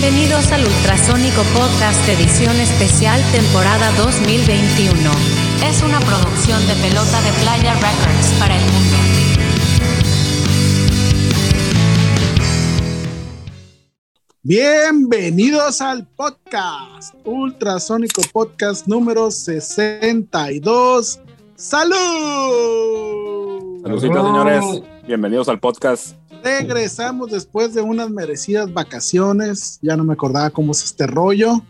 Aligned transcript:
Bienvenidos 0.00 0.50
al 0.50 0.64
Ultrasónico 0.64 1.42
Podcast 1.52 2.08
Edición 2.08 2.56
Especial 2.56 3.20
Temporada 3.32 3.92
2021. 3.98 4.94
Es 5.62 5.82
una 5.82 6.00
producción 6.00 6.66
de 6.66 6.72
Pelota 6.76 7.20
de 7.20 7.30
Playa 7.42 7.74
Records 7.74 8.32
para 8.38 8.56
el 8.56 8.62
mundo. 8.72 8.96
Bienvenidos 14.42 15.82
al 15.82 16.06
podcast, 16.06 17.14
Ultrasónico 17.26 18.22
Podcast 18.32 18.86
número 18.86 19.30
62. 19.30 21.20
¡Salud! 21.56 21.92
Saluditos, 23.82 24.26
señores. 24.26 24.64
Bienvenidos 25.06 25.50
al 25.50 25.60
podcast. 25.60 26.16
Regresamos 26.42 27.30
después 27.30 27.74
de 27.74 27.82
unas 27.82 28.10
merecidas 28.10 28.72
vacaciones. 28.72 29.78
Ya 29.82 29.96
no 29.96 30.04
me 30.04 30.14
acordaba 30.14 30.50
cómo 30.50 30.72
es 30.72 30.84
este 30.84 31.06
rollo. 31.06 31.62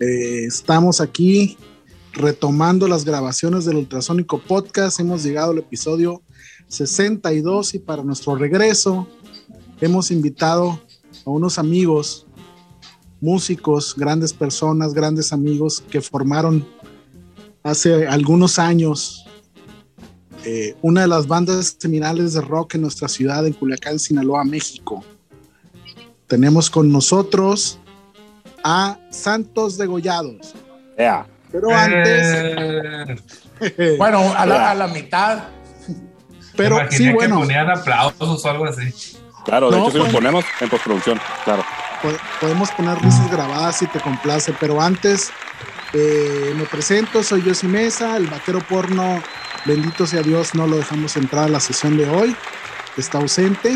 Eh, 0.00 0.44
estamos 0.46 1.00
aquí 1.00 1.56
retomando 2.12 2.88
las 2.88 3.04
grabaciones 3.04 3.64
del 3.64 3.76
Ultrasónico 3.76 4.38
Podcast. 4.38 4.98
Hemos 5.00 5.22
llegado 5.22 5.52
al 5.52 5.58
episodio 5.58 6.22
62 6.68 7.74
y 7.74 7.78
para 7.78 8.02
nuestro 8.02 8.34
regreso 8.34 9.06
hemos 9.80 10.10
invitado 10.10 10.80
a 11.24 11.30
unos 11.30 11.58
amigos, 11.58 12.26
músicos, 13.20 13.94
grandes 13.96 14.32
personas, 14.32 14.92
grandes 14.92 15.32
amigos 15.32 15.82
que 15.88 16.00
formaron 16.00 16.66
hace 17.62 18.06
algunos 18.06 18.58
años 18.58 19.24
eh, 20.44 20.76
una 20.82 21.02
de 21.02 21.08
las 21.08 21.26
bandas 21.26 21.76
seminales 21.78 22.34
de 22.34 22.40
rock 22.40 22.74
en 22.76 22.82
nuestra 22.82 23.08
ciudad, 23.08 23.46
en 23.46 23.52
Culiacán, 23.54 23.98
Sinaloa, 23.98 24.44
México. 24.44 25.04
Tenemos 26.26 26.70
con 26.70 26.90
nosotros 26.90 27.78
a 28.62 28.98
Santos 29.10 29.76
Degollados. 29.78 30.54
Yeah. 30.98 31.26
Pero 31.52 31.70
antes, 31.74 33.18
Eh, 33.60 33.94
bueno, 33.98 34.32
a 34.36 34.44
la, 34.46 34.70
a 34.70 34.74
la 34.74 34.88
mitad. 34.88 35.44
pero 36.56 36.76
Me 36.76 36.90
sí, 36.90 37.10
bueno, 37.12 37.36
que 37.36 37.42
ponían 37.46 37.70
aplausos 37.70 38.44
o 38.44 38.50
algo 38.50 38.64
así. 38.66 38.92
Claro, 39.44 39.70
de 39.70 39.76
No, 39.76 39.82
hecho, 39.84 39.92
si 39.92 39.98
lo 39.98 40.04
pues- 40.04 40.14
ponemos 40.14 40.44
en 40.60 40.68
postproducción. 40.70 41.20
Claro. 41.44 41.62
po- 42.02 42.08
podemos 42.40 42.70
poner 42.72 42.98
risas 43.00 43.30
grabadas 43.30 43.76
si 43.78 43.86
te 43.86 44.00
complace, 44.00 44.54
pero 44.58 44.80
antes 44.80 45.30
eh, 45.92 46.52
me 46.56 46.64
presento, 46.64 47.22
soy 47.22 47.42
Yossi 47.42 47.66
Mesa, 47.68 48.16
el 48.16 48.26
vaquero 48.26 48.60
porno, 48.68 49.22
bendito 49.64 50.06
sea 50.06 50.22
Dios, 50.22 50.54
no 50.54 50.66
lo 50.66 50.76
dejamos 50.76 51.16
entrar 51.16 51.44
a 51.44 51.48
la 51.48 51.60
sesión 51.60 51.96
de 51.96 52.08
hoy, 52.08 52.36
está 52.96 53.18
ausente 53.18 53.74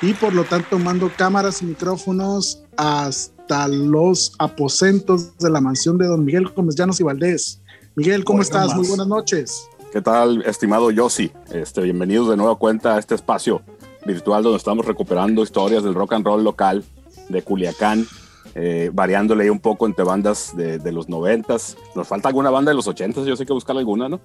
y 0.00 0.14
por 0.14 0.34
lo 0.34 0.44
tanto 0.44 0.78
mando 0.78 1.10
cámaras 1.16 1.62
y 1.62 1.66
micrófonos 1.66 2.62
hasta 2.76 3.68
los 3.68 4.32
aposentos 4.38 5.36
de 5.38 5.50
la 5.50 5.60
mansión 5.60 5.98
de 5.98 6.06
don 6.06 6.24
Miguel 6.24 6.48
Gómez 6.48 6.74
Llanos 6.74 6.98
y 7.00 7.02
Valdés. 7.02 7.60
Miguel, 7.94 8.24
¿cómo 8.24 8.40
estás? 8.40 8.74
Muy 8.74 8.88
buenas 8.88 9.06
noches. 9.06 9.68
¿Qué 9.92 10.00
tal, 10.00 10.42
estimado 10.46 10.90
Yossi? 10.90 11.30
Este, 11.52 11.82
bienvenidos 11.82 12.30
de 12.30 12.36
nueva 12.36 12.56
cuenta 12.56 12.96
a 12.96 12.98
este 12.98 13.14
espacio 13.14 13.60
virtual 14.06 14.42
donde 14.42 14.56
estamos 14.56 14.86
recuperando 14.86 15.42
historias 15.42 15.84
del 15.84 15.94
rock 15.94 16.14
and 16.14 16.24
roll 16.24 16.42
local 16.42 16.82
de 17.28 17.42
Culiacán, 17.42 18.06
eh, 18.54 18.90
variándole 18.92 19.44
ahí 19.44 19.50
un 19.50 19.60
poco 19.60 19.86
entre 19.86 20.04
bandas 20.04 20.56
de, 20.56 20.78
de 20.78 20.92
los 20.92 21.10
noventas. 21.10 21.76
Nos 21.94 22.08
falta 22.08 22.28
alguna 22.28 22.48
banda 22.48 22.70
de 22.70 22.76
los 22.76 22.88
ochentas, 22.88 23.26
yo 23.26 23.36
sé 23.36 23.44
que 23.44 23.52
buscar 23.52 23.76
alguna, 23.76 24.08
¿no? 24.08 24.20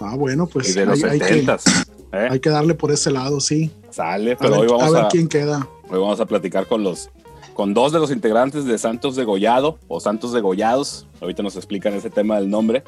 Ah, 0.00 0.16
bueno, 0.16 0.46
pues 0.46 0.70
y 0.70 0.72
de 0.72 0.86
los 0.86 1.02
hay, 1.04 1.10
hay 1.10 1.18
que, 1.18 1.24
setentas. 1.26 1.64
¿eh? 2.12 2.28
hay 2.30 2.40
que 2.40 2.50
darle 2.50 2.74
por 2.74 2.90
ese 2.90 3.10
lado, 3.10 3.40
sí. 3.40 3.70
Sale, 3.90 4.32
A 4.32 4.36
pero 4.36 4.52
ver, 4.52 4.60
hoy 4.60 4.66
a 4.66 4.76
vamos 4.76 4.92
ver 4.92 5.04
a, 5.04 5.08
quién 5.08 5.28
queda. 5.28 5.68
Hoy 5.88 5.98
vamos 6.00 6.20
a 6.20 6.26
platicar 6.26 6.66
con 6.66 6.82
los 6.82 7.10
con 7.54 7.74
dos 7.74 7.92
de 7.92 7.98
los 7.98 8.10
integrantes 8.10 8.64
de 8.64 8.78
Santos 8.78 9.14
Degollado 9.14 9.78
o 9.88 10.00
Santos 10.00 10.32
Degollados. 10.32 11.06
Ahorita 11.20 11.42
nos 11.42 11.56
explican 11.56 11.92
ese 11.94 12.10
tema 12.10 12.36
del 12.36 12.48
nombre. 12.48 12.82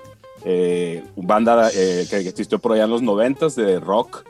Eh, 0.45 1.05
banda 1.17 1.71
eh, 1.75 2.07
que 2.09 2.17
existió 2.17 2.59
por 2.59 2.73
allá 2.73 2.85
en 2.85 2.91
los 2.91 3.03
noventas 3.03 3.55
de 3.57 3.79
rock. 3.79 4.25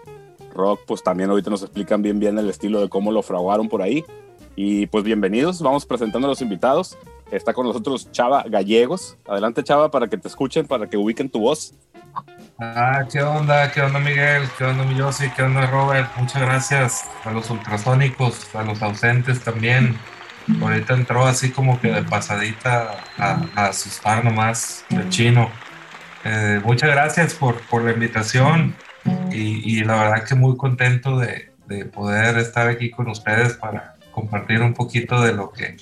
Rock, 0.55 0.81
pues 0.87 1.03
también 1.03 1.31
ahorita 1.31 1.51
nos 1.51 1.63
explican 1.63 2.03
bien 2.03 2.19
bien 2.21 2.39
el 2.39 2.49
estilo 2.49 2.81
de 2.81 2.89
cómo 2.89 3.13
lo 3.13 3.23
fraguaron 3.23 3.69
por 3.69 3.83
ahí. 3.83 4.05
Y 4.57 4.87
pues 4.87 5.05
bienvenidos, 5.05 5.61
vamos 5.63 5.87
presentando 5.87 6.27
a 6.27 6.31
los 6.31 6.41
invitados. 6.41 6.97
Está 7.31 7.53
con 7.53 7.67
nosotros 7.67 8.11
Chava 8.13 8.45
Gallegos. 8.45 9.17
Adelante 9.27 9.65
Chava 9.65 9.91
para 9.91 10.09
que 10.09 10.17
te 10.17 10.29
escuchen, 10.29 10.67
para 10.67 10.89
que 10.89 10.97
ubiquen 10.97 11.29
tu 11.29 11.41
voz. 11.41 11.75
Ah, 12.59 13.05
¿qué 13.11 13.21
onda? 13.21 13.73
¿Qué 13.73 13.83
onda, 13.83 13.99
Miguel? 13.99 14.49
¿Qué 14.57 14.65
onda, 14.65 14.85
mi 14.85 14.95
Yossi? 14.95 15.29
¿Qué 15.31 15.43
onda, 15.43 15.67
Robert? 15.67 16.09
Muchas 16.17 16.43
gracias 16.43 17.05
a 17.25 17.33
los 17.33 17.51
ultrasónicos, 17.51 18.55
a 18.55 18.63
los 18.63 18.81
ausentes 18.81 19.41
también. 19.43 19.99
Ahorita 20.61 20.95
entró 20.95 21.27
así 21.27 21.51
como 21.51 21.81
que 21.81 21.91
de 21.91 22.03
pasadita 22.03 22.97
a, 23.19 23.45
asustar 23.57 24.25
nomás 24.25 24.85
el 24.91 25.09
chino. 25.09 25.51
Eh, 26.25 26.61
muchas 26.65 26.91
gracias 26.91 27.35
por, 27.35 27.61
por 27.63 27.83
la 27.83 27.93
invitación 27.93 28.75
y, 29.33 29.79
y 29.79 29.85
la 29.85 29.97
verdad 29.97 30.25
que 30.25 30.35
muy 30.35 30.57
contento 30.57 31.19
de, 31.19 31.51
de 31.67 31.87
poder 31.87 32.39
estar 32.39 32.69
aquí 32.69 32.91
con 32.91 33.09
ustedes 33.09 33.55
para 33.55 33.97
compartir 34.13 34.63
un 34.63 34.75
poquito 34.75 35.21
de 35.21 35.33
lo 35.33 35.51
que, 35.51 35.77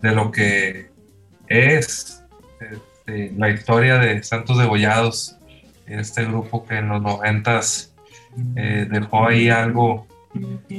de 0.00 0.12
lo 0.12 0.30
que 0.30 0.90
es 1.48 2.24
este, 2.60 3.32
la 3.36 3.50
historia 3.50 3.98
de 3.98 4.22
Santos 4.22 4.58
Degollados, 4.58 5.36
este 6.00 6.24
grupo 6.24 6.64
que 6.64 6.76
en 6.78 6.88
los 6.88 7.02
noventas 7.02 7.94
eh, 8.56 8.86
dejó 8.90 9.26
ahí 9.26 9.50
algo, 9.50 10.06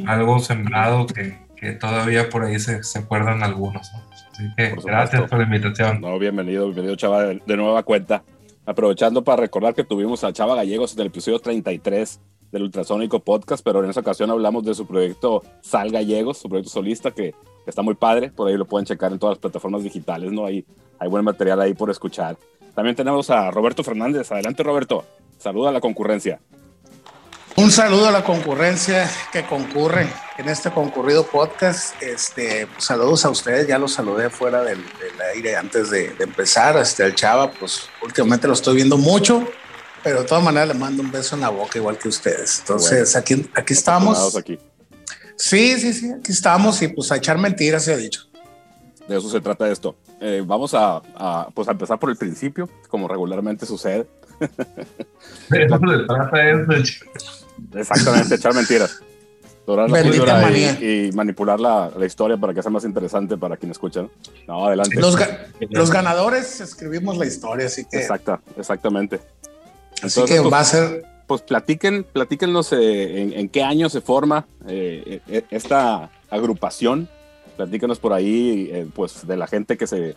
algo 0.07 0.39
sembrado 0.39 1.05
que, 1.07 1.37
que 1.55 1.73
todavía 1.73 2.29
por 2.29 2.43
ahí 2.43 2.59
se, 2.59 2.83
se 2.83 2.99
acuerdan 2.99 3.43
algunos. 3.43 3.91
¿no? 3.93 4.03
Así 4.31 4.43
que 4.57 4.69
Por 4.69 4.83
gracias 4.85 5.29
por 5.29 5.39
la 5.39 5.45
invitación. 5.45 6.01
No, 6.01 6.17
bienvenido, 6.17 6.65
bienvenido 6.65 6.95
Chava 6.95 7.23
de, 7.23 7.41
de 7.45 7.57
nueva 7.57 7.83
cuenta. 7.83 8.23
Aprovechando 8.65 9.23
para 9.23 9.41
recordar 9.41 9.73
que 9.73 9.83
tuvimos 9.83 10.23
a 10.23 10.31
Chava 10.31 10.55
Gallegos 10.55 10.93
en 10.93 11.01
el 11.01 11.07
episodio 11.07 11.39
33 11.39 12.19
del 12.53 12.63
Ultrasónico 12.63 13.19
Podcast, 13.19 13.63
pero 13.65 13.83
en 13.83 13.89
esa 13.89 13.99
ocasión 13.99 14.29
hablamos 14.29 14.63
de 14.63 14.73
su 14.75 14.85
proyecto 14.85 15.43
Sal 15.61 15.91
Gallegos, 15.91 16.37
su 16.37 16.47
proyecto 16.47 16.71
solista 16.71 17.11
que, 17.11 17.31
que 17.31 17.69
está 17.69 17.81
muy 17.81 17.95
padre, 17.95 18.29
por 18.29 18.47
ahí 18.47 18.55
lo 18.55 18.65
pueden 18.65 18.85
checar 18.85 19.11
en 19.11 19.19
todas 19.19 19.33
las 19.33 19.39
plataformas 19.39 19.83
digitales, 19.83 20.31
¿no? 20.31 20.45
Hay, 20.45 20.63
hay 20.99 21.09
buen 21.09 21.25
material 21.25 21.59
ahí 21.59 21.73
por 21.73 21.89
escuchar. 21.89 22.37
También 22.75 22.95
tenemos 22.95 23.29
a 23.29 23.51
Roberto 23.51 23.83
Fernández. 23.83 24.31
Adelante, 24.31 24.63
Roberto. 24.63 25.05
Saluda 25.37 25.69
a 25.69 25.71
la 25.71 25.81
concurrencia. 25.81 26.39
Un 27.55 27.69
saludo 27.69 28.07
a 28.07 28.11
la 28.11 28.23
concurrencia 28.23 29.07
que 29.31 29.45
concurre 29.45 30.07
en 30.39 30.49
este 30.49 30.71
concurrido 30.71 31.23
podcast. 31.27 32.01
Este, 32.01 32.67
saludos 32.79 33.25
a 33.25 33.29
ustedes, 33.29 33.67
ya 33.67 33.77
los 33.77 33.93
saludé 33.93 34.31
fuera 34.31 34.63
del, 34.63 34.79
del 34.79 35.21
aire 35.35 35.55
antes 35.55 35.91
de, 35.91 36.09
de 36.13 36.23
empezar. 36.23 36.75
Este, 36.77 37.03
al 37.03 37.13
Chava, 37.13 37.51
pues 37.51 37.81
últimamente 38.01 38.47
lo 38.47 38.53
estoy 38.53 38.77
viendo 38.77 38.97
mucho, 38.97 39.47
pero 40.03 40.21
de 40.21 40.27
todas 40.27 40.43
maneras 40.43 40.69
le 40.69 40.73
mando 40.73 41.03
un 41.03 41.11
beso 41.11 41.35
en 41.35 41.41
la 41.41 41.49
boca 41.49 41.77
igual 41.77 41.99
que 41.99 42.07
ustedes. 42.07 42.59
Entonces, 42.59 43.15
aquí, 43.15 43.47
aquí 43.53 43.73
estamos. 43.73 44.35
Aquí. 44.35 44.57
Sí, 45.37 45.79
sí, 45.79 45.93
sí, 45.93 46.11
aquí 46.11 46.31
estamos 46.31 46.81
y 46.81 46.87
pues 46.87 47.11
a 47.11 47.17
echar 47.17 47.37
mentiras 47.37 47.85
se 47.85 47.93
ha 47.93 47.97
dicho. 47.97 48.21
De 49.07 49.17
eso 49.17 49.29
se 49.29 49.41
trata 49.41 49.69
esto. 49.69 49.95
Eh, 50.21 50.43
vamos 50.45 50.73
a, 50.73 51.01
a, 51.15 51.47
pues, 51.53 51.67
a 51.67 51.71
empezar 51.71 51.99
por 51.99 52.09
el 52.09 52.15
principio, 52.15 52.69
como 52.89 53.07
regularmente 53.07 53.65
sucede. 53.65 54.07
De 55.49 55.63
eso 55.65 55.77
se 55.77 56.05
trata 56.07 56.49
esto. 56.49 56.73
Exactamente, 57.79 58.35
echar 58.35 58.53
mentiras. 58.53 58.99
Dorar 59.65 59.89
la 59.89 59.99
Bendita 59.99 60.23
píldora 60.25 60.41
manía. 60.41 60.77
y, 60.81 61.07
y 61.07 61.11
manipular 61.13 61.57
la, 61.59 61.89
la 61.97 62.05
historia 62.05 62.35
para 62.35 62.53
que 62.53 62.61
sea 62.61 62.69
más 62.71 62.83
interesante 62.83 63.37
para 63.37 63.55
quien 63.55 63.71
escucha. 63.71 64.05
¿no? 64.47 64.65
Adelante. 64.67 64.99
Los, 64.99 65.17
ga- 65.17 65.47
los 65.69 65.89
ganadores 65.91 66.59
escribimos 66.59 67.17
la 67.17 67.25
historia, 67.25 67.67
así 67.67 67.85
que, 67.85 67.97
Exacta, 67.97 68.41
exactamente. 68.57 69.21
así 70.01 70.19
Entonces, 70.19 70.35
que 70.35 70.41
pues, 70.41 70.53
va 70.53 70.59
a 70.59 70.65
ser 70.65 71.05
pues 71.27 71.41
platiquen, 71.43 72.03
platíquenos 72.03 72.73
eh, 72.73 73.21
en, 73.21 73.33
en 73.33 73.47
qué 73.47 73.63
año 73.63 73.87
se 73.89 74.01
forma 74.01 74.45
eh, 74.67 75.21
eh, 75.27 75.43
esta 75.49 76.09
agrupación. 76.29 77.07
Platíquenos 77.55 77.99
por 77.99 78.13
ahí, 78.13 78.69
eh, 78.71 78.87
pues, 78.93 79.27
de 79.27 79.37
la 79.37 79.47
gente 79.47 79.77
que 79.77 79.87
se, 79.87 80.15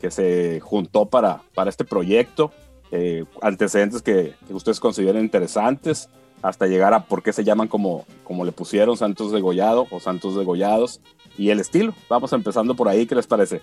que 0.00 0.10
se 0.10 0.60
juntó 0.60 1.06
para, 1.06 1.40
para 1.54 1.70
este 1.70 1.84
proyecto, 1.84 2.52
eh, 2.90 3.24
antecedentes 3.42 4.02
que, 4.02 4.34
que 4.46 4.54
ustedes 4.54 4.80
consideren 4.80 5.22
interesantes, 5.22 6.08
hasta 6.42 6.66
llegar 6.66 6.94
a 6.94 7.04
por 7.04 7.22
qué 7.22 7.32
se 7.32 7.44
llaman 7.44 7.68
como, 7.68 8.06
como 8.24 8.44
le 8.44 8.52
pusieron 8.52 8.96
Santos 8.96 9.32
Degollado 9.32 9.86
o 9.90 10.00
Santos 10.00 10.36
Degollados 10.36 11.00
y 11.36 11.50
el 11.50 11.60
estilo. 11.60 11.94
Vamos 12.08 12.32
empezando 12.32 12.74
por 12.74 12.88
ahí, 12.88 13.06
¿qué 13.06 13.14
les 13.14 13.26
parece? 13.26 13.62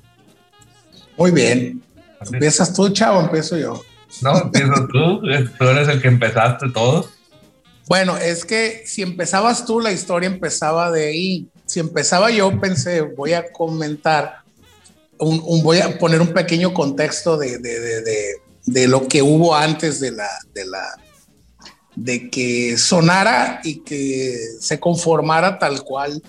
muy 1.17 1.31
bien. 1.31 1.81
¿Empiezas 2.31 2.73
tú, 2.73 2.89
chavo? 2.89 3.21
Empiezo 3.21 3.57
yo. 3.57 3.81
No, 4.21 4.37
empiezas 4.37 4.81
tú. 4.91 5.21
Tú 5.59 5.63
eres 5.65 5.87
el 5.87 6.01
que 6.01 6.07
empezaste 6.07 6.69
todo. 6.71 7.07
Bueno, 7.87 8.17
es 8.17 8.45
que 8.45 8.83
si 8.85 9.03
empezabas 9.03 9.65
tú, 9.65 9.79
la 9.79 9.91
historia 9.91 10.27
empezaba 10.27 10.91
de 10.91 11.07
ahí. 11.07 11.47
Si 11.65 11.79
empezaba 11.79 12.29
yo, 12.31 12.59
pensé, 12.59 13.01
voy 13.01 13.33
a 13.33 13.51
comentar, 13.51 14.39
un, 15.19 15.41
un- 15.45 15.63
voy 15.63 15.79
a 15.79 15.97
poner 15.97 16.21
un 16.21 16.33
pequeño 16.33 16.73
contexto 16.73 17.37
de, 17.37 17.57
de- 17.57 17.79
de- 17.79 18.01
de- 18.01 18.33
de 18.65 18.87
lo 18.87 19.07
que 19.07 19.21
hubo 19.21 19.55
antes 19.55 19.99
de 19.99 20.11
la, 20.11 20.27
de 20.53 20.65
la, 20.65 20.83
de 21.95 22.29
que 22.29 22.77
sonara 22.77 23.61
y 23.63 23.81
que 23.81 24.37
se 24.59 24.79
conformara 24.79 25.57
tal 25.59 25.83
cual 25.83 26.21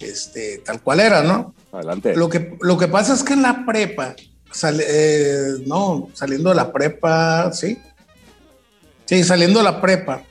este, 0.00 0.58
tal 0.58 0.82
cual 0.82 1.00
era, 1.00 1.22
¿no? 1.22 1.54
Adelante. 1.72 2.14
Lo 2.16 2.28
que, 2.28 2.56
lo 2.60 2.76
que 2.76 2.88
pasa 2.88 3.14
es 3.14 3.22
que 3.22 3.32
en 3.34 3.42
la 3.42 3.64
prepa, 3.66 4.14
eh, 4.80 5.54
no, 5.66 6.08
saliendo 6.14 6.50
de 6.50 6.56
la 6.56 6.72
prepa, 6.72 7.50
sí. 7.52 7.78
Sí, 9.06 9.22
saliendo 9.24 9.60
de 9.60 9.64
la 9.64 9.80
prepa, 9.80 10.22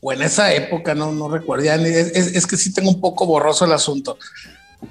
o 0.00 0.12
en 0.12 0.22
esa 0.22 0.52
época, 0.52 0.94
no, 0.94 1.12
no 1.12 1.28
recuerdo, 1.28 1.64
es, 1.64 2.12
es, 2.14 2.46
que 2.46 2.56
sí 2.56 2.72
tengo 2.72 2.90
un 2.90 3.00
poco 3.00 3.26
borroso 3.26 3.64
el 3.64 3.72
asunto. 3.72 4.18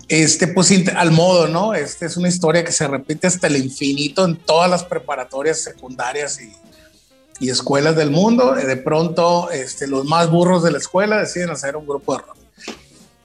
Este, 0.09 0.47
pues 0.47 0.71
al 0.95 1.11
modo, 1.11 1.47
¿no? 1.47 1.73
Este 1.73 2.05
es 2.05 2.17
una 2.17 2.27
historia 2.27 2.63
que 2.63 2.73
se 2.73 2.87
repite 2.87 3.27
hasta 3.27 3.47
el 3.47 3.55
infinito 3.55 4.25
en 4.25 4.35
todas 4.35 4.69
las 4.69 4.83
preparatorias 4.83 5.61
secundarias 5.61 6.41
y, 6.41 6.51
y 7.39 7.49
escuelas 7.49 7.95
del 7.95 8.11
mundo. 8.11 8.53
De 8.53 8.77
pronto, 8.77 9.49
este, 9.51 9.87
los 9.87 10.05
más 10.05 10.29
burros 10.29 10.63
de 10.63 10.71
la 10.71 10.77
escuela 10.77 11.19
deciden 11.19 11.51
hacer 11.51 11.77
un 11.77 11.87
grupo 11.87 12.13
de 12.13 12.19
rock. 12.19 12.37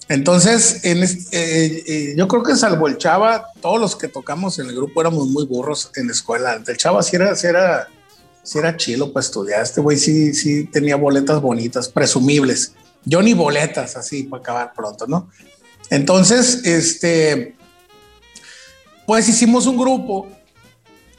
Entonces, 0.09 0.85
en 0.85 1.03
eh, 1.03 1.09
eh, 1.33 2.15
yo 2.17 2.29
creo 2.29 2.43
que 2.43 2.55
salvo 2.55 2.87
el 2.87 2.99
Chava, 2.99 3.47
todos 3.61 3.81
los 3.81 3.97
que 3.97 4.09
tocamos 4.09 4.59
en 4.59 4.67
el 4.67 4.77
grupo 4.77 5.01
éramos 5.01 5.29
muy 5.29 5.47
burros 5.47 5.91
en 5.97 6.09
la 6.09 6.13
escuela. 6.13 6.61
El 6.67 6.77
Chava 6.77 7.03
sí 7.03 7.17
era, 7.17 7.35
sí 7.35 7.47
era, 7.47 7.89
sí 8.43 8.59
era 8.59 8.77
chilo 8.77 9.13
para 9.13 9.25
estudiar. 9.25 9.63
Este 9.63 9.81
güey 9.81 9.97
sí, 9.97 10.35
sí 10.35 10.65
tenía 10.65 10.97
boletas 10.97 11.41
bonitas, 11.41 11.89
presumibles. 11.89 12.75
Yo 13.05 13.23
ni 13.23 13.35
boletas, 13.35 13.97
así 13.97 14.25
para 14.25 14.41
acabar 14.41 14.73
pronto, 14.75 15.07
¿no? 15.07 15.31
Entonces, 15.91 16.65
este, 16.65 17.55
pues 19.07 19.29
hicimos 19.29 19.67
un 19.67 19.77
grupo, 19.77 20.29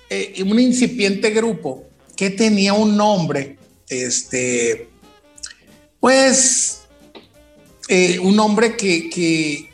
eh, 0.10 0.42
un 0.46 0.60
incipiente 0.60 1.30
grupo 1.30 1.84
que 2.16 2.30
tenía 2.30 2.74
un 2.74 2.96
nombre, 2.96 3.58
este, 3.90 4.90
pues 6.00 6.82
eh, 7.88 8.20
un 8.20 8.40
hombre 8.40 8.78
que, 8.78 9.10
que, 9.10 9.70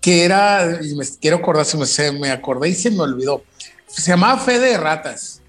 que, 0.00 0.24
era, 0.24 0.80
me 0.96 1.04
quiero 1.20 1.36
acordar, 1.38 1.66
se 1.66 1.76
me, 2.12 2.18
me 2.18 2.30
acordé 2.30 2.70
y 2.70 2.74
se 2.74 2.90
me 2.90 3.00
olvidó, 3.00 3.42
se 3.88 4.10
llamaba 4.10 4.38
Fede 4.40 4.70
de 4.70 4.76
Ratas. 4.76 5.40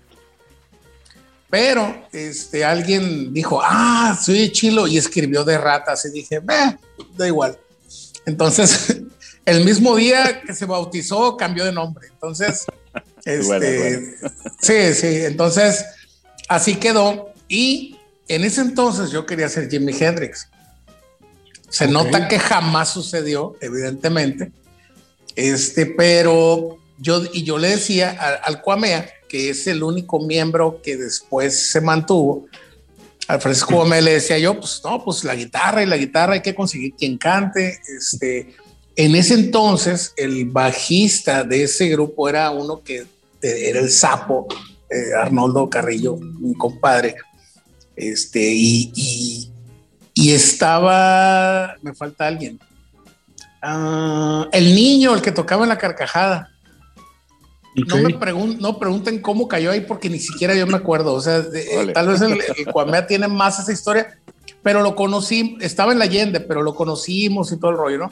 Pero 1.50 2.06
este, 2.12 2.63
alguien 2.63 3.33
dijo, 3.33 3.59
ah, 3.63 4.18
soy 4.21 4.51
chilo, 4.51 4.88
y 4.88 4.97
escribió 4.97 5.44
de 5.44 5.57
ratas. 5.57 6.06
Y 6.06 6.12
dije, 6.12 6.41
da 6.41 7.27
igual. 7.27 7.57
Entonces, 8.25 9.01
el 9.45 9.65
mismo 9.65 9.95
día 9.95 10.41
que 10.41 10.53
se 10.53 10.65
bautizó, 10.65 11.36
cambió 11.38 11.65
de 11.65 11.71
nombre. 11.71 12.07
Entonces, 12.12 12.65
este, 13.25 14.15
sí, 14.62 14.94
sí. 14.94 15.25
Entonces, 15.25 15.85
así 16.47 16.75
quedó. 16.75 17.33
Y 17.47 17.97
en 18.27 18.44
ese 18.44 18.62
entonces 18.62 19.09
yo 19.09 19.25
quería 19.25 19.50
ser 19.50 19.69
Jimi 19.69 19.95
Hendrix. 20.00 20.50
Se 21.69 21.88
nota 21.88 22.27
que 22.27 22.38
jamás 22.38 22.89
sucedió, 22.89 23.56
evidentemente. 23.59 24.51
Este, 25.35 25.88
pero 25.88 26.77
yo, 26.99 27.23
y 27.33 27.43
yo 27.43 27.57
le 27.57 27.69
decía 27.69 28.39
al, 28.43 28.61
Cuamea, 28.61 29.09
que 29.27 29.49
es 29.49 29.67
el 29.67 29.83
único 29.83 30.19
miembro 30.19 30.81
que 30.81 30.97
después 30.97 31.71
se 31.71 31.81
mantuvo, 31.81 32.47
al 33.27 33.39
Francisco 33.41 33.85
le 33.85 34.13
decía 34.13 34.39
yo, 34.39 34.59
pues 34.59 34.81
no, 34.83 35.03
pues 35.03 35.23
la 35.23 35.35
guitarra 35.35 35.83
y 35.83 35.85
la 35.85 35.97
guitarra 35.97 36.33
hay 36.33 36.41
que 36.41 36.55
conseguir 36.55 36.95
quien 36.95 37.17
cante. 37.17 37.79
Este, 37.95 38.55
en 38.95 39.15
ese 39.15 39.35
entonces, 39.35 40.13
el 40.17 40.45
bajista 40.45 41.43
de 41.43 41.63
ese 41.63 41.89
grupo 41.89 42.27
era 42.27 42.49
uno 42.49 42.81
que 42.83 43.05
era 43.41 43.79
el 43.79 43.91
sapo, 43.91 44.47
eh, 44.89 45.13
Arnoldo 45.15 45.69
Carrillo, 45.69 46.13
un 46.13 46.55
compadre 46.55 47.15
este, 47.99 48.53
y, 48.53 49.51
y, 50.13 50.31
estaba, 50.31 51.75
me 51.81 51.93
falta 51.93 52.27
alguien. 52.27 52.57
Ah, 53.61 54.47
el 54.53 54.73
niño, 54.73 55.13
el 55.13 55.21
que 55.21 55.33
tocaba 55.33 55.63
en 55.63 55.69
la 55.69 55.77
carcajada. 55.77 56.49
No 57.75 57.98
me 57.98 58.56
no 58.60 58.80
pregunten 58.80 59.21
cómo 59.21 59.48
cayó 59.48 59.71
ahí 59.71 59.81
porque 59.81 60.10
ni 60.10 60.19
siquiera 60.19 60.56
yo 60.56 60.66
me 60.68 60.77
acuerdo. 60.77 61.13
O 61.13 61.21
sea, 61.21 61.38
eh, 61.54 61.92
tal 61.94 62.07
vez 62.07 62.21
el, 62.21 62.33
el 62.57 63.07
tiene 63.07 63.27
más 63.27 63.60
esa 63.60 63.71
historia, 63.71 64.18
pero 64.63 64.81
lo 64.81 64.95
conocí, 64.95 65.57
estaba 65.62 65.92
en 65.92 66.00
la 66.00 66.06
Allende, 66.06 66.39
pero 66.39 66.62
lo 66.63 66.75
conocimos 66.75 67.51
y 67.51 67.57
todo 67.57 67.71
el 67.71 67.77
rollo, 67.77 67.98
¿no? 68.00 68.12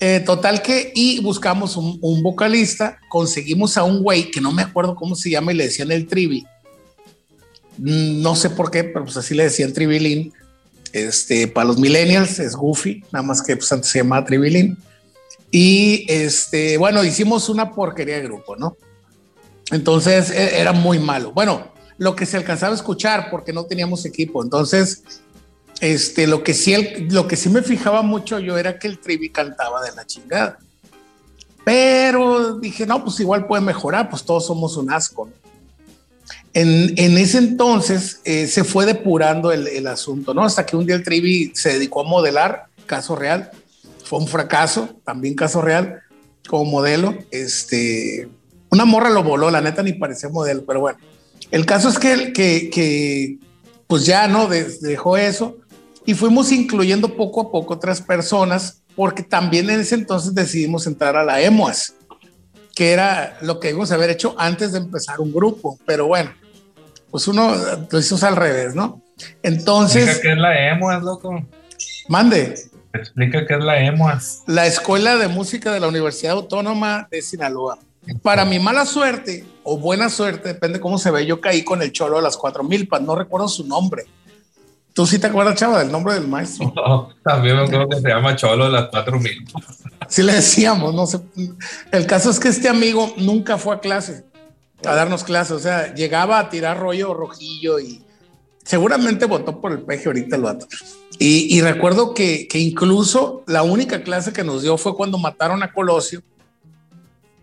Eh, 0.00 0.20
total 0.20 0.62
que, 0.62 0.90
y 0.94 1.20
buscamos 1.20 1.76
un, 1.76 1.98
un, 2.00 2.22
vocalista, 2.24 2.98
conseguimos 3.08 3.76
a 3.76 3.84
un 3.84 4.02
güey 4.02 4.32
que 4.32 4.40
no 4.40 4.50
me 4.50 4.62
acuerdo 4.62 4.96
cómo 4.96 5.14
se 5.14 5.30
llama 5.30 5.52
y 5.52 5.56
le 5.56 5.64
decían 5.64 5.92
el 5.92 6.08
trivi, 6.08 6.44
no 7.78 8.36
sé 8.36 8.50
por 8.50 8.70
qué, 8.70 8.84
pero 8.84 9.04
pues 9.04 9.16
así 9.16 9.34
le 9.34 9.44
decían 9.44 9.72
Tribilín. 9.72 10.32
Este, 10.92 11.48
para 11.48 11.68
los 11.68 11.78
millennials 11.78 12.38
es 12.38 12.54
Goofy, 12.54 13.02
nada 13.10 13.22
más 13.22 13.42
que 13.42 13.56
pues 13.56 13.72
antes 13.72 13.90
se 13.90 13.98
llamaba 13.98 14.26
Tribilín. 14.26 14.76
Y 15.52 16.06
este, 16.08 16.78
bueno, 16.78 17.04
hicimos 17.04 17.48
una 17.48 17.70
porquería 17.70 18.16
de 18.16 18.22
grupo, 18.22 18.56
¿no? 18.56 18.76
Entonces 19.70 20.30
e, 20.30 20.58
era 20.58 20.72
muy 20.72 20.98
malo. 20.98 21.30
Bueno, 21.32 21.68
lo 21.98 22.16
que 22.16 22.26
se 22.26 22.38
alcanzaba 22.38 22.72
a 22.72 22.76
escuchar 22.76 23.30
porque 23.30 23.52
no 23.52 23.66
teníamos 23.66 24.04
equipo. 24.04 24.42
Entonces, 24.42 25.04
este, 25.80 26.26
lo 26.26 26.42
que 26.42 26.54
sí, 26.54 26.74
lo 27.10 27.28
que 27.28 27.36
sí 27.36 27.50
me 27.50 27.62
fijaba 27.62 28.02
mucho 28.02 28.38
yo 28.38 28.58
era 28.58 28.78
que 28.78 28.88
el 28.88 28.98
Trivi 28.98 29.30
cantaba 29.30 29.82
de 29.82 29.92
la 29.94 30.06
chingada. 30.06 30.58
Pero 31.64 32.58
dije, 32.58 32.86
no, 32.86 33.04
pues 33.04 33.20
igual 33.20 33.46
puede 33.46 33.62
mejorar, 33.62 34.08
pues 34.08 34.24
todos 34.24 34.46
somos 34.46 34.76
un 34.76 34.90
asco. 34.90 35.26
¿no? 35.26 35.42
En, 36.54 37.16
ese 37.16 37.38
entonces 37.38 38.20
eh, 38.24 38.46
se 38.46 38.64
fue 38.64 38.84
depurando 38.84 39.52
el, 39.52 39.86
asunto, 39.86 40.34
¿no? 40.34 40.44
Hasta 40.44 40.66
que 40.66 40.76
un 40.76 40.84
día 40.84 40.96
el 40.96 41.02
Trivi 41.02 41.52
se 41.54 41.74
dedicó 41.74 42.02
a 42.02 42.04
modelar, 42.04 42.66
caso 42.84 43.16
real, 43.16 43.50
fue 44.12 44.18
un 44.18 44.28
fracaso, 44.28 45.00
también 45.06 45.34
caso 45.34 45.62
real, 45.62 46.02
como 46.46 46.66
modelo. 46.66 47.16
Este, 47.30 48.28
una 48.68 48.84
morra 48.84 49.08
lo 49.08 49.22
voló, 49.22 49.50
la 49.50 49.62
neta 49.62 49.82
ni 49.82 49.94
parecía 49.94 50.28
modelo, 50.28 50.64
pero 50.66 50.80
bueno. 50.80 50.98
El 51.50 51.64
caso 51.64 51.88
es 51.88 51.98
que, 51.98 52.34
que, 52.34 52.68
que 52.68 53.38
pues 53.86 54.04
ya, 54.04 54.28
¿no? 54.28 54.48
dejó 54.48 55.16
eso 55.16 55.56
y 56.04 56.12
fuimos 56.12 56.52
incluyendo 56.52 57.16
poco 57.16 57.40
a 57.40 57.50
poco 57.50 57.72
otras 57.72 58.02
personas, 58.02 58.82
porque 58.94 59.22
también 59.22 59.70
en 59.70 59.80
ese 59.80 59.94
entonces 59.94 60.34
decidimos 60.34 60.86
entrar 60.86 61.16
a 61.16 61.24
la 61.24 61.40
EMOAS, 61.40 61.94
que 62.74 62.92
era 62.92 63.38
lo 63.40 63.60
que 63.60 63.70
íbamos 63.70 63.92
a 63.92 63.94
haber 63.94 64.10
hecho 64.10 64.34
antes 64.36 64.72
de 64.72 64.78
empezar 64.80 65.22
un 65.22 65.32
grupo, 65.32 65.78
pero 65.86 66.06
bueno 66.06 66.32
pues 67.10 67.28
uno 67.28 67.54
lo 67.90 67.98
hizo 67.98 68.26
al 68.26 68.36
revés, 68.36 68.74
¿no? 68.74 69.02
Entonces. 69.42 70.18
Qué 70.20 70.32
es 70.32 70.38
la 70.38 70.70
EMOAS, 70.70 71.02
loco. 71.02 71.46
Mande. 72.08 72.54
Explica 72.92 73.46
qué 73.46 73.54
es 73.54 73.64
la 73.64 73.80
EMOAS. 73.80 74.42
La 74.46 74.66
Escuela 74.66 75.16
de 75.16 75.28
Música 75.28 75.72
de 75.72 75.80
la 75.80 75.88
Universidad 75.88 76.34
Autónoma 76.34 77.08
de 77.10 77.22
Sinaloa. 77.22 77.78
Para 78.22 78.44
mi 78.44 78.58
mala 78.58 78.84
suerte 78.84 79.44
o 79.62 79.78
buena 79.78 80.08
suerte, 80.08 80.48
depende 80.48 80.80
cómo 80.80 80.98
se 80.98 81.10
ve, 81.10 81.24
yo 81.24 81.40
caí 81.40 81.62
con 81.62 81.82
el 81.82 81.92
cholo 81.92 82.16
de 82.16 82.22
las 82.22 82.36
cuatro 82.36 82.64
milpas, 82.64 83.00
no 83.00 83.14
recuerdo 83.14 83.48
su 83.48 83.66
nombre. 83.66 84.04
¿Tú 84.92 85.06
sí 85.06 85.18
te 85.18 85.28
acuerdas, 85.28 85.54
chava, 85.54 85.78
del 85.78 85.90
nombre 85.90 86.14
del 86.14 86.28
maestro? 86.28 86.72
No, 86.76 87.08
también 87.22 87.56
me 87.56 87.62
acuerdo 87.62 87.88
que 87.88 88.00
se 88.00 88.08
llama 88.08 88.36
Cholo 88.36 88.66
de 88.66 88.72
las 88.72 88.88
cuatro 88.90 89.18
milpas. 89.18 89.62
Sí 90.08 90.22
le 90.22 90.34
decíamos, 90.34 90.94
no 90.94 91.06
sé. 91.06 91.20
El 91.90 92.06
caso 92.06 92.28
es 92.28 92.38
que 92.38 92.48
este 92.48 92.68
amigo 92.68 93.14
nunca 93.16 93.56
fue 93.56 93.76
a 93.76 93.80
clase 93.80 94.24
a 94.86 94.94
darnos 94.94 95.24
clases. 95.24 95.52
O 95.52 95.58
sea, 95.58 95.94
llegaba 95.94 96.38
a 96.38 96.48
tirar 96.50 96.78
rollo 96.78 97.14
rojillo 97.14 97.78
y 97.80 98.02
seguramente 98.64 99.26
votó 99.26 99.60
por 99.60 99.72
el 99.72 99.82
peje 99.82 100.08
ahorita 100.08 100.36
el 100.36 100.42
vato. 100.42 100.66
Y, 101.18 101.60
recuerdo 101.60 102.14
que, 102.14 102.48
que, 102.48 102.58
incluso 102.58 103.44
la 103.46 103.62
única 103.62 104.02
clase 104.02 104.32
que 104.32 104.42
nos 104.42 104.62
dio 104.62 104.76
fue 104.76 104.96
cuando 104.96 105.18
mataron 105.18 105.62
a 105.62 105.72
Colosio, 105.72 106.20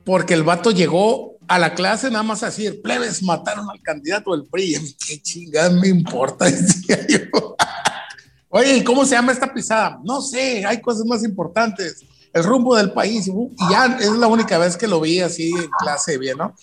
porque 0.03 0.33
el 0.33 0.43
vato 0.43 0.71
llegó 0.71 1.37
a 1.49 1.57
la 1.57 1.73
clase 1.73 2.11
nada 2.11 2.23
más 2.23 2.43
así, 2.43 2.67
el 2.67 2.79
plebes 2.79 3.23
mataron 3.23 3.69
al 3.69 3.81
candidato 3.81 4.35
del 4.35 4.45
PRI. 4.45 4.75
Y 4.75 4.93
qué 4.93 5.21
chingada 5.21 5.69
me 5.71 5.87
importa, 5.87 6.45
decía 6.51 7.05
yo. 7.07 7.55
Oye, 8.49 8.83
¿cómo 8.83 9.03
se 9.03 9.15
llama 9.15 9.31
esta 9.31 9.51
pisada? 9.53 9.99
No 10.03 10.21
sé, 10.21 10.65
hay 10.65 10.79
cosas 10.79 11.05
más 11.05 11.23
importantes. 11.23 12.03
El 12.33 12.43
rumbo 12.43 12.75
del 12.75 12.91
país. 12.91 13.27
Y 13.27 13.71
ya 13.71 13.97
es 13.99 14.11
la 14.11 14.27
única 14.27 14.57
vez 14.57 14.77
que 14.77 14.87
lo 14.87 15.01
vi 15.01 15.21
así 15.21 15.49
en 15.49 15.69
clase 15.79 16.17
bien, 16.17 16.37
¿no? 16.37 16.53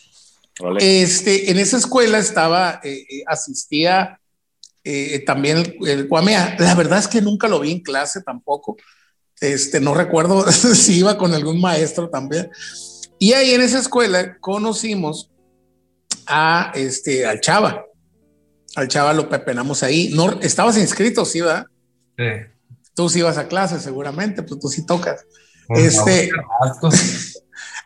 Este, 0.78 1.50
en 1.50 1.58
esa 1.58 1.76
escuela 1.76 2.18
estaba, 2.18 2.80
eh, 2.82 3.06
eh, 3.08 3.22
asistía 3.26 4.20
eh, 4.88 5.18
también 5.26 5.58
el, 5.58 5.88
el 5.88 6.08
Cuamea. 6.08 6.56
La 6.60 6.76
verdad 6.76 7.00
es 7.00 7.08
que 7.08 7.20
nunca 7.20 7.48
lo 7.48 7.58
vi 7.58 7.72
en 7.72 7.80
clase 7.80 8.22
tampoco. 8.22 8.76
Este, 9.40 9.80
no 9.80 9.94
recuerdo 9.94 10.50
si 10.52 10.98
iba 10.98 11.18
con 11.18 11.34
algún 11.34 11.60
maestro 11.60 12.08
también. 12.08 12.50
Y 13.18 13.32
ahí 13.32 13.52
en 13.52 13.62
esa 13.62 13.80
escuela 13.80 14.38
conocimos 14.38 15.30
a 16.26 16.70
este, 16.74 17.26
al 17.26 17.40
Chava. 17.40 17.84
Al 18.76 18.86
Chava 18.86 19.12
lo 19.12 19.28
pepenamos 19.28 19.82
ahí. 19.82 20.10
No, 20.14 20.40
estabas 20.40 20.78
inscrito, 20.78 21.24
sí, 21.24 21.40
¿verdad? 21.40 21.66
Sí. 22.16 22.24
Tú 22.94 23.08
sí 23.08 23.18
ibas 23.18 23.38
a 23.38 23.48
clase, 23.48 23.80
seguramente, 23.80 24.42
pues 24.44 24.60
tú 24.60 24.68
sí 24.68 24.86
tocas. 24.86 25.26
este. 25.68 26.30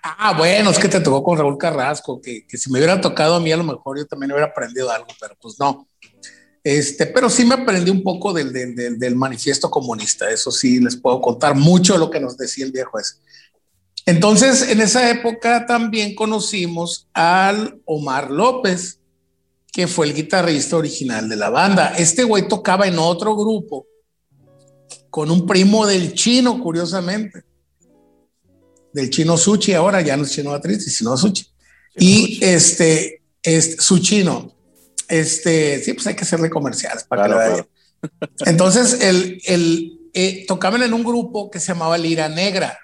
Ah, 0.02 0.34
bueno, 0.36 0.70
es 0.70 0.78
que 0.78 0.88
te 0.88 1.00
tocó 1.00 1.22
con 1.22 1.36
Raúl 1.36 1.58
Carrasco, 1.58 2.22
que, 2.22 2.46
si 2.48 2.70
me 2.70 2.78
hubiera 2.78 3.00
tocado 3.00 3.34
a 3.34 3.40
mí, 3.40 3.52
a 3.52 3.56
lo 3.58 3.64
mejor 3.64 3.98
yo 3.98 4.06
también 4.06 4.32
hubiera 4.32 4.46
aprendido 4.46 4.90
algo, 4.90 5.08
pero 5.20 5.36
pues 5.38 5.56
no. 5.58 5.86
Este, 6.62 7.06
pero 7.06 7.30
sí 7.30 7.44
me 7.44 7.54
aprendí 7.54 7.90
un 7.90 8.02
poco 8.02 8.32
del, 8.32 8.52
del, 8.52 8.98
del, 8.98 9.16
manifiesto 9.16 9.70
comunista, 9.70 10.30
eso 10.30 10.50
sí 10.50 10.78
les 10.78 10.94
puedo 10.94 11.20
contar 11.20 11.54
mucho 11.54 11.94
de 11.94 11.98
lo 11.98 12.10
que 12.10 12.20
nos 12.20 12.36
decía 12.36 12.66
el 12.66 12.72
viejo 12.72 12.98
ese. 12.98 13.14
Entonces, 14.04 14.68
en 14.68 14.80
esa 14.80 15.08
época 15.10 15.66
también 15.66 16.14
conocimos 16.14 17.08
al 17.14 17.80
Omar 17.86 18.30
López, 18.30 18.98
que 19.72 19.86
fue 19.86 20.06
el 20.06 20.14
guitarrista 20.14 20.76
original 20.76 21.28
de 21.28 21.36
la 21.36 21.48
banda. 21.48 21.94
Este 21.96 22.24
güey 22.24 22.48
tocaba 22.48 22.86
en 22.86 22.98
otro 22.98 23.36
grupo 23.36 23.86
con 25.10 25.30
un 25.30 25.46
primo 25.46 25.86
del 25.86 26.14
chino, 26.14 26.60
curiosamente. 26.60 27.44
Del 28.92 29.10
chino 29.10 29.36
Suchi, 29.36 29.74
ahora 29.74 30.00
ya 30.00 30.16
no 30.16 30.24
es 30.24 30.32
chino 30.32 30.52
Atriz, 30.52 30.84
sino 30.84 31.16
Suchi. 31.16 31.46
Y 31.96 32.38
este, 32.42 33.22
este, 33.42 33.80
su 33.80 33.98
chino, 33.98 34.52
este, 35.10 35.82
sí, 35.82 35.92
pues 35.92 36.06
hay 36.06 36.14
que 36.14 36.24
hacerle 36.24 36.48
comerciales 36.48 37.04
para 37.04 37.28
que 37.28 37.64
Entonces, 38.46 39.02
el, 39.02 39.40
el 39.44 40.00
eh, 40.14 40.44
tocaban 40.46 40.82
en 40.82 40.94
un 40.94 41.04
grupo 41.04 41.50
que 41.50 41.60
se 41.60 41.68
llamaba 41.68 41.98
Lira 41.98 42.28
Negra. 42.28 42.78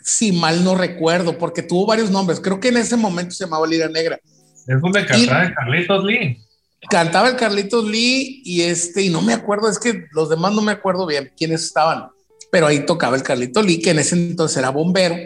Si 0.00 0.32
mal 0.32 0.64
no 0.64 0.74
recuerdo, 0.74 1.36
porque 1.36 1.62
tuvo 1.62 1.86
varios 1.86 2.10
nombres. 2.10 2.40
Creo 2.40 2.60
que 2.60 2.68
en 2.68 2.78
ese 2.78 2.96
momento 2.96 3.34
se 3.34 3.44
llamaba 3.44 3.66
Lira 3.66 3.88
Negra. 3.88 4.18
Es 4.66 4.80
donde 4.80 5.04
cantaba 5.04 5.44
el 5.44 5.54
Carlitos 5.54 6.04
Lee. 6.04 6.44
Cantaba 6.90 7.28
el 7.28 7.36
Carlitos 7.36 7.84
Lee 7.84 8.42
y 8.44 8.62
este, 8.62 9.02
y 9.02 9.10
no 9.10 9.20
me 9.20 9.32
acuerdo, 9.32 9.68
es 9.68 9.78
que 9.78 10.04
los 10.12 10.30
demás 10.30 10.52
no 10.52 10.62
me 10.62 10.72
acuerdo 10.72 11.06
bien 11.06 11.32
quiénes 11.36 11.64
estaban, 11.64 12.08
pero 12.52 12.66
ahí 12.66 12.86
tocaba 12.86 13.16
el 13.16 13.22
Carlitos 13.22 13.64
Lee, 13.64 13.80
que 13.80 13.90
en 13.90 13.98
ese 13.98 14.14
entonces 14.14 14.56
era 14.56 14.70
bombero. 14.70 15.16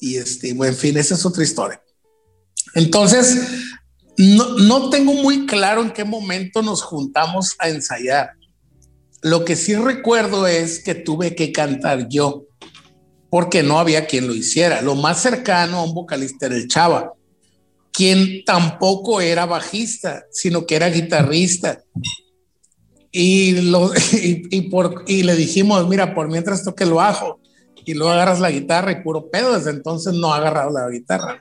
Y 0.00 0.16
este, 0.16 0.52
bueno, 0.54 0.72
en 0.72 0.78
fin, 0.78 0.96
esa 0.96 1.14
es 1.14 1.24
otra 1.24 1.42
historia. 1.42 1.80
Entonces, 2.74 3.48
no, 4.20 4.90
tengo 4.90 5.14
muy 5.14 5.46
claro 5.46 5.82
en 5.82 5.90
qué 5.90 6.04
momento 6.04 6.62
nos 6.62 6.82
juntamos 6.82 7.56
a 7.58 7.70
ensayar. 7.70 8.32
Lo 9.22 9.44
que 9.44 9.56
sí 9.56 9.74
recuerdo 9.74 10.46
es 10.46 10.82
que 10.82 10.94
tuve 10.94 11.34
que 11.34 11.52
cantar 11.52 12.08
yo, 12.08 12.44
porque 13.30 13.62
no 13.62 13.78
había 13.78 14.06
quien 14.06 14.26
lo 14.26 14.34
hiciera. 14.34 14.82
Lo 14.82 14.94
más 14.94 15.22
cercano 15.22 15.78
a 15.78 15.84
un 15.84 15.94
vocalista 15.94 16.46
era 16.46 16.56
el 16.56 16.68
Chava, 16.68 17.14
quien 17.92 18.44
tampoco 18.44 19.22
era 19.22 19.46
bajista, 19.46 20.24
sino 20.30 20.66
que 20.66 20.76
era 20.76 20.90
guitarrista. 20.90 21.82
Y, 23.12 23.62
lo, 23.62 23.90
y, 24.12 24.60
por, 24.68 25.04
y 25.06 25.22
le 25.22 25.34
dijimos, 25.34 25.88
mira, 25.88 26.14
por 26.14 26.28
mientras 26.28 26.62
toque 26.62 26.84
el 26.84 26.92
bajo 26.92 27.40
y 27.86 27.94
luego 27.94 28.12
agarras 28.12 28.40
la 28.40 28.50
guitarra 28.50 28.92
y 28.92 29.02
puro 29.02 29.30
pedo, 29.30 29.56
desde 29.56 29.70
entonces 29.70 30.12
no 30.12 30.34
ha 30.34 30.36
agarrado 30.36 30.70
la 30.70 30.90
guitarra. 30.90 31.38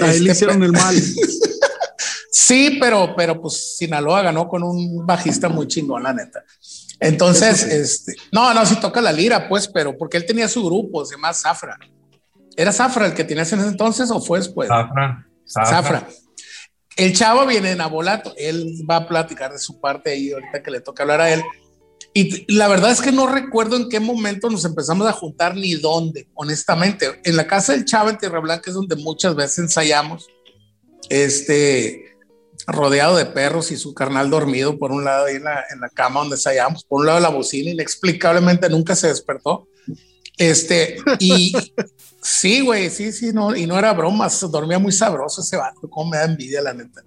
Ahí 0.00 0.18
le 0.18 0.30
este, 0.30 0.32
hicieron 0.32 0.62
el 0.64 0.72
mal. 0.72 0.96
Sí, 2.34 2.78
pero, 2.80 3.14
pero 3.14 3.38
pues 3.38 3.76
Sinaloa 3.76 4.22
ganó 4.22 4.48
con 4.48 4.62
un 4.62 5.04
bajista 5.04 5.50
muy 5.50 5.68
chingón, 5.68 6.02
la 6.02 6.14
neta. 6.14 6.42
Entonces, 6.98 7.62
este, 7.62 8.14
no, 8.32 8.54
no, 8.54 8.64
sí 8.64 8.76
toca 8.76 9.02
la 9.02 9.12
lira, 9.12 9.50
pues, 9.50 9.68
pero 9.68 9.98
porque 9.98 10.16
él 10.16 10.24
tenía 10.24 10.48
su 10.48 10.64
grupo, 10.64 11.04
se 11.04 11.14
llama 11.14 11.34
Zafra. 11.34 11.78
¿Era 12.56 12.72
Zafra 12.72 13.04
el 13.04 13.12
que 13.12 13.24
tenías 13.24 13.52
en 13.52 13.60
ese 13.60 13.68
entonces 13.68 14.10
o 14.10 14.18
fue 14.18 14.38
después? 14.38 14.68
Zafra. 14.68 15.26
Zafra. 15.46 16.08
El 16.96 17.14
chavo 17.14 17.46
viene 17.46 17.72
en 17.72 17.82
Abolato, 17.82 18.32
él 18.38 18.82
va 18.90 18.96
a 18.96 19.08
platicar 19.08 19.52
de 19.52 19.58
su 19.58 19.78
parte 19.78 20.10
ahí 20.10 20.32
ahorita 20.32 20.62
que 20.62 20.70
le 20.70 20.80
toca 20.80 21.02
hablar 21.02 21.20
a 21.20 21.30
él. 21.30 21.42
Y 22.14 22.50
la 22.54 22.66
verdad 22.66 22.92
es 22.92 23.02
que 23.02 23.12
no 23.12 23.26
recuerdo 23.26 23.76
en 23.76 23.90
qué 23.90 24.00
momento 24.00 24.48
nos 24.48 24.64
empezamos 24.64 25.06
a 25.06 25.12
juntar 25.12 25.54
ni 25.54 25.74
dónde, 25.74 26.28
honestamente. 26.32 27.20
En 27.24 27.36
la 27.36 27.46
casa 27.46 27.72
del 27.72 27.84
chavo 27.84 28.08
en 28.08 28.16
Tierra 28.16 28.40
Blanca 28.40 28.70
es 28.70 28.74
donde 28.74 28.96
muchas 28.96 29.34
veces 29.34 29.58
ensayamos. 29.58 30.28
Este, 31.08 32.11
rodeado 32.66 33.16
de 33.16 33.26
perros 33.26 33.70
y 33.70 33.76
su 33.76 33.94
carnal 33.94 34.30
dormido 34.30 34.78
por 34.78 34.92
un 34.92 35.04
lado 35.04 35.26
ahí 35.26 35.36
en 35.36 35.44
la, 35.44 35.64
en 35.72 35.80
la 35.80 35.88
cama 35.88 36.20
donde 36.20 36.36
ensayábamos, 36.36 36.84
por 36.84 37.00
un 37.00 37.06
lado 37.06 37.20
la 37.20 37.28
bocina, 37.28 37.70
inexplicablemente 37.70 38.68
nunca 38.68 38.94
se 38.94 39.08
despertó. 39.08 39.68
Este, 40.38 40.96
y 41.18 41.52
sí, 42.22 42.60
güey, 42.60 42.90
sí, 42.90 43.12
sí, 43.12 43.32
no, 43.32 43.54
y 43.54 43.66
no 43.66 43.78
era 43.78 43.92
broma, 43.92 44.28
dormía 44.50 44.78
muy 44.78 44.92
sabroso 44.92 45.40
ese 45.40 45.56
vato, 45.56 45.88
como 45.90 46.10
me 46.10 46.18
da 46.18 46.24
envidia, 46.24 46.62
la 46.62 46.74
neta. 46.74 47.02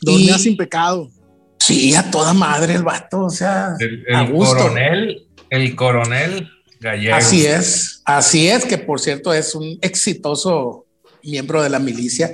Dormía 0.00 0.38
sin 0.38 0.56
pecado. 0.56 1.10
Sí, 1.58 1.94
a 1.94 2.10
toda 2.10 2.32
madre 2.32 2.74
el 2.74 2.82
vato, 2.82 3.24
o 3.24 3.30
sea, 3.30 3.74
el, 3.78 4.04
el 4.06 4.32
coronel, 4.32 5.28
el 5.50 5.76
coronel 5.76 6.48
gallego. 6.80 7.16
Así 7.16 7.44
es, 7.44 8.00
así 8.04 8.48
es, 8.48 8.64
que 8.64 8.78
por 8.78 9.00
cierto 9.00 9.34
es 9.34 9.54
un 9.54 9.78
exitoso 9.82 10.86
miembro 11.22 11.62
de 11.62 11.68
la 11.68 11.78
milicia 11.78 12.32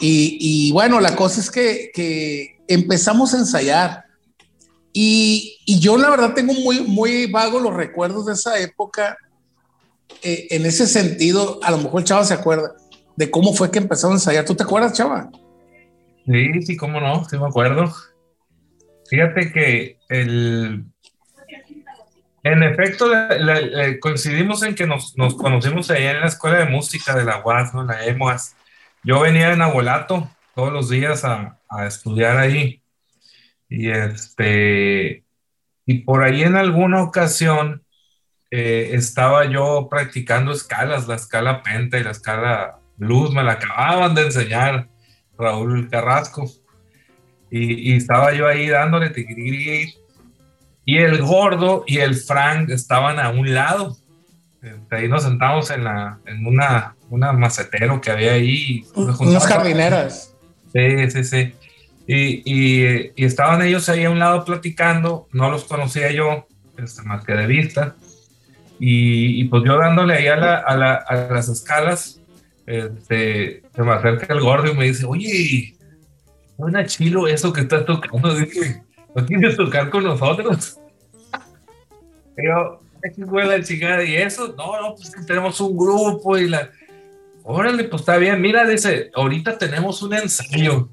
y, 0.00 0.72
bueno, 0.72 1.00
la 1.00 1.16
cosa 1.16 1.40
es 1.40 1.50
que, 1.50 2.56
empezamos 2.66 3.34
a 3.34 3.38
ensayar 3.38 4.04
y, 4.92 5.58
yo 5.80 5.98
la 5.98 6.10
verdad 6.10 6.34
tengo 6.34 6.54
muy, 6.54 6.80
muy 6.82 7.26
vago 7.26 7.58
los 7.60 7.74
recuerdos 7.74 8.26
de 8.26 8.34
esa 8.34 8.58
época. 8.58 9.18
Eh, 10.22 10.46
en 10.50 10.64
ese 10.66 10.86
sentido, 10.86 11.58
a 11.62 11.70
lo 11.70 11.78
mejor 11.78 12.00
el 12.00 12.06
Chava 12.06 12.24
se 12.24 12.34
acuerda 12.34 12.74
de 13.16 13.30
cómo 13.30 13.52
fue 13.52 13.70
que 13.70 13.78
empezamos 13.78 14.14
a 14.14 14.16
ensayar. 14.16 14.44
¿Tú 14.44 14.54
te 14.54 14.62
acuerdas, 14.62 14.92
Chava? 14.92 15.30
Sí, 16.26 16.62
sí, 16.62 16.76
cómo 16.76 17.00
no, 17.00 17.24
sí 17.24 17.36
me 17.36 17.46
acuerdo. 17.46 17.92
Fíjate 19.08 19.52
que 19.52 19.98
el, 20.08 20.84
en 22.44 22.62
efecto, 22.62 23.06
coincidimos 24.00 24.62
en 24.62 24.74
que 24.74 24.86
nos, 24.86 25.16
nos, 25.16 25.34
conocimos 25.34 25.90
allá 25.90 26.10
en 26.10 26.20
la 26.20 26.26
escuela 26.26 26.58
de 26.58 26.66
música 26.66 27.16
de 27.16 27.24
la 27.24 27.42
UAS, 27.42 27.72
¿no? 27.72 27.84
la 27.84 28.04
EMOAS. 28.04 28.54
Yo 29.04 29.20
venía 29.20 29.52
en 29.52 29.60
Abolato 29.60 30.30
todos 30.54 30.72
los 30.72 30.88
días 30.88 31.24
a, 31.24 31.58
estudiar 31.86 32.38
ahí. 32.38 32.82
Y 33.68 33.90
este, 33.90 35.24
y 35.84 35.98
por 36.00 36.22
ahí 36.22 36.42
en 36.42 36.56
alguna 36.56 37.02
ocasión 37.02 37.82
eh, 38.50 38.90
estaba 38.92 39.44
yo 39.44 39.88
practicando 39.90 40.52
escalas, 40.52 41.08
la 41.08 41.16
escala 41.16 41.62
penta 41.62 41.98
y 41.98 42.04
la 42.04 42.12
escala 42.12 42.78
blues, 42.96 43.32
me 43.32 43.42
la 43.42 43.52
acababan 43.52 44.14
de 44.14 44.22
enseñar 44.22 44.88
Raúl 45.36 45.88
Carrasco. 45.90 46.48
Y, 47.50 47.96
estaba 47.96 48.32
yo 48.32 48.48
ahí 48.48 48.68
dándole 48.68 49.12
y 50.86 50.98
el 50.98 51.22
gordo 51.22 51.84
y 51.86 51.98
el 51.98 52.14
Frank 52.14 52.70
estaban 52.70 53.18
a 53.18 53.30
un 53.30 53.54
lado. 53.54 53.96
Este, 54.62 54.96
ahí 54.96 55.08
nos 55.08 55.22
sentamos 55.22 55.70
en, 55.70 55.84
la, 55.84 56.18
en 56.26 56.46
una 56.46 56.93
una 57.10 57.32
macetero 57.32 58.00
que 58.00 58.10
había 58.10 58.32
ahí. 58.32 58.84
Unas 58.94 59.46
jardineras. 59.46 60.34
Sí, 60.72 61.10
sí, 61.10 61.24
sí. 61.24 61.54
Y, 62.06 62.42
y, 62.44 63.12
y, 63.16 63.24
estaban 63.24 63.62
ellos 63.62 63.88
ahí 63.88 64.04
a 64.04 64.10
un 64.10 64.18
lado 64.18 64.44
platicando, 64.44 65.26
no 65.32 65.50
los 65.50 65.64
conocía 65.64 66.10
yo, 66.10 66.46
este, 66.76 67.02
más 67.02 67.24
que 67.24 67.32
de 67.32 67.46
vista. 67.46 67.96
Y, 68.78 69.40
y, 69.40 69.44
pues 69.44 69.62
yo 69.64 69.78
dándole 69.78 70.14
ahí 70.14 70.26
a, 70.26 70.36
la, 70.36 70.56
a, 70.56 70.76
la, 70.76 70.94
a 70.94 71.14
las 71.32 71.48
escalas, 71.48 72.20
este, 72.66 73.62
se 73.74 73.82
me 73.82 73.92
acerca 73.92 74.32
el 74.34 74.40
gordo 74.40 74.70
y 74.70 74.74
me 74.74 74.84
dice, 74.84 75.06
oye, 75.06 75.76
una 76.56 76.84
chilo 76.84 77.26
eso 77.26 77.52
que 77.52 77.62
estás 77.62 77.86
tocando, 77.86 78.34
dije, 78.38 78.82
¿no 79.14 79.24
quieres 79.24 79.56
tocar 79.56 79.88
con 79.88 80.04
nosotros? 80.04 80.78
y 82.36 82.46
yo, 82.46 82.80
¿qué 83.02 83.24
fue 83.24 83.44
la 83.46 83.62
chingada? 83.62 84.04
Y 84.04 84.16
eso, 84.16 84.54
no, 84.58 84.80
no, 84.80 84.94
pues 84.94 85.10
que 85.10 85.22
tenemos 85.22 85.58
un 85.60 85.76
grupo 85.76 86.36
y 86.36 86.48
la 86.48 86.70
órale, 87.44 87.84
pues 87.84 88.02
está 88.02 88.16
bien, 88.16 88.40
mira, 88.40 88.66
dice, 88.66 89.10
ahorita 89.14 89.56
tenemos 89.58 90.02
un 90.02 90.14
ensayo. 90.14 90.88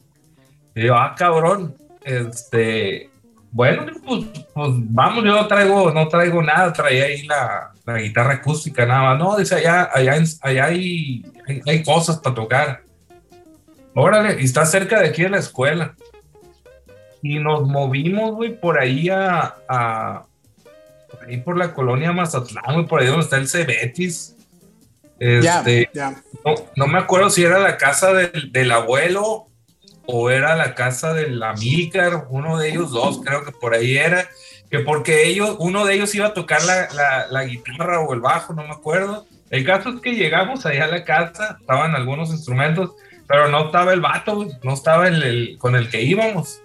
Y 0.76 0.84
yo, 0.86 0.96
ah, 0.96 1.16
cabrón, 1.18 1.76
este, 2.04 3.10
bueno, 3.52 3.86
pues, 4.06 4.26
pues, 4.54 4.70
vamos, 4.74 5.26
yo 5.26 5.34
no 5.34 5.48
traigo, 5.48 5.92
no 5.92 6.08
traigo 6.08 6.42
nada, 6.42 6.72
traía 6.72 7.06
ahí 7.06 7.24
la, 7.24 7.72
la 7.86 7.98
guitarra 8.00 8.36
acústica, 8.36 8.86
nada 8.86 9.10
más. 9.10 9.20
No, 9.20 9.38
dice, 9.38 9.56
allá, 9.56 9.90
allá, 9.94 10.24
allá 10.42 10.66
hay, 10.66 11.26
hay, 11.66 11.84
cosas 11.84 12.20
para 12.20 12.36
tocar. 12.36 12.84
Órale, 13.94 14.42
y 14.42 14.46
está 14.46 14.66
cerca 14.66 15.02
de 15.02 15.10
aquí 15.10 15.24
de 15.24 15.30
la 15.30 15.40
escuela. 15.40 15.96
Y 17.22 17.40
nos 17.40 17.68
movimos, 17.68 18.36
güey, 18.36 18.58
por 18.58 18.80
ahí 18.80 19.10
a, 19.10 19.56
a, 19.68 20.26
por 21.12 21.26
ahí 21.26 21.38
por 21.38 21.58
la 21.58 21.74
colonia 21.74 22.14
Mazatlán, 22.14 22.74
güey, 22.74 22.88
por 22.88 23.02
ahí 23.02 23.08
donde 23.08 23.24
está 23.24 23.38
el 23.38 23.50
Cebetis. 23.50 24.38
Este, 25.22 25.88
No, 26.76 26.88
me 26.88 26.98
acuerdo 26.98 27.30
si 27.30 27.44
era 27.44 27.60
la 27.60 27.78
casa 27.78 28.12
del, 28.12 28.72
abuelo 28.72 29.50
o 30.08 30.32
era 30.32 30.56
la 30.56 30.74
casa 30.74 31.14
del 31.14 31.44
Amícar, 31.44 32.26
uno 32.30 32.58
de 32.58 32.70
ellos 32.70 32.90
dos, 32.90 33.22
creo 33.24 33.46
que 33.46 33.52
por 33.52 33.76
ahí 33.76 33.98
era, 33.98 34.28
que 34.72 34.80
porque 34.80 35.28
ellos, 35.28 35.58
uno 35.60 35.86
de 35.86 35.94
ellos 35.94 36.16
iba 36.16 36.26
a 36.26 36.34
tocar 36.34 36.62
la, 36.64 37.44
guitarra 37.44 38.00
o 38.00 38.12
el 38.16 38.20
bajo, 38.20 38.54
no 38.54 38.64
me 38.64 38.72
acuerdo. 38.72 39.28
El 39.52 39.64
caso 39.64 39.90
es 39.90 40.02
que 40.02 40.16
llegamos 40.16 40.66
allá 40.66 40.86
a 40.86 40.88
la 40.88 41.04
casa, 41.04 41.58
estaban 41.62 41.94
algunos 41.94 42.32
instrumentos, 42.32 42.96
pero 43.28 43.48
no 43.48 43.68
estaba 43.68 43.94
el 43.94 44.02
vato, 44.02 44.48
no 44.64 44.74
estaba 44.74 45.08
el, 45.08 45.56
con 45.60 45.76
el 45.76 45.88
que 45.92 46.02
íbamos. 46.02 46.62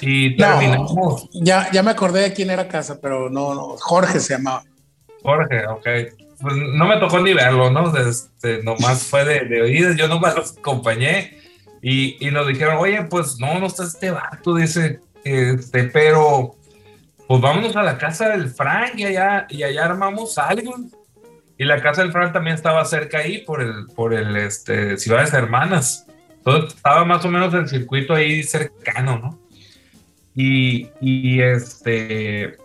Y 0.00 0.36
terminamos. 0.36 1.28
ya, 1.32 1.68
ya 1.72 1.82
me 1.82 1.90
acordé 1.90 2.20
de 2.20 2.32
quién 2.32 2.50
era 2.50 2.68
casa, 2.68 3.00
pero 3.02 3.28
no, 3.28 3.56
no, 3.56 3.76
Jorge 3.76 4.20
se 4.20 4.34
llamaba. 4.34 4.62
Jorge, 5.20 5.66
ok 5.66 5.88
pues 6.40 6.56
no 6.56 6.86
me 6.86 6.98
tocó 6.98 7.20
ni 7.20 7.34
verlo, 7.34 7.70
¿no? 7.70 7.96
Este, 7.96 8.62
nomás 8.62 9.04
fue 9.04 9.24
de, 9.24 9.44
de 9.46 9.62
oídas, 9.62 9.96
yo 9.96 10.08
nomás 10.08 10.36
los 10.36 10.56
acompañé 10.58 11.38
Y, 11.82 12.16
y 12.26 12.30
nos 12.30 12.46
dijeron, 12.48 12.76
oye, 12.78 13.02
pues 13.04 13.38
no, 13.38 13.58
no 13.60 13.66
está 13.66 13.84
este 13.84 14.10
vato, 14.10 14.54
dice, 14.56 15.00
este, 15.24 15.84
pero 15.84 16.56
pues 17.28 17.40
vámonos 17.40 17.76
a 17.76 17.82
la 17.82 17.98
casa 17.98 18.28
del 18.30 18.48
Frank 18.50 18.92
y 18.96 19.04
allá, 19.04 19.46
y 19.48 19.62
allá 19.62 19.84
armamos 19.84 20.38
algo. 20.38 20.74
Y 21.58 21.64
la 21.64 21.80
casa 21.80 22.02
del 22.02 22.12
Frank 22.12 22.32
también 22.32 22.54
estaba 22.54 22.84
cerca 22.84 23.18
ahí 23.18 23.38
por 23.38 23.62
el, 23.62 23.86
por 23.94 24.14
el 24.14 24.36
este, 24.36 24.96
Ciudades 24.98 25.32
Hermanas. 25.32 26.06
Entonces 26.38 26.74
estaba 26.74 27.04
más 27.04 27.24
o 27.24 27.28
menos 27.28 27.52
el 27.54 27.68
circuito 27.68 28.14
ahí 28.14 28.42
cercano, 28.42 29.18
¿no? 29.18 29.38
Y, 30.34 30.88
y 31.00 31.40
este, 31.40 32.58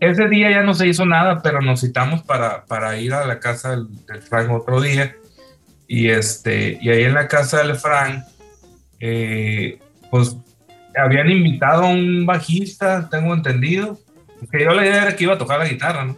ese 0.00 0.28
día 0.28 0.50
ya 0.50 0.62
no 0.62 0.74
se 0.74 0.86
hizo 0.86 1.06
nada, 1.06 1.40
pero 1.42 1.60
nos 1.60 1.80
citamos 1.80 2.22
para, 2.22 2.64
para 2.66 2.98
ir 2.98 3.14
a 3.14 3.26
la 3.26 3.40
casa 3.40 3.70
del, 3.70 3.86
del, 4.06 4.22
Frank 4.22 4.50
otro 4.50 4.80
día. 4.80 5.14
Y, 5.88 6.08
este, 6.08 6.78
y 6.80 6.90
ahí 6.90 7.04
en 7.04 7.14
la 7.14 7.28
casa 7.28 7.58
del 7.62 7.76
Frank, 7.76 8.24
eh, 9.00 9.78
pues 10.10 10.36
habían 10.96 11.30
invitado 11.30 11.84
a 11.84 11.88
un 11.88 12.26
bajista, 12.26 13.08
tengo 13.10 13.34
entendido. 13.34 13.98
Que 14.50 14.64
yo 14.64 14.70
la 14.70 14.84
idea 14.84 15.02
era 15.02 15.16
que 15.16 15.24
iba 15.24 15.34
a 15.34 15.38
tocar 15.38 15.58
la 15.58 15.68
guitarra, 15.68 16.04
¿no? 16.04 16.16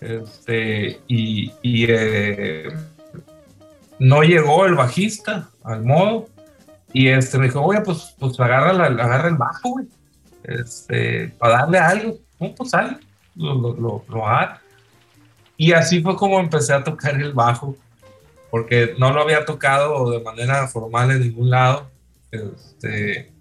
Este, 0.00 1.00
y, 1.08 1.52
y 1.62 1.86
eh, 1.88 2.68
no 3.98 4.22
llegó 4.22 4.66
el 4.66 4.74
bajista 4.74 5.48
al 5.64 5.84
modo. 5.84 6.28
Y 6.92 7.08
este 7.08 7.38
me 7.38 7.46
dijo, 7.46 7.62
oye, 7.62 7.80
pues, 7.80 8.14
pues 8.18 8.38
agarra, 8.40 8.72
la, 8.72 8.84
agarra 8.84 9.28
el 9.28 9.36
bajo, 9.36 9.70
güey. 9.70 9.86
Este, 10.44 11.28
para 11.38 11.58
darle 11.58 11.78
algo. 11.78 12.27
Pues 12.38 12.70
sale, 12.70 12.98
lo, 13.34 13.54
lo, 13.54 13.74
lo, 13.74 14.04
lo 14.08 14.24
Y 15.56 15.72
así 15.72 16.00
fue 16.00 16.16
como 16.16 16.38
empecé 16.40 16.72
a 16.72 16.84
tocar 16.84 17.20
el 17.20 17.32
bajo, 17.32 17.76
porque 18.50 18.94
no 18.98 19.12
lo 19.12 19.22
había 19.22 19.44
tocado 19.44 20.10
de 20.10 20.20
manera 20.20 20.66
formal 20.68 21.10
en 21.10 21.20
ningún 21.20 21.50
lado. 21.50 21.90
Este, 22.30 23.32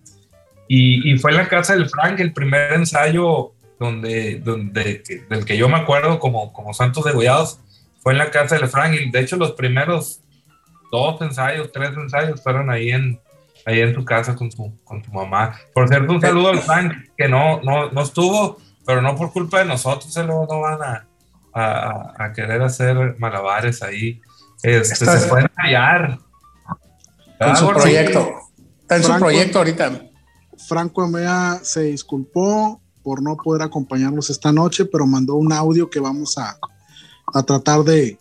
y, 0.68 1.12
y, 1.12 1.18
fue 1.18 1.32
en 1.32 1.38
la 1.38 1.48
casa 1.48 1.74
del 1.74 1.90
Frank 1.90 2.20
el 2.20 2.34
primer 2.34 2.74
ensayo 2.74 3.54
donde, 3.80 4.40
donde, 4.40 5.04
del 5.30 5.46
que 5.46 5.58
yo 5.58 5.70
me 5.70 5.78
acuerdo 5.78 6.20
como, 6.20 6.52
como 6.52 6.74
Santos 6.74 7.04
Degollados, 7.06 7.60
fue 8.00 8.14
en 8.14 8.20
la 8.20 8.32
casa 8.32 8.58
del 8.58 8.68
Frank. 8.68 8.94
Y 8.94 9.12
de 9.12 9.20
hecho 9.20 9.36
los 9.38 9.52
primeros 9.52 10.22
dos 10.92 11.22
ensayos, 11.22 11.72
tres 11.72 11.92
ensayos 11.96 12.42
fueron 12.42 12.70
ahí 12.70 12.90
en, 12.90 13.20
ahí 13.66 13.82
en 13.82 13.94
tu 13.94 14.04
casa 14.04 14.36
con 14.36 14.50
tu, 14.50 14.74
con 14.84 15.02
tu 15.02 15.12
mamá. 15.12 15.60
Por 15.74 15.88
cierto, 15.88 16.14
un 16.14 16.22
saludo 16.22 16.50
al 16.50 16.60
Frank, 16.60 16.94
que 17.18 17.28
no, 17.28 17.62
no, 17.62 17.92
no 17.92 18.02
estuvo, 18.02 18.58
pero 18.88 19.02
no 19.02 19.18
por 19.18 19.34
culpa 19.34 19.60
de 19.60 19.66
nosotros, 19.66 20.14
se 20.14 20.24
lo 20.24 20.48
no 20.48 20.62
van 20.62 20.82
a, 20.82 21.08
a, 21.54 22.24
a 22.24 22.34
querer 22.34 22.62
hacer 22.62 23.18
malabares 23.20 23.84
ahí. 23.84 24.22
Este, 24.64 25.06
se 25.06 25.28
pueden 25.28 25.50
hallar. 25.58 26.20
Con 27.38 27.56
su 27.58 27.68
proyecto. 27.68 28.30
Está 28.80 28.96
en 28.96 29.04
su 29.04 29.16
proyecto 29.18 29.58
ahorita. 29.58 30.04
Franco 30.70 31.04
Amea 31.04 31.60
se 31.62 31.84
disculpó 31.84 32.82
por 33.04 33.22
no 33.22 33.36
poder 33.36 33.62
acompañarnos 33.62 34.30
esta 34.30 34.54
noche, 34.54 34.86
pero 34.86 35.06
mandó 35.06 35.36
un 35.36 35.52
audio 35.52 35.90
que 35.90 36.00
vamos 36.00 36.38
a, 36.38 36.58
a 37.34 37.44
tratar 37.44 37.84
de, 37.84 38.18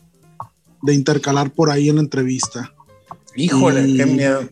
de, 0.82 0.94
intercalar 0.94 1.50
por 1.50 1.70
ahí 1.70 1.88
en 1.88 1.94
la 1.94 2.02
entrevista. 2.02 2.72
Híjole, 3.36 3.86
y, 3.86 3.96
qué 3.96 4.06
miedo. 4.06 4.48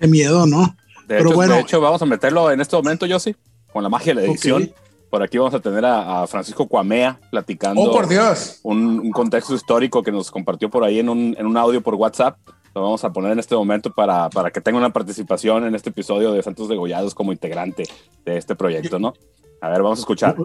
Qué 0.00 0.08
miedo, 0.08 0.46
¿no? 0.46 0.62
De, 1.06 1.18
pero 1.18 1.28
hecho, 1.28 1.34
bueno, 1.34 1.54
de 1.56 1.60
hecho, 1.60 1.80
vamos 1.82 2.00
a 2.00 2.06
meterlo 2.06 2.50
en 2.50 2.62
este 2.62 2.74
momento, 2.74 3.04
yo 3.04 3.20
sí, 3.20 3.36
con 3.70 3.82
la 3.82 3.90
magia 3.90 4.14
de 4.14 4.22
la 4.22 4.26
edición. 4.26 4.62
Okay. 4.62 4.85
Por 5.10 5.22
aquí 5.22 5.38
vamos 5.38 5.54
a 5.54 5.60
tener 5.60 5.84
a, 5.84 6.22
a, 6.22 6.26
Francisco 6.26 6.66
Cuamea 6.66 7.18
platicando. 7.30 7.80
¡Oh, 7.80 7.92
por 7.92 8.08
Dios! 8.08 8.60
Un, 8.62 8.98
un, 9.00 9.10
contexto 9.12 9.54
histórico 9.54 10.02
que 10.02 10.10
nos 10.10 10.30
compartió 10.30 10.68
por 10.68 10.82
ahí 10.84 10.98
en 10.98 11.08
un, 11.08 11.36
en 11.38 11.46
un 11.46 11.56
audio 11.56 11.80
por 11.80 11.94
WhatsApp 11.94 12.36
lo 12.76 12.82
vamos 12.82 13.02
a 13.04 13.10
poner 13.10 13.32
en 13.32 13.38
este 13.38 13.54
momento 13.54 13.90
para, 13.90 14.28
para, 14.28 14.50
que 14.50 14.60
tenga 14.60 14.76
una 14.76 14.90
participación 14.90 15.64
en 15.64 15.74
este 15.74 15.88
episodio 15.88 16.32
de 16.32 16.42
Santos 16.42 16.68
Degollados 16.68 17.14
como 17.14 17.32
integrante 17.32 17.84
de 18.26 18.36
este 18.36 18.54
proyecto, 18.54 18.98
¿no? 18.98 19.14
A 19.62 19.70
ver, 19.70 19.80
vamos 19.80 19.98
a 19.98 20.02
escuchar. 20.02 20.36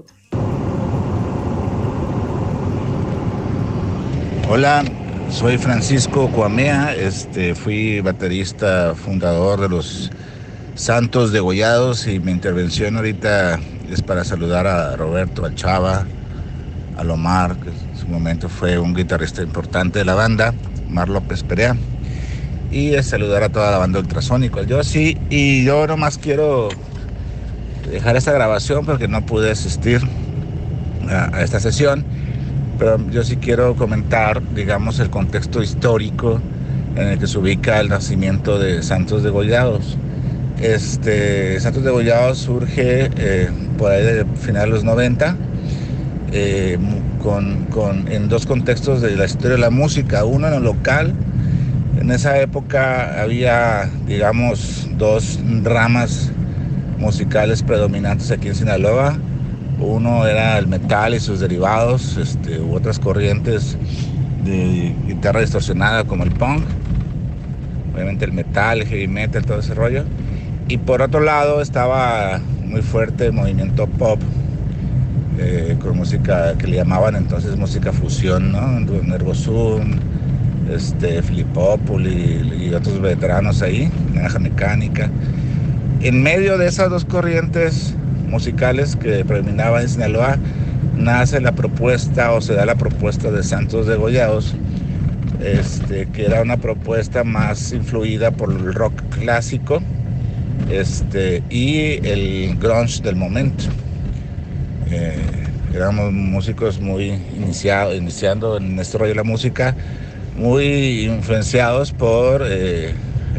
Hola, 4.49 4.85
soy 5.29 5.57
Francisco 5.57 6.29
Cuamea, 6.29 6.95
este, 6.95 7.53
fui 7.53 7.99
baterista 7.99 8.95
fundador 8.95 9.59
de 9.59 9.67
los 9.67 10.09
Santos 10.75 11.33
Degollados 11.33 12.07
y 12.07 12.21
mi 12.21 12.31
intervención 12.31 12.95
ahorita 12.95 13.59
es 13.93 14.01
para 14.01 14.23
saludar 14.23 14.67
a 14.67 14.95
Roberto, 14.95 15.45
a 15.45 15.53
Chava, 15.53 16.05
a 16.97 17.03
Lomar, 17.03 17.55
que 17.57 17.69
en 17.69 17.97
su 17.99 18.07
momento 18.07 18.49
fue 18.49 18.77
un 18.79 18.93
guitarrista 18.93 19.41
importante 19.41 19.99
de 19.99 20.05
la 20.05 20.15
banda, 20.15 20.53
Mar 20.89 21.09
López 21.09 21.43
Perea 21.43 21.75
y 22.71 22.95
a 22.95 23.03
saludar 23.03 23.43
a 23.43 23.49
toda 23.49 23.71
la 23.71 23.77
banda 23.77 23.99
ultrasónico. 23.99 24.63
Yo 24.63 24.83
sí, 24.83 25.17
y 25.29 25.65
yo 25.65 25.85
nomás 25.87 26.17
quiero 26.17 26.69
dejar 27.89 28.15
esta 28.15 28.31
grabación 28.31 28.85
porque 28.85 29.07
no 29.07 29.25
pude 29.25 29.51
asistir 29.51 30.01
a, 31.09 31.35
a, 31.35 31.43
esta 31.43 31.59
sesión, 31.59 32.05
pero 32.79 32.97
yo 33.09 33.23
sí 33.23 33.35
quiero 33.37 33.75
comentar, 33.75 34.41
digamos, 34.53 34.99
el 34.99 35.09
contexto 35.09 35.61
histórico 35.61 36.39
en 36.95 37.07
el 37.07 37.19
que 37.19 37.27
se 37.27 37.37
ubica 37.37 37.79
el 37.79 37.89
nacimiento 37.89 38.57
de 38.57 38.81
Santos 38.83 39.23
Degollados. 39.23 39.97
Este, 40.61 41.59
Santos 41.59 41.83
Degollados 41.83 42.37
surge 42.37 43.09
eh, 43.17 43.49
por 43.77 43.91
ahí 43.91 44.03
de 44.03 44.25
finales 44.35 44.69
de 44.69 44.75
los 44.75 44.83
90. 44.83 45.35
Eh, 46.33 46.77
con, 47.21 47.65
con, 47.65 48.07
en 48.11 48.29
dos 48.29 48.45
contextos 48.45 49.01
de 49.01 49.15
la 49.15 49.25
historia 49.25 49.51
de 49.51 49.57
la 49.57 49.69
música, 49.69 50.23
uno 50.23 50.47
en 50.47 50.53
el 50.53 50.63
local, 50.63 51.13
en 51.99 52.09
esa 52.09 52.39
época 52.39 53.21
había, 53.21 53.89
digamos, 54.07 54.87
dos 54.97 55.39
ramas 55.63 56.31
musicales 56.97 57.63
predominantes 57.63 58.31
aquí 58.31 58.47
en 58.47 58.55
Sinaloa. 58.55 59.17
Uno 59.79 60.25
era 60.25 60.57
el 60.57 60.67
metal 60.67 61.15
y 61.15 61.19
sus 61.19 61.39
derivados, 61.39 62.17
este, 62.17 62.59
u 62.59 62.75
otras 62.75 62.99
corrientes 62.99 63.77
de 64.45 64.93
guitarra 65.07 65.41
distorsionada 65.41 66.03
como 66.03 66.23
el 66.23 66.31
punk, 66.31 66.63
obviamente 67.93 68.25
el 68.25 68.31
metal, 68.31 68.81
el 68.81 68.87
heavy 68.87 69.07
metal, 69.07 69.45
todo 69.45 69.59
ese 69.59 69.73
rollo. 69.73 70.03
Y 70.71 70.77
por 70.77 71.01
otro 71.01 71.19
lado 71.19 71.61
estaba 71.61 72.39
muy 72.63 72.81
fuerte 72.81 73.25
el 73.25 73.33
movimiento 73.33 73.87
pop, 73.87 74.21
eh, 75.37 75.75
con 75.81 75.97
música 75.97 76.57
que 76.57 76.65
le 76.65 76.77
llamaban 76.77 77.17
entonces 77.17 77.57
música 77.57 77.91
fusión, 77.91 78.53
¿no? 78.53 78.79
Nervosum, 78.79 79.99
este, 80.73 81.21
Filipópolis 81.23 82.45
y, 82.57 82.67
y 82.67 82.73
otros 82.73 83.01
veteranos 83.01 83.61
ahí, 83.61 83.91
Naranja 84.13 84.39
Mecánica. 84.39 85.09
En 85.99 86.23
medio 86.23 86.57
de 86.57 86.69
esas 86.69 86.89
dos 86.89 87.03
corrientes 87.03 87.93
musicales 88.29 88.95
que 88.95 89.25
predominaban 89.25 89.81
en 89.81 89.89
Sinaloa, 89.89 90.37
nace 90.95 91.41
la 91.41 91.51
propuesta 91.51 92.31
o 92.31 92.39
se 92.39 92.53
da 92.53 92.65
la 92.65 92.75
propuesta 92.75 93.29
de 93.29 93.43
Santos 93.43 93.87
Degollados, 93.87 94.55
este, 95.43 96.05
que 96.05 96.27
era 96.27 96.41
una 96.41 96.55
propuesta 96.55 97.25
más 97.25 97.73
influida 97.73 98.31
por 98.31 98.53
el 98.53 98.73
rock 98.73 99.01
clásico 99.09 99.81
este, 100.71 101.43
y 101.49 102.05
el 102.07 102.57
grunge 102.57 103.01
del 103.01 103.15
momento. 103.15 103.65
Eh, 104.89 105.15
éramos 105.73 106.11
músicos 106.11 106.79
muy 106.79 107.19
iniciados, 107.35 107.95
iniciando 107.95 108.57
en 108.57 108.77
este 108.79 108.97
rollo 108.97 109.09
de 109.09 109.15
la 109.15 109.23
música, 109.23 109.75
muy 110.37 111.05
influenciados 111.05 111.91
por 111.91 112.43
eh, 112.45 112.93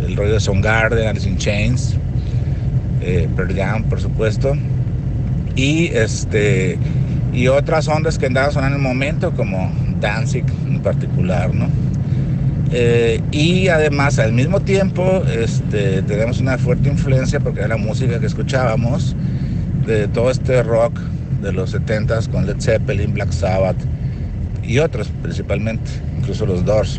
el 0.06 0.16
rollo 0.16 0.34
de 0.34 0.40
Soundgarden, 0.40 1.08
Alice 1.08 1.28
in 1.28 1.36
Chains, 1.36 1.94
eh, 3.00 3.28
Pearl 3.34 3.54
Jam, 3.54 3.84
por 3.84 4.00
supuesto, 4.00 4.56
y 5.56 5.86
este 5.86 6.78
y 7.32 7.48
otras 7.48 7.88
ondas 7.88 8.18
que 8.18 8.26
andaban 8.26 8.52
sonando 8.52 8.76
en 8.76 8.82
el 8.82 8.88
momento, 8.88 9.32
como 9.32 9.72
Danzig 10.00 10.44
en 10.66 10.80
particular, 10.80 11.54
¿no? 11.54 11.66
Eh, 12.74 13.20
y 13.32 13.68
además 13.68 14.18
al 14.18 14.32
mismo 14.32 14.60
tiempo 14.60 15.22
este, 15.30 16.00
tenemos 16.02 16.40
una 16.40 16.56
fuerte 16.56 16.88
influencia 16.88 17.38
porque 17.38 17.60
era 17.60 17.68
la 17.68 17.76
música 17.76 18.18
que 18.18 18.24
escuchábamos 18.24 19.14
de 19.86 20.08
todo 20.08 20.30
este 20.30 20.62
rock 20.62 20.98
de 21.42 21.52
los 21.52 21.74
70s 21.74 22.30
con 22.30 22.46
Led 22.46 22.60
Zeppelin, 22.60 23.12
Black 23.12 23.30
Sabbath 23.30 23.76
y 24.62 24.78
otros 24.78 25.08
principalmente 25.22 25.90
incluso 26.18 26.46
los 26.46 26.64
Doors. 26.64 26.98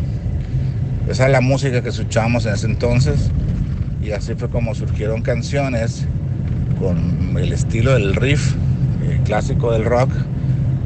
Esa 1.08 1.26
es 1.26 1.32
la 1.32 1.40
música 1.40 1.82
que 1.82 1.88
escuchábamos 1.88 2.46
en 2.46 2.54
ese 2.54 2.66
entonces 2.66 3.30
y 4.00 4.12
así 4.12 4.34
fue 4.34 4.48
como 4.50 4.76
surgieron 4.76 5.22
canciones 5.22 6.06
con 6.78 7.36
el 7.36 7.52
estilo 7.52 7.94
del 7.94 8.14
riff 8.14 8.54
eh, 9.02 9.18
clásico 9.24 9.72
del 9.72 9.84
rock, 9.84 10.10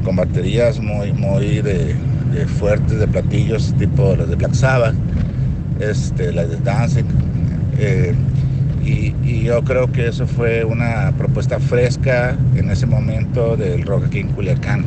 con 0.03 0.15
baterías 0.15 0.79
muy, 0.79 1.13
muy 1.13 1.61
de, 1.61 1.95
de, 2.31 2.45
fuertes, 2.45 2.99
de 2.99 3.07
platillos 3.07 3.73
tipo 3.77 4.15
las 4.15 4.29
de 4.29 4.35
Black 4.35 4.53
Sabbath, 4.53 4.95
este, 5.79 6.31
las 6.31 6.49
de 6.49 6.57
Dancing. 6.57 7.05
Eh, 7.77 8.13
y, 8.83 9.13
y, 9.23 9.43
yo 9.43 9.63
creo 9.63 9.91
que 9.91 10.07
eso 10.07 10.25
fue 10.25 10.63
una 10.63 11.11
propuesta 11.17 11.59
fresca 11.59 12.35
en 12.55 12.69
ese 12.71 12.85
momento 12.85 13.55
del 13.55 13.83
rock 13.83 14.05
aquí 14.05 14.19
en 14.19 14.29
Culiacán. 14.29 14.83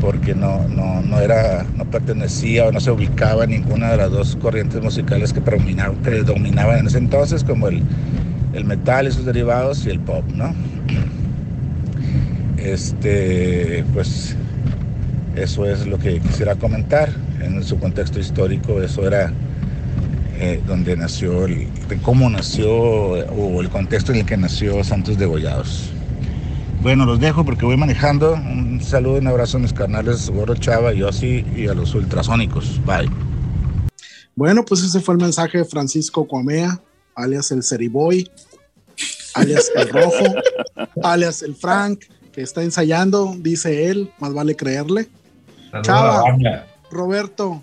porque 0.00 0.34
no, 0.34 0.68
no, 0.68 1.00
no, 1.02 1.20
era, 1.20 1.64
no 1.76 1.84
pertenecía 1.86 2.66
o 2.66 2.72
no 2.72 2.80
se 2.80 2.90
ubicaba 2.90 3.44
en 3.44 3.50
ninguna 3.50 3.90
de 3.90 3.96
las 3.96 4.10
dos 4.10 4.36
corrientes 4.36 4.80
musicales 4.82 5.32
que 5.32 5.40
predominaban, 5.40 5.96
predominaban 5.96 6.78
en 6.80 6.86
ese 6.86 6.98
entonces, 6.98 7.42
como 7.42 7.68
el, 7.68 7.82
el 8.52 8.64
metal 8.64 9.08
y 9.08 9.12
sus 9.12 9.24
derivados 9.24 9.86
y 9.86 9.90
el 9.90 10.00
pop, 10.00 10.24
¿no? 10.34 10.54
Este, 12.58 13.84
pues 13.94 14.36
eso 15.36 15.66
es 15.66 15.86
lo 15.86 15.98
que 15.98 16.20
quisiera 16.20 16.56
comentar 16.56 17.10
en 17.40 17.62
su 17.62 17.78
contexto 17.78 18.18
histórico, 18.18 18.82
eso 18.82 19.06
era 19.06 19.32
eh, 20.38 20.62
donde 20.66 20.96
nació, 20.96 21.44
el, 21.44 21.68
de 21.88 21.98
cómo 21.98 22.28
nació 22.28 22.70
o 22.72 23.60
el 23.60 23.68
contexto 23.70 24.12
en 24.12 24.18
el 24.18 24.26
que 24.26 24.36
nació 24.36 24.82
Santos 24.82 25.18
Degollados. 25.18 25.90
Bueno, 26.82 27.04
los 27.04 27.18
dejo 27.18 27.44
porque 27.44 27.64
voy 27.64 27.76
manejando. 27.76 28.34
Un 28.34 28.80
saludo 28.82 29.16
y 29.16 29.20
un 29.20 29.26
abrazo 29.26 29.56
a 29.56 29.60
mis 29.60 29.72
carnales 29.72 30.30
Gordo 30.30 30.54
Chava, 30.54 30.92
Yossi 30.92 31.44
y 31.56 31.66
a 31.66 31.74
los 31.74 31.94
ultrasónicos. 31.94 32.80
Bye. 32.84 33.10
Bueno, 34.34 34.64
pues 34.64 34.82
ese 34.82 35.00
fue 35.00 35.14
el 35.14 35.20
mensaje 35.20 35.58
de 35.58 35.64
Francisco 35.64 36.26
Cuamea, 36.26 36.80
alias 37.14 37.50
el 37.50 37.62
Ceriboy, 37.62 38.30
alias 39.34 39.72
el 39.74 39.88
Rojo, 39.88 40.34
alias 41.02 41.42
el 41.42 41.54
Frank, 41.54 42.04
que 42.32 42.42
está 42.42 42.62
ensayando, 42.62 43.34
dice 43.38 43.88
él, 43.88 44.12
más 44.18 44.34
vale 44.34 44.54
creerle. 44.54 45.08
Chava, 45.82 46.24
Roberto, 46.90 47.62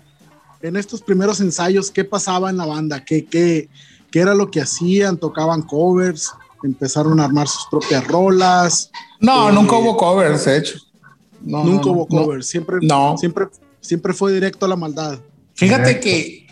en 0.62 0.76
estos 0.76 1.02
primeros 1.02 1.40
ensayos, 1.40 1.90
¿qué 1.90 2.04
pasaba 2.04 2.50
en 2.50 2.56
la 2.56 2.66
banda? 2.66 3.04
¿Qué, 3.04 3.26
qué, 3.26 3.68
qué 4.10 4.20
era 4.20 4.34
lo 4.34 4.50
que 4.50 4.60
hacían? 4.60 5.16
¿Tocaban 5.16 5.62
covers? 5.62 6.32
¿Empezaron 6.62 7.20
a 7.20 7.24
armar 7.24 7.48
sus 7.48 7.66
propias 7.70 8.06
rolas? 8.06 8.90
No, 9.20 9.52
nunca 9.52 9.76
hubo 9.76 9.96
covers, 9.96 10.44
de 10.44 10.58
hecho. 10.58 10.78
nunca 11.40 11.90
hubo 11.90 12.06
covers, 12.06 12.46
siempre, 12.46 12.78
siempre, 13.18 13.46
siempre 13.80 14.12
fue 14.14 14.32
directo 14.32 14.66
a 14.66 14.68
la 14.68 14.76
maldad. 14.76 15.18
Fíjate 15.54 16.00
que 16.00 16.46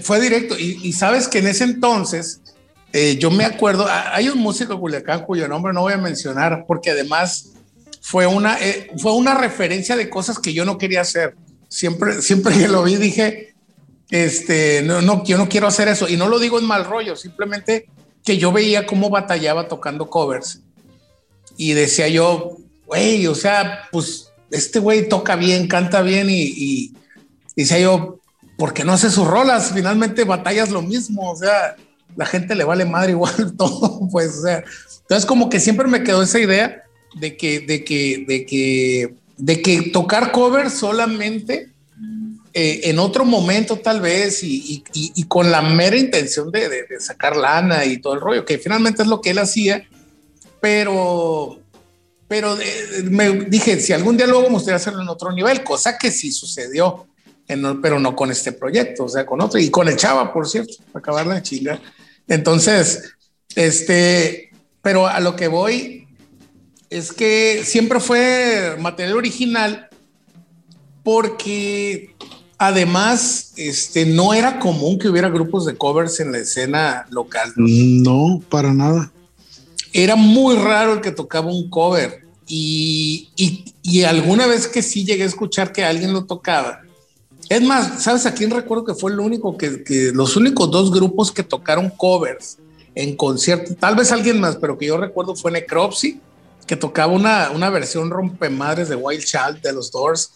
fue 0.00 0.20
directo 0.20 0.58
y, 0.58 0.92
sabes 0.92 1.28
que 1.28 1.38
en 1.38 1.48
ese 1.48 1.64
entonces 1.64 2.40
eh, 2.92 3.16
yo 3.18 3.30
me 3.30 3.44
acuerdo, 3.44 3.86
hay 3.88 4.28
un 4.28 4.38
músico 4.38 4.74
de 4.74 4.80
Culiacán 4.80 5.24
cuyo 5.24 5.48
nombre 5.48 5.72
no 5.72 5.82
voy 5.82 5.94
a 5.94 5.98
mencionar 5.98 6.64
porque 6.66 6.90
además 6.90 7.52
fue 8.02 8.26
una, 8.26 8.58
eh, 8.60 8.90
fue 8.98 9.12
una 9.12 9.34
referencia 9.34 9.96
de 9.96 10.10
cosas 10.10 10.40
que 10.40 10.52
yo 10.52 10.64
no 10.64 10.76
quería 10.76 11.00
hacer. 11.00 11.36
Siempre, 11.68 12.20
siempre 12.20 12.52
que 12.52 12.68
lo 12.68 12.82
vi 12.82 12.96
dije, 12.96 13.54
este, 14.10 14.82
no, 14.82 15.00
no, 15.00 15.24
yo 15.24 15.38
no 15.38 15.48
quiero 15.48 15.68
hacer 15.68 15.88
eso 15.88 16.08
y 16.08 16.16
no 16.16 16.28
lo 16.28 16.38
digo 16.38 16.58
en 16.58 16.66
mal 16.66 16.84
rollo, 16.84 17.16
simplemente 17.16 17.88
que 18.24 18.36
yo 18.36 18.52
veía 18.52 18.86
cómo 18.86 19.08
batallaba 19.08 19.68
tocando 19.68 20.10
covers 20.10 20.60
y 21.56 21.72
decía 21.72 22.08
yo, 22.08 22.58
güey, 22.86 23.26
o 23.28 23.34
sea, 23.34 23.88
pues 23.90 24.32
este 24.50 24.80
güey 24.80 25.08
toca 25.08 25.36
bien, 25.36 25.68
canta 25.68 26.02
bien 26.02 26.28
y, 26.28 26.42
y, 26.42 26.92
decía 27.56 27.78
yo, 27.78 28.18
¿por 28.58 28.74
qué 28.74 28.84
no 28.84 28.92
hace 28.92 29.10
sus 29.10 29.26
rolas? 29.26 29.70
Finalmente 29.72 30.24
batallas 30.24 30.70
lo 30.70 30.82
mismo, 30.82 31.30
o 31.30 31.36
sea, 31.36 31.76
la 32.16 32.26
gente 32.26 32.54
le 32.54 32.64
vale 32.64 32.84
madre 32.84 33.12
igual 33.12 33.54
todo, 33.56 34.08
pues, 34.10 34.38
o 34.38 34.42
sea, 34.42 34.64
entonces 35.02 35.24
como 35.24 35.48
que 35.48 35.60
siempre 35.60 35.86
me 35.86 36.02
quedó 36.02 36.22
esa 36.22 36.40
idea 36.40 36.82
de 37.14 37.36
que, 37.36 37.60
de 37.60 37.84
que, 37.84 38.24
de 38.26 38.46
que, 38.46 39.14
de 39.36 39.62
que 39.62 39.82
tocar 39.90 40.32
cover 40.32 40.70
solamente 40.70 41.68
eh, 42.54 42.80
en 42.84 42.98
otro 42.98 43.24
momento 43.24 43.78
tal 43.78 44.00
vez 44.00 44.40
y, 44.42 44.82
con 45.28 45.50
la 45.50 45.62
mera 45.62 45.96
intención 45.96 46.50
de, 46.50 46.68
de, 46.68 46.82
de 46.84 47.00
sacar 47.00 47.36
lana 47.36 47.84
y 47.84 47.98
todo 47.98 48.14
el 48.14 48.20
rollo, 48.20 48.44
que 48.44 48.58
finalmente 48.58 49.02
es 49.02 49.08
lo 49.08 49.20
que 49.20 49.30
él 49.30 49.38
hacía 49.38 49.86
pero, 50.62 51.58
pero 52.28 52.56
eh, 52.56 53.02
me 53.02 53.32
dije, 53.32 53.80
si 53.80 53.92
algún 53.92 54.16
día 54.16 54.28
luego 54.28 54.44
me 54.44 54.54
gustaría 54.54 54.76
hacerlo 54.76 55.02
en 55.02 55.08
otro 55.08 55.32
nivel, 55.32 55.64
cosa 55.64 55.98
que 55.98 56.12
sí 56.12 56.30
sucedió, 56.30 57.08
pero 57.82 57.98
no 57.98 58.14
con 58.14 58.30
este 58.30 58.52
proyecto, 58.52 59.06
o 59.06 59.08
sea, 59.08 59.26
con 59.26 59.40
otro, 59.40 59.58
y 59.58 59.70
con 59.70 59.88
el 59.88 59.96
Chava, 59.96 60.32
por 60.32 60.48
cierto, 60.48 60.74
para 60.92 61.00
acabar 61.00 61.26
la 61.26 61.42
chinga. 61.42 61.80
Entonces, 62.28 63.12
este, 63.56 64.52
pero 64.80 65.08
a 65.08 65.18
lo 65.18 65.34
que 65.34 65.48
voy 65.48 66.01
es 66.92 67.12
que 67.12 67.62
siempre 67.64 68.00
fue 68.00 68.76
material 68.78 69.16
original 69.16 69.88
porque 71.02 72.14
además 72.58 73.52
este, 73.56 74.06
no 74.06 74.34
era 74.34 74.58
común 74.58 74.98
que 74.98 75.08
hubiera 75.08 75.28
grupos 75.28 75.66
de 75.66 75.76
covers 75.76 76.20
en 76.20 76.32
la 76.32 76.38
escena 76.38 77.06
local. 77.10 77.52
No, 77.56 78.42
para 78.48 78.72
nada 78.72 79.12
era 79.92 80.16
muy 80.16 80.56
raro 80.56 80.94
el 80.94 81.00
que 81.00 81.12
tocaba 81.12 81.52
un 81.52 81.68
cover 81.68 82.22
y, 82.46 83.28
y, 83.82 84.02
alguna 84.02 84.46
vez 84.46 84.66
que 84.66 84.82
sí 84.82 85.04
llegué 85.04 85.22
a 85.22 85.26
escuchar 85.26 85.72
que 85.72 85.84
alguien 85.84 86.12
lo 86.12 86.24
tocaba. 86.24 86.82
Es 87.48 87.62
más, 87.62 88.02
¿sabes 88.02 88.26
a 88.26 88.34
quién 88.34 88.50
recuerdo 88.50 88.84
que 88.84 88.94
fue 88.94 89.12
el 89.12 89.20
único 89.20 89.56
que, 89.56 89.82
que 89.84 90.10
los 90.12 90.36
únicos 90.36 90.70
dos 90.70 90.90
grupos 90.90 91.30
que 91.30 91.42
tocaron 91.42 91.90
covers 91.90 92.58
en 92.94 93.16
concierto? 93.16 93.74
Tal 93.74 93.96
vez 93.96 94.12
alguien 94.12 94.40
más, 94.40 94.56
pero 94.56 94.76
que 94.76 94.86
yo 94.86 94.98
recuerdo 94.98 95.34
fue 95.34 95.52
Necropsy, 95.52 96.20
que 96.66 96.76
tocaba 96.76 97.12
una, 97.12 97.50
una 97.50 97.70
versión 97.70 98.10
rompemadres 98.10 98.88
de 98.88 98.96
Wild 98.96 99.24
Child 99.24 99.60
de 99.62 99.72
los 99.72 99.90
Doors. 99.90 100.32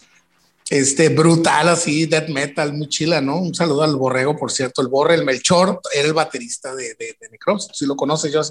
Este 0.69 1.07
brutal 1.09 1.69
así, 1.69 2.05
death 2.07 2.27
metal, 2.27 2.73
muy 2.73 2.89
chila, 2.89 3.21
¿no? 3.21 3.37
Un 3.37 3.55
saludo 3.55 3.83
al 3.83 3.95
Borrego, 3.95 4.35
por 4.35 4.51
cierto. 4.51 4.81
El 4.81 4.89
Borre, 4.89 5.15
el 5.15 5.23
Melchor, 5.23 5.79
era 5.93 6.07
el 6.07 6.13
baterista 6.13 6.75
de, 6.75 6.95
de, 6.95 7.15
de 7.19 7.29
Necropsy, 7.31 7.69
si 7.73 7.85
lo 7.85 7.95
conoces, 7.95 8.33
yo 8.33 8.41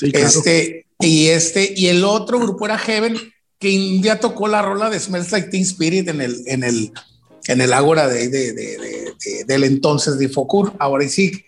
este, 0.00 0.86
y 1.00 1.28
este, 1.28 1.72
y 1.76 1.86
el 1.88 2.04
otro 2.04 2.38
grupo 2.38 2.66
era 2.66 2.78
Heaven, 2.78 3.16
que 3.58 3.76
un 3.76 4.02
día 4.02 4.20
tocó 4.20 4.46
la 4.46 4.62
rola 4.62 4.90
de 4.90 5.00
Smells 5.00 5.32
Like 5.32 5.48
Teen 5.48 5.62
Spirit 5.62 6.08
en 6.08 6.20
el, 6.20 6.42
en 6.46 6.62
el, 6.62 6.92
en 7.46 7.60
el 7.60 7.72
Ágora 7.72 8.06
de, 8.06 8.28
de, 8.28 8.52
de, 8.52 9.44
del 9.46 9.64
entonces 9.64 10.18
de 10.18 10.28
Focur, 10.28 10.74
ahora 10.78 11.08
sí. 11.08 11.44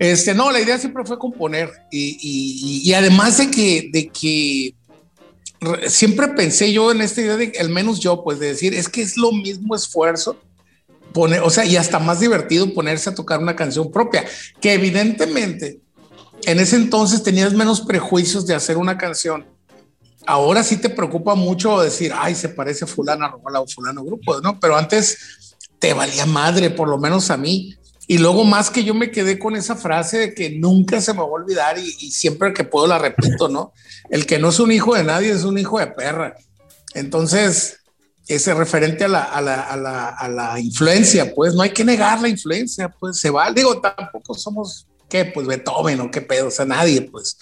Este, 0.00 0.32
no, 0.32 0.50
la 0.50 0.62
idea 0.62 0.78
siempre 0.78 1.04
fue 1.04 1.18
componer 1.18 1.70
y, 1.90 2.90
además 2.94 3.36
de 3.36 3.50
que, 3.50 3.90
de 3.92 4.08
que 4.08 4.74
siempre 5.88 6.28
pensé 6.28 6.72
yo 6.72 6.90
en 6.90 7.02
esta 7.02 7.20
idea 7.20 7.36
de, 7.36 7.52
al 7.60 7.68
menos 7.68 8.00
yo, 8.00 8.24
pues 8.24 8.38
de 8.38 8.46
decir, 8.46 8.72
es 8.72 8.88
que 8.88 9.02
es 9.02 9.18
lo 9.18 9.30
mismo 9.30 9.74
esfuerzo 9.74 10.38
poner, 11.12 11.42
o 11.42 11.50
sea, 11.50 11.66
y 11.66 11.76
hasta 11.76 11.98
más 11.98 12.18
divertido 12.18 12.72
ponerse 12.72 13.10
a 13.10 13.14
tocar 13.14 13.40
una 13.40 13.54
canción 13.54 13.92
propia, 13.92 14.24
que 14.58 14.72
evidentemente 14.72 15.80
en 16.46 16.60
ese 16.60 16.76
entonces 16.76 17.22
tenías 17.22 17.52
menos 17.52 17.82
prejuicios 17.82 18.46
de 18.46 18.54
hacer 18.54 18.78
una 18.78 18.96
canción. 18.96 19.44
Ahora 20.24 20.64
sí 20.64 20.78
te 20.78 20.88
preocupa 20.88 21.34
mucho 21.34 21.78
decir, 21.78 22.10
ay, 22.16 22.34
se 22.34 22.48
parece 22.48 22.86
fulana 22.86 23.28
rola 23.28 23.60
o 23.60 23.66
fulano 23.66 24.02
grupo, 24.02 24.40
¿no? 24.40 24.58
Pero 24.58 24.78
antes 24.78 25.58
te 25.78 25.92
valía 25.92 26.24
madre, 26.24 26.70
por 26.70 26.88
lo 26.88 26.96
menos 26.96 27.30
a 27.30 27.36
mí. 27.36 27.76
Y 28.10 28.18
luego 28.18 28.42
más 28.42 28.70
que 28.70 28.82
yo 28.82 28.92
me 28.92 29.12
quedé 29.12 29.38
con 29.38 29.54
esa 29.54 29.76
frase 29.76 30.18
de 30.18 30.34
que 30.34 30.50
nunca 30.50 31.00
se 31.00 31.12
me 31.12 31.20
va 31.20 31.26
a 31.26 31.28
olvidar 31.28 31.78
y, 31.78 32.10
siempre 32.10 32.52
que 32.52 32.64
puedo 32.64 32.88
la 32.88 32.98
repito, 32.98 33.48
¿no? 33.48 33.72
El 34.10 34.26
que 34.26 34.40
no 34.40 34.48
es 34.48 34.58
un 34.58 34.72
hijo 34.72 34.96
de 34.96 35.04
nadie 35.04 35.30
es 35.30 35.44
un 35.44 35.56
hijo 35.58 35.78
de 35.78 35.86
perra. 35.86 36.34
Entonces, 36.94 37.76
ese 38.26 38.52
referente 38.52 39.04
a 39.04 39.08
la, 39.08 39.22
a 39.22 39.40
la, 39.40 39.62
a 39.62 39.76
la, 39.76 40.08
a 40.08 40.28
la 40.28 40.58
influencia, 40.58 41.32
pues 41.32 41.54
no 41.54 41.62
hay 41.62 41.70
que 41.70 41.84
negar 41.84 42.20
la 42.20 42.28
influencia, 42.28 42.88
pues 42.88 43.20
se 43.20 43.30
va. 43.30 43.52
Digo, 43.52 43.80
tampoco 43.80 44.34
somos 44.34 44.88
¿qué? 45.08 45.26
Pues 45.26 45.46
Beethoven 45.46 46.00
o 46.00 46.10
qué 46.10 46.20
pedo, 46.20 46.48
o 46.48 46.50
sea, 46.50 46.64
nadie, 46.64 47.02
pues. 47.02 47.38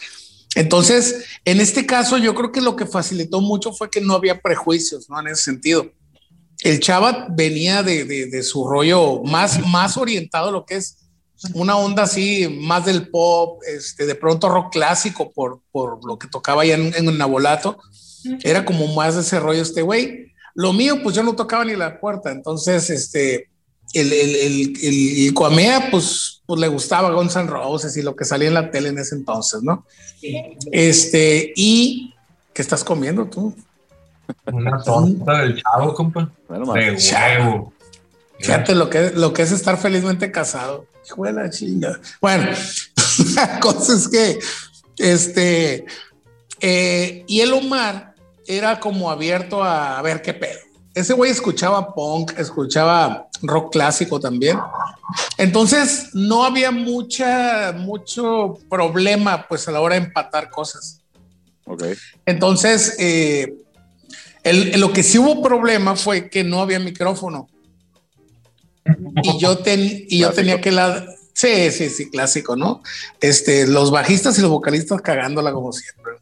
Entonces, 0.55 1.25
en 1.47 1.63
este 1.63 1.87
caso, 1.87 2.19
yo 2.19 2.35
creo 2.35 2.53
que 2.53 2.61
lo 2.61 2.77
que 2.77 2.85
facilitó 2.85 3.41
mucho 3.41 3.73
fue 3.73 3.89
que 3.89 4.03
no 4.03 4.13
había 4.13 4.43
prejuicios, 4.43 5.09
¿no? 5.09 5.19
En 5.19 5.29
ese 5.29 5.45
sentido. 5.45 5.91
El 6.63 6.81
Chava 6.81 7.29
venía 7.31 7.83
de, 7.83 8.05
de, 8.05 8.43
su 8.43 8.67
rollo 8.67 9.23
más, 9.23 9.65
más 9.69 9.97
orientado 9.97 10.49
a 10.49 10.53
lo 10.53 10.67
que 10.67 10.77
es 10.77 10.97
una 11.55 11.77
onda 11.77 12.03
así, 12.03 12.49
más 12.49 12.85
del 12.85 13.11
pop, 13.11 13.61
este, 13.67 14.07
de 14.07 14.17
pronto 14.17 14.49
rock 14.49 14.73
clásico 14.73 15.31
por, 15.31 15.61
por 15.71 16.05
lo 16.05 16.19
que 16.19 16.27
tocaba 16.27 16.63
allá 16.63 16.75
en, 16.75 16.93
en 16.95 17.17
Nabolato. 17.17 17.79
Era 18.43 18.65
como 18.65 18.89
más 18.95 19.15
de 19.15 19.21
ese 19.21 19.39
rollo 19.39 19.63
este 19.63 19.83
güey. 19.83 20.33
Lo 20.55 20.73
mío, 20.73 21.01
pues 21.03 21.15
yo 21.15 21.23
no 21.23 21.37
tocaba 21.37 21.65
ni 21.65 21.77
la 21.77 22.01
puerta. 22.01 22.33
Entonces, 22.33 22.91
este, 22.91 23.49
el, 23.95 24.13
el, 24.13 24.37
el, 24.37 25.27
el, 25.27 25.35
Cuamea, 25.35 25.91
pues, 25.91 26.43
pues 26.47 26.61
le 26.61 26.69
gustaba 26.69 27.13
Guns 27.13 27.37
N' 27.37 27.47
Roses 27.47 27.97
y 27.97 28.03
lo 28.03 28.17
que 28.17 28.25
salía 28.25 28.49
en 28.49 28.55
la 28.55 28.71
tele 28.71 28.89
en 28.89 28.99
ese 28.99 29.15
entonces, 29.15 29.63
¿no? 29.63 29.87
Este, 30.73 31.53
y 31.57 32.15
¿qué 32.53 32.63
estás 32.63 32.85
comiendo 32.85 33.27
tú? 33.27 33.55
Una 34.47 34.83
torta 34.83 35.43
del 35.43 35.63
chavo, 35.63 35.95
compa. 35.95 36.31
Bueno, 36.49 36.73
de 36.73 36.97
huevo. 36.97 37.73
Fíjate 38.39 38.75
lo 38.75 38.89
que, 38.89 39.11
lo 39.11 39.33
que 39.33 39.43
es 39.43 39.53
estar 39.53 39.77
felizmente 39.79 40.31
casado. 40.31 40.87
Hijo 41.07 41.25
de 41.25 41.33
la 41.33 41.51
chinga. 41.51 41.99
Bueno, 42.21 42.51
la 43.35 43.61
cosa 43.61 43.95
es 43.95 44.09
que, 44.09 44.39
este, 44.99 45.87
eh, 46.61 47.25
y 47.27 47.41
el 47.41 47.53
Omar 47.53 48.15
era 48.47 48.79
como 48.81 49.11
abierto 49.11 49.63
a, 49.63 49.99
a 49.99 50.03
ver 50.03 50.23
qué 50.23 50.35
pedo 50.35 50.69
ese 50.99 51.15
güey 51.15 51.31
escuchaba 51.31 51.95
punk, 51.95 52.33
escuchaba 52.39 53.29
rock 53.43 53.73
clásico 53.73 54.19
también. 54.19 54.59
Entonces 55.37 56.11
no 56.13 56.45
había 56.45 56.71
mucha, 56.71 57.73
mucho 57.73 58.59
problema 58.69 59.47
pues 59.49 59.69
a 59.69 59.73
la 59.73 59.81
hora 59.81 59.95
de 59.95 60.07
empatar 60.07 60.51
cosas. 60.51 61.01
Ok. 61.65 61.85
Entonces, 62.27 62.97
eh, 62.99 63.59
El, 64.49 64.81
lo 64.81 64.93
que 64.93 65.03
sí 65.03 65.19
hubo 65.19 65.43
problema 65.43 65.97
fue 65.97 66.31
que 66.31 66.45
no 66.45 66.61
había 66.61 66.79
micrófono. 66.79 67.49
Y 69.23 69.39
yo, 69.39 69.59
ten, 69.59 70.07
y 70.09 70.19
yo 70.19 70.33
tenía 70.33 70.61
que 70.61 70.73
la... 70.73 71.07
Sí, 71.35 71.71
sí, 71.71 71.89
sí, 71.91 72.11
clásico, 72.11 72.57
¿no? 72.57 72.83
Este, 73.21 73.67
los 73.67 73.91
bajistas 73.91 74.39
y 74.39 74.43
los 74.43 74.51
vocalistas 74.51 75.01
cagándola 75.03 75.53
como 75.53 75.73
siempre. 75.73 76.15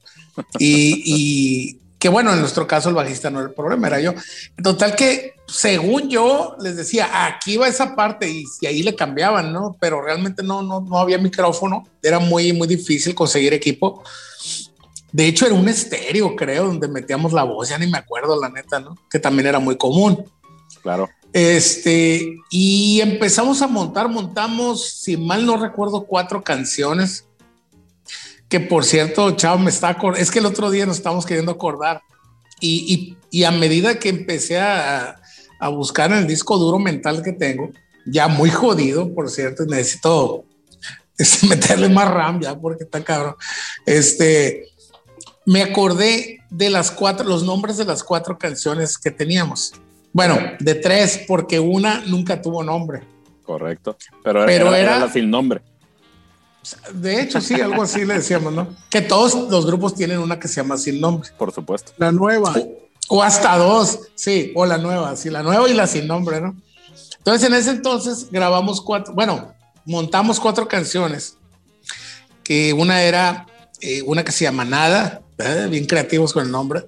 Y, 0.59 1.03
y 1.07 1.81
que 1.99 2.11
bueno, 2.11 2.33
en 2.33 2.41
nuestro 2.41 2.67
caso 2.67 2.91
el 2.91 2.95
bajista 2.95 3.31
no 3.31 3.39
era 3.39 3.49
el 3.49 3.55
problema, 3.55 3.87
era 3.87 4.01
yo. 4.01 4.13
Total 4.63 4.95
que, 4.95 5.35
según 5.49 6.11
yo, 6.11 6.57
les 6.61 6.77
decía, 6.77 7.27
aquí 7.27 7.57
va 7.57 7.69
esa 7.69 7.97
parte 7.97 8.29
y, 8.29 8.45
y 8.61 8.67
ahí 8.67 8.83
le 8.83 8.95
cambiaban, 8.95 9.53
¿no? 9.53 9.77
Pero 9.81 10.03
realmente 10.03 10.43
no, 10.43 10.63
no, 10.63 10.81
no 10.81 10.99
había 10.99 11.19
micrófono, 11.19 11.89
era 12.03 12.19
muy, 12.19 12.53
muy 12.53 12.69
difícil 12.69 13.15
conseguir 13.15 13.55
equipo. 13.55 14.05
De 15.17 15.27
hecho, 15.27 15.47
era 15.47 15.55
un 15.55 15.67
estéreo, 15.67 16.37
creo, 16.37 16.67
donde 16.67 16.89
metíamos 16.89 17.33
la 17.33 17.43
voz, 17.43 17.71
ya 17.71 17.79
ni 17.79 17.87
me 17.87 17.97
acuerdo, 17.97 18.39
la 18.39 18.51
neta, 18.51 18.81
¿no? 18.81 18.99
Que 19.09 19.19
también 19.19 19.47
era 19.47 19.59
muy 19.59 19.79
común. 19.79 20.23
Claro. 20.83 21.09
Este, 21.33 22.37
y 22.51 23.01
empezamos 23.01 23.63
a 23.63 23.67
montar, 23.67 24.11
montamos, 24.11 24.87
si 24.91 25.17
mal 25.17 25.47
no 25.47 25.57
recuerdo, 25.57 26.05
cuatro 26.05 26.45
canciones 26.45 27.25
que 28.51 28.61
por 28.61 28.85
cierto, 28.85 29.31
Chavo 29.31 29.59
me 29.59 29.71
está 29.71 29.89
acordando, 29.89 30.23
es 30.23 30.31
que 30.31 30.41
el 30.41 30.45
otro 30.45 30.71
día 30.71 30.85
nos 30.85 30.99
estamos 30.99 31.25
queriendo 31.25 31.53
acordar 31.53 32.03
y, 32.61 33.17
y, 33.31 33.39
y 33.39 33.45
a 33.45 33.51
medida 33.51 33.99
que 33.99 34.11
empecé 34.11 34.59
a, 34.59 35.19
a, 35.59 35.69
buscar 35.71 36.13
en 36.13 36.19
el 36.19 36.27
disco 36.27 36.59
duro 36.59 36.79
mental 36.79 37.23
que 37.23 37.33
tengo, 37.33 37.71
ya 38.05 38.29
muy 38.29 38.51
jodido, 38.51 39.15
por 39.15 39.31
cierto, 39.31 39.65
necesito 39.65 40.45
este, 41.19 41.47
meterle 41.47 41.89
más 41.89 42.11
RAM 42.11 42.41
ya 42.43 42.55
porque 42.55 42.85
está 42.85 43.03
cabrón. 43.03 43.35
Este, 43.87 44.76
me 45.47 45.63
acordé 45.63 46.43
de 46.51 46.71
las 46.71 46.91
cuatro, 46.91 47.27
los 47.27 47.45
nombres 47.45 47.77
de 47.77 47.85
las 47.85 48.03
cuatro 48.03 48.37
canciones 48.37 48.99
que 48.99 49.11
teníamos. 49.11 49.73
Bueno, 50.13 50.39
de 50.61 50.75
tres, 50.75 51.23
porque 51.27 51.61
una 51.61 52.01
nunca 52.07 52.43
tuvo 52.43 52.63
nombre. 52.63 53.03
Correcto. 53.45 53.97
Pero, 54.25 54.45
Pero 54.45 54.69
era, 54.69 54.79
era, 54.79 54.97
era 54.97 55.13
sin 55.13 55.31
nombre. 55.31 55.63
De 56.93 57.21
hecho, 57.21 57.41
sí, 57.41 57.55
algo 57.61 57.83
así 57.83 58.05
le 58.05 58.15
decíamos, 58.15 58.53
¿no? 58.53 58.75
Que 58.91 59.01
todos 59.01 59.35
los 59.51 59.67
grupos 59.67 59.95
tienen 59.95 60.19
una 60.19 60.41
que 60.41 60.49
se 60.49 60.57
llama 60.57 60.77
sin 60.77 61.01
nombre. 61.01 61.31
Por 61.39 61.53
supuesto. 61.53 61.93
La 61.97 62.11
nueva. 62.11 62.53
O, 63.09 63.19
o 63.19 63.23
hasta 63.23 63.57
dos, 63.57 64.01
sí, 64.17 64.53
o 64.57 64.67
la 64.67 64.79
nueva, 64.79 65.15
sí, 65.15 65.31
la 65.31 65.45
nueva 65.45 65.69
y 65.69 65.75
la 65.75 65.87
sin 65.87 66.09
nombre, 66.09 66.41
¿no? 66.41 66.57
Entonces, 67.19 67.49
en 67.49 67.55
ese 67.55 67.71
entonces 67.71 68.29
grabamos 68.31 68.81
cuatro, 68.81 69.15
bueno, 69.15 69.53
montamos 69.85 70.41
cuatro 70.41 70.67
canciones, 70.67 71.37
que 72.43 72.73
una 72.73 73.03
era 73.03 73.47
eh, 73.81 74.03
una 74.03 74.25
que 74.25 74.33
se 74.33 74.45
llama 74.45 74.65
Nada, 74.65 75.23
¿eh? 75.39 75.67
bien 75.71 75.87
creativos 75.87 76.33
con 76.33 76.45
el 76.45 76.51
nombre. 76.51 76.85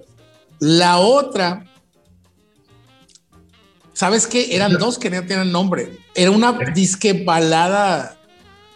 La 0.59 0.97
otra, 0.97 1.65
¿sabes 3.93 4.27
qué? 4.27 4.55
Eran 4.55 4.73
dos 4.73 4.97
que 4.97 5.09
no 5.09 5.21
tenían 5.21 5.51
nombre. 5.51 5.99
Era 6.13 6.31
una 6.31 6.51
disque 6.73 7.23
balada 7.23 8.17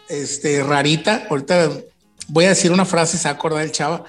este, 0.08 0.62
rarita. 0.62 1.26
Ahorita 1.28 1.70
voy 2.28 2.46
a 2.46 2.50
decir 2.50 2.72
una 2.72 2.84
frase, 2.84 3.18
se 3.18 3.24
va 3.24 3.32
a 3.32 3.34
acordar 3.34 3.62
el 3.62 3.72
chava. 3.72 4.04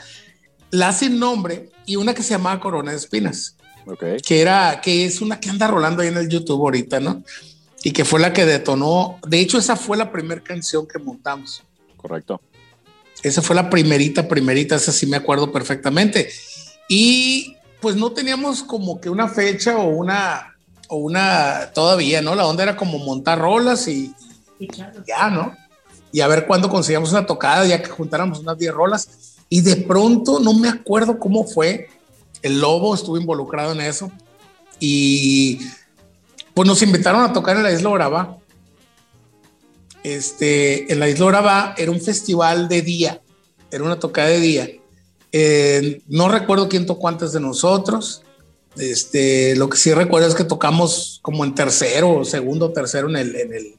La 0.72 0.94
sin 0.94 1.20
nombre 1.20 1.70
y 1.86 1.96
una 1.96 2.14
que 2.14 2.24
se 2.24 2.32
llamaba 2.32 2.60
Corona 2.60 2.92
de 2.92 2.98
Espinas. 2.98 3.56
Okay. 3.86 4.18
Que 4.18 4.42
era, 4.42 4.82
que 4.82 5.06
es 5.06 5.22
una 5.22 5.40
que 5.40 5.50
anda 5.50 5.68
rolando 5.68 6.02
ahí 6.02 6.08
en 6.08 6.18
el 6.18 6.28
YouTube 6.28 6.62
ahorita, 6.62 7.00
¿no? 7.00 7.24
Y 7.84 7.92
que 7.92 8.04
fue 8.04 8.20
la 8.20 8.34
que 8.34 8.46
detonó. 8.46 9.20
De 9.28 9.40
hecho, 9.40 9.60
esa 9.60 9.76
fue 9.76 9.96
la 9.96 10.12
primera 10.12 10.42
canción 10.42 10.88
que 10.88 10.98
montamos. 10.98 11.62
Correcto. 11.98 12.42
Esa 13.26 13.42
fue 13.42 13.56
la 13.56 13.70
primerita, 13.70 14.28
primerita, 14.28 14.76
esa 14.76 14.92
sí 14.92 15.06
me 15.08 15.18
acuerdo 15.18 15.52
perfectamente. 15.52 16.30
Y 16.88 17.56
pues 17.82 17.96
no 17.96 18.12
teníamos 18.12 18.64
como 18.64 19.02
que 19.02 19.10
una 19.10 19.28
fecha 19.28 19.78
o 19.78 19.88
una, 19.88 20.56
o 20.88 20.98
una 20.98 21.72
todavía, 21.74 22.22
¿no? 22.22 22.36
La 22.36 22.46
onda 22.46 22.64
era 22.64 22.76
como 22.76 23.00
montar 23.00 23.40
rolas 23.40 23.88
y, 23.88 24.14
y 24.60 24.68
ya, 25.06 25.30
¿no? 25.30 25.54
y 26.16 26.22
a 26.22 26.30
ver 26.30 26.48
cuándo 26.48 26.70
conseguíamos 26.70 27.12
una 27.12 27.26
tocada, 27.26 27.66
ya 27.66 27.84
que 27.84 27.90
juntáramos 27.90 28.40
unas 28.40 28.58
10 28.58 28.74
rolas. 28.74 29.36
Y 29.50 29.60
de 29.60 29.76
pronto, 29.76 30.40
no 30.40 30.54
me 30.54 30.70
acuerdo 30.70 31.20
cómo 31.20 31.44
fue, 31.44 31.90
el 32.42 32.62
Lobo 32.62 32.96
estuvo 32.96 33.18
involucrado 33.18 33.74
en 33.74 33.82
eso. 33.82 34.10
Y 34.80 35.60
pues 36.54 36.66
nos 36.66 36.82
invitaron 36.82 37.22
a 37.22 37.34
tocar 37.34 37.58
en 37.58 37.64
la 37.64 37.72
Isla 37.74 37.90
Oraba. 37.90 38.38
Este, 40.06 40.94
en 40.94 41.00
la 41.00 41.10
Isla 41.10 41.26
Oraba 41.26 41.74
era 41.80 41.90
un 41.90 42.00
festival 42.00 42.68
de 42.68 42.84
día, 42.84 43.24
era 43.72 43.84
una 43.84 44.00
tocada 44.00 44.28
de 44.28 44.40
día. 44.40 44.70
Eh, 45.32 46.04
no 46.08 46.30
recuerdo 46.30 46.70
quién 46.70 46.86
tocó 46.86 47.08
antes 47.08 47.34
de 47.34 47.40
nosotros. 47.40 48.22
Este, 48.78 49.56
lo 49.56 49.68
que 49.68 49.78
sí 49.78 49.92
recuerdo 49.96 50.28
es 50.28 50.36
que 50.36 50.44
tocamos 50.44 51.18
como 51.24 51.44
en 51.44 51.56
tercero, 51.56 52.24
segundo, 52.24 52.72
tercero 52.72 53.10
en 53.10 53.16
el, 53.16 53.36
en 53.36 53.52
el, 53.52 53.76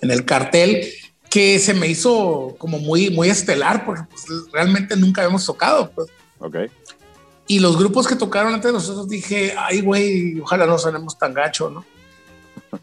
en 0.00 0.10
el 0.10 0.24
cartel 0.24 0.88
que 1.28 1.60
se 1.60 1.72
me 1.72 1.86
hizo 1.86 2.56
como 2.58 2.80
muy, 2.80 3.10
muy 3.10 3.28
estelar, 3.28 3.86
porque 3.86 4.02
pues, 4.10 4.24
realmente 4.52 4.96
nunca 4.96 5.22
habíamos 5.22 5.46
tocado. 5.46 5.92
Pues. 5.92 6.08
Ok. 6.40 6.56
Y 7.46 7.60
los 7.60 7.78
grupos 7.78 8.08
que 8.08 8.16
tocaron 8.16 8.54
antes 8.54 8.66
de 8.66 8.72
nosotros 8.72 9.08
dije, 9.08 9.54
ay, 9.56 9.82
güey, 9.82 10.40
ojalá 10.40 10.66
no 10.66 10.78
sonemos 10.78 11.16
tan 11.16 11.32
gacho, 11.32 11.70
¿no? 11.70 11.84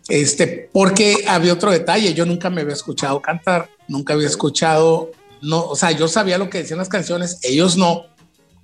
Este, 0.10 0.70
porque 0.72 1.26
había 1.28 1.54
otro 1.54 1.72
detalle, 1.72 2.14
yo 2.14 2.26
nunca 2.26 2.50
me 2.50 2.62
había 2.62 2.74
escuchado 2.74 3.22
cantar, 3.22 3.70
nunca 3.88 4.14
había 4.14 4.28
escuchado, 4.28 5.12
no, 5.42 5.66
o 5.66 5.76
sea, 5.76 5.92
yo 5.92 6.08
sabía 6.08 6.38
lo 6.38 6.50
que 6.50 6.60
decían 6.60 6.80
las 6.80 6.90
canciones, 6.90 7.40
ellos 7.44 7.78
no. 7.78 8.04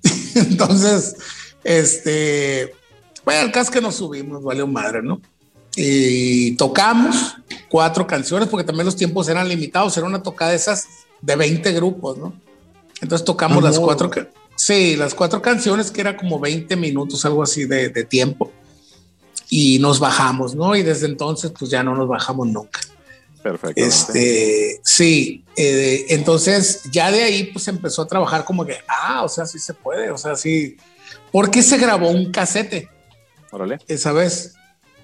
Entonces, 0.34 1.16
este, 1.62 2.74
bueno, 3.24 3.42
el 3.42 3.52
caso 3.52 3.70
que 3.70 3.80
nos 3.80 3.96
subimos, 3.96 4.42
vale 4.42 4.64
madre, 4.64 5.02
¿no? 5.02 5.20
y 5.76 6.52
tocamos 6.56 7.36
cuatro 7.68 8.06
canciones 8.06 8.48
porque 8.48 8.64
también 8.64 8.86
los 8.86 8.96
tiempos 8.96 9.28
eran 9.28 9.48
limitados, 9.48 9.96
era 9.96 10.06
una 10.06 10.22
tocada 10.22 10.50
de 10.50 10.56
esas 10.56 10.86
de 11.20 11.36
20 11.36 11.72
grupos, 11.72 12.18
¿no? 12.18 12.34
Entonces 13.00 13.24
tocamos 13.24 13.62
las 13.62 13.78
cuatro, 13.78 14.10
sí, 14.54 14.96
las 14.96 15.14
cuatro 15.14 15.42
canciones 15.42 15.90
que 15.90 16.00
era 16.00 16.16
como 16.16 16.38
20 16.38 16.76
minutos, 16.76 17.24
algo 17.24 17.42
así 17.42 17.64
de, 17.64 17.88
de, 17.88 18.04
tiempo. 18.04 18.52
Y 19.56 19.78
nos 19.78 20.00
bajamos, 20.00 20.56
¿no? 20.56 20.74
Y 20.74 20.82
desde 20.82 21.06
entonces 21.06 21.52
pues 21.56 21.70
ya 21.70 21.84
no 21.84 21.94
nos 21.94 22.08
bajamos 22.08 22.48
nunca. 22.48 22.80
Perfecto. 23.40 23.80
Este, 23.80 24.80
sí, 24.82 25.44
eh, 25.54 26.06
entonces 26.08 26.82
ya 26.90 27.12
de 27.12 27.22
ahí 27.22 27.44
pues 27.52 27.68
empezó 27.68 28.02
a 28.02 28.08
trabajar 28.08 28.44
como 28.44 28.66
que, 28.66 28.78
ah, 28.88 29.22
o 29.22 29.28
sea, 29.28 29.46
sí 29.46 29.60
se 29.60 29.72
puede, 29.72 30.10
o 30.10 30.18
sea, 30.18 30.34
sí. 30.34 30.76
porque 31.30 31.62
se 31.62 31.78
grabó 31.78 32.10
un 32.10 32.32
casete? 32.32 32.88
Órale. 33.52 33.78
Esa 33.86 34.10
vez 34.10 34.54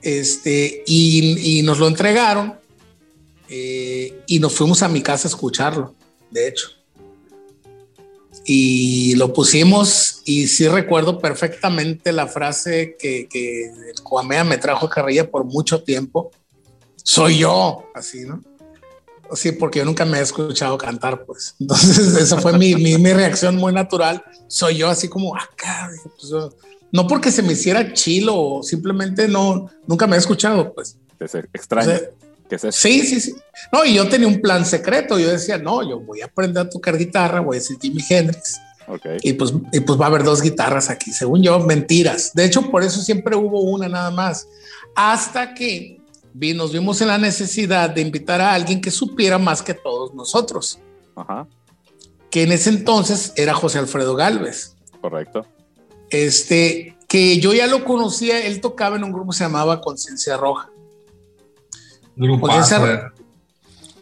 este, 0.02 0.82
y, 0.84 1.60
y 1.60 1.62
nos 1.62 1.78
lo 1.78 1.86
entregaron 1.86 2.58
eh, 3.48 4.20
y 4.26 4.40
nos 4.40 4.52
fuimos 4.52 4.82
a 4.82 4.88
mi 4.88 5.00
casa 5.00 5.28
a 5.28 5.30
escucharlo, 5.30 5.94
de 6.30 6.48
hecho. 6.48 6.70
Y 8.52 9.14
lo 9.14 9.32
pusimos 9.32 10.22
y 10.24 10.48
sí 10.48 10.66
recuerdo 10.66 11.20
perfectamente 11.20 12.10
la 12.10 12.26
frase 12.26 12.96
que, 12.98 13.28
que 13.30 13.66
el 13.66 14.02
Coamea 14.02 14.42
me 14.42 14.58
trajo 14.58 14.86
a 14.86 14.90
carrilla 14.90 15.30
por 15.30 15.44
mucho 15.44 15.84
tiempo. 15.84 16.32
Soy 16.96 17.38
yo, 17.38 17.84
así, 17.94 18.22
¿no? 18.22 18.42
Sí, 19.34 19.52
porque 19.52 19.78
yo 19.78 19.84
nunca 19.84 20.04
me 20.04 20.18
he 20.18 20.22
escuchado 20.22 20.76
cantar, 20.78 21.24
pues. 21.26 21.54
Entonces, 21.60 22.16
esa 22.16 22.40
fue 22.40 22.58
mi, 22.58 22.74
mi, 22.74 22.98
mi 22.98 23.12
reacción 23.12 23.54
muy 23.54 23.72
natural. 23.72 24.20
Soy 24.48 24.78
yo, 24.78 24.88
así 24.88 25.06
como 25.06 25.36
acá. 25.36 25.88
Pues, 26.02 26.32
no 26.90 27.06
porque 27.06 27.30
se 27.30 27.44
me 27.44 27.52
hiciera 27.52 27.92
chilo, 27.92 28.62
simplemente 28.64 29.28
no, 29.28 29.70
nunca 29.86 30.08
me 30.08 30.16
he 30.16 30.18
escuchado, 30.18 30.74
pues. 30.74 30.96
Es 31.20 31.36
extraño. 31.36 31.88
O 31.88 31.92
sea, 31.92 32.00
¿Qué 32.00 32.29
es 32.56 32.64
eso? 32.64 32.78
Sí, 32.78 33.00
sí, 33.06 33.20
sí. 33.20 33.34
No, 33.72 33.84
y 33.84 33.94
yo 33.94 34.08
tenía 34.08 34.28
un 34.28 34.40
plan 34.40 34.64
secreto. 34.64 35.18
Yo 35.18 35.30
decía, 35.30 35.58
no, 35.58 35.88
yo 35.88 36.00
voy 36.00 36.20
a 36.20 36.26
aprender 36.26 36.66
a 36.66 36.68
tocar 36.68 36.96
guitarra, 36.96 37.40
voy 37.40 37.56
a 37.56 37.60
decir 37.60 37.78
Jimi 37.80 38.02
Hendrix. 38.08 38.60
Okay. 38.86 39.18
Y, 39.22 39.34
pues, 39.34 39.52
y 39.72 39.80
pues 39.80 40.00
va 40.00 40.06
a 40.06 40.08
haber 40.08 40.24
dos 40.24 40.42
guitarras 40.42 40.90
aquí, 40.90 41.12
según 41.12 41.42
yo, 41.42 41.60
mentiras. 41.60 42.32
De 42.34 42.44
hecho, 42.44 42.70
por 42.70 42.82
eso 42.82 43.00
siempre 43.02 43.36
hubo 43.36 43.60
una 43.60 43.88
nada 43.88 44.10
más. 44.10 44.48
Hasta 44.96 45.54
que 45.54 46.00
vi, 46.32 46.54
nos 46.54 46.72
vimos 46.72 47.00
en 47.00 47.08
la 47.08 47.18
necesidad 47.18 47.90
de 47.90 48.00
invitar 48.00 48.40
a 48.40 48.52
alguien 48.52 48.80
que 48.80 48.90
supiera 48.90 49.38
más 49.38 49.62
que 49.62 49.74
todos 49.74 50.12
nosotros. 50.14 50.80
Ajá. 51.14 51.46
Que 52.30 52.42
en 52.42 52.52
ese 52.52 52.70
entonces 52.70 53.32
era 53.36 53.54
José 53.54 53.78
Alfredo 53.78 54.16
Galvez. 54.16 54.74
Correcto 55.00 55.46
este, 56.10 56.96
que 57.08 57.38
yo 57.38 57.54
ya 57.54 57.66
lo 57.66 57.84
conocía, 57.84 58.44
él 58.44 58.60
tocaba 58.60 58.96
en 58.96 59.04
un 59.04 59.12
grupo 59.12 59.30
que 59.30 59.38
se 59.38 59.44
llamaba 59.44 59.80
Conciencia 59.80 60.36
Roja. 60.36 60.70
Grupo 62.16 62.46
Conciencia, 62.46 63.12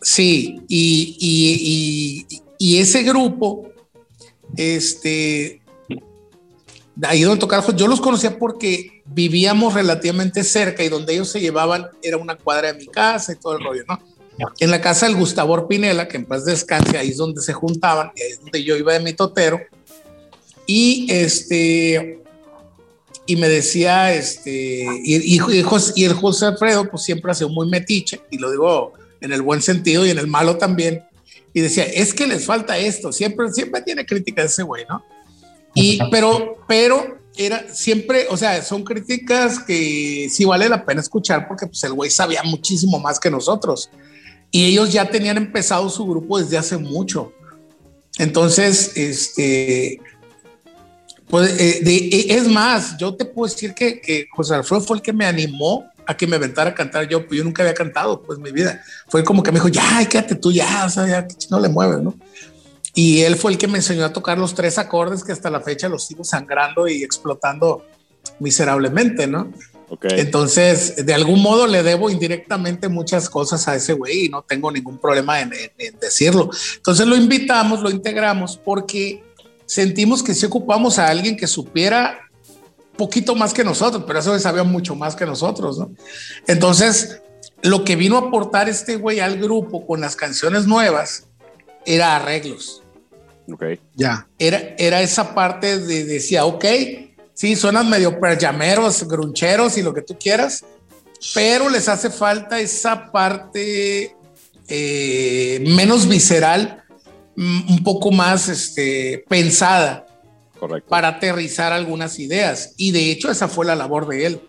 Sí, 0.01 0.63
y, 0.69 1.17
y, 1.19 2.27
y, 2.29 2.43
y, 2.57 2.79
ese 2.79 3.03
grupo, 3.03 3.69
este, 4.57 5.61
ahí 7.03 7.23
donde 7.23 7.41
tocaba, 7.41 7.75
yo 7.75 7.89
los 7.89 8.01
conocía 8.01 8.39
porque 8.39 9.03
vivíamos 9.07 9.75
relativamente 9.75 10.45
cerca 10.45 10.85
y 10.85 10.89
donde 10.89 11.15
ellos 11.15 11.31
se 11.31 11.41
llevaban 11.41 11.89
era 12.03 12.17
una 12.17 12.37
cuadra 12.37 12.73
de 12.73 12.79
mi 12.79 12.87
casa 12.87 13.33
y 13.33 13.37
todo 13.37 13.57
el 13.57 13.65
rollo, 13.65 13.83
¿no? 13.89 14.01
En 14.61 14.71
la 14.71 14.81
casa 14.81 15.07
del 15.07 15.17
Gustavo 15.17 15.55
Orpinela, 15.55 16.07
que 16.07 16.17
en 16.17 16.25
paz 16.25 16.45
descanse, 16.45 16.97
ahí 16.97 17.09
es 17.09 17.17
donde 17.17 17.43
se 17.43 17.53
juntaban, 17.53 18.13
y 18.15 18.23
ahí 18.23 18.31
es 18.31 18.41
donde 18.41 18.63
yo 18.63 18.77
iba 18.77 18.93
de 18.93 19.01
mi 19.01 19.13
totero. 19.13 19.61
Y 20.65 21.07
este, 21.11 22.21
y 23.29 23.37
me 23.37 23.47
decía, 23.47 24.15
este, 24.15 24.87
y, 25.05 25.37
y, 25.37 25.41
y 25.97 26.05
el 26.05 26.15
José 26.15 26.47
Alfredo, 26.47 26.91
pues 26.91 27.03
siempre 27.05 27.31
ha 27.31 27.35
sido 27.35 27.51
muy 27.51 27.69
metiche, 27.69 28.23
y 28.31 28.39
lo 28.39 28.51
digo 28.51 28.95
en 29.21 29.33
el 29.35 29.43
buen 29.43 29.61
sentido 29.61 30.07
y 30.07 30.11
en 30.11 30.19
el 30.19 30.27
malo 30.27 30.57
también, 30.57 31.05
y 31.53 31.61
decía, 31.61 31.85
es 31.85 32.15
que 32.15 32.27
les 32.27 32.47
falta 32.47 32.79
esto, 32.79 33.13
siempre, 33.13 33.53
siempre 33.53 33.83
tiene 33.83 34.07
crítica 34.07 34.43
ese 34.43 34.63
güey, 34.63 34.87
¿no? 34.89 35.05
Y, 35.75 35.99
pero, 36.11 36.57
pero 36.67 37.19
era 37.37 37.67
siempre, 37.71 38.27
o 38.31 38.37
sea, 38.39 38.63
son 38.63 38.83
críticas 38.83 39.59
que 39.59 40.29
sí 40.31 40.47
vale 40.47 40.67
la 40.67 40.87
pena 40.87 41.03
escuchar 41.03 41.47
porque 41.47 41.67
pues 41.67 41.85
el 41.85 41.93
güey 41.93 42.11
sabía 42.11 42.43
muchísimo 42.43 42.99
más 42.99 43.21
que 43.21 43.31
nosotros. 43.31 43.91
Y 44.51 44.65
ellos 44.65 44.91
ya 44.91 45.11
tenían 45.11 45.37
empezado 45.37 45.91
su 45.91 46.07
grupo 46.07 46.41
desde 46.41 46.57
hace 46.57 46.79
mucho. 46.79 47.33
Entonces, 48.19 48.93
este, 48.97 50.01
pues, 51.29 51.61
eh, 51.61 51.83
eh, 51.85 52.27
es 52.31 52.49
más, 52.49 52.97
yo 52.97 53.15
te 53.15 53.25
puedo 53.25 53.53
decir 53.53 53.75
que, 53.75 54.01
que, 54.01 54.29
José 54.31 54.55
Alfredo 54.55 54.81
fue 54.81 54.97
el 54.97 55.03
que 55.03 55.13
me 55.13 55.27
animó 55.27 55.85
a 56.07 56.17
que 56.17 56.27
me 56.27 56.37
aventara 56.37 56.71
a 56.71 56.75
cantar 56.75 57.07
yo, 57.07 57.27
pues 57.27 57.37
yo 57.37 57.45
nunca 57.45 57.63
había 57.63 57.75
cantado, 57.75 58.23
pues 58.23 58.39
mi 58.39 58.51
vida. 58.51 58.83
Fue 59.09 59.23
como 59.23 59.43
que 59.43 59.53
me 59.53 59.57
dijo, 59.57 59.69
ya, 59.69 60.07
quédate 60.09 60.37
tú, 60.37 60.51
ya, 60.51 60.87
o 60.87 60.91
sea, 60.91 61.07
ya, 61.07 61.29
no 61.51 61.61
le 61.61 61.69
mueves, 61.69 61.99
¿no? 61.99 62.15
Y 62.95 63.21
él 63.21 63.37
fue 63.37 63.53
el 63.53 63.59
que 63.59 63.69
me 63.69 63.79
enseñó 63.79 64.07
a 64.07 64.13
tocar 64.13 64.39
los 64.39 64.55
tres 64.55 64.79
acordes 64.79 65.23
que 65.23 65.33
hasta 65.33 65.51
la 65.51 65.61
fecha 65.61 65.89
los 65.89 66.07
sigo 66.07 66.25
sangrando 66.25 66.89
y 66.89 67.05
explotando 67.05 67.85
miserablemente, 68.41 69.27
¿no? 69.27 69.53
Okay. 69.91 70.21
Entonces, 70.21 71.05
de 71.05 71.15
algún 71.15 71.43
modo 71.43 71.67
le 71.67 71.83
debo 71.83 72.11
indirectamente 72.11 72.89
muchas 72.89 73.29
cosas 73.29 73.69
a 73.69 73.75
ese 73.75 73.93
güey 73.93 74.27
y 74.27 74.29
no 74.29 74.43
tengo 74.43 74.71
ningún 74.71 74.99
problema 74.99 75.41
en, 75.41 75.53
en, 75.53 75.71
en, 75.79 75.99
decirlo. 75.99 76.51
Entonces 76.77 77.07
lo 77.07 77.17
invitamos, 77.17 77.81
lo 77.81 77.91
integramos 77.91 78.59
porque 78.63 79.23
sentimos 79.69 80.23
que 80.23 80.35
si 80.35 80.47
ocupamos 80.47 80.99
a 80.99 81.09
alguien 81.09 81.37
que 81.37 81.47
supiera 81.47 82.19
poquito 82.97 83.37
más 83.37 83.55
que 83.55 83.63
nosotros, 83.63 84.03
pero 84.07 84.19
eso 84.19 84.37
sabía 84.41 84.65
mucho 84.65 84.97
más 84.97 85.15
que 85.15 85.27
nosotros, 85.27 85.79
¿no? 85.79 85.93
Entonces, 86.49 87.21
lo 87.63 87.85
que 87.85 87.95
vino 87.95 88.17
a 88.17 88.21
aportar 88.23 88.69
este 88.69 88.97
güey 88.97 89.21
al 89.21 89.39
grupo 89.39 89.87
con 89.87 90.01
las 90.01 90.17
canciones 90.17 90.67
nuevas 90.67 91.29
era 91.85 92.17
arreglos. 92.17 92.83
Ok. 93.53 93.65
Ya. 93.95 94.27
Era, 94.39 94.75
era 94.79 95.01
esa 95.03 95.35
parte 95.35 95.79
de, 95.79 96.05
decía, 96.05 96.45
ok, 96.45 96.65
sí, 97.35 97.55
suenan 97.55 97.89
medio 97.89 98.19
perjameros, 98.19 99.07
gruncheros 99.07 99.77
y 99.79 99.83
lo 99.83 99.95
que 99.95 100.03
tú 100.03 100.19
quieras, 100.19 100.65
pero 101.35 101.69
les 101.69 101.89
hace 101.89 102.11
falta 102.11 102.59
esa 102.59 103.13
parte 103.13 104.17
eh, 104.67 105.65
menos 105.77 106.09
visceral, 106.09 106.85
un 107.69 107.83
poco 107.85 108.11
más 108.11 108.49
este, 108.49 109.25
pensada. 109.29 110.07
Correcto. 110.59 110.89
Para 110.89 111.09
aterrizar 111.09 111.73
algunas 111.73 112.19
ideas. 112.19 112.75
Y 112.77 112.91
de 112.91 113.11
hecho, 113.13 113.31
esa 113.31 113.47
fue 113.49 113.65
la 113.65 113.77
labor 113.77 114.09
de 114.09 114.27
él, 114.27 114.41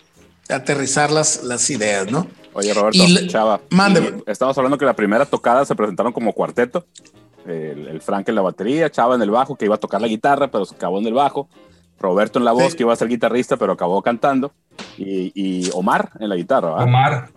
de 0.47 0.55
aterrizar 0.55 1.11
las, 1.11 1.43
las 1.43 1.69
ideas, 1.69 2.11
¿no? 2.11 2.25
Oye, 2.53 2.73
Roberto, 2.73 2.97
Y- 3.03 3.27
Chava, 3.27 3.61
Mándeme. 3.69 4.23
estamos 4.25 4.57
hablando 4.57 4.77
que 4.77 4.85
la 4.85 4.95
primera 4.95 5.25
tocada 5.25 5.63
se 5.65 5.75
presentaron 5.75 6.11
como 6.11 6.33
cuarteto. 6.33 6.87
El, 7.45 7.87
el 7.87 8.01
Frank 8.01 8.27
en 8.29 8.35
la 8.35 8.41
batería, 8.41 8.89
Chava 8.89 9.13
en 9.15 9.21
el 9.21 9.29
bajo, 9.31 9.55
que 9.55 9.65
iba 9.65 9.75
a 9.75 9.79
tocar 9.79 10.01
la 10.01 10.07
guitarra, 10.07 10.49
pero 10.49 10.65
se 10.65 10.73
acabó 10.75 10.97
en 10.99 11.05
el 11.05 11.13
bajo. 11.13 11.47
Roberto 11.99 12.39
en 12.39 12.45
la 12.45 12.53
voz, 12.53 12.71
Sí. 12.71 12.77
que 12.77 12.83
iba 12.83 12.93
a 12.93 12.95
ser 12.95 13.07
guitarrista, 13.07 13.57
pero 13.57 13.73
acabó 13.73 14.01
cantando. 14.01 14.51
Y, 14.97 15.31
y 15.35 15.69
Omar 15.73 16.11
en 16.19 16.29
la 16.29 16.35
guitarra, 16.35 16.69
¿verdad? 16.71 16.83
Omar, 16.85 17.29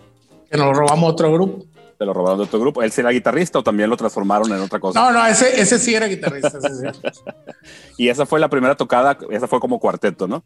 Que 0.51 0.57
nos 0.57 0.77
robamos 0.77 1.11
otro 1.13 1.31
grupo. 1.33 1.65
Lo 2.07 2.13
robaron 2.13 2.39
de 2.39 2.45
otro 2.45 2.59
grupo. 2.61 2.83
¿Él 2.83 2.93
será 2.93 3.11
guitarrista 3.11 3.59
o 3.59 3.63
también 3.63 3.89
lo 3.91 3.97
transformaron 3.97 4.51
en 4.53 4.61
otra 4.61 4.79
cosa? 4.81 5.01
No, 5.01 5.13
no, 5.13 5.27
ese, 5.27 5.61
ese 5.61 5.79
sí 5.79 5.95
era 5.95 6.07
guitarrista. 6.07 6.49
ese 6.59 6.93
sí. 6.93 7.01
Y 7.99 8.09
esa 8.09 8.27
fue 8.27 8.41
la 8.41 8.49
primera 8.49 8.75
tocada, 8.75 9.17
esa 9.31 9.47
fue 9.47 9.61
como 9.61 9.79
cuarteto, 9.79 10.27
¿no? 10.27 10.43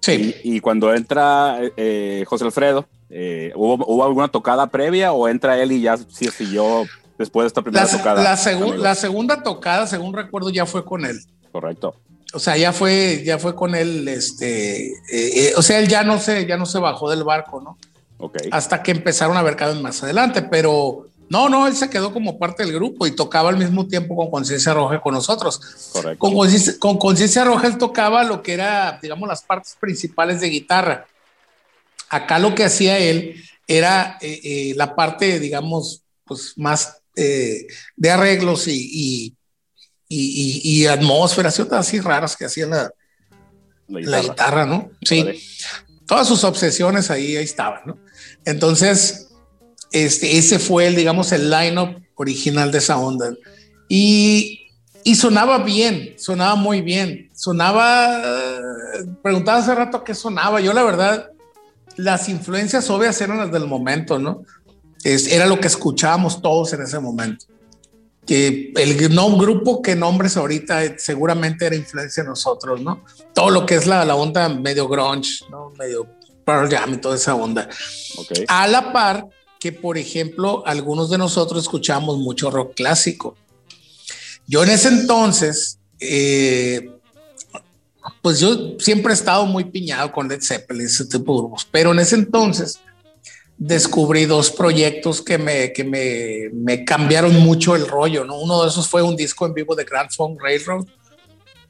Sí. 0.00 0.34
Y, 0.44 0.56
y 0.56 0.60
cuando 0.60 0.92
entra 0.94 1.58
eh, 1.76 2.24
José 2.26 2.44
Alfredo, 2.44 2.86
eh, 3.08 3.52
¿hubo, 3.56 3.84
¿hubo 3.86 4.04
alguna 4.04 4.28
tocada 4.28 4.66
previa 4.66 5.12
o 5.12 5.28
entra 5.28 5.58
él 5.58 5.72
y 5.72 5.80
ya 5.80 5.96
sí 5.96 6.28
siguió 6.28 6.84
después 7.18 7.44
de 7.44 7.48
esta 7.48 7.62
primera 7.62 7.84
La, 7.86 7.90
tocada? 7.90 8.22
la 8.22 8.36
segu- 8.36 8.76
la 8.76 8.94
segunda 8.94 9.42
tocada, 9.42 9.86
según 9.86 10.12
recuerdo, 10.12 10.50
ya 10.50 10.66
fue 10.66 10.84
con 10.84 11.04
él. 11.06 11.18
Correcto. 11.52 11.96
O 12.34 12.38
sea, 12.38 12.56
ya 12.56 12.72
fue, 12.72 13.22
ya 13.24 13.38
fue 13.38 13.54
con 13.54 13.74
él, 13.74 14.06
este, 14.08 14.88
eh, 14.88 14.92
eh, 15.10 15.52
o 15.56 15.62
sea, 15.62 15.78
él 15.78 15.86
ya 15.88 16.02
no 16.02 16.18
se, 16.18 16.46
ya 16.46 16.56
no 16.56 16.66
se 16.66 16.78
bajó 16.80 17.08
del 17.08 17.22
barco, 17.24 17.60
¿no? 17.60 17.78
Ok. 18.24 18.38
Hasta 18.50 18.82
que 18.82 18.92
empezaron 18.92 19.36
a 19.36 19.42
ver 19.42 19.56
cada 19.56 19.72
vez 19.72 19.82
más 19.82 20.02
adelante, 20.02 20.40
pero 20.42 21.08
no, 21.28 21.48
no, 21.48 21.66
él 21.66 21.74
se 21.76 21.90
quedó 21.90 22.12
como 22.12 22.38
parte 22.38 22.64
del 22.64 22.72
grupo 22.74 23.06
y 23.06 23.10
tocaba 23.14 23.50
al 23.50 23.56
mismo 23.58 23.86
tiempo 23.86 24.16
con 24.16 24.30
Conciencia 24.30 24.72
Roja 24.72 25.00
con 25.00 25.14
nosotros. 25.14 25.60
Correcto. 25.92 26.18
Con 26.18 26.34
Conciencia- 26.34 26.78
con 26.78 26.98
Conciencia 26.98 27.44
Roja 27.44 27.66
él 27.66 27.76
tocaba 27.78 28.24
lo 28.24 28.42
que 28.42 28.52
era, 28.54 28.98
digamos, 29.02 29.28
las 29.28 29.42
partes 29.42 29.76
principales 29.78 30.40
de 30.40 30.48
guitarra. 30.48 31.06
Acá 32.08 32.38
lo 32.38 32.54
que 32.54 32.64
hacía 32.64 32.98
él 32.98 33.42
era 33.66 34.18
eh, 34.20 34.40
eh, 34.44 34.74
la 34.76 34.94
parte, 34.94 35.40
digamos, 35.40 36.02
pues 36.24 36.52
más 36.56 36.98
eh, 37.16 37.66
de 37.96 38.10
arreglos 38.10 38.68
y, 38.68 38.72
y, 38.72 39.36
y, 40.08 40.60
y- 40.82 40.86
atmósferas 40.86 41.58
y 41.58 41.62
otras 41.62 41.86
así 41.86 42.00
raras 42.00 42.36
que 42.36 42.44
hacía 42.46 42.66
la, 42.66 42.90
La 43.88 44.00
la 44.00 44.20
guitarra, 44.20 44.64
¿no? 44.66 44.90
Sí 45.02 45.22
Vale. 45.22 45.40
todas 46.06 46.28
sus 46.28 46.44
obsesiones 46.44 47.10
ahí, 47.10 47.36
ahí 47.36 47.44
estaban, 47.44 47.80
¿no? 47.86 47.98
Entonces, 48.44 49.28
este, 49.92 50.38
ese 50.38 50.58
fue 50.58 50.86
el, 50.86 50.96
digamos, 50.96 51.32
el 51.32 51.50
line-up 51.50 52.02
original 52.16 52.70
de 52.72 52.78
esa 52.78 52.98
onda. 52.98 53.34
Y, 53.88 54.68
y 55.02 55.14
sonaba 55.14 55.58
bien, 55.58 56.14
sonaba 56.16 56.54
muy 56.54 56.80
bien. 56.80 57.30
Sonaba, 57.34 58.22
preguntaba 59.22 59.58
hace 59.58 59.74
rato 59.74 60.04
qué 60.04 60.14
sonaba. 60.14 60.60
Yo, 60.60 60.72
la 60.72 60.82
verdad, 60.82 61.30
las 61.96 62.28
influencias 62.28 62.88
obvias 62.90 63.20
eran 63.20 63.38
las 63.38 63.52
del 63.52 63.66
momento, 63.66 64.18
¿no? 64.18 64.42
Es- 65.02 65.26
era 65.30 65.46
lo 65.46 65.60
que 65.60 65.68
escuchábamos 65.68 66.40
todos 66.42 66.72
en 66.72 66.82
ese 66.82 66.98
momento. 66.98 67.46
Que 68.26 68.72
el 68.76 69.14
no, 69.14 69.36
grupo 69.36 69.82
que 69.82 69.94
nombres 69.94 70.36
ahorita 70.38 70.82
eh, 70.82 70.94
seguramente 70.98 71.66
era 71.66 71.76
influencia 71.76 72.22
de 72.22 72.30
nosotros, 72.30 72.80
¿no? 72.80 73.04
todo 73.34 73.50
lo 73.50 73.66
que 73.66 73.74
es 73.74 73.86
la, 73.86 74.02
la 74.06 74.14
onda 74.14 74.48
medio 74.48 74.88
grunge, 74.88 75.44
¿no? 75.50 75.70
medio 75.78 76.06
Pearl 76.44 76.68
Jam 76.68 76.94
y 76.94 76.96
toda 76.98 77.16
esa 77.16 77.34
onda. 77.34 77.68
Ok. 78.16 78.32
A 78.48 78.66
la 78.68 78.92
par 78.92 79.26
que, 79.58 79.72
por 79.72 79.96
ejemplo, 79.96 80.62
algunos 80.66 81.10
de 81.10 81.18
nosotros 81.18 81.62
escuchamos 81.62 82.18
mucho 82.18 82.50
rock 82.50 82.74
clásico. 82.74 83.36
Yo 84.46 84.62
en 84.62 84.70
ese 84.70 84.88
entonces, 84.88 85.78
eh, 86.00 86.90
pues 88.20 88.40
yo 88.40 88.78
siempre 88.78 89.12
he 89.12 89.14
estado 89.14 89.46
muy 89.46 89.64
piñado 89.64 90.12
con 90.12 90.28
Led 90.28 90.42
Zeppelin, 90.42 90.86
ese 90.86 91.06
tipo 91.06 91.32
de 91.32 91.38
grupos, 91.38 91.66
pero 91.70 91.92
en 91.92 92.00
ese 92.00 92.16
entonces 92.16 92.80
descubrí 93.56 94.26
dos 94.26 94.50
proyectos 94.50 95.22
que 95.22 95.38
me, 95.38 95.72
que 95.72 95.84
me, 95.84 96.50
me 96.52 96.84
cambiaron 96.84 97.34
mucho 97.40 97.76
el 97.76 97.86
rollo, 97.86 98.24
¿no? 98.24 98.38
Uno 98.38 98.62
de 98.62 98.68
esos 98.68 98.88
fue 98.88 99.02
un 99.02 99.16
disco 99.16 99.46
en 99.46 99.54
vivo 99.54 99.74
de 99.74 99.84
Grand 99.84 100.10
Funk 100.10 100.40
Railroad, 100.42 100.84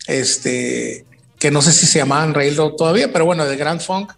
este, 0.06 1.04
que 1.38 1.50
no 1.50 1.62
sé 1.62 1.72
si 1.72 1.86
se 1.86 1.98
llamaban 1.98 2.34
Railroad 2.34 2.72
todavía, 2.72 3.12
pero 3.12 3.26
bueno, 3.26 3.44
de 3.44 3.56
Grand 3.56 3.80
Funk, 3.80 4.12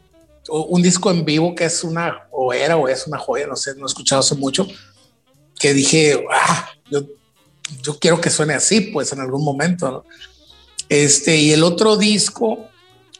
un 0.49 0.83
disco 0.83 1.11
en 1.11 1.25
vivo 1.25 1.55
que 1.55 1.65
es 1.65 1.85
una, 1.85 2.29
o 2.31 2.53
era, 2.53 2.77
o 2.77 2.89
es 2.89 3.07
una 3.07 3.19
joya, 3.19 3.47
no 3.47 3.57
sé, 3.57 3.75
no 3.77 3.85
he 3.85 3.89
escuchado 3.89 4.21
hace 4.21 4.35
mucho, 4.35 4.67
que 5.59 5.75
dije, 5.75 6.25
ah, 6.33 6.69
yo, 6.91 7.07
yo 7.83 7.99
quiero 7.99 8.21
que 8.21 8.31
suene 8.31 8.55
así, 8.55 8.81
pues 8.93 9.13
en 9.13 9.21
algún 9.21 9.45
momento. 9.45 10.05
Este, 10.89 11.37
y 11.37 11.53
el 11.53 11.65
otro 11.65 11.97
disco 11.97 12.69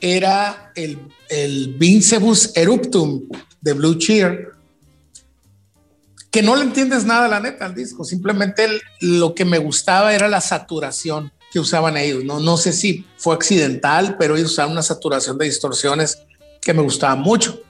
era 0.01 0.73
el, 0.75 0.99
el 1.29 1.75
Vincebus 1.75 2.53
Eruptum 2.55 3.29
de 3.61 3.73
Blue 3.73 3.99
Cheer, 3.99 4.51
que 6.31 6.43
no 6.43 6.55
le 6.55 6.63
entiendes 6.63 7.05
nada, 7.05 7.29
la 7.29 7.41
neta, 7.41 7.65
al 7.65 7.75
disco. 7.75 8.05
Simplemente 8.05 8.69
lo 9.01 9.35
que 9.35 9.45
me 9.45 9.59
gustaba 9.59 10.15
era 10.15 10.29
la 10.29 10.41
saturación 10.43 11.33
que 11.51 11.59
usaban 11.59 11.97
ellos. 11.97 12.25
No, 12.25 12.41
no 12.41 12.59
sé 12.59 12.73
si 12.73 13.07
fue 13.17 13.35
accidental, 13.35 14.17
pero 14.19 14.37
ellos 14.37 14.53
usaban 14.53 14.73
una 14.73 14.83
saturación 14.83 15.39
de 15.39 15.47
distorsiones 15.47 16.19
que 16.67 16.75
me 16.75 16.83
gustaba 16.83 17.15
mucho. 17.15 17.61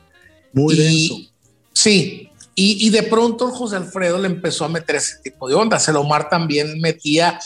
Muy 0.52 0.74
Y- 0.74 0.78
denso. 0.78 1.30
Sí, 1.72 2.30
y, 2.54 2.86
y 2.86 2.90
de 2.90 3.02
pronto 3.02 3.48
José 3.50 3.76
Alfredo 3.76 4.18
le 4.18 4.26
empezó 4.28 4.64
a 4.64 4.68
meter 4.68 4.96
ese 4.96 5.18
tipo 5.22 5.46
de 5.46 5.54
ondas. 5.54 5.86
El 5.88 5.96
Omar 5.96 6.30
también 6.30 6.80
metía, 6.80 7.38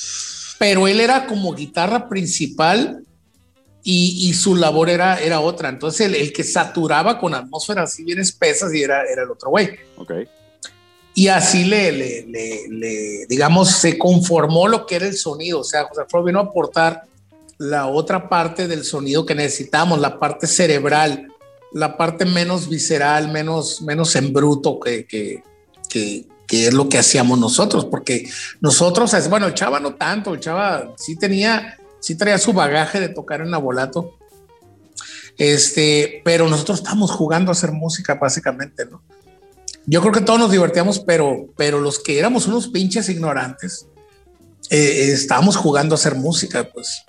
pero 0.60 0.86
él 0.86 1.00
era 1.00 1.26
como 1.26 1.52
guitarra 1.52 2.08
principal 2.08 3.02
y, 3.82 4.28
y 4.28 4.34
su 4.34 4.54
labor 4.54 4.88
era, 4.88 5.18
era 5.20 5.40
otra. 5.40 5.68
Entonces 5.68 6.06
el, 6.06 6.14
el 6.14 6.32
que 6.32 6.44
saturaba 6.44 7.18
con 7.18 7.34
atmósferas 7.34 7.92
así 7.92 8.04
bien 8.04 8.20
espesas 8.20 8.72
y 8.72 8.82
era, 8.84 9.02
era 9.04 9.24
el 9.24 9.30
otro 9.32 9.50
güey. 9.50 9.70
Ok. 9.96 10.12
Y 11.16 11.26
así 11.26 11.64
le, 11.64 11.90
le, 11.90 12.26
le- 12.28 12.68
le, 12.68 13.26
digamos, 13.26 13.70
se 13.72 13.98
conformó 13.98 14.68
lo 14.68 14.86
que 14.86 14.94
era 14.94 15.06
el 15.06 15.16
sonido. 15.16 15.58
O 15.60 15.64
sea, 15.64 15.84
José 15.88 16.02
Alfredo 16.02 16.24
vino 16.24 16.38
a 16.38 16.42
aportar 16.44 17.02
la 17.58 17.88
otra 17.88 18.28
parte 18.28 18.68
del 18.68 18.84
sonido 18.84 19.26
que 19.26 19.34
necesitamos, 19.34 19.98
la 19.98 20.20
parte 20.20 20.46
cerebral, 20.46 21.26
la 21.72 21.96
parte 21.96 22.24
menos 22.24 22.68
visceral, 22.68 23.30
menos, 23.30 23.82
menos 23.82 24.14
en 24.16 24.32
bruto 24.32 24.80
que, 24.80 25.06
que, 25.06 25.42
que, 25.88 26.66
es 26.66 26.74
lo 26.74 26.88
que 26.88 26.98
hacíamos 26.98 27.38
nosotros, 27.38 27.84
porque 27.84 28.28
nosotros, 28.60 29.12
bueno, 29.28 29.46
el 29.46 29.54
Chava 29.54 29.80
no 29.80 29.94
tanto, 29.94 30.34
el 30.34 30.40
Chava 30.40 30.94
sí 30.96 31.16
tenía, 31.16 31.78
sí 32.00 32.16
traía 32.16 32.38
su 32.38 32.52
bagaje 32.52 33.00
de 33.00 33.08
tocar 33.08 33.40
en 33.40 33.50
Nabolato. 33.50 34.16
Este, 35.38 36.20
pero 36.24 36.48
nosotros 36.48 36.80
estamos 36.80 37.10
jugando 37.10 37.50
a 37.50 37.52
hacer 37.52 37.72
música 37.72 38.14
básicamente, 38.14 38.84
¿no? 38.84 39.02
Yo 39.86 40.00
creo 40.02 40.12
que 40.12 40.20
todos 40.20 40.38
nos 40.38 40.50
divertíamos, 40.50 40.98
pero, 41.00 41.48
pero 41.56 41.80
los 41.80 41.98
que 41.98 42.18
éramos 42.18 42.46
unos 42.46 42.68
pinches 42.68 43.08
ignorantes, 43.08 43.86
eh, 44.68 45.10
estábamos 45.12 45.56
jugando 45.56 45.94
a 45.94 45.98
hacer 45.98 46.14
música, 46.14 46.68
pues. 46.72 47.04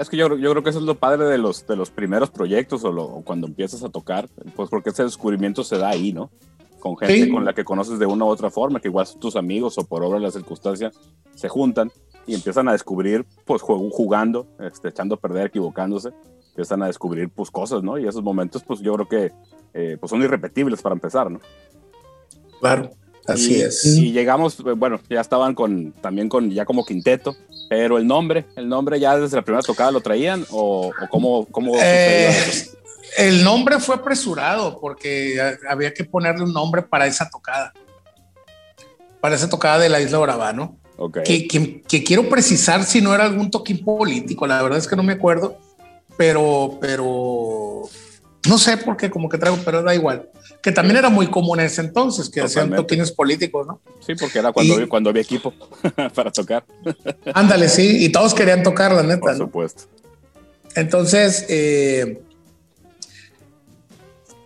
Es 0.00 0.08
que 0.08 0.16
yo, 0.16 0.34
yo 0.38 0.50
creo 0.52 0.62
que 0.62 0.70
eso 0.70 0.78
es 0.78 0.86
lo 0.86 0.94
padre 0.94 1.26
de 1.26 1.36
los, 1.36 1.66
de 1.66 1.76
los 1.76 1.90
primeros 1.90 2.30
proyectos 2.30 2.84
o, 2.84 2.90
lo, 2.90 3.04
o 3.04 3.22
cuando 3.22 3.46
empiezas 3.46 3.84
a 3.84 3.90
tocar, 3.90 4.30
pues 4.56 4.70
porque 4.70 4.88
ese 4.88 5.04
descubrimiento 5.04 5.62
se 5.62 5.76
da 5.76 5.90
ahí, 5.90 6.10
¿no? 6.14 6.30
Con 6.78 6.96
gente 6.96 7.24
Sí. 7.24 7.30
con 7.30 7.44
la 7.44 7.52
que 7.52 7.64
conoces 7.64 7.98
de 7.98 8.06
una 8.06 8.24
u 8.24 8.28
otra 8.28 8.50
forma, 8.50 8.80
que 8.80 8.88
igual 8.88 9.06
son 9.06 9.20
tus 9.20 9.36
amigos 9.36 9.76
o 9.76 9.84
por 9.84 10.02
obra 10.02 10.18
de 10.18 10.24
la 10.24 10.30
circunstancia 10.30 10.90
se 11.34 11.50
juntan 11.50 11.92
y 12.26 12.34
empiezan 12.34 12.66
a 12.68 12.72
descubrir, 12.72 13.26
pues 13.44 13.60
jugando, 13.60 14.46
este, 14.58 14.88
echando 14.88 15.16
a 15.16 15.18
perder, 15.18 15.48
equivocándose, 15.48 16.08
empiezan 16.48 16.82
a 16.82 16.86
descubrir 16.86 17.28
pues 17.28 17.50
cosas, 17.50 17.82
¿no? 17.82 17.98
Y 17.98 18.08
esos 18.08 18.22
momentos, 18.22 18.64
pues 18.64 18.80
yo 18.80 18.94
creo 18.94 19.06
que 19.06 19.32
eh, 19.74 19.98
pues 20.00 20.08
son 20.08 20.22
irrepetibles 20.22 20.80
para 20.80 20.94
empezar, 20.94 21.30
¿no? 21.30 21.40
Claro, 22.58 22.90
así 23.26 23.58
y, 23.58 23.60
es. 23.60 23.84
Y 23.84 24.12
llegamos, 24.12 24.60
eh, 24.60 24.72
bueno, 24.72 24.98
ya 25.10 25.20
estaban 25.20 25.54
con, 25.54 25.92
también 25.92 26.30
con, 26.30 26.50
ya 26.50 26.64
como 26.64 26.86
quinteto, 26.86 27.34
pero 27.70 27.98
el 27.98 28.06
nombre, 28.06 28.46
el 28.56 28.68
nombre 28.68 28.98
ya 28.98 29.16
desde 29.16 29.36
la 29.36 29.42
primera 29.42 29.62
tocada 29.62 29.92
lo 29.92 30.00
traían 30.00 30.44
o, 30.50 30.88
o 30.88 31.08
cómo, 31.08 31.46
cómo 31.46 31.72
Eh, 31.80 32.34
el 33.16 33.44
nombre 33.44 33.78
fue 33.78 33.94
apresurado 33.94 34.78
porque 34.80 35.40
había 35.68 35.94
que 35.94 36.02
ponerle 36.04 36.42
un 36.42 36.52
nombre 36.52 36.82
para 36.82 37.06
esa 37.06 37.30
tocada. 37.30 37.72
Para 39.20 39.36
esa 39.36 39.48
tocada 39.48 39.78
de 39.78 39.88
la 39.88 40.00
Isla 40.00 40.18
Brava, 40.18 40.52
¿no? 40.52 40.76
Ok. 40.96 41.18
Que, 41.24 41.46
que- 41.46 41.80
que 41.82 42.02
quiero 42.02 42.28
precisar 42.28 42.82
si 42.82 43.00
no 43.00 43.14
era 43.14 43.24
algún 43.24 43.50
toquín 43.52 43.84
político, 43.84 44.46
la 44.48 44.60
verdad 44.62 44.78
es 44.78 44.88
que 44.88 44.96
no 44.96 45.04
me 45.04 45.12
acuerdo, 45.12 45.56
pero, 46.16 46.76
pero 46.80 47.82
no 48.48 48.58
sé 48.58 48.76
por 48.78 48.96
qué, 48.96 49.10
como 49.10 49.28
que 49.28 49.36
traigo, 49.38 49.58
pero 49.64 49.82
da 49.82 49.94
igual. 49.94 50.28
Que 50.62 50.72
también 50.72 50.96
era 50.96 51.08
muy 51.10 51.26
común 51.26 51.60
en 51.60 51.66
ese 51.66 51.80
entonces, 51.82 52.28
que 52.30 52.40
hacían 52.40 52.74
toquines 52.74 53.12
políticos, 53.12 53.66
¿no? 53.66 53.80
Sí, 54.06 54.14
porque 54.14 54.38
era 54.38 54.52
cuando, 54.52 54.80
Y- 54.80 54.86
cuando 54.86 55.10
había 55.10 55.22
equipo 55.22 55.52
para 56.14 56.30
tocar, 56.30 56.64
Ándale, 57.34 57.68
sí, 57.68 58.04
y 58.04 58.10
todos 58.10 58.32
querían 58.34 58.62
tocar, 58.62 58.92
la 58.92 59.02
neta, 59.02 59.20
por 59.20 59.32
¿no? 59.32 59.38
supuesto. 59.46 59.82
Entonces, 60.74 61.44
eh, 61.48 62.22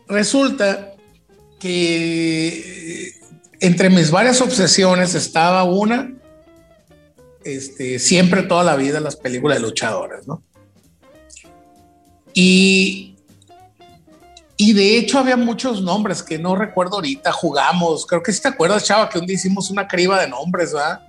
resulta 0.09 0.95
que 1.59 3.07
eh, 3.09 3.12
entre 3.61 3.90
mis 3.90 4.11
varias 4.11 4.40
obsesiones 4.40 5.14
estaba 5.14 5.64
una, 5.64 6.12
este, 7.45 7.99
siempre 7.99 8.42
toda 8.42 8.64
la 8.64 8.76
vida 8.76 9.01
las 9.01 9.16
películas 9.16 9.59
de 9.59 9.62
luchadores, 9.62 10.26
¿no? 10.26 10.42
Y, 12.34 13.13
y 14.57 14.72
de 14.72 14.96
hecho 14.98 15.18
había 15.18 15.36
muchos 15.36 15.82
nombres 15.82 16.22
que 16.22 16.38
no 16.38 16.55
recuerdo 16.57 16.96
ahorita, 16.96 17.32
jugamos, 17.32 18.07
creo 18.07 18.22
que 18.22 18.32
si 18.32 18.40
te 18.42 18.48
acuerdas, 18.48 18.84
Chava, 18.84 19.09
que 19.09 19.18
un 19.18 19.26
día 19.26 19.34
hicimos 19.36 19.70
una 19.70 19.86
criba 19.88 20.20
de 20.20 20.28
nombres, 20.28 20.72
¿verdad? 20.72 21.00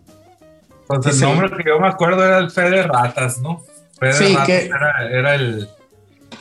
Pues 0.87 1.05
el 1.07 1.19
nombre 1.21 1.49
que 1.55 1.63
yo 1.67 1.79
me 1.79 1.87
acuerdo 1.87 2.23
era 2.25 2.37
el 2.39 2.51
Fede 2.51 2.83
Ratas, 2.83 3.39
¿no? 3.39 3.63
Fede 3.99 4.13
Sí, 4.13 4.33
Ratas 4.33 4.45
que- 4.47 4.65
era, 4.65 5.09
era 5.11 5.35
el, 5.35 5.69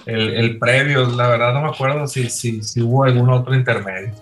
el, 0.07 0.35
el 0.35 0.59
previo, 0.59 1.07
la 1.07 1.29
verdad 1.29 1.53
no 1.55 1.63
me 1.63 1.69
acuerdo 1.69 2.07
si, 2.07 2.29
si, 2.31 2.63
si 2.63 2.81
hubo 2.83 3.05
algún 3.05 3.31
otro 3.31 3.55
intermedio. 3.55 4.13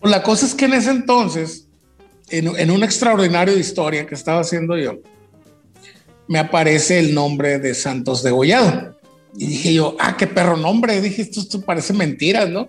Pues 0.00 0.10
la 0.10 0.22
cosa 0.22 0.46
es 0.46 0.54
que 0.54 0.66
en 0.66 0.74
ese 0.74 0.90
entonces, 0.90 1.66
en, 2.28 2.48
en 2.58 2.70
un 2.70 2.82
extraordinario 2.84 3.54
de 3.54 3.60
historia 3.60 4.06
que 4.06 4.14
estaba 4.14 4.40
haciendo 4.40 4.76
yo, 4.76 4.96
me 6.28 6.38
aparece 6.38 6.98
el 6.98 7.14
nombre 7.14 7.58
de 7.58 7.74
Santos 7.74 8.22
Degollado. 8.22 8.95
Y 9.38 9.46
dije 9.46 9.74
yo, 9.74 9.96
ah, 9.98 10.16
qué 10.16 10.26
perro 10.26 10.56
nombre. 10.56 11.00
Dije, 11.00 11.22
esto, 11.22 11.40
esto 11.40 11.60
parece 11.60 11.92
mentiras, 11.92 12.48
¿no? 12.48 12.68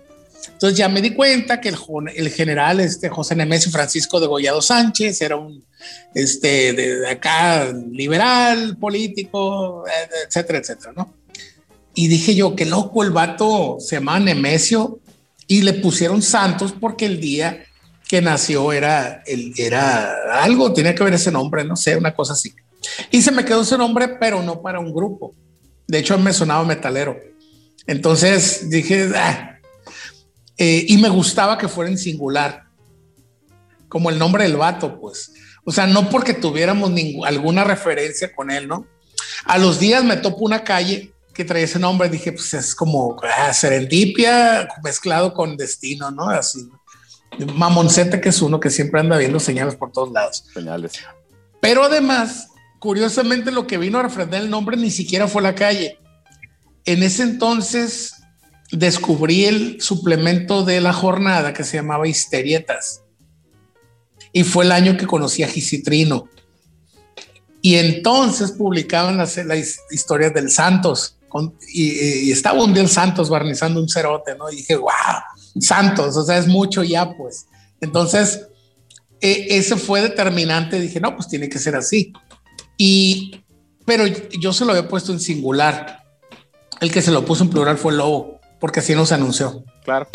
Entonces 0.52 0.78
ya 0.78 0.88
me 0.88 1.02
di 1.02 1.10
cuenta 1.10 1.60
que 1.60 1.68
el, 1.68 1.76
el 2.14 2.30
general 2.30 2.80
este, 2.80 3.08
José 3.08 3.34
Nemesio 3.36 3.70
Francisco 3.70 4.20
Degollado 4.20 4.60
Sánchez 4.60 5.20
era 5.20 5.36
un, 5.36 5.64
este, 6.14 6.72
de, 6.72 6.98
de 7.00 7.08
acá, 7.08 7.72
liberal, 7.90 8.76
político, 8.76 9.84
etcétera, 10.26 10.58
etcétera, 10.58 10.92
¿no? 10.96 11.14
Y 11.94 12.08
dije 12.08 12.34
yo, 12.34 12.54
qué 12.54 12.64
loco, 12.64 13.02
el 13.02 13.10
vato 13.10 13.78
se 13.80 13.96
llama 13.96 14.20
Nemesio 14.20 15.00
y 15.46 15.62
le 15.62 15.74
pusieron 15.74 16.22
Santos 16.22 16.72
porque 16.78 17.06
el 17.06 17.20
día 17.20 17.64
que 18.08 18.22
nació 18.22 18.72
era, 18.72 19.22
el, 19.26 19.52
era 19.56 20.42
algo, 20.42 20.72
tenía 20.72 20.94
que 20.94 21.04
ver 21.04 21.14
ese 21.14 21.30
nombre, 21.30 21.64
no 21.64 21.76
sé, 21.76 21.96
una 21.96 22.14
cosa 22.14 22.32
así. 22.32 22.54
Y 23.10 23.22
se 23.22 23.32
me 23.32 23.44
quedó 23.44 23.62
ese 23.62 23.76
nombre, 23.76 24.08
pero 24.20 24.42
no 24.42 24.62
para 24.62 24.80
un 24.80 24.92
grupo. 24.92 25.34
De 25.88 25.98
hecho, 25.98 26.18
me 26.18 26.32
sonaba 26.32 26.64
metalero. 26.64 27.18
Entonces 27.86 28.68
dije, 28.70 29.10
ah. 29.16 29.58
Eh, 30.58 30.84
y 30.88 30.98
me 30.98 31.08
gustaba 31.08 31.56
que 31.56 31.68
fuera 31.68 31.90
en 31.90 31.96
singular, 31.96 32.64
como 33.88 34.10
el 34.10 34.18
nombre 34.18 34.44
del 34.44 34.56
vato, 34.56 35.00
pues. 35.00 35.32
O 35.64 35.72
sea, 35.72 35.86
no 35.86 36.10
porque 36.10 36.34
tuviéramos 36.34 36.90
alguna 37.24 37.64
referencia 37.64 38.34
con 38.34 38.50
él, 38.50 38.68
¿no? 38.68 38.86
A 39.44 39.56
los 39.58 39.78
días 39.78 40.04
me 40.04 40.16
topo 40.16 40.44
una 40.44 40.64
calle 40.64 41.12
que 41.32 41.44
traía 41.44 41.64
ese 41.64 41.78
nombre, 41.78 42.08
dije, 42.08 42.32
pues 42.32 42.52
es 42.54 42.74
como 42.74 43.16
ah, 43.22 43.54
serendipia 43.54 44.68
mezclado 44.82 45.32
con 45.32 45.56
destino, 45.56 46.10
¿no? 46.10 46.28
Así. 46.28 46.68
Mamoncete 47.54 48.20
que 48.20 48.30
es 48.30 48.42
uno 48.42 48.58
que 48.58 48.70
siempre 48.70 49.00
anda 49.00 49.16
viendo 49.16 49.38
señales 49.38 49.76
por 49.76 49.92
todos 49.92 50.10
lados. 50.10 50.44
Señales. 50.52 50.92
Pero 51.60 51.84
además, 51.84 52.48
curiosamente, 52.78 53.50
lo 53.50 53.66
que 53.66 53.78
vino 53.78 53.98
a 53.98 54.02
refrendar 54.02 54.42
el 54.42 54.50
nombre 54.50 54.76
ni 54.76 54.90
siquiera 54.90 55.28
fue 55.28 55.42
la 55.42 55.54
calle. 55.54 55.98
En 56.84 57.02
ese 57.02 57.22
entonces 57.22 58.14
descubrí 58.70 59.44
el 59.44 59.80
suplemento 59.80 60.64
de 60.64 60.80
la 60.80 60.92
jornada 60.92 61.52
que 61.52 61.64
se 61.64 61.76
llamaba 61.78 62.08
Histerietas. 62.08 63.02
Y 64.32 64.44
fue 64.44 64.64
el 64.64 64.72
año 64.72 64.96
que 64.96 65.06
conocí 65.06 65.42
a 65.42 65.48
Gisitrino. 65.48 66.28
Y 67.60 67.76
entonces 67.76 68.52
publicaban 68.52 69.16
las, 69.16 69.36
las 69.38 69.78
historias 69.90 70.32
del 70.34 70.50
Santos. 70.50 71.16
Y 71.72 72.30
estaba 72.30 72.62
un 72.62 72.72
día 72.72 72.82
el 72.82 72.88
Santos 72.88 73.28
barnizando 73.28 73.80
un 73.80 73.88
cerote, 73.88 74.36
¿no? 74.36 74.50
Y 74.50 74.56
dije, 74.56 74.76
wow, 74.76 74.90
Santos, 75.60 76.16
o 76.16 76.24
sea, 76.24 76.38
es 76.38 76.46
mucho 76.46 76.82
ya, 76.82 77.10
pues. 77.16 77.46
Entonces, 77.80 78.46
eh, 79.20 79.46
ese 79.50 79.76
fue 79.76 80.00
determinante. 80.00 80.80
Dije, 80.80 81.00
no, 81.00 81.14
pues 81.14 81.28
tiene 81.28 81.48
que 81.48 81.58
ser 81.58 81.74
así. 81.74 82.12
Y, 82.78 83.42
pero 83.84 84.06
yo 84.06 84.52
se 84.52 84.64
lo 84.64 84.72
había 84.72 84.88
puesto 84.88 85.12
en 85.12 85.20
singular. 85.20 86.04
El 86.80 86.92
que 86.92 87.02
se 87.02 87.10
lo 87.10 87.24
puso 87.24 87.42
en 87.44 87.50
plural 87.50 87.76
fue 87.76 87.92
el 87.92 87.98
Lobo, 87.98 88.40
porque 88.60 88.80
así 88.80 88.94
nos 88.94 89.12
anunció. 89.12 89.64
Claro, 89.84 90.08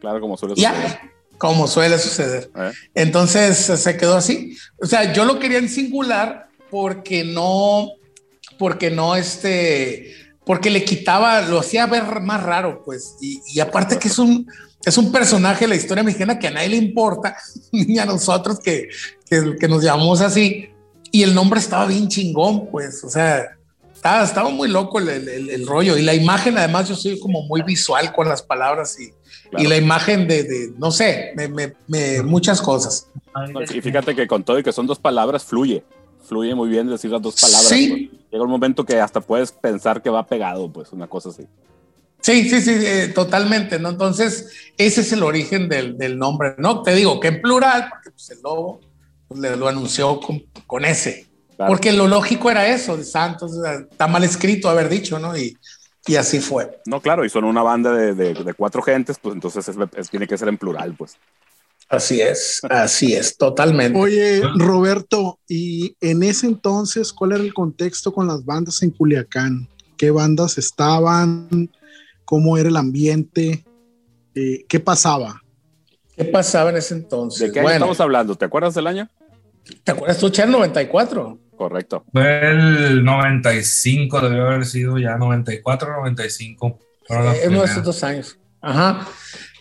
claro, 0.00 0.20
como 0.20 0.36
suele 0.36 0.54
suceder. 0.54 0.74
Ya, 0.74 1.12
como 1.36 1.66
suele 1.66 1.98
suceder. 1.98 2.50
¿Eh? 2.56 2.72
Entonces 2.94 3.56
se 3.58 3.96
quedó 3.96 4.16
así. 4.16 4.56
O 4.80 4.86
sea, 4.86 5.12
yo 5.12 5.24
lo 5.24 5.40
quería 5.40 5.58
en 5.58 5.68
singular 5.68 6.48
porque 6.70 7.24
no, 7.24 7.90
porque 8.58 8.90
no 8.90 9.16
este, 9.16 10.14
porque 10.46 10.70
le 10.70 10.84
quitaba, 10.84 11.40
lo 11.42 11.58
hacía 11.58 11.86
ver 11.86 12.20
más 12.20 12.42
raro, 12.42 12.82
pues. 12.84 13.16
Y, 13.20 13.40
y 13.52 13.60
aparte 13.60 13.98
que 13.98 14.08
es 14.08 14.18
un, 14.18 14.46
es 14.84 14.98
un 14.98 15.10
personaje 15.10 15.64
de 15.64 15.68
la 15.68 15.76
historia 15.76 16.04
mexicana 16.04 16.38
que 16.38 16.48
a 16.48 16.50
nadie 16.50 16.68
le 16.68 16.76
importa, 16.76 17.36
ni 17.72 17.98
a 17.98 18.06
nosotros 18.06 18.60
que, 18.60 18.88
que, 19.28 19.56
que 19.58 19.68
nos 19.68 19.82
llamamos 19.82 20.20
así. 20.20 20.68
Y 21.14 21.22
el 21.22 21.32
nombre 21.32 21.60
estaba 21.60 21.86
bien 21.86 22.08
chingón, 22.08 22.66
pues. 22.72 23.04
O 23.04 23.08
sea, 23.08 23.56
estaba, 23.94 24.24
estaba 24.24 24.48
muy 24.50 24.66
loco 24.68 24.98
el, 24.98 25.08
el- 25.08 25.48
el 25.48 25.64
rollo. 25.64 25.96
Y 25.96 26.02
la 26.02 26.12
imagen, 26.12 26.58
además, 26.58 26.88
yo 26.88 26.96
soy 26.96 27.20
como 27.20 27.42
muy 27.42 27.62
visual 27.62 28.12
con 28.12 28.28
las 28.28 28.42
palabras 28.42 28.98
y, 28.98 29.12
Claro. 29.50 29.64
y 29.64 29.68
la 29.68 29.76
imagen 29.76 30.26
de, 30.26 30.42
de, 30.42 30.72
no 30.76 30.90
sé, 30.90 31.32
me, 31.36 31.46
me- 31.46 31.74
me- 31.86 32.20
muchas 32.24 32.60
cosas. 32.60 33.06
Y 33.72 33.80
fíjate 33.80 34.16
que 34.16 34.26
con 34.26 34.42
todo 34.42 34.58
y 34.58 34.64
que 34.64 34.72
son 34.72 34.88
dos 34.88 34.98
palabras, 34.98 35.44
fluye. 35.44 35.84
Fluye 36.26 36.52
muy 36.56 36.68
bien 36.68 36.88
decir 36.88 37.12
las 37.12 37.22
dos 37.22 37.40
palabras. 37.40 37.68
Sí. 37.68 38.08
pues. 38.10 38.30
Llega 38.32 38.42
un 38.44 38.50
momento 38.50 38.84
que 38.84 38.98
hasta 39.00 39.20
puedes 39.20 39.52
pensar 39.52 40.02
que 40.02 40.10
va 40.10 40.26
pegado, 40.26 40.72
pues 40.72 40.90
una 40.92 41.06
cosa 41.06 41.28
así. 41.28 41.46
Sí, 42.22 42.48
sí, 42.50 42.60
sí, 42.60 42.72
eh, 42.74 43.12
totalmente, 43.14 43.78
¿no? 43.78 43.90
Entonces, 43.90 44.48
ese 44.78 45.02
es 45.02 45.12
el 45.12 45.22
origen 45.22 45.68
del, 45.68 45.96
del 45.96 46.18
nombre, 46.18 46.54
¿no? 46.58 46.82
Te 46.82 46.92
digo 46.94 47.20
que 47.20 47.28
en 47.28 47.40
plural, 47.40 47.86
porque 47.90 48.10
pues, 48.10 48.30
el 48.30 48.38
lobo 48.42 48.80
le- 49.34 49.56
lo 49.56 49.68
anunció 49.68 50.20
con, 50.20 50.42
con 50.66 50.84
ese. 50.84 51.26
Claro. 51.56 51.70
Porque 51.70 51.92
lo 51.92 52.08
lógico 52.08 52.50
era 52.50 52.66
eso, 52.68 52.96
de 52.96 53.04
Santos, 53.04 53.52
está 53.90 54.06
mal 54.08 54.24
escrito 54.24 54.68
haber 54.68 54.88
dicho, 54.88 55.18
¿no? 55.18 55.36
Y, 55.36 55.56
y 56.06 56.16
así 56.16 56.40
fue. 56.40 56.80
No, 56.86 57.00
claro, 57.00 57.24
y 57.24 57.30
son 57.30 57.44
una 57.44 57.62
banda 57.62 57.92
de, 57.92 58.14
de- 58.14 58.34
de 58.34 58.54
cuatro 58.54 58.82
gentes, 58.82 59.18
pues 59.22 59.34
entonces 59.34 59.68
es- 59.68 59.76
es- 59.96 60.10
tiene 60.10 60.26
que 60.26 60.36
ser 60.36 60.48
en 60.48 60.58
plural, 60.58 60.94
pues. 60.96 61.16
Así 61.88 62.20
es, 62.20 62.60
así 62.70 63.12
es, 63.14 63.36
totalmente. 63.36 63.98
Oye, 63.98 64.42
Roberto, 64.56 65.38
y 65.46 65.94
en 66.00 66.22
ese 66.22 66.46
entonces, 66.46 67.12
¿cuál 67.12 67.32
era 67.32 67.42
el 67.44 67.52
contexto 67.54 68.12
con 68.12 68.26
las 68.26 68.44
bandas 68.44 68.82
en 68.82 68.90
Culiacán? 68.90 69.68
¿Qué 69.96 70.10
bandas 70.10 70.58
estaban? 70.58 71.70
¿Cómo 72.24 72.56
era 72.56 72.68
el 72.70 72.76
ambiente? 72.76 73.64
Eh, 74.34 74.64
¿Qué 74.66 74.80
pasaba? 74.80 75.40
¿Qué 76.16 76.24
pasaba 76.24 76.70
en 76.70 76.76
ese 76.78 76.94
entonces? 76.94 77.40
¿De 77.48 77.52
qué 77.52 77.60
año 77.60 77.64
bueno, 77.66 77.76
estamos 77.76 78.00
hablando? 78.00 78.34
¿Te 78.34 78.46
acuerdas 78.46 78.74
del 78.74 78.86
año? 78.86 79.08
¿Te 79.82 79.92
acuerdas 79.92 80.18
tú, 80.18 80.30
Cher 80.30 80.48
94? 80.48 81.38
Correcto. 81.56 82.04
Fue 82.12 82.50
el 82.50 83.04
95, 83.04 84.20
debió 84.20 84.46
haber 84.46 84.66
sido 84.66 84.98
ya 84.98 85.16
94, 85.16 85.92
95. 85.98 86.80
Fueron 87.06 87.26
las 87.26 87.36
Eh, 87.38 87.48
uno 87.48 87.60
de 87.60 87.66
esos 87.66 87.84
dos 87.84 88.02
años. 88.02 88.38
Ajá. 88.60 89.06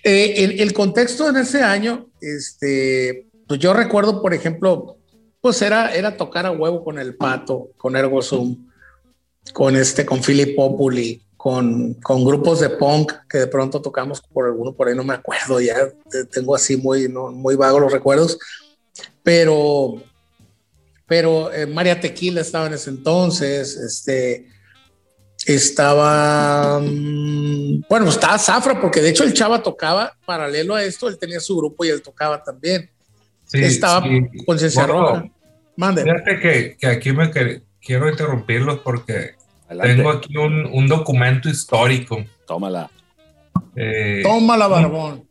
Eh, 0.04 0.34
el, 0.44 0.60
el 0.60 0.74
contexto 0.74 1.30
en 1.30 1.38
ese 1.38 1.62
año, 1.64 2.08
este, 2.20 3.28
pues 3.48 3.60
yo 3.60 3.74
recuerdo, 3.74 4.22
por 4.22 4.34
ejemplo, 4.34 4.98
pues 5.40 5.62
era, 5.62 5.94
era 5.94 6.18
tocar 6.18 6.46
a 6.46 6.52
huevo 6.52 6.84
con 6.84 6.98
el 7.00 7.16
pato, 7.16 7.70
con 7.78 7.96
Ergo 7.96 8.22
Zoom, 8.22 8.68
con 9.54 9.76
este, 9.76 10.06
con 10.06 10.22
Philip 10.22 10.56
Populi, 10.56 11.22
con, 11.38 11.96
con 11.96 12.24
grupos 12.24 12.62
de 12.62 12.70
punk 12.70 13.12
que 13.30 13.40
de 13.40 13.48
pronto 13.48 13.82
tocamos 13.82 14.22
por 14.22 14.46
alguno 14.46 14.74
por 14.74 14.88
ahí, 14.88 14.96
no 14.96 15.04
me 15.04 15.14
acuerdo, 15.14 15.60
ya 15.60 15.76
te- 16.10 16.26
tengo 16.26 16.56
así 16.56 16.78
muy, 16.78 17.10
no, 17.10 17.32
muy 17.32 17.56
vago 17.56 17.80
los 17.82 17.92
recuerdos, 17.92 18.40
pero, 19.24 20.02
pero 21.08 21.52
eh, 21.52 21.66
María 21.66 22.00
Tequila 22.00 22.42
estaba 22.42 22.68
en 22.68 22.74
ese 22.74 22.90
entonces, 22.90 23.76
este, 23.78 24.48
estaba, 25.46 26.80
mm, 26.80 27.84
bueno, 27.90 28.10
estaba 28.10 28.38
Zafra, 28.38 28.80
porque 28.80 29.02
de 29.02 29.10
hecho 29.10 29.24
el 29.24 29.34
Chava 29.34 29.64
tocaba 29.64 30.18
paralelo 30.26 30.76
a 30.76 30.84
esto, 30.84 31.08
él 31.08 31.18
tenía 31.18 31.40
su 31.40 31.58
grupo 31.58 31.84
y 31.86 31.90
él 31.90 32.02
tocaba 32.02 32.44
también. 32.44 32.90
Sí, 33.46 33.60
estaba 33.64 34.06
sí. 34.06 34.22
Conciencia 34.46 34.86
Gordo, 34.86 35.02
Roja. 35.02 35.32
Mande. 35.76 36.04
Fíjate 36.04 36.40
que, 36.40 36.78
que 36.80 36.88
aquí 36.88 37.12
me 37.12 37.32
quiero 37.82 38.10
interrumpirlos 38.10 38.80
porque 38.80 39.32
Adelante. 39.68 39.96
tengo 39.96 40.10
aquí 40.12 40.38
un, 40.38 40.66
un 40.66 40.88
documento 40.88 41.50
histórico. 41.50 42.24
Tómala. 42.48 42.90
Eh, 43.76 44.22
Toma 44.24 44.56
la 44.56 44.68
barbón. 44.68 45.28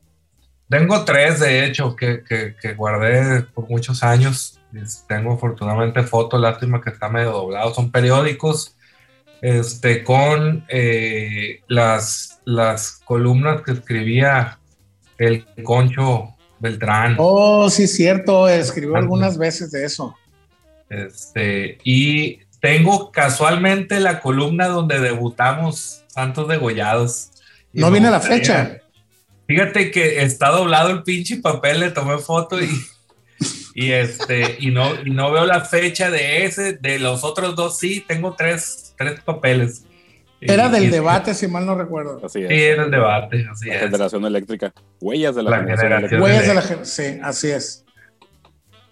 Tengo 0.72 1.04
tres, 1.04 1.38
de 1.40 1.66
hecho, 1.66 1.94
que, 1.94 2.24
que- 2.24 2.54
que 2.60 2.72
guardé 2.72 3.42
por 3.42 3.68
muchos 3.68 4.02
años. 4.02 4.58
Tengo 5.06 5.34
afortunadamente 5.34 6.02
fotos, 6.02 6.40
lástima 6.40 6.80
que 6.80 6.88
está 6.88 7.10
medio 7.10 7.30
doblado. 7.32 7.74
Son 7.74 7.90
periódicos 7.90 8.74
este, 9.42 10.02
con 10.02 10.64
eh, 10.68 11.60
las, 11.68 12.40
las 12.46 12.92
columnas 13.04 13.60
que 13.60 13.72
escribía 13.72 14.58
el 15.18 15.44
Concho 15.62 16.34
Beltrán. 16.58 17.16
Oh, 17.18 17.68
sí, 17.68 17.86
cierto, 17.86 18.48
escribió 18.48 18.96
algunas 18.96 19.36
veces 19.36 19.72
de 19.72 19.84
eso. 19.84 20.16
Este, 20.88 21.76
y 21.84 22.38
tengo 22.60 23.12
casualmente 23.12 24.00
la 24.00 24.20
columna 24.20 24.68
donde 24.68 25.00
debutamos 25.00 26.02
Santos 26.06 26.48
Degollados. 26.48 27.30
No 27.74 27.88
me 27.88 27.92
viene 27.98 28.10
la 28.10 28.20
fecha. 28.20 28.78
Fíjate 29.52 29.90
que 29.90 30.22
está 30.22 30.48
doblado 30.48 30.88
el 30.90 31.02
pinche 31.02 31.36
papel, 31.36 31.80
le 31.80 31.90
tomé 31.90 32.16
foto 32.16 32.58
y, 32.62 32.70
y 33.74 33.92
este, 33.92 34.56
y 34.60 34.70
no, 34.70 34.94
y 35.04 35.10
no 35.10 35.30
veo 35.30 35.44
la 35.44 35.60
fecha 35.60 36.10
de 36.10 36.44
ese, 36.46 36.72
de 36.74 36.98
los 36.98 37.22
otros 37.22 37.54
dos 37.54 37.78
sí, 37.78 38.02
tengo 38.08 38.34
tres, 38.34 38.94
tres 38.96 39.20
papeles. 39.20 39.84
Era 40.40 40.68
Y- 40.68 40.70
del 40.70 40.84
y- 40.84 40.88
debate, 40.88 41.34
si 41.34 41.46
mal 41.48 41.66
no 41.66 41.74
recuerdo. 41.74 42.18
Así 42.24 42.40
es. 42.42 42.48
Sí, 42.48 42.54
era 42.62 42.84
el 42.84 42.90
debate, 42.90 43.46
así 43.52 43.68
La 43.68 43.74
es. 43.74 43.80
generación 43.82 44.24
eléctrica. 44.24 44.72
Huellas 45.02 45.34
de 45.34 45.42
la, 45.42 45.50
La 45.50 45.56
generación, 45.58 45.90
generación. 45.92 46.22
Huellas 46.22 46.40
de 46.46 46.54
la 46.54 46.60
eléctrica. 46.60 46.84
gen- 46.84 46.86
Sí, 46.86 47.20
así 47.22 47.48
es. 47.50 47.84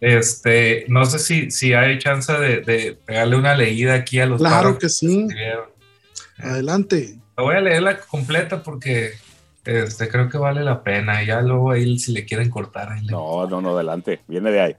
Este, 0.03 0.85
no 0.89 1.07
sé 1.07 1.19
si, 1.19 1.51
si 1.51 1.73
hay 1.73 1.99
chance 1.99 2.33
de, 2.35 2.61
de 2.61 2.99
pegarle 3.07 3.37
una 3.37 3.55
leída 3.55 3.95
aquí 3.95 4.21
a 4.21 4.27
los 4.27 4.41
Claro 4.41 4.79
que 4.79 4.89
sí. 4.91 5.27
Adelante. 6.39 7.17
La 7.37 7.45
voy 7.45 7.57
a 7.57 7.61
leerla 7.61 7.99
completa 8.01 8.63
porque 8.63 9.13
este, 9.65 10.09
creo 10.09 10.29
que 10.29 10.39
vale 10.39 10.63
la 10.63 10.83
pena. 10.83 11.23
Ya 11.23 11.41
luego 11.43 11.71
ahí 11.73 11.99
si 11.99 12.13
le 12.13 12.25
quieren 12.25 12.51
cortar. 12.51 12.93
ahí 12.93 13.03
le- 13.03 13.13
No, 13.13 13.47
no, 13.47 13.61
no, 13.61 13.71
adelante. 13.75 14.21
Viene 14.29 14.51
de 14.51 14.61
ahí. 14.61 14.77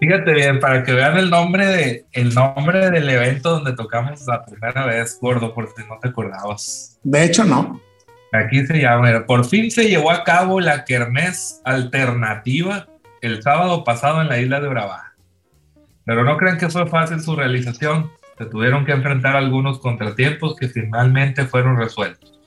Fíjate 0.00 0.32
bien, 0.32 0.60
para 0.60 0.82
que 0.82 0.92
vean 0.94 1.18
el 1.18 1.28
nombre, 1.28 1.66
de, 1.66 2.06
el 2.12 2.32
nombre 2.34 2.90
del 2.90 3.06
evento 3.08 3.50
donde 3.50 3.74
tocamos 3.74 4.26
la 4.26 4.44
primera 4.46 4.86
vez, 4.86 5.18
gordo, 5.20 5.52
por 5.52 5.68
si 5.74 5.82
no 5.86 5.98
te 6.00 6.08
acordabas. 6.08 6.98
De 7.02 7.22
hecho, 7.24 7.44
no. 7.44 7.78
Aquí 8.32 8.64
se 8.66 8.80
llama, 8.80 9.26
por 9.26 9.44
fin 9.44 9.70
se 9.70 9.88
llevó 9.88 10.10
a 10.10 10.24
cabo 10.24 10.58
la 10.60 10.84
kermés 10.84 11.60
alternativa 11.64 12.86
el 13.20 13.42
sábado 13.42 13.84
pasado 13.84 14.22
en 14.22 14.28
la 14.28 14.38
isla 14.38 14.60
de 14.60 14.68
Brava. 14.68 15.12
Pero 16.06 16.24
no 16.24 16.38
crean 16.38 16.56
que 16.56 16.70
fue 16.70 16.86
fácil 16.86 17.20
su 17.20 17.36
realización. 17.36 18.10
Se 18.38 18.46
tuvieron 18.46 18.86
que 18.86 18.92
enfrentar 18.92 19.36
algunos 19.36 19.80
contratiempos 19.80 20.56
que 20.56 20.68
finalmente 20.68 21.44
fueron 21.44 21.76
resueltos. 21.76 22.39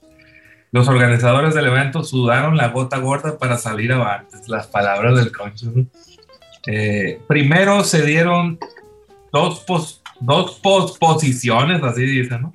Los 0.74 0.89
organizadores 0.89 1.53
del 1.53 1.67
evento 1.67 2.03
sudaron 2.03 2.57
la 2.57 2.67
gota 2.69 2.97
gorda 2.97 3.38
para 3.38 3.57
salir 3.57 3.93
avantes. 3.93 4.49
Las 4.49 4.67
palabras 4.67 5.15
del 5.17 5.32
concho. 5.32 5.71
¿no? 5.74 5.86
Eh, 6.67 7.21
primero 7.28 7.84
se 7.84 8.03
dieron 8.05 8.57
dos, 9.32 9.61
pos- 9.61 10.01
dos 10.19 10.59
posposiciones, 10.61 11.82
así 11.84 12.01
dicen, 12.01 12.41
¿no? 12.41 12.53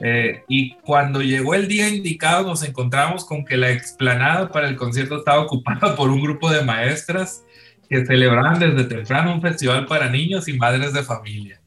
Eh, 0.00 0.44
y 0.48 0.74
cuando 0.76 1.20
llegó 1.20 1.54
el 1.54 1.68
día 1.68 1.88
indicado 1.88 2.46
nos 2.46 2.62
encontramos 2.62 3.24
con 3.26 3.44
que 3.44 3.56
la 3.58 3.70
explanada 3.70 4.50
para 4.50 4.66
el 4.68 4.76
concierto 4.76 5.18
estaba 5.18 5.40
ocupada 5.40 5.94
por 5.94 6.08
un 6.10 6.22
grupo 6.22 6.50
de 6.50 6.62
maestras 6.64 7.44
que 7.88 8.04
celebraban 8.06 8.58
desde 8.58 8.84
temprano 8.84 9.34
un 9.34 9.42
festival 9.42 9.84
para 9.86 10.08
niños 10.08 10.48
y 10.48 10.54
madres 10.54 10.92
de 10.94 11.02
familia. 11.02 11.60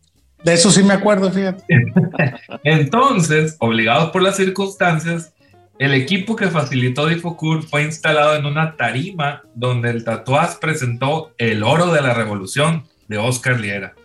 De 0.44 0.54
eso 0.54 0.72
sí 0.72 0.82
me 0.84 0.94
acuerdo, 0.96 1.32
fíjate. 1.32 1.64
Entonces, 2.64 3.56
obligados 3.60 4.10
por 4.12 4.22
las 4.24 4.36
circunstancias, 4.36 5.34
el 5.82 5.96
equipo 5.96 6.36
que 6.36 6.46
facilitó 6.46 7.08
Difocur 7.08 7.64
fue 7.64 7.82
instalado 7.82 8.36
en 8.36 8.46
una 8.46 8.78
tarima 8.78 9.42
donde 9.56 9.90
el 9.90 10.04
tatuaz 10.04 10.58
presentó 10.58 11.34
El 11.40 11.64
Oro 11.64 11.88
de 11.92 12.02
la 12.02 12.14
Revolución 12.14 12.88
de 13.08 13.18
Oscar 13.18 13.60
Liera. 13.60 13.96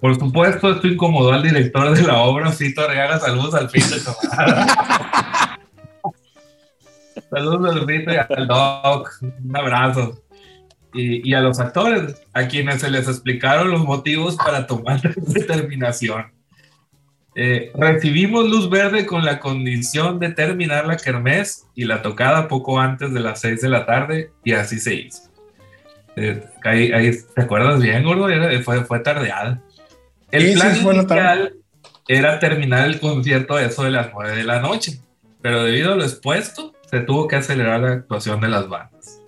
Por 0.00 0.18
supuesto, 0.18 0.72
esto 0.72 0.88
incomodó 0.88 1.32
al 1.32 1.44
director 1.44 1.96
de 1.96 2.02
la 2.02 2.18
obra, 2.18 2.50
Fito 2.50 2.80
Arriaga. 2.80 3.20
Saludos 3.20 3.54
al 3.54 3.70
Fito. 3.70 3.94
camarada. 4.28 5.60
Saludos 7.30 7.76
al 7.76 7.86
Fito 7.86 8.12
y 8.12 8.16
al 8.16 8.48
Doc. 8.48 9.08
Un 9.22 9.56
abrazo. 9.56 10.20
Y, 10.92 11.30
y 11.30 11.32
a 11.32 11.40
los 11.40 11.60
actores, 11.60 12.20
a 12.32 12.48
quienes 12.48 12.80
se 12.80 12.90
les 12.90 13.06
explicaron 13.06 13.70
los 13.70 13.84
motivos 13.84 14.34
para 14.34 14.66
tomar 14.66 15.00
determinación. 15.14 16.37
Eh, 17.40 17.70
recibimos 17.76 18.48
luz 18.50 18.68
verde 18.68 19.06
con 19.06 19.24
la 19.24 19.38
condición 19.38 20.18
de 20.18 20.30
terminar 20.30 20.88
la 20.88 20.96
kermés 20.96 21.66
y 21.76 21.84
la 21.84 22.02
tocada 22.02 22.48
poco 22.48 22.80
antes 22.80 23.14
de 23.14 23.20
las 23.20 23.40
6 23.40 23.60
de 23.60 23.68
la 23.68 23.86
tarde 23.86 24.32
y 24.42 24.54
así 24.54 24.80
se 24.80 24.94
hizo. 24.94 25.22
Eh, 26.16 26.42
ahí, 26.64 26.90
ahí, 26.90 27.12
¿Te 27.36 27.42
acuerdas 27.42 27.80
bien, 27.80 28.02
gordo? 28.02 28.28
Era- 28.28 28.60
fue, 28.64 28.84
fue 28.84 28.98
tardeada. 28.98 29.62
El 30.32 30.42
Sí, 30.42 30.48
sí, 30.48 30.54
plan 30.58 30.72
tarde. 30.74 30.94
inicial 30.96 31.54
era 32.08 32.40
terminar 32.40 32.86
el 32.86 32.98
concierto 32.98 33.54
a 33.54 33.62
eso 33.62 33.84
de 33.84 33.90
las 33.92 34.08
9 34.12 34.36
de 34.36 34.42
la 34.42 34.58
noche, 34.58 34.98
pero 35.40 35.62
debido 35.62 35.92
a 35.92 35.96
lo 35.96 36.02
expuesto, 36.02 36.74
se 36.90 36.98
tuvo 37.02 37.28
que 37.28 37.36
acelerar 37.36 37.78
la 37.80 37.92
actuación 37.92 38.40
de 38.40 38.48
las 38.48 38.68
bandas. 38.68 39.20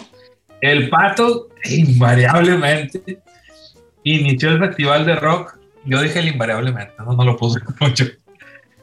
El 0.60 0.88
Pato, 0.90 1.46
invariablemente, 1.64 3.20
inició 4.02 4.50
el 4.50 4.58
festival 4.58 5.06
de 5.06 5.14
rock. 5.14 5.59
Yo 5.84 6.00
dije 6.02 6.18
el 6.18 6.28
invariablemente, 6.28 6.94
no, 6.98 7.24
lo 7.24 7.36
puse 7.36 7.60
mucho. 7.80 8.04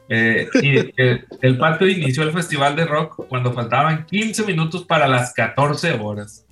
Eh, 0.08 0.48
el, 0.54 1.26
el 1.42 1.58
Pato 1.58 1.86
inició 1.86 2.22
el 2.22 2.32
festival 2.32 2.76
de 2.76 2.86
rock 2.86 3.26
cuando 3.28 3.52
faltaban 3.52 4.06
15 4.06 4.44
minutos 4.44 4.84
para 4.84 5.06
las 5.06 5.32
14 5.34 5.92
horas. 6.00 6.46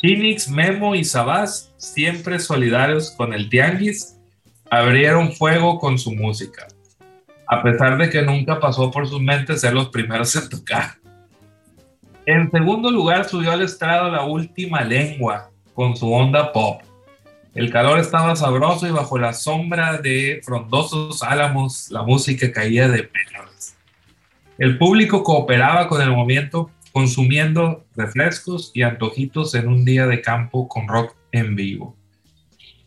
Phoenix, 0.00 0.48
Memo 0.48 0.94
y 0.94 1.04
Sabás, 1.04 1.72
siempre 1.76 2.38
solidarios 2.38 3.10
con 3.12 3.32
el 3.32 3.48
Tianguis, 3.48 4.16
abrieron 4.70 5.32
fuego 5.32 5.78
con 5.78 5.98
su 5.98 6.12
música, 6.12 6.66
a 7.46 7.62
pesar 7.62 7.96
de 7.96 8.10
que 8.10 8.22
nunca 8.22 8.60
pasó 8.60 8.90
por 8.90 9.08
sus 9.08 9.20
mentes 9.20 9.60
ser 9.60 9.72
los 9.72 9.88
primeros 9.88 10.34
en 10.36 10.48
tocar. 10.48 10.96
En 12.26 12.50
segundo 12.50 12.90
lugar, 12.90 13.26
subió 13.26 13.52
al 13.52 13.62
estrado 13.62 14.10
la 14.10 14.24
última 14.24 14.82
lengua 14.82 15.50
con 15.74 15.96
su 15.96 16.12
onda 16.12 16.52
pop. 16.52 16.82
El 17.54 17.70
calor 17.70 18.00
estaba 18.00 18.34
sabroso 18.34 18.88
y 18.88 18.90
bajo 18.90 19.16
la 19.16 19.32
sombra 19.32 19.98
de 19.98 20.40
frondosos 20.44 21.22
álamos 21.22 21.88
la 21.90 22.02
música 22.02 22.50
caía 22.50 22.88
de 22.88 23.04
perlas. 23.04 23.76
El 24.58 24.76
público 24.76 25.22
cooperaba 25.22 25.86
con 25.86 26.02
el 26.02 26.10
movimiento 26.10 26.70
consumiendo 26.92 27.84
refrescos 27.94 28.72
y 28.74 28.82
antojitos 28.82 29.54
en 29.54 29.68
un 29.68 29.84
día 29.84 30.06
de 30.06 30.20
campo 30.20 30.66
con 30.66 30.88
rock 30.88 31.14
en 31.30 31.54
vivo. 31.54 31.96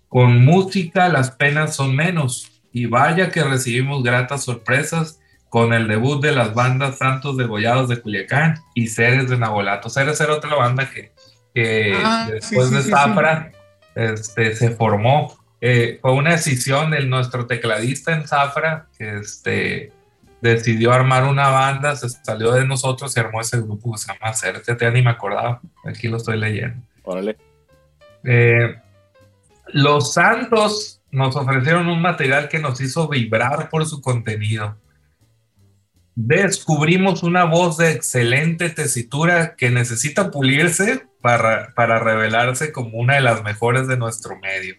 Con 0.10 0.44
música 0.44 1.08
las 1.08 1.32
penas 1.32 1.76
son 1.76 1.96
menos 1.96 2.52
y 2.74 2.88
vaya 2.88 3.32
que 3.32 3.44
recibimos 3.44 4.04
gratas 4.04 4.44
sorpresas 4.44 5.22
con 5.50 5.72
el 5.72 5.88
debut 5.88 6.22
de 6.22 6.34
las 6.34 6.54
bandas 6.54 6.98
Santos 6.98 7.38
Degollados 7.38 7.88
de 7.88 8.02
Culiacán 8.02 8.60
y 8.76 8.88
Ceres 8.88 9.30
de 9.30 9.38
Nabolato. 9.38 9.90
Ceres 9.90 10.20
era 10.20 10.34
otra 10.34 10.56
banda 10.56 10.90
que, 10.90 11.14
que 11.54 11.98
Ah, 12.04 12.28
después 12.30 12.68
sí, 12.68 12.76
sí, 12.76 12.84
de 12.84 12.92
Zafra 12.92 13.52
este, 13.98 14.56
se 14.56 14.70
formó. 14.72 15.36
Eh, 15.60 15.98
fue 16.02 16.14
una 16.14 16.32
decisión 16.32 16.92
de 16.92 17.04
nuestro 17.06 17.48
tecladista 17.48 18.14
en 18.14 18.28
Zafra 18.28 18.88
que 18.98 19.18
este, 19.18 19.92
decidió 20.40 20.94
armar 20.94 21.24
una 21.24 21.50
banda, 21.50 21.96
se 21.96 22.10
salió 22.10 22.52
de 22.52 22.66
nosotros 22.66 23.16
y 23.16 23.20
armó 23.20 23.42
ese 23.42 23.60
grupo 23.60 23.92
que 23.94 23.98
se 23.98 24.14
llama. 24.14 24.80
Ya 24.80 24.92
ni 24.92 25.02
me 25.02 25.10
acordaba, 25.10 25.62
aquí 25.84 26.08
lo 26.08 26.18
estoy 26.18 26.38
leyendo. 26.38 26.82
Órale. 27.04 27.38
Eh, 28.24 28.76
los 29.70 30.14
Santos 30.14 31.02
nos 31.10 31.36
ofrecieron 31.36 31.88
un 31.88 32.02
material 32.02 32.50
que 32.50 32.60
nos 32.60 32.80
hizo 32.80 33.08
vibrar 33.08 33.70
por 33.70 33.86
su 33.86 34.02
contenido. 34.02 34.76
Descubrimos 36.20 37.22
una 37.22 37.44
voz 37.44 37.78
de 37.78 37.92
excelente 37.92 38.72
tesitura 38.72 39.56
que 39.56 39.70
necesita 39.70 40.32
pulirse 40.32 41.06
para, 41.22 41.76
para 41.76 42.00
revelarse 42.00 42.72
como 42.72 42.98
una 42.98 43.14
de 43.16 43.22
las 43.22 43.44
mejores 43.44 43.88
de 43.88 43.98
nuestro 43.98 44.36
medio. 44.40 44.74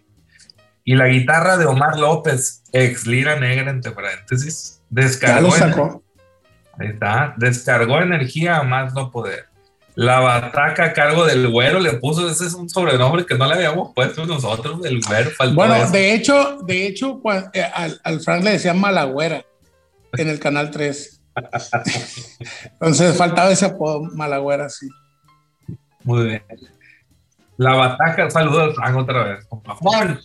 Y 0.83 0.97
la 0.97 1.07
guitarra 1.07 1.57
de 1.57 1.67
Omar 1.67 1.97
López, 1.97 2.65
ex 2.73 3.07
Lira 3.07 3.39
Negra, 3.39 3.71
entre 3.71 3.93
paréntesis, 3.93 4.81
Ya 4.91 5.03
descargó, 5.03 5.41
lo 5.43 5.51
sacó. 5.53 6.03
Ahí 6.77 6.89
está, 6.89 7.35
descargó 7.37 8.01
energía 8.01 8.57
a 8.57 8.65
más 8.65 8.93
no 8.95 9.13
poder. 9.13 9.47
La 9.95 10.19
bataca 10.19 10.87
a 10.87 10.93
cargo 10.93 11.25
del 11.25 11.47
güero 11.49 11.79
le 11.79 11.93
puso, 11.95 12.29
ese 12.29 12.47
es 12.47 12.55
un 12.55 12.69
sobrenombre 12.69 13.25
que 13.25 13.37
no 13.37 13.47
le 13.47 13.55
habíamos 13.55 13.95
puesto 13.95 14.27
nosotros, 14.27 14.85
el 14.85 15.01
güero. 15.07 15.31
Bueno, 15.55 15.77
eso. 15.77 15.93
de 15.93 16.15
hecho, 16.15 16.59
de 16.67 16.87
hecho, 16.89 17.21
cua- 17.23 17.49
eh, 17.55 17.63
al, 17.63 18.01
al 18.03 18.21
Frank 18.23 18.43
le 18.43 18.51
decían 18.51 18.81
Malagüera 18.81 19.45
en 20.15 20.29
el 20.29 20.41
canal 20.41 20.73
3. 20.73 21.15
Entonces 22.73 23.17
faltaba 23.17 23.51
ese 23.51 23.67
apodo, 23.67 24.03
Malagüera, 24.15 24.69
sí. 24.69 24.89
Muy 26.05 26.25
bien. 26.27 26.43
La 27.57 27.75
bataca, 27.75 28.31
saludos, 28.31 28.75
Frank, 28.77 28.97
otra 28.97 29.25
vez. 29.25 29.45
Compa 29.47 29.75
Juan, 29.75 30.19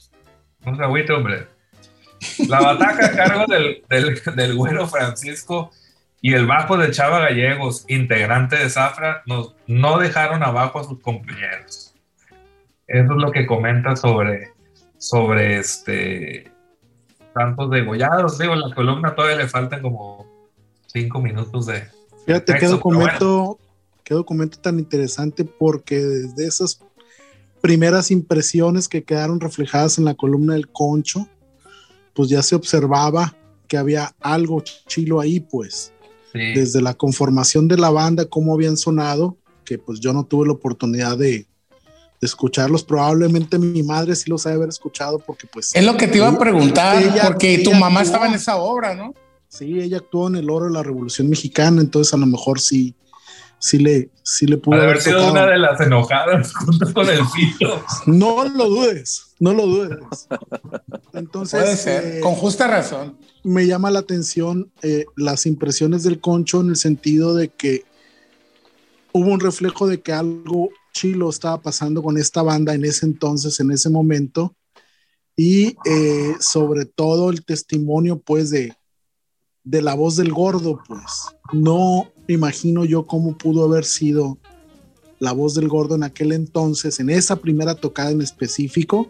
no 0.65 0.75
se 0.75 0.83
agüite, 0.83 1.13
hombre. 1.13 1.47
La 2.47 2.61
bataca 2.61 3.07
a 3.07 3.11
cargo 3.11 3.45
del, 3.47 3.83
del, 3.89 4.21
del 4.35 4.55
güero 4.55 4.87
Francisco 4.87 5.71
y 6.21 6.33
el 6.33 6.45
bajo 6.45 6.77
de 6.77 6.91
Chava 6.91 7.19
Gallegos, 7.19 7.83
integrante 7.89 8.55
de 8.55 8.69
Zafra, 8.69 9.23
nos, 9.25 9.55
no 9.67 9.97
dejaron 9.97 10.41
abajo 10.41 10.79
a 10.79 10.83
sus 10.85 11.01
compañeros. 11.01 11.93
Eso 12.87 13.13
es 13.13 13.17
lo 13.17 13.31
que 13.31 13.45
comenta 13.45 13.95
sobre, 13.95 14.53
sobre 14.97 15.57
este 15.57 16.49
tantos 17.33 17.69
degollados. 17.71 18.37
Digo, 18.37 18.55
la 18.55 18.73
columna 18.73 19.15
todavía 19.15 19.37
le 19.37 19.49
faltan 19.49 19.81
como 19.81 20.25
cinco 20.93 21.19
minutos 21.19 21.65
de. 21.65 21.83
Fíjate 22.25 22.53
qué 22.59 22.67
documento, 22.67 23.59
qué 24.03 24.13
documento 24.13 24.57
tan 24.59 24.79
interesante 24.79 25.43
porque 25.43 25.99
desde 25.99 26.45
esas 26.47 26.79
primeras 27.61 28.11
impresiones 28.11 28.87
que 28.87 29.03
quedaron 29.03 29.39
reflejadas 29.39 29.97
en 29.97 30.05
la 30.05 30.13
columna 30.13 30.53
del 30.53 30.69
concho, 30.69 31.27
pues 32.13 32.29
ya 32.29 32.41
se 32.43 32.55
observaba 32.55 33.35
que 33.67 33.77
había 33.77 34.13
algo 34.21 34.61
chilo 34.87 35.19
ahí, 35.19 35.39
pues, 35.39 35.91
Sí. 36.31 36.39
desde 36.55 36.81
la 36.81 36.93
conformación 36.95 37.67
de 37.67 37.77
la 37.77 37.89
banda, 37.91 38.25
cómo 38.25 38.53
habían 38.55 38.75
sonado, 38.75 39.37
que 39.65 39.77
pues 39.77 39.99
yo 39.99 40.13
no 40.13 40.25
tuve 40.25 40.47
la 40.47 40.53
oportunidad 40.53 41.15
de, 41.17 41.29
de 41.31 41.45
escucharlos, 42.21 42.83
probablemente 42.83 43.59
mi 43.59 43.83
madre 43.83 44.15
sí 44.15 44.29
los 44.31 44.45
ha 44.45 44.49
de 44.49 44.55
haber 44.55 44.69
escuchado 44.69 45.19
porque 45.19 45.45
pues... 45.45 45.75
Es 45.75 45.85
lo 45.85 45.95
que 45.95 46.07
te 46.07 46.17
iba 46.17 46.27
a 46.29 46.37
preguntar, 46.39 47.03
Ella- 47.03 47.23
porque 47.27 47.59
tu 47.59 47.71
mamá 47.73 47.99
actuó. 47.99 48.01
estaba 48.13 48.27
en 48.27 48.33
esa 48.33 48.55
obra, 48.57 48.95
¿no? 48.95 49.13
Sí, 49.53 49.79
ella 49.79 49.97
actuó 49.97 50.29
en 50.29 50.35
el 50.37 50.49
oro 50.49 50.65
de 50.65 50.71
la 50.71 50.81
Revolución 50.81 51.29
Mexicana, 51.29 51.79
entonces 51.79 52.11
a 52.11 52.17
lo 52.17 52.25
mejor 52.25 52.59
sí, 52.59 52.95
sí 53.59 53.77
le, 53.77 54.09
sí 54.23 54.47
le 54.47 54.57
pudo 54.57 54.71
Puede 54.71 54.81
haber 54.81 54.93
haber 54.95 55.03
sido 55.03 55.17
tocado. 55.17 55.31
una 55.31 55.45
de 55.45 55.59
las 55.59 55.79
enojadas 55.79 56.53
junto 56.55 56.91
con 56.91 57.07
el 57.07 57.19
pito. 57.35 57.83
No 58.07 58.45
lo 58.49 58.67
dudes, 58.67 59.27
no 59.39 59.53
lo 59.53 59.67
dudes. 59.67 59.99
Entonces, 61.13 61.61
Puede 61.61 61.77
ser, 61.77 62.17
eh, 62.17 62.19
con 62.19 62.33
justa 62.33 62.65
razón. 62.65 63.15
me 63.43 63.67
llama 63.67 63.91
la 63.91 63.99
atención 63.99 64.71
eh, 64.81 65.05
las 65.15 65.45
impresiones 65.45 66.01
del 66.01 66.19
concho 66.19 66.61
en 66.61 66.69
el 66.69 66.75
sentido 66.75 67.35
de 67.35 67.49
que 67.49 67.83
hubo 69.11 69.29
un 69.29 69.39
reflejo 69.39 69.85
de 69.85 70.01
que 70.01 70.13
algo 70.13 70.71
chilo 70.93 71.29
estaba 71.29 71.61
pasando 71.61 72.01
con 72.01 72.17
esta 72.17 72.41
banda 72.41 72.73
en 72.73 72.85
ese 72.85 73.05
entonces, 73.05 73.59
en 73.59 73.69
ese 73.69 73.91
momento, 73.91 74.55
y 75.35 75.75
eh, 75.85 76.33
sobre 76.39 76.85
todo 76.85 77.29
el 77.29 77.45
testimonio, 77.45 78.17
pues, 78.17 78.49
de, 78.49 78.73
de 79.63 79.81
la 79.81 79.93
voz 79.93 80.15
del 80.17 80.31
gordo, 80.31 80.81
pues. 80.87 81.03
No 81.51 82.11
imagino 82.27 82.85
yo 82.85 83.05
cómo 83.05 83.37
pudo 83.37 83.65
haber 83.65 83.85
sido 83.85 84.37
la 85.19 85.31
voz 85.31 85.55
del 85.55 85.67
gordo 85.69 85.95
en 85.95 86.03
aquel 86.03 86.31
entonces, 86.33 86.99
en 86.99 87.09
esa 87.09 87.37
primera 87.37 87.75
tocada 87.75 88.11
en 88.11 88.21
específico, 88.21 89.09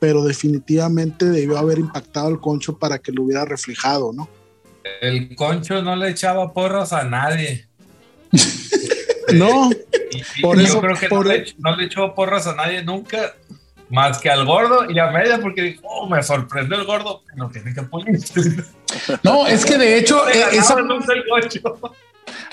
pero 0.00 0.24
definitivamente 0.24 1.26
debió 1.26 1.56
haber 1.58 1.78
impactado 1.78 2.26
al 2.26 2.40
concho 2.40 2.76
para 2.76 2.98
que 2.98 3.12
lo 3.12 3.22
hubiera 3.22 3.44
reflejado, 3.44 4.12
¿no? 4.12 4.28
El 5.00 5.34
concho 5.36 5.80
no 5.80 5.94
le 5.96 6.10
echaba 6.10 6.52
porras 6.52 6.92
a 6.92 7.04
nadie. 7.04 7.66
No, 9.34 9.70
Y, 10.10 10.18
y 10.38 10.42
Por 10.42 10.58
yo 10.58 10.62
eso- 10.64 10.80
creo 10.80 10.96
que 10.96 11.08
por- 11.08 11.24
no, 11.26 11.32
le, 11.32 11.44
no 11.58 11.76
le 11.76 11.86
echó 11.86 12.14
porras 12.14 12.46
a 12.46 12.54
nadie 12.54 12.82
nunca, 12.84 13.34
más 13.90 14.18
que 14.18 14.30
al 14.30 14.44
gordo 14.46 14.90
y 14.90 14.98
a 14.98 15.10
media, 15.10 15.38
porque 15.40 15.62
dijo, 15.62 15.82
oh, 15.84 16.08
me 16.08 16.22
sorprendió 16.22 16.78
el 16.78 16.84
gordo, 16.86 17.22
pero 17.26 17.48
tiene 17.50 17.74
que 17.74 17.82
poner. 17.82 18.18
No, 19.22 19.46
es 19.46 19.64
que 19.64 19.78
de 19.78 19.96
hecho, 19.96 20.28
eh, 20.28 20.44
esa- 20.52 20.76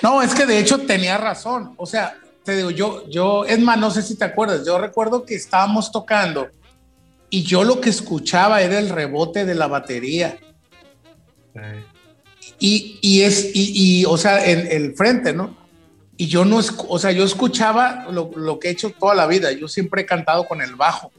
no 0.02 0.22
es 0.22 0.34
que 0.34 0.46
de 0.46 0.58
hecho 0.60 0.80
tenía 0.80 1.18
razón. 1.18 1.74
O 1.78 1.86
sea, 1.86 2.16
te 2.46 2.56
digo, 2.56 2.72
yo, 2.72 3.08
yo, 3.10 3.44
es 3.46 3.60
más, 3.60 3.78
no 3.78 3.92
sé 3.92 4.02
si 4.02 4.18
te 4.18 4.24
acuerdas, 4.26 4.66
yo 4.66 4.78
recuerdo 4.80 5.26
que 5.26 5.36
estábamos 5.36 5.92
tocando 5.92 6.48
y 7.30 7.44
yo 7.44 7.64
lo 7.66 7.82
que 7.82 7.90
escuchaba 7.90 8.62
era 8.62 8.80
el 8.80 8.88
rebote 8.90 9.46
de 9.46 9.56
la 9.56 9.68
batería. 9.68 10.38
Y, 12.60 13.00
y 13.02 13.22
es, 13.22 13.52
y, 13.54 14.00
y, 14.02 14.06
o 14.06 14.18
sea, 14.18 14.44
el, 14.46 14.68
el 14.68 14.96
frente, 14.96 15.34
¿no? 15.34 15.56
Y 16.22 16.28
yo 16.28 16.44
no, 16.44 16.60
o 16.90 17.00
sea, 17.00 17.12
yo 17.14 17.24
escuchaba 17.24 18.06
lo, 18.12 18.30
lo 18.36 18.60
que 18.60 18.68
he 18.68 18.72
hecho 18.72 18.90
toda 18.92 19.16
la 19.16 19.26
vida. 19.26 19.54
Yo 19.54 19.70
siempre 19.70 20.02
he 20.02 20.06
cantado 20.06 20.44
con 20.44 20.62
el 20.62 20.76
bajo, 20.76 21.14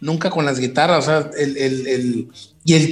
nunca 0.00 0.30
con 0.30 0.46
las 0.46 0.58
guitarras. 0.58 1.00
O 1.00 1.02
sea, 1.06 1.30
el, 1.38 1.56
el, 1.58 1.86
el- 1.86 2.28
y, 2.64 2.74
el, 2.74 2.82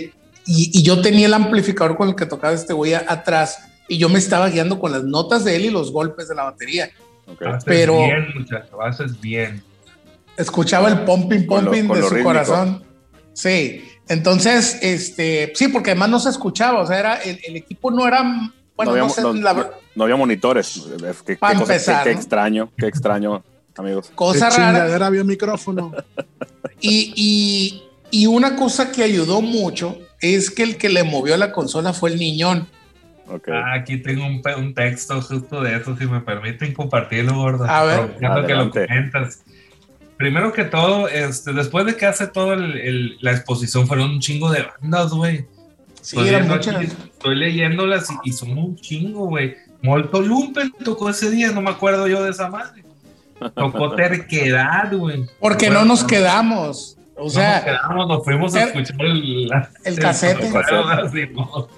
y, 0.47 0.71
y 0.79 0.83
yo 0.83 1.01
tenía 1.01 1.27
el 1.27 1.33
amplificador 1.33 1.97
con 1.97 2.11
el 2.11 2.15
que 2.17 2.27
tocaba 2.27 2.53
este 2.53 2.75
güey 2.75 2.93
atrás 2.93 3.61
y 3.89 3.97
yo 3.97 4.11
me 4.11 4.19
estaba 4.19 4.51
guiando 4.51 4.79
con 4.79 4.93
las 4.93 5.05
notas 5.05 5.43
de 5.43 5.57
él 5.57 5.65
y 5.65 5.71
los 5.71 5.91
golpes 5.91 6.29
de 6.29 6.35
la 6.35 6.45
batería. 6.45 6.91
Ok. 7.27 7.41
Haces 7.47 7.65
Pero- 7.65 7.97
bien, 7.97 8.27
muchacho, 8.35 8.83
haces 8.83 9.19
bien. 9.19 9.63
Escuchaba 10.37 10.89
el 10.91 11.01
pumping, 11.05 11.47
Con 11.47 11.65
lo- 11.65 11.71
pumping 11.71 11.89
con 11.89 11.97
de 11.97 12.03
su 12.03 12.09
rítmico. 12.11 12.29
corazón. 12.29 12.85
Sí, 13.33 13.83
entonces, 14.09 14.79
este, 14.83 15.51
sí, 15.55 15.69
porque 15.69 15.93
además 15.93 16.11
no 16.11 16.21
se 16.21 16.29
escuchaba, 16.29 16.81
o 16.83 16.87
sea, 16.87 16.99
era, 16.99 17.15
el, 17.23 17.41
el 17.47 17.57
equipo 17.57 17.91
no 17.91 18.07
era, 18.07 18.23
bueno, 18.77 18.93
no, 18.93 18.97
no, 18.99 19.03
había, 19.05 19.15
sé, 19.15 19.23
no- 19.23 19.33
la- 19.35 19.71
no 19.95 20.05
había 20.05 20.17
monitores. 20.17 20.77
Es 21.07 21.23
que- 21.23 21.37
Pa' 21.37 21.53
qué, 21.53 21.59
cosa- 21.59 21.73
empezar, 21.75 22.05
qué- 22.05 22.11
qué 22.11 22.15
¿no? 22.15 22.21
extraño, 22.21 22.73
qué 22.77 22.87
extraño, 22.87 23.45
amigos. 23.77 24.11
cosa 24.15 24.51
de 24.51 24.57
rara. 24.89 25.07
había 25.07 25.25
micrófono. 25.25 25.93
Y, 26.81 27.13
y, 27.17 27.83
y 28.11 28.27
una 28.27 28.57
cosa 28.57 28.93
que 28.93 29.03
ayudó 29.03 29.41
mucho 29.41 29.97
es 30.21 30.51
que 30.51 30.63
el 30.65 30.77
que 30.77 30.89
le 30.91 31.03
movió 31.03 31.35
la 31.39 31.51
consola 31.53 31.93
fue 31.95 32.11
el 32.11 32.19
niñón. 32.19 32.69
Ah, 33.51 33.73
aquí 33.75 33.97
tengo 33.99 34.27
un, 34.27 34.75
texto 34.75 35.23
justo 35.23 35.63
de 35.63 35.77
eso, 35.77 35.97
si 35.97 36.07
me 36.07 36.21
permiten 36.21 36.75
compartirlo, 36.75 37.37
gordo. 37.37 37.65
A 37.65 37.85
ver. 37.85 38.01
Aprovechando 38.01 38.47
que 38.47 38.53
lo 38.55 38.61
Adelante. 38.61 38.87
comentas. 38.87 39.43
Primero 40.19 40.53
que 40.53 40.65
todo, 40.65 41.09
este, 41.09 41.53
después 41.55 41.87
de 41.87 41.97
que 41.97 42.05
hace 42.05 42.27
toda 42.27 42.57
la 42.57 43.31
exposición, 43.33 43.87
fueron 43.87 44.11
un 44.11 44.21
chingo 44.21 44.51
de 44.51 44.63
bandas, 44.81 45.11
güey. 45.13 45.47
Sí, 46.05 46.17
Estoy 46.17 46.29
eran 46.29 46.41
viendo 46.43 46.57
muchas. 46.57 46.77
aquí, 46.77 46.87
Estoy 47.13 47.37
leyéndolas 47.37 48.11
y, 48.11 48.29
y 48.29 48.33
son 48.33 48.59
un 48.59 48.77
chingo, 48.77 49.27
güey. 49.27 49.57
Molto 49.83 50.21
Lumpen 50.21 50.71
tocó 50.85 51.09
ese 51.09 51.31
día, 51.31 51.51
no 51.53 51.61
me 51.63 51.71
acuerdo 51.71 52.07
yo 52.07 52.23
de 52.23 52.31
esa 52.31 52.49
madre. 52.49 52.85
Tocó 53.55 53.93
Terquedad, 53.97 54.93
güey. 54.93 55.25
Porque 55.41 55.71
no 55.71 55.85
nos 55.87 56.05
quedamos. 56.05 56.99
O 57.17 57.25
No 57.25 57.31
sea, 57.31 57.55
nos 57.57 57.65
quedamos, 57.65 58.09
nos 58.09 58.25
fuimos 58.25 58.55
a 58.55 58.65
escuchar 58.65 58.97
el, 59.01 59.47
la- 59.49 59.71
el 59.85 59.99
casete. 59.99 60.51
¿no? 60.51 61.69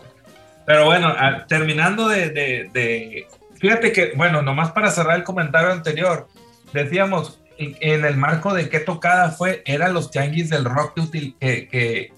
Pero 0.65 0.85
bueno, 0.87 1.09
a- 1.09 1.47
terminando 1.47 2.09
de, 2.09 2.31
de- 2.31 2.71
de- 2.73 3.27
Fíjate 3.61 3.93
que, 3.93 4.13
bueno, 4.17 4.43
nomás 4.43 4.73
para 4.73 4.91
cerrar 4.91 5.17
el 5.17 5.25
comentario 5.25 5.73
anterior, 5.73 6.29
decíamos, 6.73 7.39
en, 7.59 7.77
en 7.81 8.05
el 8.05 8.17
marco 8.17 8.53
de 8.53 8.69
qué 8.69 8.81
tocada 8.81 9.31
fue, 9.31 9.63
eran 9.65 9.95
los 9.95 10.11
tianguis 10.11 10.51
del 10.51 10.65
rock 10.65 10.95
que, 11.11 11.35
que- 11.39 11.69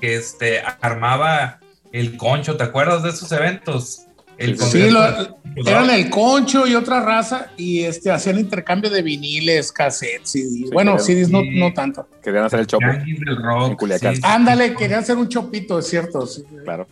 que, 0.01 0.15
este, 0.17 0.63
armaba 0.81 1.61
el 1.93 2.17
concho, 2.17 2.57
¿te 2.57 2.65
acuerdas 2.65 3.03
de 3.03 3.11
esos 3.11 3.31
eventos? 3.33 4.03
El 4.37 4.57
Sí, 4.57 4.83
sí, 4.83 4.91
lo- 4.91 5.37
eran 5.67 5.91
el 5.91 6.11
concho 6.11 6.65
y 6.67 6.77
otra 6.77 7.01
raza 7.01 7.49
y 7.57 7.81
este, 7.81 8.13
hacían 8.13 8.39
intercambio 8.39 8.89
de 8.89 9.03
viniles, 9.03 9.73
cassettes, 9.73 10.31
CDs. 10.31 10.71
bueno. 10.73 10.97
CDs 11.01 11.29
no, 11.29 11.41
Sí. 11.41 11.59
no 11.59 11.73
tanto. 11.73 12.09
Querían 12.23 12.45
hacer 12.45 12.61
el 12.61 12.67
chopo. 12.69 12.87
Tianguis 12.89 13.19
del 13.21 13.37
rock. 13.43 13.71
En 13.71 13.77
Culiacán. 13.77 14.15
sí, 14.15 14.21
sí. 14.23 14.29
Ándale, 14.29 14.75
querían 14.75 15.01
hacer 15.01 15.17
un 15.17 15.29
chopito, 15.29 15.81
es 15.81 15.89
cierto. 15.89 16.25
sí. 16.27 16.45
Claro. 16.63 16.87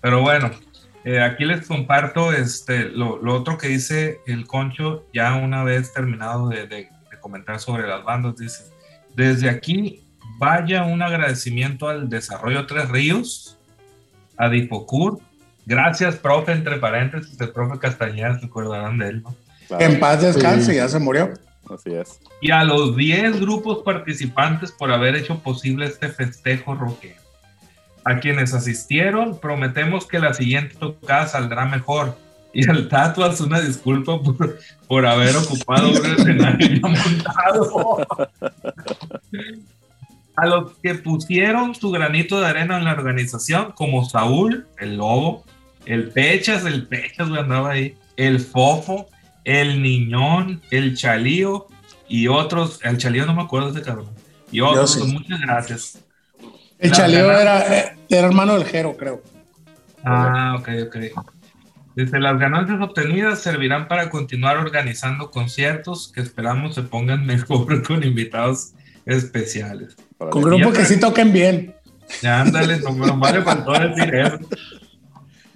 Pero 0.00 0.22
bueno, 0.22 0.50
eh, 1.04 1.20
aquí 1.20 1.44
les 1.44 1.66
comparto 1.66 2.32
este, 2.32 2.84
lo, 2.84 3.18
lo 3.22 3.34
otro 3.34 3.58
que 3.58 3.68
dice 3.68 4.20
el 4.26 4.46
Concho, 4.46 5.04
ya 5.12 5.34
una 5.34 5.62
vez 5.62 5.92
terminado 5.92 6.48
de, 6.48 6.66
de- 6.66 6.88
de 7.10 7.20
comentar 7.20 7.60
sobre 7.60 7.86
las 7.86 8.02
bandas, 8.02 8.36
dice, 8.36 8.64
desde 9.14 9.50
aquí 9.50 10.02
vaya 10.38 10.84
un 10.84 11.02
agradecimiento 11.02 11.88
al 11.88 12.08
Desarrollo 12.08 12.66
Tres 12.66 12.88
Ríos, 12.88 13.55
a 14.38 14.48
Difocur, 14.48 15.18
gracias, 15.64 16.16
profe, 16.16 16.52
entre 16.52 16.76
paréntesis, 16.78 17.40
el 17.40 17.50
profe 17.50 17.78
Castañeda, 17.78 18.38
se 18.38 18.46
acordarán 18.46 18.98
de 18.98 19.08
él, 19.08 19.22
¿no? 19.22 19.34
claro. 19.68 19.84
En 19.84 19.98
paz 20.00 20.22
descanse, 20.22 20.72
Sí. 20.72 20.76
ya 20.76 20.88
se 20.88 20.98
murió. 20.98 21.32
Así 21.68 21.92
es. 21.92 22.20
Y 22.40 22.52
a 22.52 22.62
los 22.62 22.96
10 22.96 23.40
grupos 23.40 23.78
participantes 23.84 24.70
por 24.70 24.92
haber 24.92 25.16
hecho 25.16 25.40
posible 25.40 25.86
este 25.86 26.08
festejo 26.08 26.74
rockero. 26.76 27.20
A 28.04 28.20
quienes 28.20 28.54
asistieron, 28.54 29.40
prometemos 29.40 30.06
que 30.06 30.20
la 30.20 30.32
siguiente 30.32 30.76
tocada 30.78 31.26
saldrá 31.26 31.64
mejor. 31.66 32.16
Y 32.52 32.70
al 32.70 32.88
Tato 32.88 33.24
hace 33.24 33.42
una 33.42 33.60
disculpa 33.60 34.22
por, 34.22 34.58
por 34.86 35.04
haber 35.06 35.36
ocupado 35.36 35.88
un 35.90 35.96
escenario 36.16 36.68
ya 36.68 36.88
montado. 36.88 38.06
A 40.36 40.46
los 40.46 40.76
que 40.82 40.94
pusieron 40.94 41.74
su 41.74 41.90
granito 41.90 42.40
de 42.40 42.46
arena 42.46 42.76
en 42.76 42.84
la 42.84 42.92
organización, 42.92 43.72
como 43.72 44.08
Saúl, 44.08 44.66
el 44.78 44.96
lobo, 44.98 45.44
el 45.86 46.10
Pechas, 46.10 46.64
el 46.66 46.86
Pechas, 46.86 47.28
güey, 47.28 47.40
andaba 47.40 47.70
ahí, 47.70 47.96
el 48.16 48.40
Fofo, 48.40 49.08
el 49.44 49.82
Niñón, 49.82 50.60
el 50.70 50.96
Chalío 50.96 51.68
y 52.08 52.28
otros. 52.28 52.80
El 52.82 52.98
Chalío 52.98 53.24
no 53.26 53.34
me 53.34 53.42
acuerdo 53.42 53.72
de 53.72 53.80
ese 53.80 53.88
cabrón. 53.88 54.08
Y 54.50 54.60
otros, 54.60 54.94
sí. 54.94 55.02
muchas 55.12 55.40
gracias. 55.40 56.04
El 56.78 56.90
La 56.90 56.96
Chalío 56.96 57.30
era, 57.30 57.74
eh, 57.74 57.96
era 58.08 58.26
hermano 58.26 58.54
del 58.54 58.64
Jero, 58.64 58.96
creo. 58.96 59.22
Ah, 60.04 60.56
ok, 60.58 60.68
ok. 60.86 60.96
Desde 61.96 62.20
las 62.20 62.38
ganancias 62.38 62.78
obtenidas 62.80 63.40
servirán 63.40 63.88
para 63.88 64.10
continuar 64.10 64.58
organizando 64.58 65.30
conciertos 65.30 66.12
que 66.14 66.20
esperamos 66.20 66.74
se 66.74 66.82
pongan 66.82 67.24
mejor 67.26 67.82
con 67.82 68.04
invitados 68.04 68.74
especiales. 69.06 69.96
Con 70.18 70.42
grupos 70.42 70.72
que 70.76 70.84
sí 70.84 70.98
toquen 70.98 71.32
bien. 71.32 71.74
Ya 72.22 72.40
ándale, 72.42 72.78
no 72.80 72.92
me 72.92 73.10
vale 73.12 73.42
faltó 73.42 73.72
decir 73.72 74.14
eso. 74.14 74.38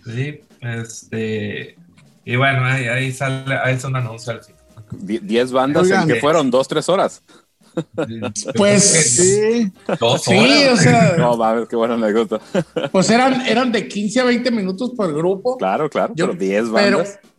Sí, 0.05 0.41
este. 0.61 1.77
Y 2.25 2.37
bueno, 2.37 2.65
ahí, 2.65 2.87
ahí 2.89 3.13
sale, 3.13 3.55
ahí 3.63 3.75
es 3.75 3.85
un 3.85 3.97
anuncio 3.97 4.33
al 4.33 4.43
final. 4.43 4.61
Die- 4.93 5.21
Diez 5.21 5.53
bandas 5.53 5.85
Oigan. 5.85 6.03
en 6.03 6.09
que 6.09 6.21
fueron 6.21 6.51
dos, 6.51 6.67
tres 6.69 6.89
horas. 6.89 7.23
Pues 8.57 8.83
Sí, 8.83 9.73
Dos 10.01 10.23
sí, 10.25 10.37
horas. 10.37 10.73
o 10.73 10.77
sea, 10.83 11.15
No 11.17 11.37
mames, 11.37 11.69
qué 11.69 11.77
buena 11.77 11.95
anécdota. 11.95 12.41
pues 12.91 13.09
eran, 13.11 13.43
eran 13.47 13.71
de 13.71 13.87
15 13.87 14.21
a 14.21 14.25
20 14.25 14.51
minutos 14.51 14.91
por 14.97 15.15
grupo. 15.15 15.57
Claro, 15.57 15.89
claro, 15.89 16.13
Yo- 16.17 16.27
pero 16.27 16.39
diez 16.39 16.65
pero, 16.75 16.99
bandas. 16.99 17.19
pero 17.23 17.30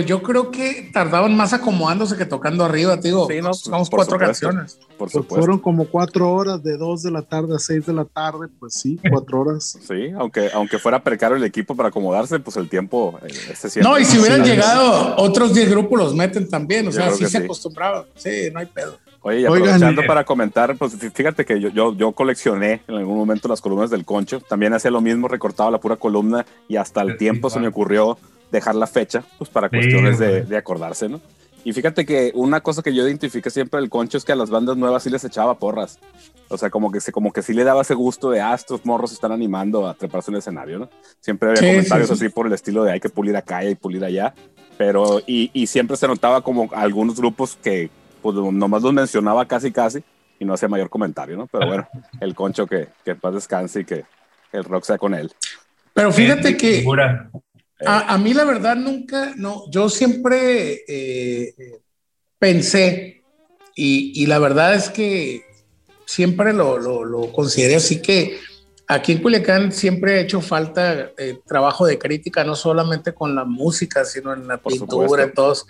yo 0.00 0.22
creo 0.22 0.50
que 0.50 0.90
tardaban 0.92 1.36
más 1.36 1.52
acomodándose 1.52 2.16
que 2.16 2.26
tocando 2.26 2.64
arriba, 2.64 2.98
te 3.00 3.08
digo. 3.08 3.26
Sí, 3.28 3.40
no, 3.40 3.54
Somos 3.54 3.88
por 3.88 3.98
cuatro 3.98 4.18
supuesto. 4.18 4.46
canciones. 4.48 4.78
por 4.88 4.96
pues 4.98 5.12
supuesto. 5.12 5.36
fueron 5.36 5.58
como 5.58 5.86
cuatro 5.86 6.32
horas, 6.32 6.62
de 6.62 6.76
dos 6.76 7.02
de 7.02 7.10
la 7.10 7.22
tarde 7.22 7.54
a 7.54 7.58
seis 7.58 7.86
de 7.86 7.92
la 7.92 8.04
tarde, 8.04 8.48
pues 8.58 8.74
sí, 8.74 8.98
cuatro 9.10 9.40
horas. 9.42 9.78
Sí, 9.86 10.10
aunque, 10.18 10.50
aunque 10.52 10.78
fuera 10.78 11.02
precario 11.02 11.36
el 11.36 11.44
equipo 11.44 11.74
para 11.76 11.90
acomodarse, 11.90 12.38
pues 12.40 12.56
el 12.56 12.68
tiempo 12.68 13.18
eh, 13.26 13.32
se 13.54 13.70
siente. 13.70 13.88
No, 13.88 13.98
y 13.98 14.04
si 14.04 14.18
hubieran 14.18 14.44
Sí. 14.44 14.50
llegado 14.50 15.14
otros 15.16 15.54
10 15.54 15.70
grupos 15.70 15.98
los 15.98 16.14
meten 16.14 16.48
también, 16.48 16.88
o 16.88 16.90
Yo 16.90 16.96
sea, 16.96 17.10
sí 17.12 17.24
se 17.24 17.30
sí. 17.30 17.36
acostumbraban. 17.38 18.04
Sí, 18.16 18.48
no 18.52 18.58
hay 18.60 18.66
pedo. 18.66 18.98
Oye, 19.20 19.40
y 19.40 19.46
aprovechando 19.46 20.02
para 20.06 20.24
comentar, 20.24 20.76
pues 20.76 20.96
fí- 20.98 21.12
fíjate 21.12 21.44
que 21.44 21.60
yo, 21.60 21.68
yo, 21.70 21.92
yo 21.94 22.12
coleccioné 22.12 22.82
en 22.86 22.94
algún 22.94 23.16
momento 23.16 23.48
las 23.48 23.60
columnas 23.60 23.90
del 23.90 24.04
Concho. 24.04 24.40
También 24.40 24.72
hacía 24.74 24.90
lo 24.92 25.00
mismo, 25.00 25.26
recortaba 25.28 25.70
la 25.72 25.78
pura 25.78 25.96
columna 25.96 26.46
y 26.68 26.76
hasta 26.76 27.02
el 27.02 27.12
Sí, 27.12 27.18
tiempo 27.18 27.50
se 27.50 27.58
me 27.58 27.66
ocurrió 27.68 28.16
dejar 28.50 28.74
la 28.74 28.86
fecha, 28.86 29.24
pues 29.38 29.50
para 29.50 29.68
Sí, 29.68 29.76
cuestiones 29.76 30.18
de, 30.18 30.28
güey. 30.28 30.42
de 30.46 30.56
acordarse, 30.56 31.08
¿no? 31.08 31.20
Y 31.64 31.72
fíjate 31.72 32.06
que 32.06 32.30
una 32.34 32.60
cosa 32.60 32.82
que 32.82 32.94
yo 32.94 33.06
identifiqué 33.06 33.50
siempre 33.50 33.80
del 33.80 33.90
Concho 33.90 34.16
es 34.16 34.24
que 34.24 34.32
a 34.32 34.36
las 34.36 34.48
bandas 34.48 34.76
nuevas 34.76 35.02
sí 35.02 35.10
les 35.10 35.24
echaba 35.24 35.58
porras. 35.58 35.98
O 36.48 36.56
sea, 36.56 36.70
como 36.70 36.90
que, 36.90 37.00
se, 37.00 37.12
como 37.12 37.32
que 37.32 37.42
sí 37.42 37.52
le 37.52 37.64
daba 37.64 37.82
ese 37.82 37.94
gusto 37.94 38.30
de, 38.30 38.40
ah, 38.40 38.54
estos 38.54 38.86
morros 38.86 39.12
están 39.12 39.32
animando 39.32 39.86
a 39.86 39.92
treparse 39.94 40.30
en 40.30 40.36
el 40.36 40.38
escenario, 40.38 40.78
¿no? 40.78 40.88
Siempre 41.20 41.50
había 41.50 41.60
Sí, 41.60 41.66
comentarios 41.68 42.08
sí, 42.08 42.16
sí. 42.16 42.24
así 42.26 42.32
por 42.34 42.46
el 42.46 42.52
estilo 42.54 42.84
de 42.84 42.92
hay 42.92 43.00
que 43.00 43.08
pulir 43.10 43.36
acá 43.36 43.64
y 43.64 43.74
pulir 43.74 44.02
allá. 44.04 44.32
Pero, 44.78 45.20
y, 45.26 45.50
y 45.52 45.66
siempre 45.66 45.96
se 45.96 46.06
notaba 46.06 46.40
como 46.40 46.70
algunos 46.72 47.16
grupos 47.16 47.58
que, 47.62 47.90
pues 48.22 48.36
nomás 48.36 48.82
los 48.82 48.92
mencionaba 48.94 49.44
casi 49.46 49.70
casi 49.72 50.02
y 50.38 50.44
no 50.44 50.54
hacía 50.54 50.68
mayor 50.68 50.88
comentario, 50.88 51.36
¿no? 51.36 51.48
Pero 51.48 51.66
bueno, 51.66 51.88
el 52.20 52.34
concho 52.34 52.66
que, 52.66 52.88
que 53.04 53.10
en 53.10 53.20
paz 53.20 53.34
descanse 53.34 53.80
y 53.80 53.84
que 53.84 54.04
el 54.52 54.64
rock 54.64 54.84
sea 54.84 54.96
con 54.96 55.12
él. 55.12 55.30
Pero 55.92 56.12
fíjate 56.12 56.56
que 56.56 56.78
Figura. 56.78 57.28
A, 57.86 58.14
a 58.14 58.18
mí 58.18 58.34
la 58.34 58.44
verdad 58.44 58.76
nunca, 58.76 59.34
no, 59.36 59.64
yo 59.70 59.88
siempre 59.88 60.84
eh, 60.88 61.54
eh, 61.56 61.80
pensé 62.38 63.22
y, 63.74 64.22
y 64.22 64.26
la 64.26 64.38
verdad 64.38 64.74
es 64.74 64.88
que 64.88 65.42
siempre 66.04 66.52
lo, 66.52 66.78
lo, 66.78 67.04
lo 67.04 67.32
consideré 67.32 67.76
así 67.76 68.00
que 68.02 68.38
aquí 68.88 69.12
en 69.12 69.18
Culiacán 69.18 69.70
siempre 69.70 70.14
ha 70.14 70.20
hecho 70.20 70.40
falta 70.40 71.10
eh, 71.18 71.38
trabajo 71.46 71.86
de 71.86 71.98
crítica, 71.98 72.42
no 72.42 72.56
solamente 72.56 73.12
con 73.12 73.34
la 73.34 73.44
música, 73.44 74.04
sino 74.04 74.32
en 74.32 74.48
la 74.48 74.56
Por 74.56 74.72
pintura, 74.72 75.24
en 75.24 75.34
todos. 75.34 75.66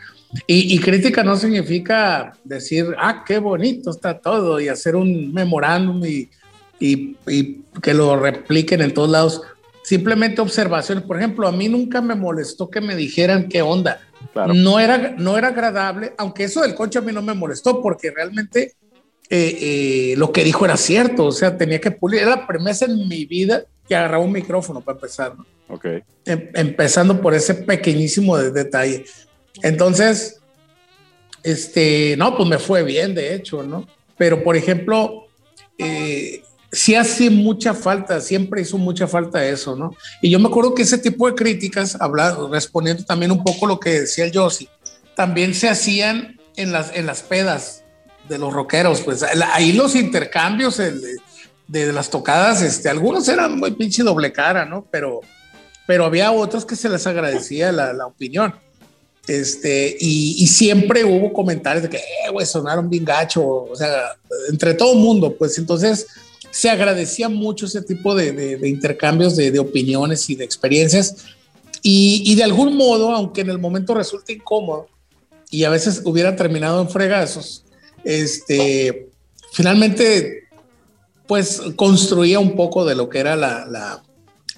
Y, 0.47 0.75
y 0.75 0.79
crítica 0.79 1.25
no 1.25 1.37
significa 1.37 2.33
decir, 2.45 2.95
ah, 2.97 3.25
qué 3.27 3.39
bonito 3.39 3.91
está 3.91 4.21
todo 4.21 4.61
y 4.61 4.69
hacer 4.69 4.95
un 4.95 5.35
memorándum 5.35 6.05
y, 6.07 6.31
y, 6.79 7.17
y 7.27 7.63
que 7.83 7.93
lo 7.93 8.17
repliquen 8.17 8.83
en 8.83 8.95
todos 8.95 9.11
lados. 9.11 9.43
Simplemente 9.89 10.43
observaciones. 10.43 11.03
Por 11.03 11.17
ejemplo, 11.17 11.49
a 11.49 11.53
mí 11.53 11.67
nunca 11.67 12.03
me 12.03 12.15
molestó 12.15 12.69
que 12.69 12.83
me 12.83 12.95
dijeran 12.95 13.49
qué 13.49 13.63
onda. 13.63 14.03
Claro. 14.35 14.53
No, 14.53 14.79
era, 14.79 15.15
no 15.17 15.39
era 15.39 15.49
agradable, 15.49 16.13
aunque 16.19 16.45
eso 16.45 16.61
del 16.61 16.75
concho 16.75 16.99
a 16.99 17.03
mí 17.03 17.11
no 17.11 17.23
me 17.23 17.33
molestó 17.33 17.81
porque 17.81 18.11
realmente 18.11 18.75
eh, 19.31 19.59
eh, 20.11 20.15
lo 20.19 20.31
que 20.31 20.45
dijo 20.45 20.67
era 20.67 20.77
cierto. 20.77 21.25
O 21.25 21.33
sea, 21.33 21.57
tenía 21.57 21.81
que 21.81 21.91
pulir. 21.91 22.21
Era 22.21 22.37
la 22.37 22.47
premisa 22.47 22.85
en 22.85 23.09
mi 23.09 23.25
vida 23.25 23.65
que 23.89 23.97
agarraba 23.97 24.23
un 24.23 24.33
micrófono 24.33 24.83
para 24.83 24.97
empezar. 24.97 25.35
¿no? 25.39 25.47
Ok. 25.75 25.87
Em- 26.27 26.51
empezando 26.53 27.19
por 27.23 27.33
ese 27.33 27.55
pequeñísimo 27.55 28.37
de- 28.37 28.51
detalle. 28.51 29.07
Entonces, 29.63 30.39
este, 31.43 32.15
no, 32.19 32.37
pues 32.37 32.47
me 32.47 32.59
fue 32.59 32.83
bien, 32.83 33.15
de 33.15 33.35
hecho, 33.35 33.63
¿no? 33.63 33.89
Pero, 34.19 34.45
por 34.45 34.55
ejemplo, 34.55 35.29
eh, 35.79 36.43
sí 36.73 36.95
hace 36.95 37.31
mucha 37.31 37.75
falta, 37.75 38.21
siempre 38.21 38.63
hizo 38.63 38.79
mucha 38.79 39.07
falta 39.07 39.45
eso, 39.45 39.75
¿no? 39.77 39.95
Y 40.23 40.31
yo 40.31 40.39
me 40.39 40.49
acuerdo 40.49 40.75
que 40.75 40.83
ese 40.83 40.99
tipo 40.99 41.29
de 41.29 41.35
críticas, 41.35 41.97
hablando, 42.01 42.49
respondiendo 42.49 43.05
también 43.05 43.33
un 43.33 43.43
poco 43.43 43.67
lo 43.67 43.81
que 43.81 44.01
decía 44.01 44.25
el 44.25 44.33
Yossi, 44.33 44.69
también 45.15 45.55
se 45.55 45.69
hacían 45.69 46.39
en 46.57 46.73
las, 46.73 46.95
en 46.95 47.07
las 47.07 47.23
pedas 47.23 47.85
de 48.29 48.39
los 48.39 48.53
rockeros, 48.53 49.01
pues 49.01 49.23
ahí 49.23 49.73
los 49.73 49.95
intercambios 49.95 50.77
de, 50.77 50.93
de 51.67 51.93
las 51.93 52.11
tocadas, 52.11 52.63
este, 52.63 52.89
algunos 52.89 53.29
eran 53.29 53.59
muy 53.59 53.71
pinche 53.73 54.03
doble 54.03 54.33
cara, 54.33 54.65
¿no? 54.65 54.87
Pero, 54.91 55.21
pero 55.87 56.05
había 56.05 56.33
otros 56.33 56.65
que 56.67 56.77
se 56.77 56.89
les 56.89 57.07
agradecía 57.07 57.73
la, 57.73 57.93
la 57.93 58.07
opinión. 58.07 58.55
Este, 59.27 59.95
y, 60.01 60.47
siempre 60.47 61.05
hubo 61.05 61.35
comentarios 61.35 61.83
de 61.83 61.91
que, 61.91 61.99
eh, 61.99 62.31
güey, 62.33 62.47
sonaron 62.47 62.89
bien 62.89 63.05
gacho, 63.05 63.45
o 63.45 63.77
sea, 63.77 64.17
entre 64.49 64.73
todo 64.73 64.95
mundo, 64.95 65.37
pues 65.37 65.59
entonces 65.59 66.07
se 66.59 66.69
agradecía 66.69 67.29
mucho 67.29 67.67
ese 67.67 67.83
tipo 67.83 68.17
de, 68.17 68.33
de, 68.33 68.69
intercambios 68.69 69.37
de, 69.37 69.53
de, 69.53 69.61
opiniones 69.61 70.29
y 70.29 70.35
de 70.35 70.43
experiencias. 70.43 71.27
Y, 71.85 72.35
de 72.35 72.43
algún 72.43 72.77
modo, 72.77 73.13
aunque 73.13 73.43
en 73.43 73.51
el 73.51 73.61
momento 73.61 73.95
resulte 73.95 74.33
incómodo 74.33 74.89
y 75.51 75.63
a 75.63 75.71
veces 75.71 76.03
hubiera 76.05 76.35
terminado 76.35 76.83
en 76.83 76.91
fregazos, 76.91 77.65
este, 78.03 79.09
finalmente, 79.53 80.49
pues 81.29 81.63
construía 81.77 82.41
un 82.41 82.57
poco 82.57 82.85
de 82.85 82.97
lo 82.97 83.09
que 83.09 83.21
era 83.21 83.37
la, 83.37 84.03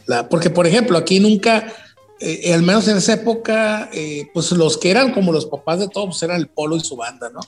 la, 0.06 0.26
porque 0.30 0.48
por 0.48 0.66
ejemplo, 0.66 0.96
aquí 0.96 1.20
nunca, 1.20 1.70
eh, 2.18 2.54
al 2.54 2.62
menos 2.62 2.88
en 2.88 2.96
esa 2.96 3.12
época, 3.12 3.90
eh, 3.92 4.30
pues 4.32 4.50
los 4.52 4.78
que 4.78 4.90
eran 4.90 5.12
como 5.12 5.32
los 5.32 5.44
papás 5.44 5.80
de 5.80 5.88
todos 5.88 6.06
pues 6.06 6.22
eran 6.22 6.40
el 6.40 6.48
Polo 6.48 6.76
y 6.76 6.80
su 6.80 6.96
banda, 6.96 7.28
¿no? 7.28 7.40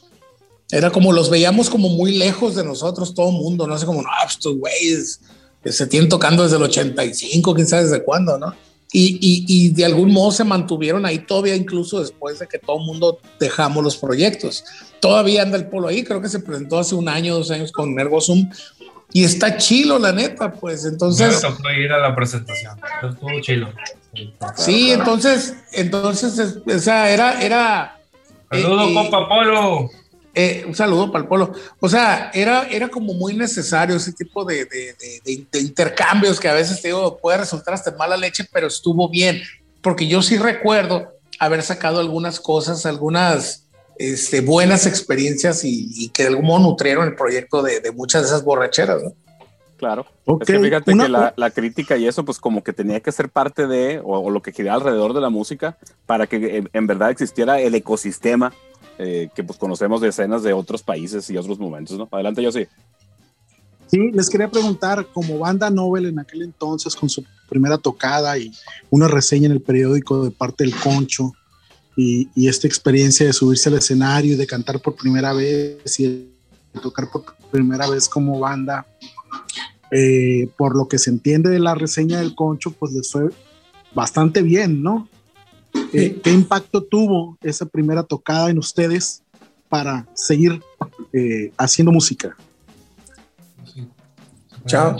Era 0.72 0.90
como 0.90 1.12
los 1.12 1.28
veíamos 1.28 1.68
como 1.68 1.90
muy 1.90 2.16
lejos 2.16 2.54
de 2.54 2.64
nosotros, 2.64 3.14
todo 3.14 3.28
el 3.28 3.36
mundo, 3.36 3.66
no 3.66 3.76
sé, 3.76 3.84
como, 3.84 4.00
no, 4.00 4.08
pues, 4.22 4.32
estos 4.34 4.56
güeyes 4.56 5.20
se 5.66 5.86
tienen 5.86 6.08
tocando 6.08 6.42
desde 6.42 6.56
el 6.56 6.62
85, 6.62 7.54
quién 7.54 7.66
sabe 7.66 7.84
desde 7.84 8.02
cuándo, 8.02 8.38
¿no? 8.38 8.54
Y, 8.94 9.18
y, 9.20 9.44
y, 9.48 9.68
de 9.68 9.84
algún 9.86 10.12
modo 10.12 10.32
se 10.32 10.44
mantuvieron 10.44 11.06
ahí 11.06 11.20
todavía, 11.20 11.54
incluso 11.54 12.00
después 12.00 12.38
de 12.38 12.46
que 12.46 12.58
todo 12.58 12.78
el 12.78 12.84
mundo 12.84 13.20
dejamos 13.40 13.82
los 13.82 13.96
proyectos. 13.96 14.64
Todavía 15.00 15.42
anda 15.42 15.56
el 15.56 15.66
polo 15.66 15.88
ahí, 15.88 16.04
creo 16.04 16.20
que 16.20 16.28
se 16.28 16.40
presentó 16.40 16.78
hace 16.78 16.94
un 16.94 17.08
año, 17.08 17.34
dos 17.34 17.50
años 17.50 17.72
con 17.72 17.94
Nergosum, 17.94 18.50
y 19.14 19.24
está 19.24 19.56
chilo, 19.56 19.98
la 19.98 20.12
neta, 20.12 20.52
pues 20.52 20.84
entonces. 20.84 21.42
Me 21.42 21.48
tocó 21.50 21.70
ir 21.70 21.92
a 21.92 21.98
la 21.98 22.14
presentación, 22.14 22.78
estuvo 23.02 23.40
chilo. 23.40 23.68
Sí, 24.56 24.90
entonces, 24.90 25.54
entonces, 25.72 26.58
o 26.66 26.78
sea, 26.78 27.10
era. 27.10 27.42
era 27.42 27.98
Saludos, 28.50 28.90
eh, 28.90 28.94
compa 28.94 29.28
Polo. 29.28 29.90
Eh, 30.34 30.64
un 30.66 30.74
saludo 30.74 31.12
para 31.12 31.22
el 31.22 31.28
polo. 31.28 31.52
O 31.78 31.88
sea, 31.88 32.30
era, 32.32 32.62
era 32.70 32.88
como 32.88 33.12
muy 33.12 33.34
necesario 33.34 33.96
ese 33.96 34.12
tipo 34.12 34.44
de, 34.44 34.64
de, 34.64 34.96
de, 35.24 35.46
de, 35.50 35.60
intercambios 35.60 36.40
que 36.40 36.48
a 36.48 36.54
veces 36.54 36.80
te 36.80 36.88
digo, 36.88 37.18
puede 37.18 37.38
resultar 37.38 37.74
hasta 37.74 37.94
mala 37.96 38.16
leche, 38.16 38.48
pero 38.50 38.66
estuvo 38.66 39.10
bien. 39.10 39.42
Porque 39.82 40.06
yo 40.06 40.22
sí 40.22 40.38
recuerdo 40.38 41.12
haber 41.38 41.62
sacado 41.62 42.00
algunas 42.00 42.40
cosas, 42.40 42.86
algunas 42.86 43.66
este, 43.98 44.40
buenas 44.40 44.86
experiencias 44.86 45.64
y, 45.64 45.90
y, 45.94 46.08
que 46.08 46.22
de 46.22 46.30
algún 46.30 46.46
modo 46.46 46.60
nutrieron 46.60 47.06
el 47.06 47.14
proyecto 47.14 47.62
de, 47.62 47.82
muchas 47.92 48.22
de 48.22 48.28
esas 48.28 48.44
borracheras, 48.44 49.02
¿no? 49.02 49.12
Claro. 49.76 50.06
Okay. 50.24 50.54
Es 50.54 50.60
que 50.60 50.66
fíjate 50.66 50.92
Una... 50.92 51.04
que 51.04 51.10
la, 51.10 51.34
la, 51.36 51.50
crítica 51.50 51.96
y 51.96 52.06
eso, 52.06 52.24
pues 52.24 52.38
como 52.38 52.62
que 52.62 52.72
tenía 52.72 53.00
que 53.00 53.12
ser 53.12 53.28
parte 53.28 53.66
de, 53.66 54.00
o, 54.02 54.18
o 54.18 54.30
lo 54.30 54.40
que 54.40 54.52
giraba 54.52 54.76
alrededor 54.76 55.12
de 55.12 55.20
la 55.20 55.28
música, 55.28 55.76
para 56.06 56.26
que 56.26 56.56
en, 56.56 56.70
en 56.72 56.86
verdad 56.86 57.10
existiera 57.10 57.60
el 57.60 57.74
ecosistema 57.74 58.54
eh, 58.98 59.28
que 59.34 59.42
pues 59.42 59.58
conocemos 59.58 60.00
de 60.00 60.08
escenas 60.08 60.42
de 60.42 60.52
otros 60.52 60.82
países 60.82 61.28
y 61.30 61.36
otros 61.36 61.58
momentos, 61.58 61.98
¿no? 61.98 62.08
Adelante, 62.10 62.42
yo 62.42 62.52
sí. 62.52 62.66
Sí, 63.86 64.10
les 64.12 64.30
quería 64.30 64.50
preguntar, 64.50 65.06
como 65.12 65.38
banda 65.38 65.68
Nobel 65.68 66.06
en 66.06 66.18
aquel 66.18 66.42
entonces, 66.42 66.96
con 66.96 67.10
su 67.10 67.24
primera 67.48 67.76
tocada 67.76 68.38
y 68.38 68.50
una 68.88 69.06
reseña 69.06 69.46
en 69.46 69.52
el 69.52 69.60
periódico 69.60 70.24
de 70.24 70.30
parte 70.30 70.64
del 70.64 70.74
Concho, 70.74 71.32
y, 71.96 72.28
y 72.34 72.48
esta 72.48 72.66
experiencia 72.66 73.26
de 73.26 73.32
subirse 73.32 73.68
al 73.68 73.76
escenario 73.76 74.32
y 74.32 74.36
de 74.36 74.46
cantar 74.46 74.80
por 74.80 74.96
primera 74.96 75.34
vez 75.34 76.00
y 76.00 76.04
de 76.04 76.80
tocar 76.80 77.10
por 77.10 77.22
primera 77.50 77.88
vez 77.88 78.08
como 78.08 78.38
banda, 78.38 78.86
eh, 79.90 80.48
por 80.56 80.74
lo 80.74 80.88
que 80.88 80.98
se 80.98 81.10
entiende 81.10 81.50
de 81.50 81.58
la 81.58 81.74
reseña 81.74 82.20
del 82.20 82.34
Concho, 82.34 82.70
pues 82.70 82.92
les 82.92 83.10
fue 83.10 83.28
bastante 83.94 84.40
bien, 84.40 84.82
¿no? 84.82 85.08
Eh, 85.92 86.20
¿Qué 86.22 86.30
impacto 86.30 86.82
tuvo 86.82 87.36
esa 87.42 87.66
primera 87.66 88.02
tocada 88.02 88.50
en 88.50 88.58
ustedes 88.58 89.22
para 89.68 90.06
seguir 90.14 90.62
eh, 91.12 91.52
haciendo 91.58 91.92
música? 91.92 92.36
Chao. 94.66 94.96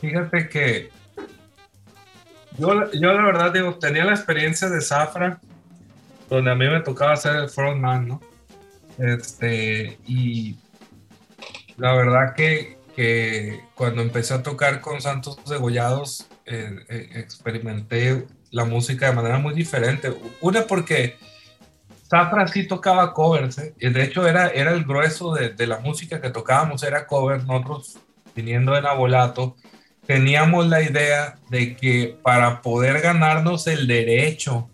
Fíjate 0.00 0.48
que 0.48 0.90
yo, 2.58 2.90
yo 2.92 3.12
la 3.12 3.24
verdad 3.24 3.52
digo, 3.52 3.74
tenía 3.76 4.04
la 4.04 4.12
experiencia 4.12 4.68
de 4.68 4.80
Zafra, 4.80 5.40
donde 6.28 6.50
a 6.50 6.54
mí 6.54 6.68
me 6.68 6.80
tocaba 6.80 7.16
ser 7.16 7.36
el 7.36 7.48
frontman, 7.48 8.08
¿no? 8.08 8.20
Este, 8.98 9.98
y 10.06 10.58
la 11.76 11.94
verdad 11.94 12.34
que, 12.34 12.78
que 12.94 13.60
cuando 13.74 14.02
empecé 14.02 14.34
a 14.34 14.42
tocar 14.42 14.80
con 14.80 15.00
Santos 15.00 15.38
Degollados, 15.48 16.28
eh, 16.46 16.76
eh, 16.88 17.10
experimenté 17.14 18.26
la 18.52 18.64
música 18.64 19.06
de 19.06 19.16
manera 19.16 19.38
muy 19.38 19.54
diferente. 19.54 20.14
Una 20.40 20.62
porque 20.62 21.16
Zafra 22.08 22.46
sí 22.46 22.68
tocaba 22.68 23.12
covers, 23.12 23.58
¿eh? 23.58 23.74
de 23.78 24.02
hecho 24.04 24.28
era, 24.28 24.48
era 24.48 24.70
el 24.72 24.84
grueso 24.84 25.34
de, 25.34 25.48
de, 25.48 25.66
la 25.66 25.78
música 25.78 26.20
que 26.20 26.30
tocábamos, 26.30 26.82
era 26.82 27.06
cover, 27.06 27.44
nosotros 27.44 27.98
viniendo 28.36 28.72
de 28.72 28.82
Nabolato, 28.82 29.56
teníamos 30.06 30.68
la 30.68 30.82
idea 30.82 31.36
de 31.48 31.74
que 31.74 32.18
para 32.22 32.60
poder 32.60 33.00
ganarnos 33.00 33.66
el 33.66 33.86
derecho 33.86 34.68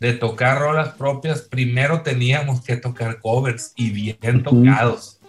de 0.00 0.14
tocar 0.14 0.58
rolas 0.58 0.94
propias, 0.94 1.42
primero 1.42 2.02
teníamos 2.02 2.62
que 2.62 2.76
tocar 2.76 3.20
covers 3.20 3.72
y 3.76 3.90
bien 3.90 4.42
tocados. 4.42 5.20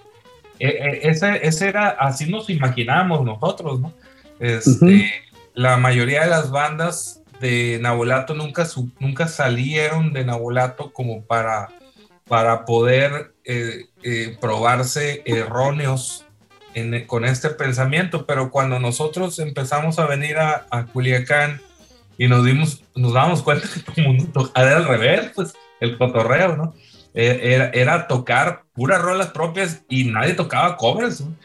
E, 0.58 0.68
e, 0.68 1.10
ese, 1.10 1.45
ese, 1.45 1.68
era, 1.68 1.89
así 1.89 2.30
nos 2.30 2.49
imaginábamos 2.49 3.24
nosotros, 3.24 3.82
¿no? 3.82 3.93
Este, 4.39 4.86
uh 4.86 4.88
-huh. 4.88 5.12
La 5.54 5.76
mayoría 5.76 6.22
de 6.22 6.30
las 6.30 6.49
bandas 6.49 7.20
de 7.41 7.79
Nabolato 7.81 8.33
nunca, 8.33 8.67
nunca 8.99 9.27
salieron 9.27 10.13
de 10.13 10.23
Nabolato 10.23 10.93
como 10.93 11.23
para, 11.25 11.69
para 12.27 12.65
poder 12.65 13.33
eh, 13.43 13.87
eh, 14.03 14.37
probarse 14.39 15.23
erróneos 15.25 16.25
con 17.05 17.25
este 17.25 17.49
pensamiento, 17.49 18.25
pero 18.25 18.49
cuando 18.49 18.79
nosotros 18.79 19.39
empezamos 19.39 19.99
a 19.99 20.05
venir 20.05 20.37
a, 20.37 20.67
a 20.69 20.85
Culiacán 20.85 21.59
y 22.17 22.29
nos 22.29 22.45
dimos, 22.45 22.83
nos 22.95 23.11
damos 23.11 23.41
cuenta 23.41 23.67
que 23.67 23.81
todo 23.81 23.95
el 23.97 24.03
mundo 24.07 24.51
era 24.55 24.77
al 24.77 24.85
revés, 24.85 25.31
pues 25.35 25.53
el 25.81 25.97
cotorreo, 25.97 26.55
¿no? 26.55 26.73
Era, 27.13 27.71
era 27.71 28.07
tocar 28.07 28.63
puras 28.71 29.01
rolas 29.01 29.31
propias 29.31 29.81
y 29.89 30.05
nadie 30.05 30.33
tocaba 30.33 30.77
covers, 30.77 31.19
¿no? 31.19 31.35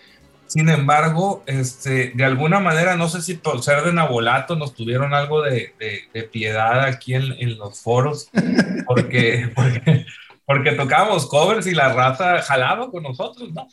Sin 0.47 0.69
embargo, 0.69 1.43
este, 1.47 2.13
de 2.15 2.25
alguna 2.25 2.61
manera, 2.61 2.97
no 2.97 3.09
sé 3.09 3.21
si 3.23 3.35
por 3.35 3.63
ser 3.63 3.83
de 3.83 3.93
Nabolato 3.93 4.57
nos 4.57 4.75
tuvieron 4.75 5.13
algo 5.13 5.43
de, 5.43 5.75
de, 5.79 6.03
de 6.13 6.23
piedad 6.23 6.85
aquí 6.85 7.15
en, 7.15 7.33
en, 7.39 7.59
los 7.59 7.81
foros, 7.81 8.31
porque, 8.87 9.51
porque, 9.55 10.07
porque 10.45 10.73
tocábamos 10.73 11.27
covers 11.27 11.67
y 11.67 11.75
la 11.75 11.93
raza 11.93 12.43
jalaba 12.43 12.91
con 12.91 13.03
nosotros, 13.03 13.53
¿no? 13.53 13.67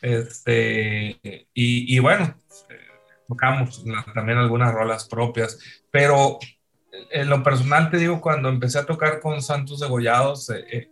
Este, 0.00 1.18
y, 1.54 1.96
y 1.96 1.98
bueno, 1.98 2.34
tocamos 3.28 3.84
también 4.14 4.38
algunas 4.38 4.72
rolas 4.72 5.08
propias, 5.08 5.58
pero 5.90 6.38
en 7.10 7.28
lo 7.28 7.42
personal 7.42 7.90
te 7.90 7.98
digo, 7.98 8.20
cuando 8.20 8.48
empecé 8.48 8.78
a 8.78 8.86
tocar 8.86 9.20
con 9.20 9.42
Santos 9.42 9.80
Degollados, 9.80 10.50
eh, 10.50 10.64
eh, 10.70 10.90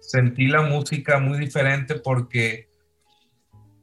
sentí 0.00 0.46
la 0.46 0.62
música 0.62 1.18
muy 1.18 1.38
diferente 1.38 1.94
porque, 1.96 2.67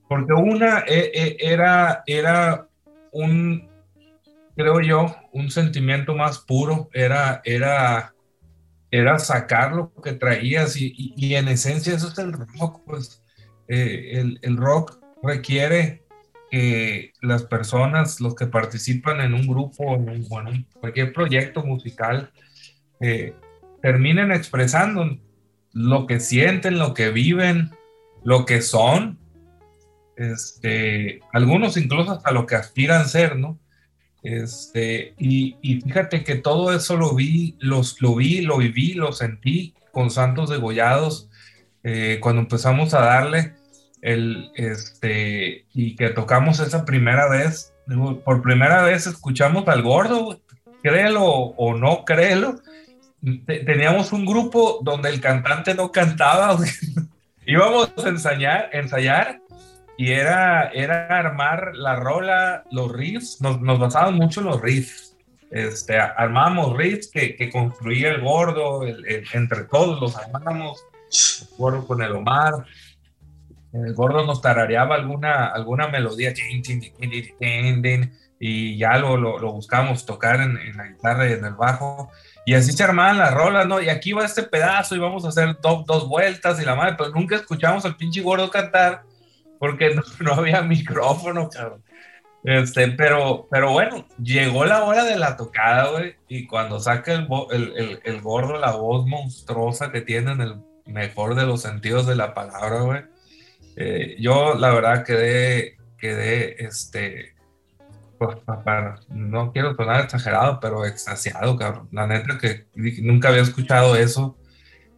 porque 0.08 0.34
una 0.34 0.84
eh, 0.88 1.38
era, 1.39 2.03
era 2.06 2.68
un, 3.12 3.70
creo 4.56 4.82
yo, 4.82 5.16
un 5.34 5.49
sentimiento 5.49 6.16
más 6.16 6.39
puro, 6.39 6.89
era, 6.93 7.41
era, 7.43 8.14
era 8.91 9.20
sacar 9.20 9.74
lo 9.74 9.93
que 10.01 10.14
traías 10.14 10.76
y, 10.78 11.14
en 11.36 11.47
esencia 11.47 11.95
eso 11.95 12.10
es 12.10 12.18
el 12.18 12.34
rock, 12.34 12.82
pues 12.86 13.22
el, 13.68 14.39
el 14.41 14.58
rock 14.58 14.99
requiere 15.24 16.06
que 16.51 17.14
las 17.22 17.43
personas, 17.43 18.22
los 18.22 18.36
que 18.36 18.47
participan 18.47 19.22
en 19.22 19.34
un 19.34 19.47
grupo, 19.47 19.95
en, 19.95 20.28
bueno, 20.28 20.51
en 20.51 20.66
cualquier 20.80 21.14
proyecto 21.14 21.64
musical, 21.64 22.32
eh, 22.99 23.34
terminen 23.82 24.32
expresando 24.32 25.18
lo 25.74 26.08
que 26.08 26.20
sienten, 26.20 26.80
lo 26.80 26.93
que 26.93 27.10
viven, 27.10 27.72
lo 28.24 28.45
que 28.45 28.62
son, 28.62 29.20
este, 30.16 31.20
algunos 31.34 31.78
incluso 31.78 32.13
hasta 32.13 32.32
lo 32.32 32.45
que 32.45 32.55
aspiran 32.55 33.07
ser, 33.07 33.38
¿no? 33.38 33.59
Este, 34.24 35.13
y, 35.20 35.55
y, 35.61 35.82
fíjate 35.82 36.24
que 36.24 36.36
todo 36.36 36.74
eso 36.74 36.97
lo 36.97 37.13
vi, 37.13 37.55
los, 37.59 38.01
lo 38.01 38.16
vi, 38.16 38.41
lo 38.41 38.57
viví, 38.57 38.93
lo 38.93 39.11
sentí 39.11 39.76
con 39.91 40.09
Santos 40.09 40.49
Degollados, 40.49 41.30
eh, 41.84 42.18
cuando 42.20 42.41
empezamos 42.41 42.95
a 42.95 43.01
darle, 43.01 43.53
el, 44.01 44.51
este, 44.55 45.66
y 45.74 45.95
que 45.95 46.09
tocamos 46.09 46.59
esa 46.59 46.86
primera 46.86 47.30
vez, 47.30 47.74
por 48.24 48.41
primera 48.41 48.82
vez 48.82 49.05
escuchamos 49.05 49.68
al 49.68 49.84
gordo, 49.84 50.41
créelo 50.82 51.24
o 51.24 51.76
no 51.76 52.03
créelo, 52.03 52.59
teníamos 53.45 54.11
un 54.11 54.26
grupo 54.26 54.80
donde 54.82 55.09
el 55.09 55.22
cantante 55.22 55.76
no 55.76 55.91
cantaba, 55.91 56.57
íbamos 57.45 57.91
a 58.03 58.09
ensayar, 58.09 58.70
ensayar 58.74 59.39
y 59.97 60.11
era, 60.11 60.69
era 60.69 61.07
armar 61.07 61.71
la 61.75 61.95
rola, 61.95 62.63
los 62.71 62.91
riffs, 62.91 63.41
nos, 63.41 63.61
nos 63.61 63.79
basaban 63.79 64.15
mucho 64.15 64.41
en 64.41 64.47
los 64.47 64.61
riffs. 64.61 65.15
Este, 65.51 65.97
armábamos 65.97 66.75
riffs 66.75 67.09
que, 67.09 67.35
que 67.35 67.49
construía 67.49 68.09
el 68.09 68.21
gordo, 68.21 68.83
el, 68.83 69.05
el, 69.05 69.23
entre 69.33 69.63
todos 69.65 70.01
los 70.01 70.17
armábamos, 70.17 70.83
el 71.41 71.57
gordo 71.57 71.87
con 71.87 72.01
el 72.01 72.11
Omar, 72.11 72.65
el 73.71 73.93
gordo 73.93 74.25
nos 74.25 74.41
tarareaba 74.41 74.95
alguna, 74.95 75.47
alguna 75.47 75.87
melodía 75.87 76.33
y 78.39 78.77
ya 78.77 78.97
lo, 78.97 79.17
lo, 79.17 79.39
lo 79.39 79.53
buscábamos 79.53 80.05
tocar 80.05 80.41
en, 80.41 80.57
en, 80.57 80.77
la 80.77 80.87
guitarra 80.87 81.29
y 81.29 81.33
en 81.33 81.45
el 81.45 81.53
bajo. 81.55 82.09
Y 82.45 82.53
así 82.53 82.73
se 82.73 82.83
armaban 82.83 83.17
las 83.17 83.33
rolas, 83.33 83.65
¿no? 83.65 83.81
Y 83.81 83.89
aquí 83.89 84.11
va 84.13 84.25
este 84.25 84.43
pedazo 84.43 84.95
y 84.95 84.99
vamos 84.99 85.25
a 85.25 85.29
hacer 85.29 85.57
do, 85.61 85.83
dos 85.87 86.07
vueltas 86.07 86.61
y 86.61 86.65
la 86.65 86.75
madre, 86.75 86.95
pero 86.97 87.09
nunca 87.11 87.35
escuchamos 87.35 87.85
al 87.85 87.95
pinche 87.95 88.21
gordo 88.21 88.49
cantar 88.49 89.03
porque 89.60 89.95
no, 89.95 90.03
no 90.20 90.34
había 90.34 90.62
micrófono, 90.62 91.49
cabrón. 91.49 91.84
Este, 92.43 92.89
pero, 92.89 93.47
pero 93.49 93.72
bueno, 93.72 94.06
llegó 94.22 94.66
la 94.66 94.84
hora 94.84 95.03
de 95.03 95.18
la 95.18 95.36
tocada, 95.36 95.89
güey, 95.89 96.16
y 96.28 96.45
cuando 96.45 96.80
saca 96.80 97.14
el, 97.14 97.28
el, 97.51 97.74
el, 97.76 97.99
el 98.03 98.22
gordo 98.22 98.60
la 98.60 98.76
voz 98.76 99.08
monstruosa 99.08 99.91
que 99.91 100.01
tiene 100.01 100.34
en 100.34 100.41
el 100.41 100.62
mejor 100.86 101.34
de 101.34 101.47
los 101.47 101.64
sentidos 101.64 102.06
de 102.06 102.16
la 102.16 102.36
palabra, 102.36 102.82
güey 102.82 103.16
eh, 103.76 104.16
yo 104.20 104.56
la 104.56 104.74
verdad 104.74 105.03
quedé, 105.03 105.78
quedé, 105.97 106.64
este, 106.66 107.36
pues, 108.18 108.38
para, 108.64 108.99
no 109.10 109.51
quiero 109.51 109.76
sonar 109.76 110.01
exagerado, 110.06 110.60
pero 110.60 110.86
extasiado, 110.86 111.58
cabrón. 111.58 111.89
La 111.91 112.08
neta 112.08 112.38
que 112.38 112.68
nunca 113.01 113.30
había 113.30 113.41
escuchado 113.41 113.95
eso 113.95 114.38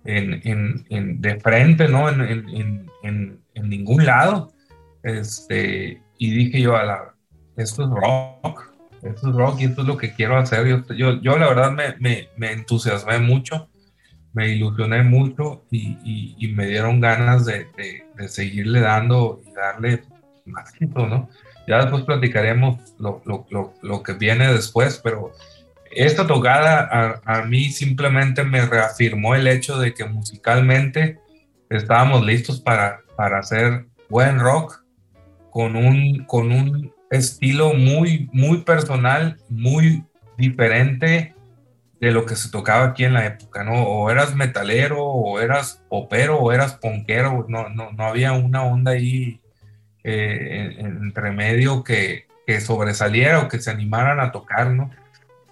en, 0.05 0.41
en, 0.43 0.85
en 0.89 1.21
de 1.21 1.39
frente, 1.39 1.87
¿no? 1.87 2.09
En, 2.09 2.21
en, 3.03 3.41
ningún 3.63 4.05
lado. 4.05 4.51
Este, 5.03 6.01
y 6.17 6.31
dije 6.31 6.61
yo, 6.61 6.75
a 6.75 6.83
la, 6.83 7.15
esto 7.55 7.83
es 7.83 7.89
rock, 7.89 8.73
esto 9.03 9.29
es 9.29 9.35
rock 9.35 9.61
y 9.61 9.65
esto 9.65 9.81
es 9.81 9.87
lo 9.87 9.97
que 9.97 10.13
quiero 10.13 10.37
hacer. 10.37 10.67
Yo, 10.67 10.83
yo, 10.95 11.21
yo 11.21 11.37
la 11.37 11.47
verdad 11.47 11.71
me, 11.71 11.95
me, 11.99 12.29
me 12.37 12.51
entusiasmé 12.51 13.19
mucho 13.19 13.69
me 14.37 14.49
ilusioné 14.49 15.01
mucho 15.01 15.65
y, 15.71 15.97
y, 16.03 16.35
y 16.37 16.47
me 16.49 16.67
dieron 16.67 17.01
ganas 17.01 17.43
de, 17.47 17.65
de, 17.75 18.05
de, 18.15 18.27
seguirle 18.29 18.81
dando 18.81 19.41
y 19.43 19.51
darle 19.51 20.03
más 20.45 20.71
¿no? 20.79 21.27
Ya 21.67 21.81
después 21.81 22.03
platicaremos 22.03 22.79
lo, 22.99 23.23
lo, 23.25 23.47
lo, 23.49 23.73
lo, 23.81 24.03
que 24.03 24.13
viene 24.13 24.53
después, 24.53 25.01
pero 25.03 25.31
esta 25.91 26.27
tocada 26.27 26.87
a, 26.91 27.39
a, 27.39 27.45
mí 27.45 27.69
simplemente 27.71 28.43
me 28.43 28.63
reafirmó 28.63 29.33
el 29.33 29.47
hecho 29.47 29.79
de 29.79 29.95
que 29.95 30.05
musicalmente 30.05 31.19
estábamos 31.71 32.23
listos 32.23 32.61
para, 32.61 33.01
para 33.17 33.39
hacer 33.39 33.87
buen 34.09 34.39
rock 34.39 34.81
con 35.49 35.75
un, 35.75 36.23
con 36.25 36.51
un 36.51 36.93
estilo 37.09 37.73
muy, 37.73 38.29
muy 38.31 38.59
personal, 38.59 39.37
muy 39.49 40.05
diferente 40.37 41.33
de 41.99 42.11
lo 42.11 42.25
que 42.25 42.35
se 42.35 42.51
tocaba 42.51 42.85
aquí 42.85 43.03
en 43.03 43.13
la 43.13 43.25
época, 43.25 43.63
¿no? 43.63 43.83
O 43.83 44.11
eras 44.11 44.35
metalero, 44.35 45.03
o 45.03 45.39
eras 45.39 45.83
popero, 45.89 46.37
o 46.37 46.51
eras 46.51 46.75
ponquero, 46.75 47.45
no, 47.49 47.69
no, 47.69 47.91
no 47.91 48.03
había 48.03 48.33
una 48.33 48.63
onda 48.63 48.91
ahí 48.91 49.41
eh, 50.03 50.75
entre 50.77 51.31
medio 51.31 51.83
que, 51.83 52.27
que, 52.45 52.61
sobresaliera 52.61 53.39
o 53.39 53.47
que 53.47 53.59
se 53.59 53.71
animaran 53.71 54.19
a 54.19 54.31
tocar, 54.31 54.69
¿no? 54.69 54.91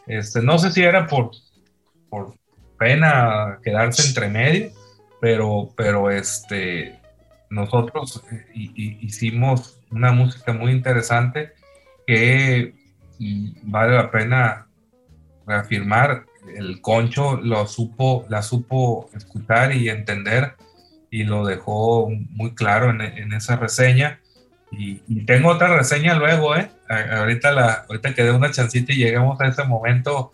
Este, 0.05 0.41
no 0.41 0.59
sé 0.59 0.71
si 0.71 0.83
era 0.83 1.07
por, 1.07 1.31
por 2.09 2.35
pena 2.77 3.57
quedarse 3.63 4.07
entre 4.07 4.29
medio, 4.29 4.69
pero, 5.19 5.73
pero 5.75 6.11
este, 6.11 6.99
nosotros 7.49 8.23
eh, 8.31 8.45
hicimos 8.53 9.79
una 9.91 10.11
música 10.11 10.53
muy 10.53 10.71
interesante 10.71 11.53
que 12.07 12.73
vale 13.63 13.95
la 13.95 14.11
pena 14.11 14.67
reafirmar 15.47 16.25
el 16.55 16.81
concho 16.81 17.37
lo 17.37 17.65
supo, 17.67 18.25
la 18.29 18.41
supo 18.41 19.09
escuchar 19.13 19.73
y 19.73 19.89
entender 19.89 20.55
y 21.09 21.23
lo 21.23 21.45
dejó 21.45 22.09
muy 22.09 22.53
claro 22.53 22.89
en, 22.89 23.33
esa 23.33 23.55
reseña. 23.55 24.19
Y, 24.71 24.95
tengo 25.25 25.49
otra 25.49 25.75
reseña 25.77 26.15
luego, 26.15 26.55
¿eh? 26.55 26.69
Ahorita, 26.89 27.51
la, 27.51 27.85
ahorita 27.87 28.13
que 28.13 28.23
dé 28.23 28.31
una 28.31 28.51
chancita 28.51 28.91
y 28.91 28.97
llegamos 28.97 29.39
a 29.39 29.47
ese 29.47 29.63
momento, 29.63 30.33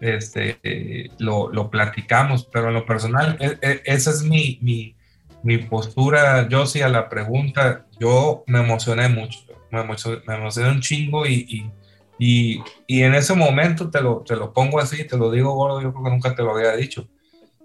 este, 0.00 1.10
lo, 1.18 1.52
lo, 1.52 1.70
platicamos, 1.70 2.48
pero 2.50 2.68
en 2.68 2.74
lo 2.74 2.86
personal, 2.86 3.36
e, 3.40 3.58
e, 3.60 3.82
esa 3.84 4.10
es 4.10 4.22
mi, 4.22 4.58
mi, 4.62 4.96
mi, 5.42 5.58
postura, 5.58 6.48
yo 6.48 6.66
sí, 6.66 6.80
a 6.82 6.88
la 6.88 7.08
pregunta, 7.08 7.86
yo 7.98 8.44
me 8.46 8.60
emocioné 8.60 9.08
mucho, 9.08 9.40
me 9.70 9.80
emocioné, 9.80 10.22
me 10.26 10.34
emocioné 10.36 10.70
un 10.70 10.80
chingo 10.80 11.26
y 11.26 11.70
y, 12.24 12.62
y, 12.86 13.02
en 13.02 13.14
ese 13.14 13.34
momento 13.34 13.90
te 13.90 14.00
lo, 14.00 14.20
te 14.20 14.36
lo 14.36 14.52
pongo 14.52 14.78
así, 14.78 15.04
te 15.04 15.16
lo 15.16 15.28
digo 15.32 15.54
gordo, 15.54 15.82
yo 15.82 15.92
creo 15.92 16.04
que 16.04 16.10
nunca 16.10 16.34
te 16.36 16.42
lo 16.44 16.54
había 16.54 16.76
dicho, 16.76 17.08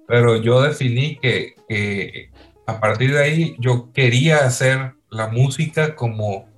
pero 0.08 0.42
yo 0.42 0.64
definí 0.64 1.18
que, 1.18 1.54
que 1.70 2.32
a 2.66 2.80
partir 2.80 3.14
de 3.14 3.24
ahí 3.24 3.56
yo 3.60 3.92
quería 3.94 4.38
hacer 4.38 4.94
la 5.12 5.28
música 5.28 5.96
como, 5.96 6.50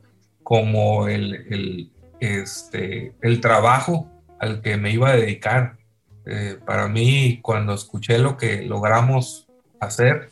como 0.43 1.09
el, 1.09 1.33
el, 1.49 1.91
este, 2.21 3.13
el 3.21 3.41
trabajo 3.41 4.09
al 4.39 4.61
que 4.61 4.77
me 4.77 4.91
iba 4.91 5.09
a 5.09 5.17
dedicar. 5.17 5.77
Eh, 6.25 6.57
para 6.65 6.87
mí, 6.87 7.39
cuando 7.41 7.73
escuché 7.73 8.17
lo 8.17 8.37
que 8.37 8.61
logramos 8.61 9.49
hacer, 9.81 10.29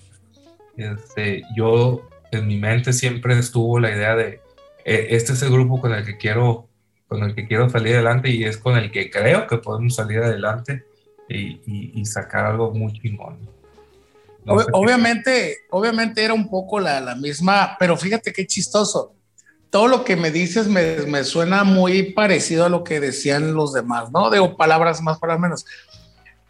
este, 0.78 1.44
yo 1.56 2.08
en 2.32 2.48
mi 2.48 2.58
mente 2.58 2.94
siempre 2.94 3.38
estuvo 3.38 3.80
la 3.80 3.92
idea 3.92 4.16
de, 4.16 4.42
e, 4.86 5.08
este 5.12 5.34
es 5.34 5.42
el 5.42 5.52
grupo 5.52 5.82
con 5.82 5.94
el 5.94 6.06
que 6.06 6.18
quiero 6.18 6.68
con 7.08 7.24
el 7.24 7.34
que 7.34 7.48
quiero 7.48 7.70
salir 7.70 7.96
adelante 7.96 8.30
y 8.30 8.44
es 8.44 8.58
con 8.58 8.78
el 8.78 8.92
que 8.92 9.10
creo 9.10 9.48
que 9.48 9.58
podemos 9.58 9.96
salir 9.96 10.20
adelante 10.20 10.84
y, 11.30 12.06
sacar 12.06 12.46
algo 12.46 12.72
muy 12.72 12.94
chingón. 12.94 13.38
obviamente, 14.46 15.58
obviamente 15.70 16.24
era 16.24 16.34
un 16.34 16.50
poco 16.50 16.80
la, 16.80 17.02
la, 17.02 17.16
misma, 17.16 17.76
pero 17.80 17.98
fíjate 17.98 18.32
qué 18.32 18.46
chistoso. 18.46 19.14
Todo 19.70 19.88
lo 19.88 20.06
que 20.06 20.16
me 20.16 20.32
dices 20.32 20.68
me, 20.68 20.98
me, 21.02 21.26
suena 21.26 21.66
muy 21.66 22.14
parecido 22.14 22.66
a 22.66 22.70
lo 22.70 22.84
que 22.84 23.02
decían 23.02 23.54
los 23.54 23.74
demás, 23.74 24.10
¿no? 24.12 24.30
Digo 24.30 24.56
palabras 24.56 25.02
más, 25.02 25.20
palabras 25.20 25.42
menos. 25.42 25.66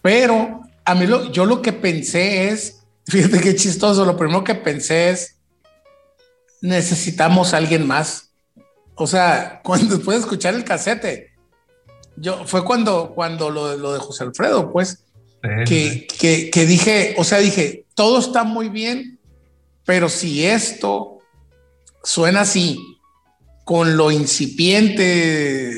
Pero 0.03 0.61
a 0.85 0.95
mí 0.95 1.07
lo, 1.07 1.31
yo 1.31 1.45
lo 1.45 1.61
que 1.63 1.73
pensé 1.73 2.49
es, 2.49 2.76
fíjate 3.07 3.39
qué 3.39 3.55
chistoso, 3.55 4.05
lo 4.05 4.17
primero 4.17 4.43
que 4.43 4.55
pensé 4.55 5.09
es, 5.09 5.37
necesitamos 6.61 7.53
a 7.53 7.57
alguien 7.57 7.87
más. 7.87 8.31
O 8.95 9.07
sea, 9.07 9.61
cuando 9.63 9.95
después 9.95 10.17
de 10.17 10.21
escuchar 10.21 10.53
el 10.53 10.63
casete, 10.63 11.31
yo 12.15 12.45
fue 12.45 12.65
cuando, 12.65 13.13
cuando 13.13 13.49
lo, 13.49 13.75
lo 13.77 13.93
de 13.93 13.99
José 13.99 14.23
Alfredo, 14.23 14.71
pues, 14.71 15.03
que, 15.65 16.07
que, 16.19 16.49
que, 16.49 16.65
dije, 16.65 17.15
o 17.17 17.23
sea, 17.23 17.37
dije, 17.37 17.85
todo 17.93 18.19
está 18.19 18.43
muy 18.43 18.69
bien, 18.69 19.19
pero 19.85 20.09
si 20.09 20.45
esto 20.45 21.19
suena 22.03 22.41
así, 22.41 22.79
con 23.63 23.95
lo 23.97 24.11
incipiente, 24.11 25.71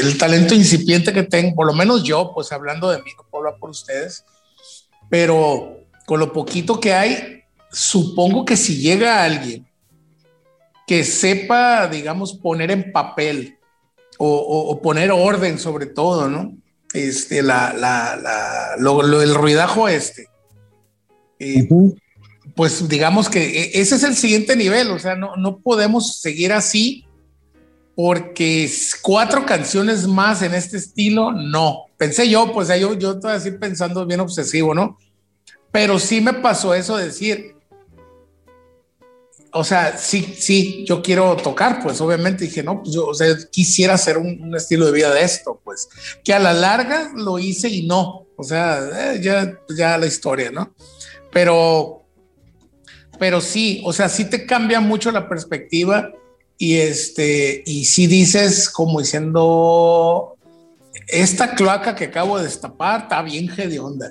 el 0.00 0.18
talento 0.18 0.54
incipiente 0.54 1.12
que 1.12 1.22
tengo, 1.22 1.54
por 1.54 1.66
lo 1.66 1.72
menos 1.72 2.02
yo, 2.02 2.32
pues 2.34 2.50
hablando 2.52 2.90
de 2.90 2.98
mí, 2.98 3.10
no 3.16 3.26
puedo 3.30 3.44
hablar 3.44 3.60
por 3.60 3.70
ustedes, 3.70 4.24
pero 5.08 5.85
con 6.06 6.20
lo 6.20 6.32
poquito 6.32 6.80
que 6.80 6.94
hay, 6.94 7.42
supongo 7.70 8.44
que 8.44 8.56
si 8.56 8.78
llega 8.78 9.22
alguien 9.22 9.66
que 10.86 11.04
sepa, 11.04 11.88
digamos, 11.88 12.34
poner 12.34 12.70
en 12.70 12.92
papel 12.92 13.58
o, 14.18 14.80
poner 14.82 15.10
orden 15.10 15.58
sobre 15.58 15.86
todo, 15.86 16.28
¿no? 16.28 16.56
Este, 16.94 17.42
la, 17.42 17.74
la, 17.74 18.16
la 18.16 18.76
lo, 18.78 19.20
el 19.20 19.34
ruidajo 19.34 19.88
este. 19.88 20.28
Pues 22.54 22.88
digamos 22.88 23.28
que 23.28 23.44
e, 23.44 23.80
ese 23.80 23.96
es 23.96 24.04
el 24.04 24.16
siguiente 24.16 24.56
nivel, 24.56 24.90
o 24.92 24.98
sea, 24.98 25.16
no, 25.16 25.36
no 25.36 25.58
podemos 25.58 26.20
seguir 26.20 26.52
así 26.52 27.04
porque 27.96 28.70
cuatro 29.02 29.44
canciones 29.44 30.06
más 30.06 30.42
en 30.42 30.54
este 30.54 30.76
estilo, 30.76 31.32
no. 31.32 31.86
Pensé 31.96 32.28
yo, 32.28 32.52
pues 32.52 32.68
yo, 32.68 32.94
yo 32.94 33.12
estoy 33.12 33.32
así 33.32 33.50
pensando 33.52 34.06
bien 34.06 34.20
obsesivo, 34.20 34.74
¿no? 34.74 34.98
Pero 35.76 35.98
sí 35.98 36.22
me 36.22 36.32
pasó 36.32 36.72
eso 36.72 36.96
de 36.96 37.04
decir, 37.04 37.54
o 39.52 39.62
sea, 39.62 39.98
sí, 39.98 40.34
sí, 40.38 40.86
yo 40.88 41.02
quiero 41.02 41.36
tocar, 41.36 41.82
pues 41.82 42.00
obviamente 42.00 42.44
dije, 42.44 42.62
no, 42.62 42.82
pues 42.82 42.94
yo, 42.94 43.06
o 43.06 43.12
sea, 43.12 43.36
quisiera 43.50 43.92
hacer 43.92 44.16
un, 44.16 44.56
estilo 44.56 44.86
de 44.86 44.92
vida 44.92 45.12
de 45.12 45.22
esto, 45.22 45.60
pues, 45.62 45.90
que 46.24 46.32
a 46.32 46.38
la 46.38 46.54
larga 46.54 47.12
lo 47.14 47.38
hice 47.38 47.68
y 47.68 47.86
no, 47.86 48.24
o 48.36 48.42
sea, 48.42 48.88
eh, 49.12 49.20
ya, 49.22 49.60
ya 49.68 49.98
la 49.98 50.06
historia, 50.06 50.50
¿no? 50.50 50.74
Pero, 51.30 52.06
pero 53.18 53.42
sí, 53.42 53.82
o 53.84 53.92
sea, 53.92 54.08
sí 54.08 54.24
te 54.30 54.46
cambia 54.46 54.80
mucho 54.80 55.12
la 55.12 55.28
perspectiva 55.28 56.10
y 56.56 56.76
este, 56.76 57.62
y 57.66 57.84
sí 57.84 58.06
dices 58.06 58.70
como 58.70 59.00
diciendo, 59.00 60.38
esta 61.06 61.54
cloaca 61.54 61.94
que 61.94 62.06
acabo 62.06 62.38
de 62.38 62.44
destapar 62.44 63.02
está 63.02 63.20
bien 63.20 63.50
onda. 63.78 64.10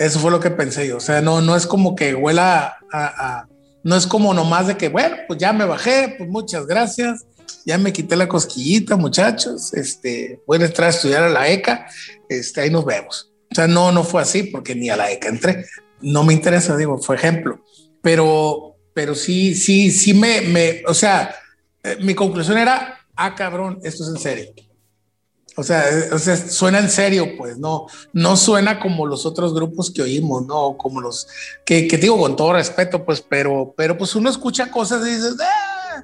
Eso 0.00 0.18
fue 0.18 0.32
lo 0.32 0.40
que 0.40 0.50
pensé 0.50 0.88
yo, 0.88 0.96
o 0.96 1.00
sea, 1.00 1.20
no, 1.20 1.40
no 1.40 1.54
es 1.54 1.66
como 1.66 1.94
que 1.94 2.14
huela 2.14 2.76
a 2.92 3.46
no 3.82 3.96
es 3.96 4.06
como 4.06 4.34
nomás 4.34 4.66
de 4.66 4.76
que, 4.76 4.88
bueno, 4.88 5.16
pues 5.26 5.38
ya 5.38 5.52
me 5.52 5.64
bajé, 5.64 6.14
pues 6.18 6.28
muchas 6.28 6.66
gracias, 6.66 7.26
ya 7.64 7.78
me 7.78 7.92
quité 7.92 8.16
la 8.16 8.28
cosquillita, 8.28 8.96
muchachos, 8.96 9.72
este, 9.74 10.40
voy 10.46 10.60
a 10.60 10.66
entrar 10.66 10.88
a 10.88 10.90
estudiar 10.90 11.22
a 11.22 11.30
la 11.30 11.48
ECA, 11.48 11.86
este, 12.28 12.60
ahí 12.60 12.70
nos 12.70 12.84
vemos. 12.84 13.32
O 13.50 13.54
sea, 13.54 13.66
no, 13.66 13.90
no 13.90 14.04
fue 14.04 14.22
así 14.22 14.44
porque 14.44 14.74
ni 14.74 14.90
a 14.90 14.96
la 14.96 15.10
ECA 15.10 15.28
entré. 15.28 15.66
No 16.00 16.22
me 16.24 16.32
interesa, 16.32 16.76
digo, 16.76 16.98
fue 16.98 17.16
ejemplo. 17.16 17.64
Pero, 18.00 18.76
pero 18.94 19.14
sí, 19.14 19.54
sí, 19.54 19.90
sí 19.90 20.14
me, 20.14 20.42
me 20.42 20.82
o 20.86 20.94
sea, 20.94 21.34
eh, 21.82 21.96
mi 22.00 22.14
conclusión 22.14 22.58
era, 22.58 23.00
ah, 23.16 23.34
cabrón, 23.34 23.80
esto 23.82 24.04
es 24.04 24.10
en 24.10 24.18
serio. 24.18 24.52
O 25.60 25.62
sea, 25.62 25.84
o 26.10 26.18
sea, 26.18 26.38
suena 26.38 26.78
en 26.78 26.88
serio, 26.88 27.36
pues, 27.36 27.58
no, 27.58 27.86
no 28.14 28.34
suena 28.38 28.80
como 28.80 29.04
los 29.04 29.26
otros 29.26 29.52
grupos 29.52 29.90
que 29.90 30.00
oímos, 30.00 30.46
no, 30.46 30.78
como 30.78 31.02
los 31.02 31.28
que, 31.66 31.86
que 31.86 31.98
digo 31.98 32.18
con 32.18 32.34
todo 32.34 32.54
respeto, 32.54 33.04
pues, 33.04 33.20
pero, 33.20 33.74
pero 33.76 33.98
pues 33.98 34.14
uno 34.14 34.30
escucha 34.30 34.70
cosas 34.70 35.06
y 35.06 35.10
dices, 35.10 35.36
ah, 35.38 36.02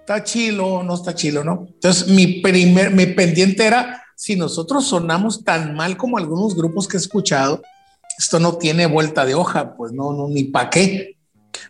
está 0.00 0.22
chilo, 0.22 0.82
no 0.82 0.92
está 0.96 1.14
chilo, 1.14 1.42
¿no? 1.42 1.66
Entonces, 1.72 2.08
mi 2.08 2.42
primer, 2.42 2.90
mi 2.90 3.06
pendiente 3.06 3.64
era, 3.64 4.04
si 4.16 4.36
nosotros 4.36 4.84
sonamos 4.84 5.44
tan 5.44 5.74
mal 5.74 5.96
como 5.96 6.18
algunos 6.18 6.54
grupos 6.54 6.86
que 6.86 6.98
he 6.98 7.00
escuchado, 7.00 7.62
esto 8.18 8.38
no 8.38 8.58
tiene 8.58 8.84
vuelta 8.84 9.24
de 9.24 9.34
hoja, 9.34 9.76
pues 9.78 9.92
no, 9.92 10.12
no, 10.12 10.28
ni 10.28 10.44
para 10.44 10.68
qué. 10.68 11.16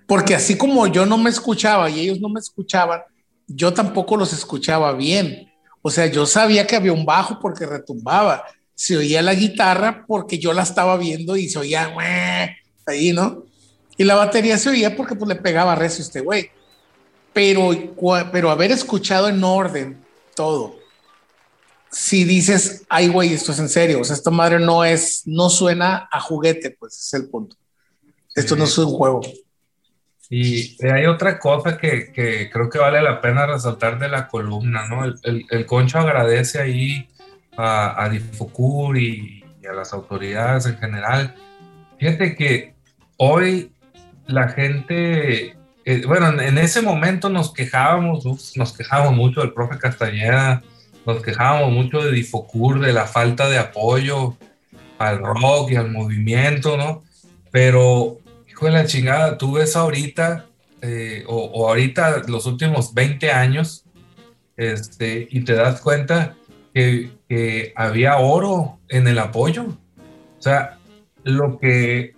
Porque 0.08 0.34
así 0.34 0.56
como 0.56 0.88
yo 0.88 1.06
no 1.06 1.16
me 1.16 1.30
escuchaba 1.30 1.88
y 1.90 2.00
ellos 2.00 2.20
no 2.20 2.28
me 2.28 2.40
escuchaban, 2.40 3.02
yo 3.46 3.72
tampoco 3.72 4.16
los 4.16 4.32
escuchaba 4.32 4.92
bien. 4.94 5.49
O 5.82 5.90
sea, 5.90 6.06
yo 6.06 6.26
sabía 6.26 6.66
que 6.66 6.76
había 6.76 6.92
un 6.92 7.04
bajo 7.04 7.38
porque 7.40 7.66
retumbaba, 7.66 8.44
se 8.74 8.96
oía 8.96 9.22
la 9.22 9.34
guitarra 9.34 10.04
porque 10.06 10.38
yo 10.38 10.52
la 10.52 10.62
estaba 10.62 10.96
viendo 10.96 11.36
y 11.36 11.48
se 11.48 11.58
oía 11.58 11.94
ahí, 12.86 13.12
¿no? 13.12 13.44
Y 13.96 14.04
la 14.04 14.14
batería 14.14 14.56
se 14.58 14.70
oía 14.70 14.96
porque 14.96 15.14
pues 15.14 15.28
le 15.28 15.36
pegaba 15.36 15.74
recio 15.74 16.02
este 16.02 16.20
güey. 16.20 16.50
Pero, 17.32 17.70
pero 18.32 18.50
haber 18.50 18.72
escuchado 18.72 19.28
en 19.28 19.44
orden 19.44 20.02
todo, 20.34 20.76
si 21.90 22.24
dices, 22.24 22.84
ay, 22.88 23.08
güey, 23.08 23.34
esto 23.34 23.52
es 23.52 23.58
en 23.58 23.68
serio, 23.68 24.00
o 24.00 24.04
sea, 24.04 24.16
esta 24.16 24.30
madre 24.30 24.58
no 24.58 24.84
es, 24.84 25.22
no 25.26 25.50
suena 25.50 26.08
a 26.10 26.20
juguete, 26.20 26.70
pues 26.70 26.98
es 26.98 27.14
el 27.14 27.28
punto. 27.28 27.56
Esto 28.34 28.56
no 28.56 28.64
es 28.64 28.78
un 28.78 28.90
juego. 28.90 29.20
Y 30.32 30.76
hay 30.86 31.06
otra 31.06 31.40
cosa 31.40 31.76
que, 31.76 32.12
que, 32.12 32.48
creo 32.50 32.70
que 32.70 32.78
vale 32.78 33.02
la 33.02 33.20
pena 33.20 33.46
resaltar 33.46 33.98
de 33.98 34.08
la 34.08 34.28
columna, 34.28 34.86
¿no? 34.88 35.04
El, 35.04 35.44
el, 35.50 35.66
Concho 35.66 35.98
agradece 35.98 36.60
ahí 36.60 37.08
a, 37.56 38.00
a 38.00 38.08
Difocur 38.08 38.96
y, 38.96 39.42
a 39.68 39.72
las 39.72 39.92
autoridades 39.92 40.66
en 40.66 40.78
general. 40.78 41.34
Fíjate 41.98 42.36
que 42.36 42.74
hoy 43.16 43.72
la 44.26 44.48
gente, 44.48 45.56
eh, 45.84 46.02
bueno, 46.06 46.40
en, 46.40 46.58
ese 46.58 46.80
momento 46.80 47.28
nos 47.28 47.52
quejábamos, 47.52 48.24
nos 48.56 48.72
quejábamos 48.76 49.16
mucho 49.16 49.40
del 49.40 49.52
profe 49.52 49.78
Castañeda, 49.78 50.62
nos 51.06 51.22
quejábamos 51.22 51.72
mucho 51.72 52.02
de 52.02 52.12
Difocur, 52.12 52.80
de 52.80 52.92
la 52.92 53.06
falta 53.06 53.48
de 53.48 53.58
apoyo, 53.58 54.36
al 54.98 55.18
rock 55.18 55.72
y 55.72 55.76
al 55.76 55.90
movimiento, 55.90 56.76
¿no? 56.76 57.02
Pero, 57.50 58.18
hijo 58.60 58.66
de 58.66 58.72
la 58.72 58.86
chingada, 58.86 59.38
tú 59.38 59.52
ves 59.52 59.74
ahorita, 59.74 60.44
eh, 60.82 61.24
o, 61.26 61.66
ahorita 61.66 62.24
los 62.28 62.44
últimos 62.44 62.92
20 62.92 63.32
años, 63.32 63.86
este, 64.58 65.26
y 65.30 65.44
te 65.44 65.54
das 65.54 65.80
cuenta 65.80 66.36
que, 66.74 67.10
que 67.26 67.72
había 67.74 68.18
oro 68.18 68.78
en 68.88 69.08
el 69.08 69.18
apoyo. 69.18 69.64
O 69.64 70.42
sea, 70.42 70.78
lo 71.24 71.58
que 71.58 72.14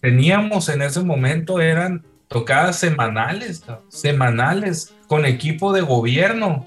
teníamos 0.00 0.68
en 0.68 0.82
ese 0.82 1.02
momento 1.02 1.60
eran 1.60 2.06
tocadas 2.28 2.78
semanales, 2.78 3.64
semanales, 3.88 4.94
con 5.08 5.26
equipo 5.26 5.72
de 5.72 5.80
gobierno. 5.80 6.66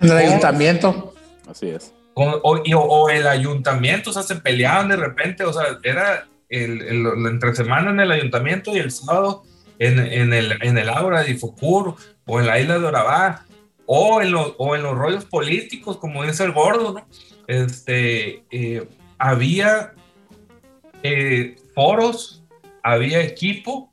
El 0.00 0.12
ayuntamiento. 0.12 1.14
Así 1.48 1.70
es. 1.70 1.94
O, 2.12 3.08
el 3.08 3.26
ayuntamiento, 3.26 4.10
o 4.10 4.12
sea, 4.12 4.22
se 4.22 4.36
peleaban 4.36 4.88
de 4.88 4.96
repente, 4.96 5.44
o 5.44 5.52
sea, 5.52 5.78
era 5.82 6.26
el, 6.48 6.82
el, 6.82 7.06
entre 7.26 7.54
semana 7.54 7.90
en 7.90 8.00
el 8.00 8.10
ayuntamiento 8.10 8.74
y 8.74 8.78
el 8.78 8.90
sábado 8.90 9.44
en, 9.78 9.98
en 9.98 10.32
el, 10.32 10.62
en 10.62 10.78
el 10.78 10.88
Ágora 10.88 11.22
de 11.22 11.32
Ifocur 11.32 11.96
o 12.26 12.40
en 12.40 12.46
la 12.46 12.58
isla 12.58 12.78
de 12.78 12.86
Orabá 12.86 13.44
o 13.86 14.20
en, 14.20 14.34
o 14.34 14.76
en 14.76 14.82
los 14.82 14.96
rollos 14.96 15.24
políticos, 15.24 15.96
como 15.96 16.24
dice 16.24 16.44
el 16.44 16.52
gordo, 16.52 16.92
¿no? 16.92 17.06
Este, 17.46 18.44
eh, 18.50 18.86
había 19.16 19.94
eh, 21.02 21.56
foros, 21.74 22.44
había 22.82 23.22
equipo 23.22 23.92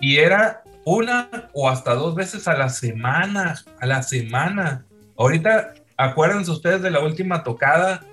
y 0.00 0.16
era 0.16 0.64
una 0.84 1.48
o 1.52 1.68
hasta 1.68 1.94
dos 1.94 2.14
veces 2.16 2.48
a 2.48 2.56
la 2.56 2.68
semana, 2.68 3.54
a 3.80 3.86
la 3.86 4.02
semana. 4.02 4.84
Ahorita, 5.16 5.74
acuérdense 5.96 6.50
ustedes 6.50 6.82
de 6.82 6.90
la 6.90 7.00
última 7.00 7.44
tocada 7.44 8.04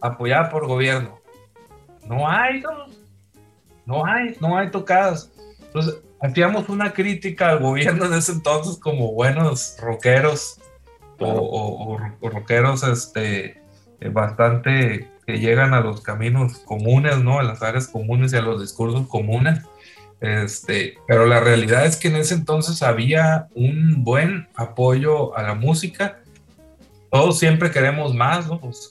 apoyada 0.00 0.48
por 0.48 0.66
gobierno. 0.66 1.20
No 2.06 2.28
hay, 2.28 2.60
no, 2.60 2.86
no 3.86 4.04
hay, 4.04 4.36
no 4.40 4.58
hay 4.58 4.70
tocadas. 4.70 5.32
Entonces, 5.60 6.00
hacíamos 6.20 6.68
una 6.68 6.92
crítica 6.92 7.50
al 7.50 7.60
gobierno 7.60 8.06
en 8.06 8.14
ese 8.14 8.32
entonces 8.32 8.78
como 8.78 9.12
buenos 9.12 9.76
rockeros 9.80 10.60
o, 11.18 11.98
rockeros 12.20 12.82
este, 12.82 13.62
eh, 14.00 14.08
bastante 14.10 15.08
que 15.26 15.38
llegan 15.38 15.74
a 15.74 15.80
los 15.80 16.02
caminos 16.02 16.58
comunes, 16.58 17.18
¿no? 17.18 17.40
A 17.40 17.42
las 17.42 17.62
áreas 17.62 17.88
comunes 17.88 18.32
y 18.32 18.36
a 18.36 18.42
los 18.42 18.60
discursos 18.60 19.08
comunes. 19.08 19.60
Este, 20.20 20.98
pero 21.06 21.26
la 21.26 21.40
realidad 21.40 21.84
es 21.84 21.96
que 21.96 22.08
en 22.08 22.16
ese 22.16 22.34
entonces 22.34 22.82
había 22.82 23.48
un 23.54 24.04
buen 24.04 24.48
apoyo 24.54 25.36
a 25.36 25.42
la 25.42 25.54
música. 25.54 26.20
Todos 27.10 27.38
siempre 27.38 27.70
queremos 27.70 28.14
más, 28.14 28.46
¿no? 28.46 28.60
Pues, 28.60 28.90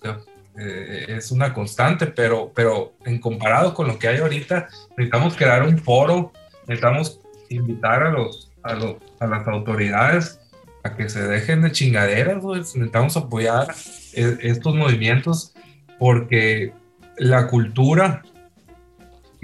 eh, 0.58 1.06
es 1.10 1.32
una 1.32 1.53
constante, 1.53 2.08
pero, 2.08 2.51
pero 2.53 2.93
en 3.06 3.20
comparado 3.20 3.74
con 3.74 3.88
lo 3.88 3.99
que 3.99 4.08
hay 4.08 4.18
ahorita, 4.18 4.68
necesitamos 4.97 5.36
crear 5.36 5.64
un 5.64 5.78
foro, 5.78 6.32
necesitamos 6.68 7.20
invitar 7.49 8.03
a, 8.03 8.12
los, 8.12 8.51
a, 8.64 8.74
los, 8.74 8.95
a 9.20 9.28
las 9.28 9.47
autoridades 9.47 10.39
a 10.84 10.95
que 10.95 11.10
se 11.10 11.22
dejen 11.28 11.62
de 11.62 11.72
chingaderas, 11.72 12.43
necesitamos 12.43 13.18
apoyar 13.18 13.74
e, 14.14 14.38
estos 14.41 14.76
movimientos 14.76 15.53
porque 15.97 16.74
la 17.18 17.47
cultura 17.47 18.22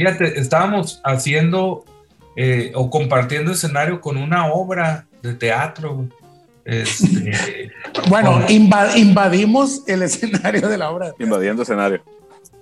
Fíjate, 0.01 0.39
estábamos 0.39 0.99
haciendo 1.03 1.86
eh, 2.36 2.72
o 2.74 2.89
compartiendo 2.89 3.51
escenario 3.51 4.01
con 4.01 4.18
una 4.18 4.47
obra 4.47 5.05
de 5.22 5.36
teatro. 5.36 6.09
Este, 6.66 7.72
bueno, 8.07 8.45
invadimos 8.49 9.84
el 9.88 10.03
escenario 10.03 10.68
de 10.68 10.78
la 10.78 10.91
obra. 10.91 11.12
Invadiendo 11.20 11.64
escenario. 11.64 12.03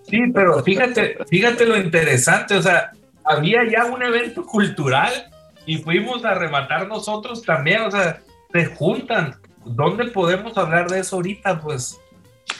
Sí, 0.03 0.19
pero 0.33 0.63
fíjate, 0.63 1.17
fíjate 1.29 1.65
lo 1.65 1.77
interesante, 1.77 2.55
o 2.55 2.61
sea, 2.61 2.91
había 3.23 3.59
ya 3.69 3.85
un 3.85 4.01
evento 4.01 4.43
cultural 4.43 5.11
y 5.65 5.77
fuimos 5.77 6.25
a 6.25 6.33
rematar 6.33 6.87
nosotros 6.87 7.43
también, 7.43 7.81
o 7.81 7.91
sea, 7.91 8.21
se 8.51 8.65
juntan. 8.65 9.35
¿Dónde 9.65 10.05
podemos 10.05 10.57
hablar 10.57 10.89
de 10.89 10.99
eso 11.01 11.17
ahorita? 11.17 11.59
Pues, 11.61 11.99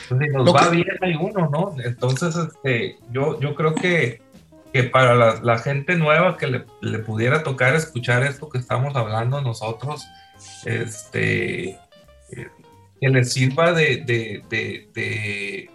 pues 0.10 0.22
si 0.22 0.28
nos 0.30 0.54
va 0.54 0.70
bien 0.70 0.86
hay 1.02 1.16
uno, 1.16 1.50
¿no? 1.52 1.76
Entonces, 1.84 2.36
este, 2.36 2.98
yo, 3.12 3.40
yo 3.40 3.56
creo 3.56 3.74
que 3.74 4.22
que 4.72 4.84
para 4.84 5.40
la, 5.42 5.58
gente 5.58 5.96
nueva 5.96 6.38
que 6.38 6.48
le, 6.48 7.00
pudiera 7.00 7.44
tocar 7.44 7.76
escuchar 7.76 8.24
esto 8.24 8.50
que 8.50 8.60
estamos 8.60 8.96
hablando 8.96 9.42
nosotros, 9.42 10.06
este, 10.66 11.70
eh, 11.70 11.78
que 13.02 13.10
les 13.10 13.34
sirva 13.34 13.74
de, 13.74 13.98
de, 13.98 14.44
de, 14.50 15.70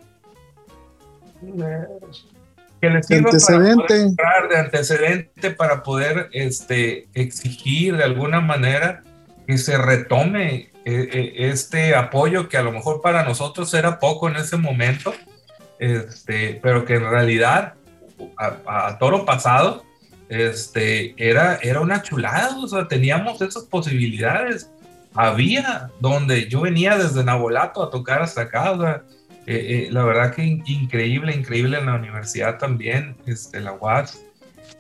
que 2.81 2.91
les 2.91 3.07
sirva 3.07 3.31
antecedente. 3.31 4.15
Para 4.17 4.49
de 4.49 4.57
antecedente 4.59 5.51
para 5.51 5.83
poder 5.83 6.29
este, 6.33 7.09
exigir 7.15 7.97
de 7.97 8.05
alguna 8.05 8.41
manera 8.41 9.03
que 9.47 9.59
se 9.59 9.77
retome 9.79 10.71
eh, 10.87 11.09
eh, 11.13 11.33
este 11.51 11.95
apoyo 11.95 12.49
que 12.49 12.59
a 12.59 12.63
lo 12.63 12.73
mejor 12.73 13.01
para 13.01 13.25
nosotros 13.25 13.73
era 13.75 13.99
poco 13.99 14.29
en 14.29 14.37
ese 14.37 14.57
momento, 14.57 15.15
este, 15.79 16.61
pero 16.63 16.85
que 16.85 16.97
en 16.97 17.09
realidad 17.09 17.75
a, 18.37 18.99
toro 18.99 19.25
pasado, 19.25 19.85
este, 20.29 21.15
era, 21.17 21.59
era 21.63 21.81
una 21.81 22.03
chulada, 22.03 22.57
o 22.57 22.67
sea, 22.67 22.89
teníamos 22.89 23.41
esas 23.41 23.65
posibilidades. 23.65 24.71
Había 25.15 25.91
donde 26.01 26.49
yo 26.49 26.63
venía 26.63 26.99
desde 26.99 27.23
Nabolato 27.23 27.83
a 27.83 27.91
tocar 27.91 28.23
hasta 28.23 28.43
acá, 28.43 29.03
eh, 29.47 29.87
eh, 29.87 29.89
la 29.91 30.05
verdad 30.05 30.35
que 30.35 30.43
increíble, 30.45 31.35
increíble 31.35 31.79
en 31.79 31.87
la 31.87 31.95
universidad 31.95 32.59
también, 32.59 33.17
este, 33.27 33.61
la 33.61 33.73
UAS. 33.73 34.25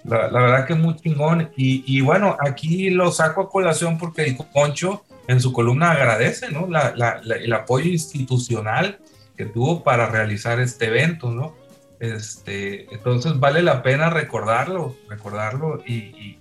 La, 0.05 0.28
verdad 0.28 0.66
que 0.66 0.74
muy 0.74 0.97
chingón. 0.97 1.51
Y, 1.57 2.01
bueno, 2.01 2.36
aquí 2.40 2.90
lo 2.90 3.11
saco 3.11 3.42
a 3.42 3.51
colación 3.51 3.97
porque 3.99 4.24
el 4.24 4.36
Concho 4.36 5.05
en 5.28 5.40
su 5.40 5.53
columna 5.53 5.92
agradece 5.92 6.51
¿no? 6.51 6.68
El 6.68 7.53
apoyo 7.53 7.88
institucional 7.88 8.99
que 9.36 9.47
tuvo 9.47 9.82
para 9.82 10.07
realizar 10.07 10.61
este 10.61 10.86
evento, 10.86 11.30
¿no? 11.30 11.55
Este, 12.01 12.92
entonces 12.92 13.38
vale 13.38 13.62
la 13.62 13.82
pena 13.82 14.11
recordarlo, 14.11 14.97
recordarlo 15.09 15.82
y, 15.86 16.38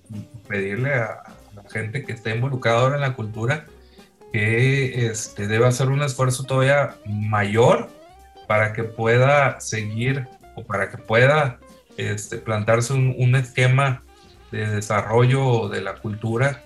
pedirle 0.48 0.94
a, 0.94 1.24
la 1.56 1.64
gente 1.70 2.04
que 2.04 2.14
esté 2.14 2.36
involucrada 2.36 2.80
ahora 2.80 2.96
en 2.96 3.02
la 3.02 3.14
cultura 3.14 3.68
que 4.32 5.08
este, 5.08 5.48
debe 5.48 5.68
hacer 5.68 5.90
un 5.90 6.02
esfuerzo 6.02 6.44
todavía 6.44 6.96
mayor 7.06 7.90
para 8.48 8.74
que 8.74 8.84
pueda 8.84 9.60
seguir 9.60 10.28
o 10.56 10.64
para 10.64 10.90
que 10.90 10.98
pueda 10.98 11.60
este, 11.98 12.38
plantarse 12.38 12.94
un, 12.94 13.36
esquema 13.36 14.04
de 14.52 14.68
desarrollo 14.68 15.70
de 15.70 15.82
la 15.82 15.96
cultura 15.96 16.62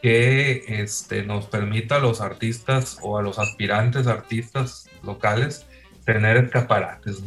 que 0.00 0.64
este, 0.68 1.24
nos 1.24 1.46
permita 1.46 1.96
a 1.96 1.98
los 1.98 2.20
artistas 2.20 2.98
o 3.02 3.18
a 3.18 3.22
los 3.22 3.38
aspirantes 3.38 4.06
artistas 4.06 4.88
locales 5.02 5.66
tener 6.04 6.36
escaparates. 6.36 7.22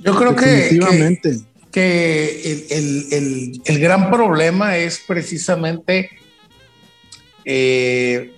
Yo 0.00 0.14
creo 0.14 0.36
que, 0.36 0.78
que, 1.70 2.68
el, 3.64 3.78
gran 3.80 4.10
problema 4.10 4.76
es 4.76 5.00
precisamente 5.06 6.10
eh, 7.44 8.34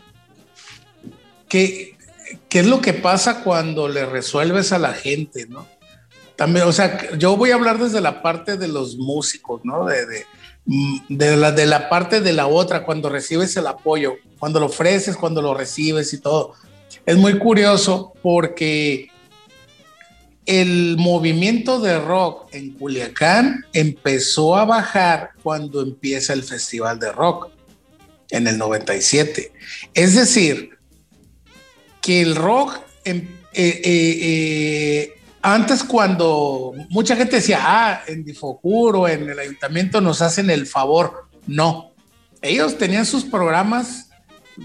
qué, 1.49 1.97
es 2.51 2.67
lo 2.67 2.81
que 2.81 2.95
pasa 2.95 3.43
cuando 3.43 3.89
le 3.89 4.07
resuelves 4.07 4.73
a 4.73 4.79
la 4.79 4.93
gente, 4.93 5.47
¿no? 5.49 5.67
También, 6.37 6.67
o 6.67 6.73
sea, 6.73 7.17
yo 7.17 7.37
voy 7.37 7.51
a 7.51 7.55
hablar 7.55 7.79
desde 7.79 8.01
la 8.01 8.23
parte 8.23 8.57
de 8.57 8.69
los 8.69 8.97
músicos, 8.97 9.63
¿no? 9.65 9.87
De, 9.87 10.07
de, 10.07 10.27
de, 11.09 11.37
la, 11.37 11.53
de 11.53 11.67
la 11.67 11.89
parte 11.89 12.21
de 12.21 12.33
la 12.33 12.47
otra, 12.47 12.85
cuando 12.85 13.09
recibes 13.09 13.57
el 13.57 13.67
apoyo, 13.67 14.15
cuando 14.39 14.61
lo 14.61 14.67
ofreces, 14.67 15.17
cuando 15.17 15.43
lo 15.43 15.55
recibes 15.55 16.13
y 16.13 16.19
todo. 16.19 16.55
Es 17.05 17.17
muy 17.17 17.39
curioso 17.39 18.13
porque 18.23 19.09
el 20.47 20.97
movimiento 20.97 21.81
de 21.81 21.99
rock 21.99 22.49
en 22.55 22.73
Culiacán 22.73 23.67
empezó 23.73 24.57
a 24.57 24.65
bajar 24.65 25.33
cuando 25.43 25.83
empieza 25.83 26.33
el 26.33 26.45
Festival 26.45 26.99
de 27.01 27.11
Rock 27.13 27.51
en 28.31 28.47
el 28.47 28.57
97. 28.57 29.53
Es 29.93 30.15
decir, 30.15 30.71
que 32.01 32.23
el 32.23 32.37
rock, 32.37 32.79
em, 33.05 33.19
eh, 33.53 33.81
eh, 33.85 34.19
eh, 34.23 35.15
antes 35.43 35.83
cuando 35.83 36.73
mucha 36.91 37.17
gente 37.17 37.37
decía, 37.37 37.59
ah, 37.63 38.03
en 38.07 38.25
Difocuro, 38.25 39.09
en 39.09 39.29
el 39.29 39.39
ayuntamiento 39.39 40.01
nos 40.01 40.23
hacen 40.23 40.51
el 40.51 40.67
favor, 40.67 41.29
no. 41.47 41.93
Ellos 42.43 42.79
tenían 42.79 43.07
sus 43.07 43.25
programas, 43.25 44.11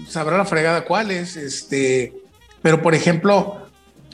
sabrá 0.08 0.36
la 0.38 0.44
fregada 0.44 0.84
cuáles, 0.84 1.36
este, 1.36 2.12
pero 2.62 2.82
por 2.82 2.94
ejemplo, 2.94 3.61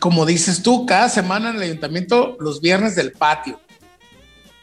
como 0.01 0.27
dices 0.27 0.63
tú, 0.63 0.87
cada 0.87 1.09
semana 1.09 1.51
en 1.51 1.57
el 1.57 1.63
ayuntamiento, 1.63 2.37
los 2.41 2.61
viernes 2.61 2.95
del 2.95 3.13
patio. 3.13 3.61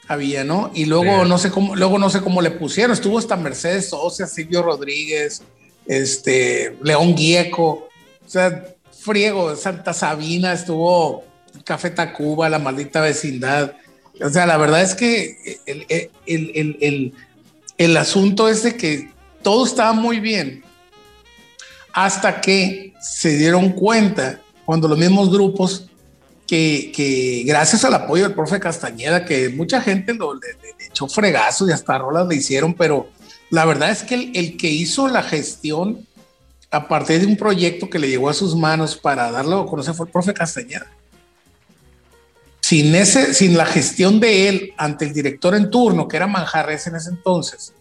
Había, 0.07 0.43
¿no? 0.43 0.69
Y 0.73 0.85
luego 0.85 1.25
no 1.25 1.39
sé 1.39 1.49
cómo, 1.49 1.75
luego 1.75 1.97
no 1.97 2.11
sé 2.11 2.21
cómo 2.21 2.41
le 2.41 2.51
pusieron. 2.51 2.93
Estuvo 2.93 3.17
hasta 3.17 3.35
Mercedes 3.35 3.89
Socia, 3.89 4.27
Silvio 4.27 4.61
Rodríguez, 4.61 5.41
este, 5.87 6.77
León 6.83 7.17
Gieco, 7.17 7.89
o 8.23 8.29
sea, 8.29 8.65
Friego, 8.91 9.55
Santa 9.55 9.93
Sabina, 9.93 10.53
estuvo 10.53 11.23
Café 11.63 11.89
Tacuba, 11.89 12.49
La 12.49 12.59
Maldita 12.59 13.01
Vecindad. 13.01 13.73
O 14.21 14.29
sea, 14.29 14.45
la 14.45 14.57
verdad 14.57 14.83
es 14.83 14.93
que 14.93 15.59
el, 15.65 15.85
el, 15.89 16.77
el, 16.81 17.13
el 17.77 17.97
asunto 17.97 18.47
es 18.47 18.63
de 18.63 18.77
que 18.77 19.11
todo 19.41 19.65
estaba 19.65 19.93
muy 19.93 20.19
bien 20.19 20.63
hasta 21.93 22.41
que 22.41 22.93
se 23.01 23.37
dieron 23.37 23.71
cuenta 23.71 24.41
cuando 24.65 24.87
los 24.87 24.97
mismos 24.97 25.31
grupos 25.31 25.87
que, 26.47 26.91
que, 26.93 27.43
gracias 27.45 27.83
al 27.85 27.93
apoyo 27.93 28.23
del 28.23 28.33
profe 28.33 28.59
Castañeda, 28.59 29.25
que 29.25 29.49
mucha 29.49 29.81
gente 29.81 30.13
lo, 30.13 30.33
le, 30.33 30.41
echó 30.87 31.07
fregazos 31.07 31.69
y 31.69 31.71
hasta 31.71 31.97
rolas 31.97 32.27
le 32.27 32.35
hicieron, 32.35 32.73
pero 32.73 33.09
la 33.49 33.65
verdad 33.65 33.91
es 33.91 34.03
que 34.03 34.15
el, 34.15 34.31
el, 34.35 34.57
que 34.57 34.69
hizo 34.69 35.07
la 35.07 35.23
gestión 35.23 36.05
a 36.71 36.87
partir 36.87 37.21
de 37.21 37.27
un 37.27 37.37
proyecto 37.37 37.89
que 37.89 37.99
le 37.99 38.09
llegó 38.09 38.29
a 38.29 38.33
sus 38.33 38.55
manos 38.55 38.95
para 38.95 39.31
darlo 39.31 39.61
a 39.61 39.67
conocer 39.67 39.93
fue 39.93 40.07
el 40.07 40.11
profe 40.11 40.33
Castañeda. 40.33 40.87
Sin, 42.61 42.95
ese, 42.95 43.35
sin 43.35 43.55
la 43.55 43.65
gestión 43.65 44.19
de 44.19 44.49
él 44.49 44.73
ante 44.77 45.05
el 45.05 45.13
director 45.13 45.55
en 45.55 45.69
turno, 45.69 46.07
que 46.07 46.17
era 46.17 46.25
Manjarres 46.25 46.87
en 46.87 46.95
ese 46.95 47.11
entonces, 47.11 47.73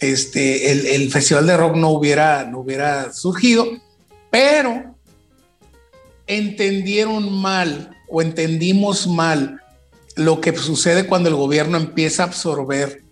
este, 0.00 0.72
el, 0.72 0.86
el 0.86 1.12
festival 1.12 1.46
de 1.46 1.56
rock 1.56 1.76
no 1.76 1.90
hubiera, 1.90 2.44
no 2.44 2.58
hubiera 2.58 3.12
surgido, 3.12 3.64
pero 4.30 4.91
entendieron 6.26 7.32
mal 7.32 7.96
o 8.08 8.22
entendimos 8.22 9.06
mal 9.06 9.60
lo 10.16 10.40
que 10.40 10.56
sucede 10.56 11.06
cuando 11.06 11.28
el 11.28 11.34
gobierno 11.34 11.76
empieza 11.78 12.22
a 12.22 12.26
absorber 12.26 13.02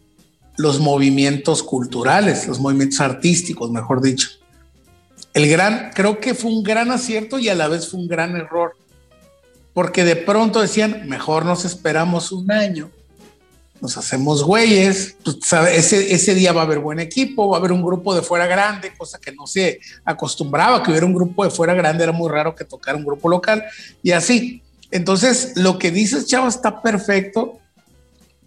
los 0.56 0.78
movimientos 0.78 1.62
culturales, 1.62 2.46
los 2.46 2.60
movimientos 2.60 3.00
artísticos, 3.00 3.70
mejor 3.70 4.02
dicho. 4.02 4.28
El 5.32 5.48
gran, 5.48 5.90
creo 5.94 6.20
que 6.20 6.34
fue 6.34 6.50
un 6.50 6.62
gran 6.62 6.90
acierto 6.90 7.38
y 7.38 7.48
a 7.48 7.54
la 7.54 7.68
vez 7.68 7.88
fue 7.88 8.00
un 8.00 8.08
gran 8.08 8.36
error, 8.36 8.76
porque 9.72 10.04
de 10.04 10.16
pronto 10.16 10.60
decían, 10.60 11.08
mejor 11.08 11.46
nos 11.46 11.64
esperamos 11.64 12.32
un 12.32 12.50
año, 12.50 12.90
nos 13.80 13.96
hacemos 13.96 14.44
güeyes, 14.44 15.16
pues, 15.24 15.38
ese, 15.72 16.12
ese 16.14 16.34
día 16.34 16.52
va 16.52 16.62
a 16.62 16.64
haber 16.64 16.78
buen 16.78 17.00
equipo, 17.00 17.48
va 17.48 17.56
a 17.56 17.60
haber 17.60 17.72
un 17.72 17.82
grupo 17.82 18.14
de 18.14 18.22
fuera 18.22 18.46
grande, 18.46 18.92
cosa 18.96 19.18
que 19.18 19.32
no 19.32 19.46
se 19.46 19.80
acostumbraba, 20.04 20.82
que 20.82 20.90
hubiera 20.90 21.06
un 21.06 21.14
grupo 21.14 21.44
de 21.44 21.50
fuera 21.50 21.74
grande, 21.74 22.04
era 22.04 22.12
muy 22.12 22.30
raro 22.30 22.54
que 22.54 22.64
tocara 22.64 22.98
un 22.98 23.04
grupo 23.04 23.28
local 23.28 23.64
y 24.02 24.12
así. 24.12 24.62
Entonces, 24.90 25.52
lo 25.56 25.78
que 25.78 25.90
dices, 25.90 26.26
Chava, 26.26 26.48
está 26.48 26.82
perfecto. 26.82 27.58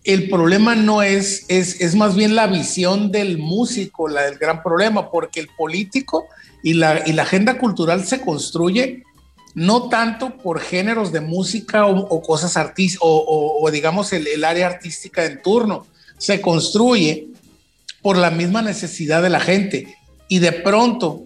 El 0.03 0.29
problema 0.29 0.75
no 0.75 1.01
es, 1.01 1.45
es, 1.47 1.79
es 1.79 1.95
más 1.95 2.15
bien 2.15 2.35
la 2.35 2.47
visión 2.47 3.11
del 3.11 3.37
músico, 3.37 4.09
la 4.09 4.23
del 4.23 4.37
gran 4.37 4.61
problema, 4.61 5.09
porque 5.09 5.39
el 5.39 5.47
político 5.57 6.25
y 6.61 6.73
la, 6.73 7.07
y 7.07 7.13
la 7.13 7.23
agenda 7.23 7.57
cultural 7.57 8.05
se 8.05 8.21
construye 8.21 9.03
no 9.55 9.89
tanto 9.89 10.37
por 10.37 10.59
géneros 10.59 11.11
de 11.11 11.21
música 11.21 11.85
o, 11.85 12.21
cosas 12.21 12.57
artísticas, 12.57 13.01
o, 13.03 13.69
digamos 13.71 14.11
el, 14.13 14.27
el, 14.27 14.43
área 14.43 14.67
artística 14.67 15.25
en 15.25 15.41
turno, 15.41 15.85
se 16.17 16.41
construye 16.41 17.27
por 18.01 18.17
la 18.17 18.31
misma 18.31 18.61
necesidad 18.61 19.21
de 19.21 19.29
la 19.29 19.39
gente. 19.39 19.97
Y 20.27 20.39
de 20.39 20.51
pronto, 20.51 21.25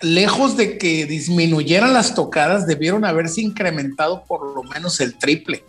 lejos 0.00 0.56
de 0.56 0.76
que 0.76 1.06
disminuyeran 1.06 1.92
las 1.92 2.14
tocadas, 2.14 2.66
debieron 2.66 3.04
haberse 3.04 3.40
incrementado 3.40 4.24
por 4.24 4.54
lo 4.54 4.62
menos 4.62 5.00
el 5.00 5.16
triple. 5.16 5.64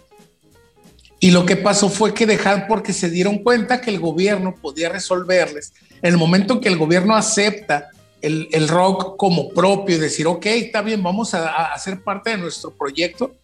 Y 1.19 1.31
lo 1.31 1.45
que 1.45 1.55
pasó 1.55 1.89
fue 1.89 2.13
que 2.13 2.26
dejaron 2.26 2.65
porque 2.67 2.93
se 2.93 3.09
dieron 3.09 3.39
cuenta 3.39 3.81
que 3.81 3.89
el 3.89 3.99
gobierno 3.99 4.53
podía 4.53 4.89
resolverles. 4.89 5.73
El 6.01 6.17
momento 6.17 6.55
en 6.55 6.59
que 6.59 6.69
el 6.69 6.77
gobierno 6.77 7.15
acepta 7.15 7.89
el, 8.22 8.68
rock 8.68 9.18
como 9.18 9.50
propio 9.50 9.96
y 9.96 10.00
decir, 10.00 10.28
ok, 10.28 10.46
está 10.48 10.82
bien, 10.82 11.04
vamos 11.04 11.34
a, 11.34 11.74
hacer 11.74 12.02
parte 12.02 12.32
de 12.32 12.38
nuestro 12.38 12.72
proyecto, 12.72 13.36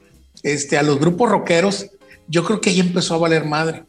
este, 0.44 0.78
a 0.78 0.84
los 0.84 1.00
grupos 1.00 1.30
rockeros, 1.30 1.88
yo 2.28 2.44
creo 2.44 2.62
que 2.62 2.70
ahí 2.72 2.80
empezó 2.80 3.16
a 3.16 3.20
valer 3.20 3.46
madre. 3.46 3.84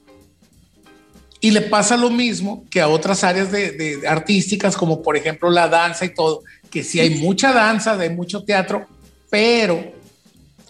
Y 1.41 1.51
le 1.51 1.63
pasa 1.63 1.97
lo 1.97 2.11
mismo 2.11 2.65
que 2.71 2.81
a 2.81 2.89
otras 2.89 3.25
áreas 3.25 3.51
de, 3.51 4.03
artísticas, 4.07 4.77
como 4.77 5.03
por 5.03 5.17
ejemplo 5.17 5.51
la 5.51 5.69
danza 5.69 6.05
y 6.05 6.15
todo, 6.15 6.43
que 6.71 6.85
sí 6.85 7.01
hay 7.01 7.11
mucha 7.11 7.53
danza, 7.53 7.99
hay 7.99 8.11
mucho 8.11 8.45
teatro, 8.45 8.87
pero 9.29 9.93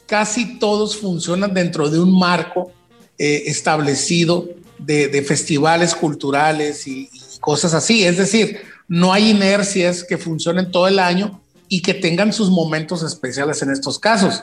casi 0.07 0.59
todos 0.59 0.97
funcionan 0.97 1.53
dentro 1.53 1.91
de 1.91 1.99
un 1.99 2.19
marco 2.19 2.73
eh, 3.19 3.45
establecido 3.47 4.49
de, 4.79 5.23
festivales 5.23 5.95
culturales 5.95 6.87
y, 6.87 7.11
y, 7.13 7.39
cosas 7.41 7.75
así. 7.75 8.05
Es 8.05 8.17
decir, 8.17 8.61
no 8.93 9.11
hay 9.11 9.31
inercias 9.31 10.05
que 10.05 10.19
funcionen 10.19 10.71
todo 10.71 10.87
el 10.87 10.99
año 10.99 11.41
y 11.67 11.81
que 11.81 11.95
tengan 11.95 12.31
sus 12.31 12.51
momentos 12.51 13.03
especiales 13.03 13.63
en 13.63 13.71
estos 13.71 13.99
casos. 13.99 14.43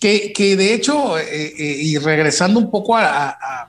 Que, 0.00 0.32
que 0.32 0.54
de 0.54 0.74
hecho, 0.74 1.18
eh, 1.18 1.24
eh, 1.58 1.76
y 1.82 1.98
regresando 1.98 2.60
un 2.60 2.70
poco 2.70 2.96
a, 2.96 3.68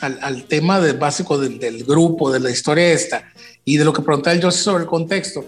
al, 0.00 0.44
tema 0.44 0.80
del 0.80 0.96
básico 0.96 1.36
del, 1.38 1.58
del, 1.58 1.82
grupo, 1.82 2.30
de 2.30 2.38
la 2.38 2.50
historia 2.50 2.92
esta, 2.92 3.32
y 3.64 3.78
de 3.78 3.84
lo 3.84 3.92
que 3.92 4.00
preguntaba 4.00 4.36
el 4.36 4.40
José 4.40 4.62
sobre 4.62 4.84
el 4.84 4.88
contexto, 4.88 5.44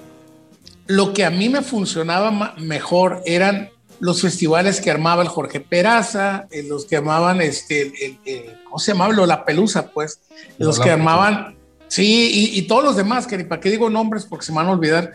lo 0.88 1.12
que 1.12 1.24
a 1.24 1.30
mí 1.30 1.48
me 1.48 1.62
funcionaba 1.62 2.56
mejor 2.58 3.22
eran 3.26 3.70
los 4.00 4.22
festivales 4.22 4.80
que 4.80 4.90
armaba 4.90 5.22
el 5.22 5.28
Jorge 5.28 5.60
Peraza, 5.60 6.48
eh, 6.50 6.64
los 6.64 6.84
que 6.84 6.96
armaban, 6.96 7.40
este, 7.40 7.92
el, 8.04 8.56
¿cómo 8.64 8.80
se 8.80 8.90
llamaba? 8.90 9.14
La 9.24 9.44
Pelusa, 9.44 9.92
pues, 9.92 10.18
los 10.58 10.80
que 10.80 10.90
armaban 10.90 11.59
Sí, 11.90 12.52
y, 12.54 12.62
todos 12.62 12.84
los 12.84 12.96
demás, 12.96 13.26
que 13.26 13.36
ni 13.36 13.42
para 13.42 13.60
qué 13.60 13.68
digo 13.68 13.90
nombres 13.90 14.24
porque 14.24 14.46
se 14.46 14.52
me 14.52 14.58
van 14.58 14.68
a 14.68 14.72
olvidar. 14.72 15.12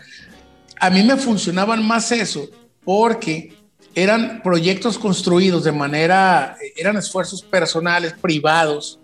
A 0.78 0.90
mí 0.90 1.02
me 1.02 1.16
funcionaban 1.16 1.82
más 1.82 2.12
eso 2.12 2.50
porque 2.84 3.54
eran 3.94 4.42
proyectos 4.42 4.98
construidos 4.98 5.64
de 5.64 5.72
manera, 5.72 6.54
eran 6.76 6.98
esfuerzos 6.98 7.40
personales, 7.40 8.12
privados, 8.20 8.98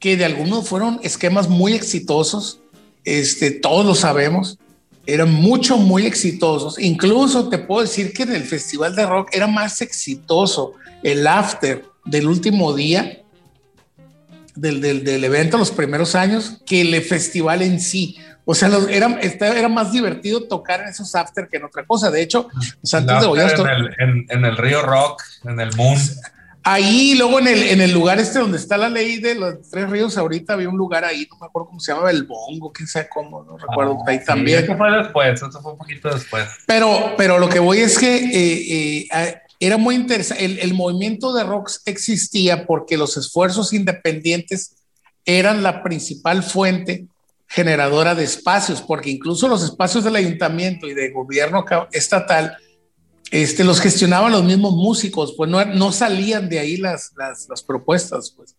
que 0.00 0.16
de 0.16 0.24
algunos 0.24 0.68
fueron 0.68 0.98
esquemas 1.04 1.48
muy 1.48 1.74
exitosos, 1.74 2.58
este, 3.04 3.52
todos 3.52 3.86
lo 3.86 3.94
sabemos, 3.94 4.58
eran 5.06 5.32
mucho, 5.32 5.76
muy 5.76 6.06
exitosos. 6.06 6.76
Incluso 6.80 7.48
te 7.48 7.58
puedo 7.58 7.82
decir 7.82 8.12
que 8.12 8.24
en 8.24 8.32
el 8.32 8.42
Festival 8.42 8.96
de 8.96 9.06
Rock 9.06 9.28
era 9.30 9.46
más 9.46 9.80
exitoso 9.80 10.72
el 11.04 11.24
after 11.28 11.84
del 12.04 12.26
último 12.26 12.74
día 12.74 13.23
del, 14.54 14.80
del, 14.80 15.04
del, 15.04 15.24
evento 15.24 15.58
los 15.58 15.70
primeros 15.70 16.14
años 16.14 16.60
que 16.66 16.80
el 16.80 17.02
festival 17.02 17.62
en 17.62 17.80
sí. 17.80 18.18
O 18.44 18.54
sea, 18.54 18.70
era, 18.90 19.18
era 19.20 19.68
más 19.68 19.92
divertido 19.92 20.42
tocar 20.44 20.82
en 20.82 20.88
esos 20.88 21.14
after 21.14 21.48
que 21.48 21.56
en 21.56 21.64
otra 21.64 21.84
cosa. 21.86 22.10
De 22.10 22.20
hecho, 22.20 22.48
pues 22.80 22.94
antes 22.94 23.20
de 23.20 23.26
en, 23.26 23.68
el, 23.68 23.94
en, 23.98 24.26
en, 24.28 24.44
el 24.44 24.56
Río 24.56 24.82
Rock, 24.82 25.22
en 25.44 25.60
el 25.60 25.74
Moon. 25.76 25.98
Ahí, 26.66 27.14
luego 27.14 27.40
en 27.40 27.48
el, 27.48 27.62
en 27.62 27.80
el 27.82 27.92
lugar 27.92 28.18
este 28.18 28.38
donde 28.38 28.56
está 28.56 28.78
la 28.78 28.88
ley 28.88 29.18
de 29.18 29.34
los 29.34 29.68
tres 29.70 29.88
ríos, 29.90 30.16
ahorita 30.16 30.54
había 30.54 30.70
un 30.70 30.78
lugar 30.78 31.04
ahí, 31.04 31.28
no 31.30 31.36
me 31.38 31.46
acuerdo 31.46 31.68
cómo 31.68 31.78
se 31.78 31.92
llamaba, 31.92 32.10
el 32.10 32.22
Bongo, 32.24 32.72
quién 32.72 32.88
sabe 32.88 33.06
cómo, 33.12 33.44
no 33.44 33.58
recuerdo, 33.58 33.98
ah, 34.00 34.10
ahí 34.10 34.18
sí, 34.18 34.24
también. 34.24 34.64
Eso 34.64 34.74
fue 34.74 34.90
después, 34.90 35.42
eso 35.42 35.60
fue 35.60 35.72
un 35.72 35.78
poquito 35.78 36.08
después. 36.08 36.48
Pero, 36.66 37.12
pero 37.18 37.38
lo 37.38 37.50
que 37.50 37.58
voy 37.58 37.80
es 37.80 37.98
que 37.98 38.16
eh, 38.16 39.08
eh, 39.12 39.42
era 39.66 39.76
muy 39.76 39.94
interesante. 39.94 40.44
El, 40.44 40.74
movimiento 40.74 41.32
de 41.32 41.44
rock 41.44 41.70
existía 41.86 42.66
porque 42.66 42.96
los 42.96 43.16
esfuerzos 43.16 43.72
independientes 43.72 44.76
eran 45.24 45.62
la 45.62 45.82
principal 45.82 46.42
fuente 46.42 47.06
generadora 47.46 48.14
de 48.14 48.24
espacios, 48.24 48.82
porque 48.82 49.10
incluso 49.10 49.48
los 49.48 49.62
espacios 49.62 50.04
del 50.04 50.16
ayuntamiento 50.16 50.86
y 50.86 50.94
de 50.94 51.10
gobierno 51.12 51.64
estatal 51.92 52.56
este, 53.30 53.64
los 53.64 53.80
gestionaban 53.80 54.32
los 54.32 54.44
mismos 54.44 54.74
músicos, 54.74 55.34
pues 55.36 55.50
no, 55.50 55.64
no 55.64 55.92
salían 55.92 56.48
de 56.48 56.58
ahí 56.58 56.76
las, 56.76 57.12
las, 57.16 57.48
las, 57.48 57.62
propuestas, 57.62 58.30
pues. 58.36 58.54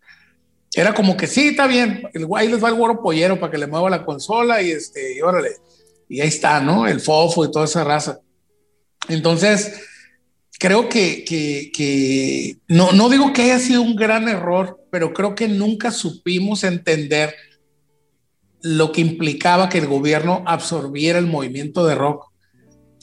Era 0.73 0.94
como 0.94 1.15
que 1.15 1.27
sí, 1.27 1.49
está 1.49 1.68
bien, 1.68 2.10
el, 2.14 2.27
ahí 2.36 2.49
les 2.49 2.61
va 2.61 2.69
el 2.69 2.76
güero 2.76 3.02
pollero 3.02 3.40
para 3.40 3.52
que 3.52 3.57
le 3.57 3.68
mueva 3.68 3.90
la 3.90 4.03
consola 4.03 4.61
y 4.61 4.72
este, 4.72 5.15
y 5.15 5.22
órale, 5.22 5.52
y 6.10 6.19
ahí 6.19 6.27
está, 6.27 6.60
¿no? 6.60 6.88
El 6.88 6.99
fofo 6.99 7.45
y 7.45 7.52
toda 7.52 7.65
esa 7.65 7.84
raza. 7.84 8.19
Entonces, 9.07 9.73
creo 10.60 10.90
que, 10.90 11.23
que, 11.26 12.57
no, 12.68 12.91
no 12.91 13.10
digo 13.10 13.34
que 13.34 13.44
haya 13.44 13.60
sido 13.60 13.82
un 13.82 13.95
gran 13.95 14.27
error, 14.27 14.80
pero 14.91 15.14
creo 15.14 15.36
que 15.36 15.48
nunca 15.48 15.91
supimos 15.91 16.64
entender 16.64 17.36
lo 18.61 18.91
que 18.91 19.02
implicaba 19.02 19.69
que 19.69 19.77
el 19.77 19.88
gobierno 19.88 20.44
absorbiera 20.45 21.19
el 21.19 21.27
movimiento 21.27 21.86
de 21.86 21.95
rock 21.95 22.32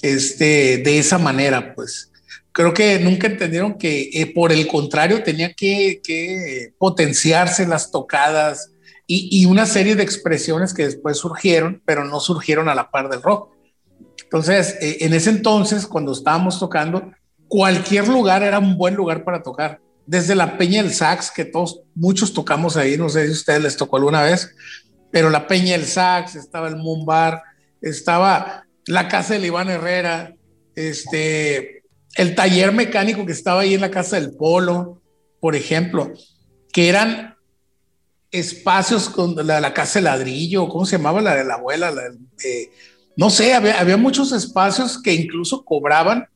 este, 0.02 0.78
de 0.78 0.98
esa 0.98 1.18
manera, 1.18 1.74
pues. 1.74 2.10
Creo 2.50 2.74
que 2.74 2.98
nunca 2.98 3.28
entendieron 3.28 3.78
que 3.78 4.10
eh, 4.12 4.26
por 4.26 4.52
el 4.52 4.66
contrario 4.66 5.22
tenía 5.22 5.54
que, 5.54 6.00
que 6.04 6.74
potenciarse 6.76 7.66
las 7.66 7.90
tocadas 7.90 8.72
y, 9.06 9.28
y, 9.30 9.46
una 9.46 9.64
serie 9.64 9.94
de 9.94 10.02
expresiones 10.02 10.74
que 10.74 10.84
después 10.84 11.16
surgieron, 11.16 11.82
pero 11.86 12.04
no 12.04 12.20
surgieron 12.20 12.68
a 12.68 12.74
la 12.74 12.90
par 12.90 13.08
del 13.08 13.22
rock. 13.22 13.50
Entonces, 14.24 14.76
eh, 14.80 14.98
en 15.00 15.14
ese 15.14 15.30
entonces, 15.30 15.86
cuando 15.86 16.12
estábamos 16.12 16.58
tocando, 16.58 17.12
cualquier 17.52 18.08
lugar 18.08 18.42
era 18.42 18.58
un 18.58 18.78
buen 18.78 18.94
lugar 18.94 19.24
para 19.24 19.42
tocar. 19.42 19.78
Desde 20.06 20.34
la 20.34 20.56
Peña 20.56 20.82
del 20.82 20.94
Sax, 20.94 21.30
que 21.30 21.44
todos, 21.44 21.82
muchos 21.94 22.32
tocamos 22.32 22.78
ahí, 22.78 22.96
no 22.96 23.10
sé 23.10 23.26
si 23.26 23.28
a 23.28 23.34
ustedes 23.34 23.62
les 23.62 23.76
tocó 23.76 23.98
alguna 23.98 24.22
vez, 24.22 24.54
pero 25.10 25.28
la 25.28 25.46
Peña 25.46 25.72
del 25.72 25.84
Sax, 25.84 26.34
estaba 26.34 26.68
el 26.68 26.76
Moon 26.76 27.04
Bar, 27.04 27.42
estaba 27.82 28.64
la 28.86 29.06
casa 29.06 29.34
de 29.34 29.46
Iván 29.46 29.68
Herrera, 29.68 30.34
este, 30.74 31.82
el 32.14 32.34
taller 32.34 32.72
mecánico 32.72 33.26
que 33.26 33.32
estaba 33.32 33.60
ahí 33.60 33.74
en 33.74 33.82
la 33.82 33.90
casa 33.90 34.18
del 34.18 34.34
Polo, 34.34 35.02
por 35.38 35.54
ejemplo, 35.54 36.10
que 36.72 36.88
eran 36.88 37.36
espacios 38.30 39.10
con 39.10 39.36
la, 39.46 39.74
casa 39.74 39.98
de 39.98 40.04
ladrillo, 40.04 40.70
¿cómo 40.70 40.86
se 40.86 40.96
llamaba 40.96 41.20
la 41.20 41.34
de 41.34 41.44
la 41.44 41.56
abuela? 41.56 41.92
Eh, 42.42 42.70
no 43.14 43.28
sé, 43.28 43.52
había, 43.52 43.78
había, 43.78 43.98
muchos 43.98 44.32
espacios 44.32 45.02
que 45.02 45.12
incluso 45.12 45.66
cobraban 45.66 46.31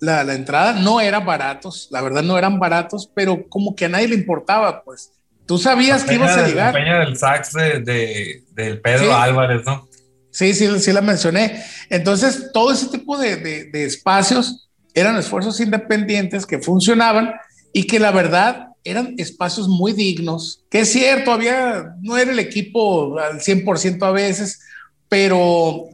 la, 0.00 0.24
la, 0.24 0.34
entrada, 0.34 0.74
no 0.74 1.00
eran 1.00 1.24
baratos, 1.24 1.88
la 1.90 2.02
verdad 2.02 2.22
no 2.22 2.36
eran 2.36 2.58
baratos, 2.58 3.10
pero 3.14 3.48
como 3.48 3.74
que 3.74 3.86
a 3.86 3.88
nadie 3.88 4.08
le 4.08 4.16
importaba, 4.16 4.82
pues. 4.82 5.12
Tú 5.46 5.58
sabías 5.58 6.04
que 6.04 6.14
ibas 6.14 6.36
a 6.36 6.46
llegar. 6.46 6.72
La 6.72 6.80
peña 6.80 6.98
del 7.00 7.18
sax 7.18 7.52
de, 7.52 8.42
de, 8.52 8.74
Pedro 8.76 9.14
Álvarez, 9.14 9.62
¿no? 9.66 9.88
Sí, 10.30 10.54
sí, 10.54 10.66
sí 10.80 10.92
la 10.92 11.02
mencioné. 11.02 11.62
Entonces, 11.90 12.50
todo 12.52 12.72
ese 12.72 12.88
tipo 12.88 13.18
de, 13.18 13.36
de 13.36 13.84
espacios 13.84 14.70
eran 14.94 15.16
esfuerzos 15.16 15.60
independientes 15.60 16.46
que 16.46 16.60
funcionaban 16.60 17.34
y 17.74 17.86
que 17.86 17.98
la 17.98 18.10
verdad 18.10 18.68
eran 18.84 19.14
espacios 19.16 19.66
muy 19.66 19.92
dignos, 19.92 20.62
que 20.70 20.80
es 20.80 20.92
cierto, 20.92 21.32
había, 21.32 21.94
no 22.02 22.18
era 22.18 22.30
el 22.30 22.38
equipo 22.38 23.18
al 23.18 23.40
100% 23.40 24.06
a 24.06 24.10
veces, 24.12 24.60
pero, 25.08 25.88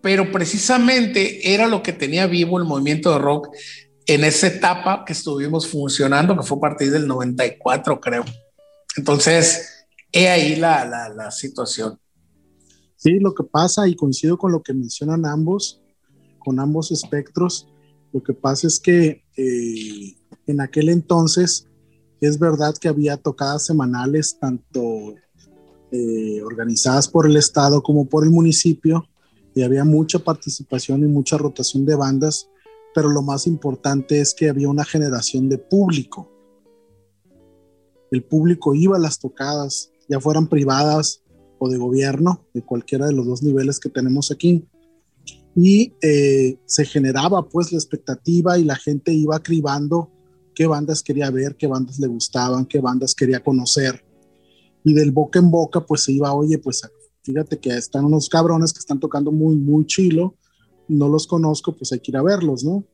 pero 0.00 0.30
precisamente 0.30 1.52
era 1.54 1.66
lo 1.66 1.82
que 1.82 1.92
tenía 1.92 2.26
vivo 2.26 2.58
el 2.58 2.64
movimiento 2.64 3.12
de 3.12 3.18
rock 3.18 3.48
en 4.06 4.24
esa 4.24 4.46
etapa 4.46 5.04
que 5.04 5.12
estuvimos 5.12 5.66
funcionando, 5.68 6.36
que 6.36 6.42
fue 6.42 6.56
a 6.56 6.60
partir 6.60 6.90
del 6.90 7.06
94, 7.06 8.00
creo. 8.00 8.24
Entonces, 8.96 9.86
he 10.12 10.28
ahí 10.28 10.56
la, 10.56 11.10
la, 11.14 11.30
situación. 11.30 11.98
Sí, 12.96 13.18
lo 13.20 13.34
que 13.34 13.44
pasa, 13.44 13.86
y 13.86 13.94
coincido 13.94 14.38
con 14.38 14.50
lo 14.52 14.62
que 14.62 14.72
mencionan 14.72 15.26
ambos, 15.26 15.82
con 16.38 16.58
ambos 16.58 16.90
espectros, 16.90 17.68
lo 18.12 18.22
que 18.22 18.32
pasa 18.32 18.66
es 18.66 18.80
que 18.80 19.24
eh, 19.36 20.16
en 20.46 20.60
aquel 20.60 20.88
entonces 20.88 21.66
es 22.20 22.38
verdad 22.38 22.74
que 22.80 22.88
había 22.88 23.16
tocadas 23.16 23.66
semanales, 23.66 24.38
tanto 24.40 25.14
eh, 25.92 26.42
organizadas 26.42 27.08
por 27.08 27.26
el 27.26 27.36
Estado 27.36 27.82
como 27.82 28.08
por 28.08 28.24
el 28.24 28.30
municipio, 28.30 29.06
y 29.58 29.62
había 29.64 29.82
mucha 29.82 30.20
participación 30.20 31.02
y 31.02 31.08
mucha 31.08 31.36
rotación 31.36 31.84
de 31.84 31.96
bandas, 31.96 32.48
pero 32.94 33.08
lo 33.08 33.22
más 33.22 33.48
importante 33.48 34.20
es 34.20 34.32
que 34.32 34.48
había 34.48 34.68
una 34.68 34.84
generación 34.84 35.48
de 35.48 35.58
público. 35.58 36.30
El 38.12 38.22
público 38.22 38.76
iba 38.76 38.96
a 38.96 39.00
las 39.00 39.18
tocadas, 39.18 39.90
ya 40.08 40.20
fueran 40.20 40.46
privadas 40.46 41.24
o 41.58 41.68
de 41.68 41.76
gobierno, 41.76 42.46
de 42.54 42.62
cualquiera 42.62 43.08
de 43.08 43.14
los 43.14 43.26
dos 43.26 43.42
niveles 43.42 43.80
que 43.80 43.88
tenemos 43.88 44.30
aquí. 44.30 44.64
Y 45.56 45.92
eh, 46.02 46.56
se 46.64 46.84
generaba 46.84 47.48
pues 47.48 47.72
la 47.72 47.78
expectativa 47.78 48.60
y 48.60 48.64
la 48.64 48.76
gente 48.76 49.12
iba 49.12 49.42
cribando 49.42 50.12
qué 50.54 50.68
bandas 50.68 51.02
quería 51.02 51.32
ver, 51.32 51.56
qué 51.56 51.66
bandas 51.66 51.98
le 51.98 52.06
gustaban, 52.06 52.64
qué 52.64 52.80
bandas 52.80 53.12
quería 53.12 53.42
conocer. 53.42 54.04
Y 54.84 54.94
del 54.94 55.10
boca 55.10 55.40
en 55.40 55.50
boca, 55.50 55.84
pues 55.84 56.04
se 56.04 56.12
iba, 56.12 56.32
oye, 56.32 56.58
pues 56.58 56.82
fíjate 57.28 57.58
que 57.58 57.76
están 57.76 58.06
unos 58.06 58.26
cabrones 58.30 58.72
que 58.72 58.78
están 58.78 58.98
tocando 58.98 59.30
muy, 59.30 59.54
muy 59.54 59.84
chilo, 59.84 60.34
no 60.88 61.08
los 61.08 61.26
conozco, 61.26 61.76
pues 61.76 61.92
hay 61.92 62.00
que 62.00 62.10
ir 62.10 62.16
a 62.16 62.22
verlos, 62.22 62.64
¿no? 62.64 62.84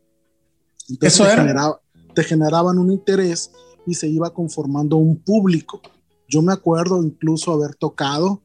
Entonces 0.89 1.15
Eso 1.15 1.25
te, 1.25 1.31
generaba, 1.31 1.81
te 2.17 2.25
generaban 2.25 2.79
un 2.79 2.91
interés 2.91 3.53
y 3.87 3.95
se 3.95 4.09
iba 4.09 4.35
conformando 4.35 4.97
un 4.97 5.17
público. 5.17 5.81
Yo 6.29 6.43
me 6.43 6.53
acuerdo 6.53 7.01
incluso 7.05 7.53
haber 7.53 7.77
tocado 7.77 8.43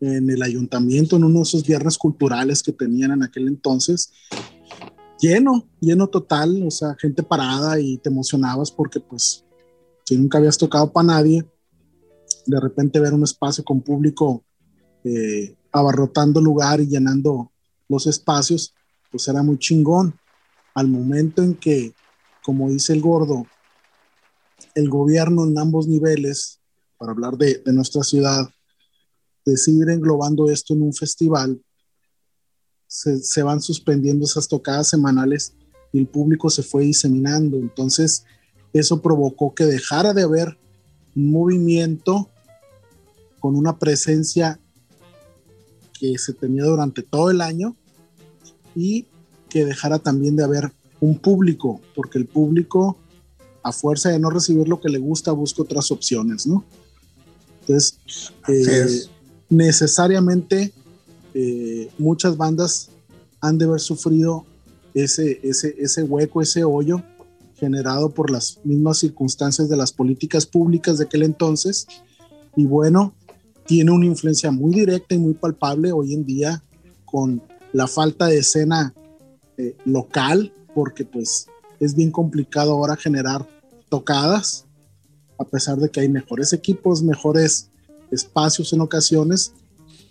en 0.00 0.30
el 0.30 0.42
ayuntamiento 0.42 1.16
en 1.16 1.24
uno 1.24 1.40
de 1.40 1.42
esos 1.42 1.66
viernes 1.66 1.98
culturales 1.98 2.62
que 2.62 2.72
tenían 2.72 3.12
en 3.12 3.22
aquel 3.22 3.46
entonces 3.48 4.12
lleno, 5.20 5.68
lleno 5.80 6.06
total, 6.06 6.62
o 6.66 6.70
sea, 6.70 6.96
gente 6.98 7.22
parada 7.22 7.78
y 7.78 7.98
te 7.98 8.08
emocionabas 8.08 8.70
porque 8.70 9.00
pues 9.00 9.44
si 10.04 10.16
nunca 10.16 10.38
habías 10.38 10.56
tocado 10.56 10.90
para 10.90 11.08
nadie, 11.08 11.44
de 12.46 12.60
repente 12.60 13.00
ver 13.00 13.12
un 13.12 13.24
espacio 13.24 13.62
con 13.64 13.82
público 13.82 14.42
eh, 15.06 15.54
abarrotando 15.70 16.40
lugar 16.40 16.80
y 16.80 16.88
llenando 16.88 17.52
los 17.88 18.08
espacios, 18.08 18.74
pues 19.08 19.28
era 19.28 19.40
muy 19.40 19.56
chingón. 19.56 20.18
Al 20.74 20.88
momento 20.88 21.44
en 21.44 21.54
que, 21.54 21.94
como 22.42 22.68
dice 22.70 22.92
el 22.92 23.00
gordo, 23.00 23.46
el 24.74 24.88
gobierno 24.88 25.44
en 25.44 25.56
ambos 25.58 25.86
niveles, 25.86 26.58
para 26.98 27.12
hablar 27.12 27.36
de, 27.36 27.62
nuestra 27.66 28.02
ciudad, 28.02 28.50
decide 29.44 29.94
englobando 29.94 30.50
esto 30.50 30.74
en 30.74 30.82
un 30.82 30.92
festival, 30.92 31.62
se, 32.88 33.42
van 33.44 33.60
suspendiendo 33.60 34.24
esas 34.24 34.48
tocadas 34.48 34.88
semanales 34.88 35.54
y 35.92 36.00
el 36.00 36.08
público 36.08 36.50
se 36.50 36.64
fue 36.64 36.82
diseminando. 36.82 37.58
Entonces, 37.58 38.24
eso 38.72 39.00
provocó 39.00 39.54
que 39.54 39.66
dejara 39.66 40.12
de 40.12 40.22
haber 40.22 40.58
un 41.14 41.30
movimiento 41.30 42.28
con 43.38 43.54
una 43.54 43.78
presencia 43.78 44.60
que 45.98 46.16
se 46.18 46.32
tenía 46.32 46.64
durante 46.64 47.02
todo 47.02 47.30
el 47.30 47.40
año 47.40 47.76
y 48.74 49.06
que 49.48 49.64
dejara 49.64 49.98
también 49.98 50.36
de 50.36 50.44
haber 50.44 50.72
un 51.00 51.18
público, 51.18 51.80
porque 51.94 52.18
el 52.18 52.26
público, 52.26 52.98
a 53.62 53.72
fuerza 53.72 54.10
de 54.10 54.18
no 54.18 54.30
recibir 54.30 54.68
lo 54.68 54.80
que 54.80 54.88
le 54.88 54.98
gusta, 54.98 55.32
busca 55.32 55.62
otras 55.62 55.90
opciones, 55.90 56.46
¿no? 56.46 56.64
Entonces, 57.60 57.98
eh, 58.48 59.08
necesariamente 59.48 60.72
eh, 61.34 61.90
muchas 61.98 62.36
bandas 62.36 62.90
han 63.40 63.58
de 63.58 63.66
haber 63.66 63.80
sufrido 63.80 64.44
ese, 64.94 65.40
ese, 65.42 65.74
ese 65.78 66.02
hueco, 66.02 66.40
ese 66.40 66.64
hoyo 66.64 67.02
generado 67.58 68.10
por 68.10 68.30
las 68.30 68.58
mismas 68.64 68.98
circunstancias 68.98 69.68
de 69.68 69.76
las 69.76 69.92
políticas 69.92 70.46
públicas 70.46 70.98
de 70.98 71.04
aquel 71.04 71.22
entonces. 71.22 71.86
Y 72.54 72.66
bueno, 72.66 73.14
tiene 73.66 73.90
una 73.90 74.06
influencia 74.06 74.50
muy 74.50 74.74
directa 74.74 75.14
y 75.14 75.18
muy 75.18 75.34
palpable 75.34 75.92
hoy 75.92 76.14
en 76.14 76.24
día 76.24 76.62
con 77.04 77.42
la 77.72 77.86
falta 77.86 78.26
de 78.26 78.38
escena 78.38 78.94
eh, 79.58 79.76
local, 79.84 80.52
porque 80.74 81.04
pues 81.04 81.46
es 81.80 81.94
bien 81.94 82.10
complicado 82.10 82.72
ahora 82.72 82.96
generar 82.96 83.46
tocadas, 83.88 84.66
a 85.38 85.44
pesar 85.44 85.78
de 85.78 85.90
que 85.90 86.00
hay 86.00 86.08
mejores 86.08 86.52
equipos, 86.52 87.02
mejores 87.02 87.68
espacios 88.10 88.72
en 88.72 88.80
ocasiones, 88.80 89.52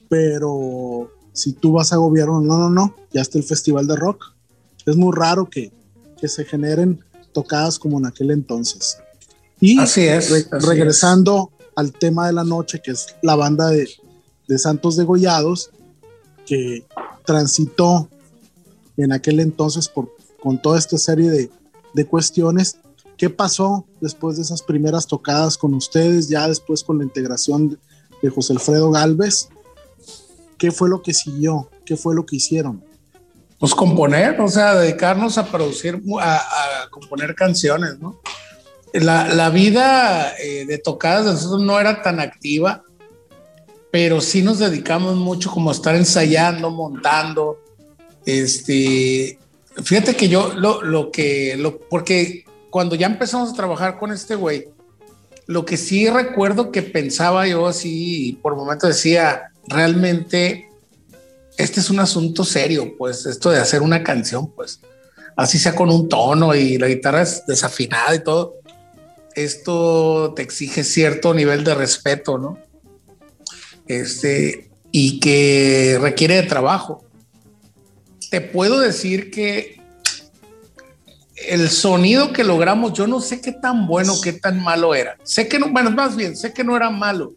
pero 0.10 1.12
si 1.34 1.54
tú 1.54 1.74
vas 1.74 1.92
a 1.92 1.98
gobierno, 1.98 2.42
no, 2.42 2.58
no, 2.58 2.70
no, 2.70 2.96
ya 3.12 3.22
está 3.22 3.38
el 3.38 3.44
festival 3.44 3.88
de 3.88 3.96
rock. 3.96 4.34
Es 4.86 4.96
muy 4.96 5.14
raro 5.16 5.50
que, 5.50 5.72
que 6.20 6.28
se 6.28 6.46
generen 6.46 7.04
tocadas 7.34 7.80
como 7.80 7.98
en 7.98 8.06
aquel 8.06 8.32
entonces. 8.32 8.98
Y 9.60 9.80
así 9.80 10.02
es, 10.02 10.50
regresando 10.52 11.52
al 11.76 11.94
tema 11.94 12.28
de 12.28 12.34
la 12.34 12.44
noche, 12.44 12.82
que 12.84 12.92
es 12.92 13.16
la 13.22 13.36
banda 13.36 13.68
de, 13.68 13.90
de 14.48 14.58
Santos 14.58 14.98
Degollados, 14.98 15.72
que 16.46 16.86
transitó 17.26 18.10
en 18.98 19.12
aquel 19.12 19.40
entonces 19.40 19.90
por, 19.90 20.12
con 20.42 20.62
toda 20.62 20.78
esta 20.78 20.98
serie 20.98 21.30
de, 21.30 21.50
de 21.94 22.06
cuestiones. 22.06 22.78
¿Qué 23.18 23.30
pasó 23.30 23.86
después 24.02 24.38
de 24.38 24.44
esas 24.44 24.62
primeras 24.62 25.08
tocadas 25.08 25.58
con 25.58 25.74
ustedes, 25.74 26.30
ya 26.30 26.48
después 26.48 26.84
con 26.84 26.98
la 26.98 27.04
integración 27.04 27.80
de 28.22 28.30
José 28.30 28.54
Alfredo 28.54 28.92
Galvez? 28.92 29.50
¿qué 30.58 30.72
fue 30.72 30.90
lo 30.90 31.02
que 31.02 31.14
siguió? 31.14 31.70
¿Qué 31.86 31.96
fue 31.96 32.16
lo 32.16 32.26
que 32.26 32.38
hicieron? 32.38 32.84
Pues 33.60 33.74
componer, 33.74 34.40
o 34.42 34.48
sea, 34.48 34.76
dedicarnos 34.76 35.38
a 35.38 35.50
producir, 35.50 36.02
a, 36.20 36.88
componer 36.90 37.36
canciones, 37.36 38.00
¿no? 38.00 38.20
La, 39.02 39.28
la 39.34 39.50
vida 39.50 40.34
eh, 40.38 40.66
de 40.66 40.78
tocadas 40.78 41.26
de 41.26 41.32
nosotros 41.34 41.62
no 41.62 41.80
era 41.80 42.02
tan 42.02 42.20
activa, 42.20 42.84
pero 43.92 44.22
sí 44.22 44.42
nos 44.42 44.60
dedicamos 44.60 45.16
mucho 45.16 45.50
como 45.52 45.70
a 45.70 45.74
estar 45.74 45.96
ensayando, 45.96 46.70
montando. 46.70 47.60
Este, 48.26 49.38
fíjate 49.84 50.16
que 50.16 50.28
yo 50.28 50.54
lo, 50.56 50.82
lo 50.82 51.12
que, 51.12 51.56
lo, 51.58 51.80
porque 51.80 52.46
cuando 52.70 52.96
ya 52.96 53.08
empezamos 53.08 53.52
a 53.52 53.56
trabajar 53.56 53.98
con 54.00 54.12
este 54.12 54.36
güey, 54.36 54.70
lo 55.48 55.66
que 55.66 55.78
sí 55.78 56.10
recuerdo 56.10 56.72
que 56.72 56.82
pensaba 56.82 57.48
yo 57.48 57.68
así, 57.68 58.40
por 58.42 58.56
momentos 58.56 58.90
decía, 58.90 59.52
realmente 59.68 60.70
este 61.58 61.80
es 61.80 61.90
un 61.90 62.00
asunto 62.00 62.44
serio, 62.44 62.96
pues 62.98 63.26
esto 63.26 63.50
de 63.52 63.60
hacer 63.60 63.82
una 63.82 64.04
canción, 64.04 64.52
pues 64.52 64.82
así 65.36 65.58
sea 65.58 65.76
con 65.76 65.90
un 65.90 66.10
tono 66.10 66.56
y 66.56 66.78
la 66.78 66.88
guitarra 66.88 67.22
es 67.22 67.46
desafinada 67.46 68.16
y 68.16 68.24
todo, 68.24 68.56
esto 69.36 70.34
te 70.36 70.42
exige 70.42 70.84
cierto 70.84 71.34
nivel 71.34 71.64
de 71.64 71.76
respeto, 71.76 72.38
¿no? 72.38 72.58
Este, 73.88 74.70
y 74.92 75.20
que 75.20 75.98
requiere 76.02 76.36
de 76.36 76.44
trabajo. 76.44 77.04
Te 78.32 78.42
puedo 78.42 78.80
decir 78.80 79.30
que 79.30 79.82
el 81.48 81.70
sonido 81.70 82.34
que 82.34 82.44
logramos, 82.44 82.94
yo 82.94 83.08
no 83.08 83.20
sé 83.20 83.42
qué 83.42 83.52
tan 83.52 83.88
bueno, 83.88 84.14
qué 84.24 84.34
tan 84.34 84.64
malo 84.64 84.96
era. 84.96 85.18
Sé 85.24 85.48
que 85.48 85.60
no, 85.60 85.70
bueno, 85.70 85.92
más 85.92 86.16
bien, 86.16 86.36
sé 86.36 86.54
que 86.54 86.64
no 86.64 86.76
era 86.76 86.90
malo, 86.90 87.34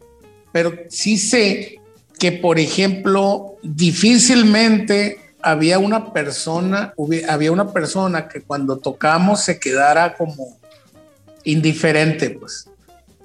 pero 0.53 0.73
sí 0.89 1.19
sé 1.19 1.81
que, 2.19 2.33
por 2.33 2.59
ejemplo, 2.59 3.57
difícilmente 3.63 5.19
había 5.41 5.79
una 5.79 6.13
persona, 6.13 6.95
había 7.29 7.53
una 7.53 7.73
persona 7.73 8.29
que 8.29 8.43
cuando 8.43 8.79
tocamos 8.79 9.43
se 9.43 9.61
quedara 9.61 10.17
como 10.17 10.58
indiferente, 11.45 12.31
pues. 12.31 12.69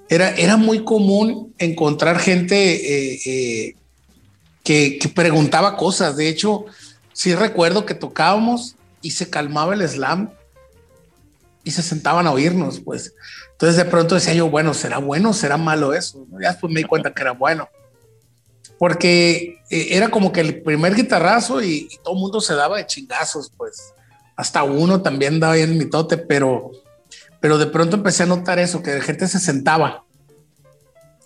Era, 0.09 0.31
era 0.35 0.57
muy 0.57 0.83
común 0.83 1.53
encontrar 1.57 2.19
gente 2.19 2.55
eh, 2.55 3.19
eh, 3.25 3.75
que, 4.63 5.11
preguntaba 5.13 5.77
cosas. 5.77 6.15
De 6.17 6.27
hecho, 6.27 6.65
sí 7.13 7.33
recuerdo 7.35 7.85
que 7.85 7.95
tocábamos 7.95 8.75
y 9.01 9.11
se 9.11 9.29
calmaba 9.29 9.73
el 9.73 9.87
slam 9.87 10.31
y 11.63 11.71
se 11.71 11.81
sentaban 11.81 12.27
a 12.27 12.31
oírnos, 12.31 12.79
pues. 12.79 13.13
Entonces 13.51 13.77
de 13.77 13.85
pronto 13.85 14.15
decía 14.15 14.33
yo, 14.33 14.49
bueno, 14.49 14.73
¿será 14.73 14.97
bueno 14.97 15.33
será 15.33 15.57
malo 15.57 15.93
eso? 15.93 16.25
Ya 16.41 16.51
después 16.51 16.71
me 16.71 16.81
di 16.81 16.85
cuenta 16.85 17.13
que 17.13 17.21
era 17.21 17.31
bueno. 17.31 17.69
Porque 18.77 19.61
eh, 19.69 19.87
era 19.91 20.09
como 20.09 20.31
que 20.31 20.41
el 20.41 20.61
primer 20.61 20.95
guitarrazo 20.95 21.61
y, 21.63 21.87
todo 22.03 22.15
mundo 22.15 22.41
se 22.41 22.55
daba 22.55 22.77
de 22.77 22.85
chingazos, 22.85 23.51
pues. 23.55 23.93
Hasta 24.35 24.63
uno 24.63 25.01
también 25.01 25.39
daba 25.39 25.53
ahí 25.53 25.61
el 25.61 25.75
mitote, 25.75 26.17
pero, 26.17 26.71
pero 27.43 27.57
de 27.57 27.65
pronto 27.65 27.97
empecé 27.97 28.23
a 28.23 28.25
notar 28.25 28.57
eso, 28.57 28.81
que 28.81 28.93
la 28.95 29.01
gente 29.01 29.27
se 29.27 29.37
sentaba. 29.37 30.05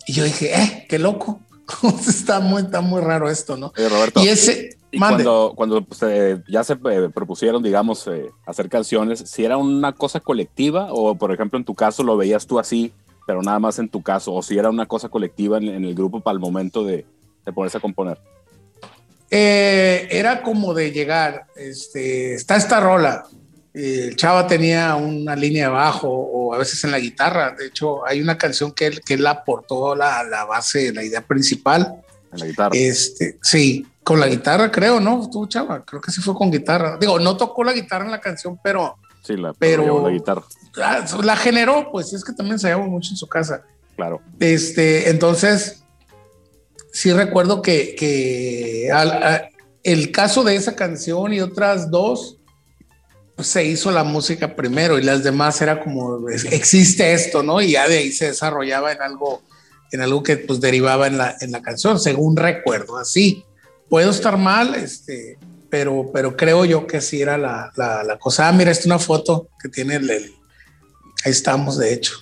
Y 0.04 0.14
yo 0.14 0.24
dije, 0.24 0.52
eh, 0.52 0.86
qué 0.88 0.98
loco. 0.98 1.38
está, 2.08 2.40
muy, 2.40 2.62
está 2.62 2.80
muy 2.80 3.00
raro 3.00 3.30
esto, 3.30 3.56
¿no? 3.56 3.72
Roberto, 3.76 4.20
y 4.20 4.26
ese, 4.26 4.76
y 4.90 4.98
cuando, 4.98 5.52
cuando 5.54 5.84
pues, 5.84 6.02
eh, 6.02 6.42
ya 6.48 6.64
se 6.64 6.72
eh, 6.72 7.08
propusieron, 7.14 7.62
digamos, 7.62 8.04
eh, 8.08 8.30
hacer 8.46 8.68
canciones, 8.68 9.20
si 9.20 9.44
era 9.44 9.58
una 9.58 9.92
cosa 9.92 10.18
colectiva 10.18 10.88
o, 10.90 11.14
por 11.14 11.32
ejemplo, 11.32 11.56
en 11.56 11.64
tu 11.64 11.76
caso 11.76 12.02
lo 12.02 12.16
veías 12.16 12.48
tú 12.48 12.58
así, 12.58 12.92
pero 13.24 13.40
nada 13.40 13.60
más 13.60 13.78
en 13.78 13.88
tu 13.88 14.02
caso, 14.02 14.34
o 14.34 14.42
si 14.42 14.58
era 14.58 14.70
una 14.70 14.86
cosa 14.86 15.08
colectiva 15.08 15.58
en, 15.58 15.84
el 15.84 15.94
grupo 15.94 16.18
para 16.20 16.32
el 16.32 16.40
momento 16.40 16.82
de, 16.82 17.06
de 17.46 17.52
ponerse 17.52 17.78
a 17.78 17.80
componer. 17.80 18.18
era 19.30 20.42
como 20.42 20.74
de 20.74 20.90
llegar, 20.90 21.46
este, 21.54 22.34
está 22.34 22.56
esta 22.56 22.80
rola, 22.80 23.22
el 23.74 24.16
Chava 24.16 24.46
tenía 24.46 24.94
una 24.96 25.36
línea 25.36 25.68
de 25.68 25.72
bajo 25.72 26.08
o 26.08 26.54
a 26.54 26.58
veces 26.58 26.82
en 26.84 26.90
la 26.90 26.98
guitarra, 26.98 27.54
de 27.56 27.66
hecho 27.66 28.06
hay 28.06 28.20
una 28.20 28.38
canción 28.38 28.72
que 28.72 28.86
él, 28.86 29.00
que 29.04 29.14
él 29.14 29.26
aportó 29.26 29.94
la, 29.94 30.24
la 30.24 30.44
base, 30.44 30.92
la 30.92 31.04
idea 31.04 31.20
principal. 31.20 32.02
En 32.32 32.38
la 32.38 32.46
guitarra. 32.46 32.70
Este, 32.74 33.38
sí, 33.42 33.86
con 34.08 34.20
la 34.20 34.26
guitarra, 34.26 34.70
creo, 34.70 35.00
¿no? 35.00 35.28
Tú, 35.30 35.46
chava, 35.46 35.84
creo 35.84 36.00
que 36.00 36.10
sí 36.10 36.22
fue 36.22 36.34
con 36.34 36.50
guitarra. 36.50 36.96
Digo, 36.98 37.18
no 37.18 37.36
tocó 37.36 37.62
la 37.62 37.74
guitarra 37.74 38.06
en 38.06 38.10
la 38.10 38.22
canción, 38.22 38.58
pero. 38.64 38.96
Sí, 39.22 39.36
la, 39.36 39.52
pero, 39.52 40.08
la 40.08 40.10
guitarra. 40.10 40.42
La, 41.22 41.36
generó, 41.36 41.90
pues 41.92 42.14
es 42.14 42.24
que 42.24 42.32
también 42.32 42.58
se 42.58 42.74
mucho 42.74 43.10
en 43.10 43.18
su 43.18 43.26
casa. 43.26 43.64
Claro. 43.96 44.22
Este, 44.40 45.10
entonces, 45.10 45.84
sí 46.90 47.12
recuerdo 47.12 47.60
que, 47.60 47.94
que 47.96 48.88
el 49.82 50.10
caso 50.10 50.42
de 50.42 50.56
esa 50.56 50.74
canción 50.74 51.34
y 51.34 51.42
otras 51.42 51.90
dos, 51.90 52.37
se 53.40 53.64
hizo 53.64 53.90
la 53.90 54.04
música 54.04 54.56
primero 54.56 54.98
y 54.98 55.02
las 55.02 55.22
demás 55.22 55.60
era 55.62 55.80
como, 55.80 56.28
existe 56.28 57.12
esto, 57.12 57.42
¿no? 57.42 57.60
Y 57.60 57.72
ya 57.72 57.88
de 57.88 57.98
ahí 57.98 58.12
se 58.12 58.26
desarrollaba 58.26 58.92
en 58.92 59.02
algo, 59.02 59.42
en 59.92 60.00
algo 60.00 60.22
que 60.22 60.36
pues 60.36 60.60
derivaba 60.60 61.06
en 61.06 61.18
la, 61.18 61.36
en 61.40 61.52
la 61.52 61.62
canción, 61.62 62.00
según 62.00 62.36
recuerdo, 62.36 62.98
así. 62.98 63.44
Puedo 63.88 64.10
estar 64.10 64.36
mal, 64.36 64.74
este, 64.74 65.38
pero, 65.70 66.10
pero 66.12 66.36
creo 66.36 66.64
yo 66.64 66.86
que 66.86 67.00
sí 67.00 67.22
era 67.22 67.38
la, 67.38 67.72
la, 67.76 68.18
cosa. 68.18 68.48
Ah, 68.48 68.52
mira, 68.52 68.70
esta 68.70 68.82
es 68.82 68.86
una 68.86 68.98
foto 68.98 69.48
que 69.62 69.68
tiene 69.68 69.96
el, 69.96 70.10
ahí 70.10 70.30
estamos, 71.24 71.78
de 71.78 71.94
hecho, 71.94 72.14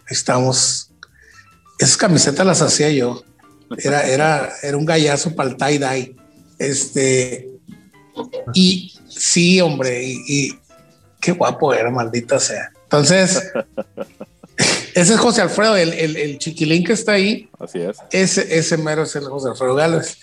ahí 0.00 0.12
estamos. 0.12 0.90
Esas 1.78 1.96
camisetas 1.96 2.46
las 2.46 2.62
hacía 2.62 2.90
yo. 2.90 3.22
Era, 3.78 4.06
era, 4.06 4.52
era 4.62 4.76
un 4.76 4.84
gallazo 4.84 5.34
para 5.34 5.50
el 5.50 5.56
tie-dye. 5.56 6.16
Este, 6.58 7.50
y 8.52 8.92
sí, 9.08 9.60
hombre, 9.60 10.02
y, 10.04 10.58
qué 11.24 11.32
guapo 11.32 11.72
era, 11.72 11.90
maldita 11.90 12.38
sea. 12.38 12.70
Entonces, 12.82 13.50
ese 14.94 15.14
es 15.14 15.18
José 15.18 15.40
Alfredo, 15.40 15.74
el, 15.74 15.94
el, 15.94 16.16
el, 16.16 16.38
chiquilín 16.38 16.84
que 16.84 16.92
está 16.92 17.12
ahí. 17.12 17.48
Así 17.58 17.80
es. 17.80 17.96
Ese, 18.10 18.58
ese 18.58 18.76
mero 18.76 19.04
es 19.04 19.16
el 19.16 19.24
José 19.24 19.48
Alfredo 19.48 19.74
Gálvez. 19.74 20.18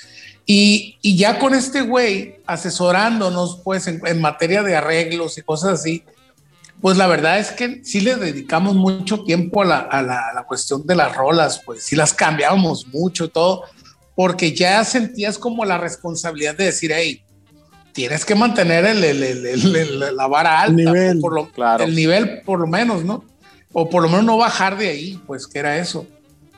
Y, 0.45 0.99
ya 1.01 1.39
con 1.39 1.55
este 1.55 1.81
güey 1.81 2.35
asesorándonos, 2.45 3.61
pues, 3.63 3.87
en, 3.87 4.21
materia 4.21 4.61
de 4.61 4.75
arreglos 4.75 5.37
y 5.39 5.41
cosas 5.41 5.79
así, 5.79 6.03
pues 6.81 6.97
la 6.97 7.07
verdad 7.07 7.39
es 7.39 7.51
que 7.51 7.81
sí 7.83 8.01
le 8.01 8.15
dedicamos 8.15 8.75
mucho 8.75 9.23
tiempo 9.23 9.61
a 9.63 9.65
la, 9.65 10.45
cuestión 10.47 10.85
de 10.85 10.95
las 10.95 11.15
rolas, 11.15 11.61
pues 11.65 11.83
sí 11.83 11.95
las 11.95 12.13
cambiábamos 12.13 12.87
mucho 12.87 13.25
y 13.25 13.29
todo, 13.29 13.63
porque 14.15 14.53
ya 14.53 14.83
sentías 14.83 15.37
como 15.37 15.65
la 15.65 15.77
responsabilidad 15.77 16.55
de 16.55 16.65
decir, 16.65 16.91
hey, 16.93 17.23
tienes 17.93 18.25
que 18.25 18.35
mantener 18.35 18.85
el, 18.85 20.15
la 20.15 20.27
vara 20.27 20.61
alta, 20.61 20.73
nivel, 20.73 21.19
por 21.19 21.33
lo, 21.33 21.49
claro. 21.49 21.83
el 21.83 21.95
nivel 21.95 22.41
por 22.41 22.59
lo 22.59 22.67
menos, 22.67 23.03
¿no? 23.03 23.25
O 23.73 23.89
por 23.89 24.03
lo 24.03 24.09
menos 24.09 24.25
no 24.25 24.37
bajar 24.37 24.77
de 24.77 24.89
ahí, 24.89 25.21
pues 25.27 25.47
que 25.47 25.59
era 25.59 25.77
eso. 25.77 26.07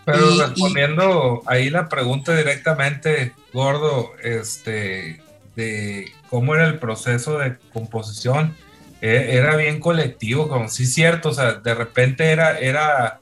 Pero 0.06 0.38
respondiendo 0.38 1.44
ahí 1.46 1.70
la 1.70 1.88
pregunta 1.88 2.36
directamente, 2.36 3.34
Gordo, 3.54 4.12
este, 4.22 5.22
de 5.56 6.12
cómo 6.30 6.56
era 6.56 6.68
el 6.68 6.80
proceso 6.80 7.38
de 7.38 7.56
composición, 7.72 8.56
e, 9.02 9.38
era 9.38 9.56
bien 9.56 9.80
colectivo, 9.80 10.50
como 10.50 10.68
sí 10.68 10.86
cierto, 10.86 11.30
o 11.30 11.34
sea, 11.34 11.54
de 11.54 11.74
repente 11.74 12.32
era, 12.32 12.58
era 12.58 13.20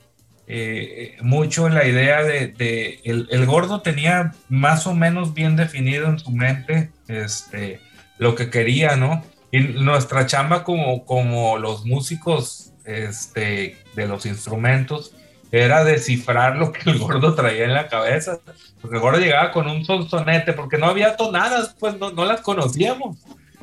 eh, 0.48 1.18
mucho 1.22 1.70
la 1.70 1.86
idea 1.86 2.24
de, 2.24 3.00
el, 3.04 3.28
el, 3.30 3.46
Gordo 3.46 3.82
tenía 3.82 4.34
más 4.50 4.88
o 4.88 4.94
menos 4.94 5.34
bien 5.34 5.56
definido 5.56 6.08
en 6.08 6.20
su 6.20 6.32
mente 6.32 6.90
este, 7.08 7.80
lo 8.22 8.36
que 8.36 8.52
quería, 8.52 8.96
¿no? 8.96 9.24
Y 9.52 9.60
nuestra 9.60 10.28
chamba 10.28 10.64
como, 10.64 11.06
como 11.06 11.58
los 11.58 11.86
músicos 11.86 12.72
este, 12.86 13.78
de 13.96 14.08
los 14.08 14.28
instrumentos, 14.28 15.16
era 15.52 15.84
descifrar 15.84 16.56
lo 16.56 16.72
que 16.72 16.88
el 16.92 17.00
gordo 17.00 17.34
traía 17.34 17.66
en 17.66 17.74
la 17.74 17.88
cabeza. 17.88 18.40
Porque 18.80 18.98
el 18.98 19.02
gordo 19.02 19.20
llegaba 19.20 19.52
con 19.52 19.68
un 19.68 19.84
sonsonete, 19.84 20.54
porque 20.54 20.78
no 20.78 20.86
había 20.86 21.18
tonadas, 21.18 21.76
pues 21.80 21.98
no, 21.98 22.12
no 22.12 22.26
las 22.26 22.42
conocíamos. 22.42 23.18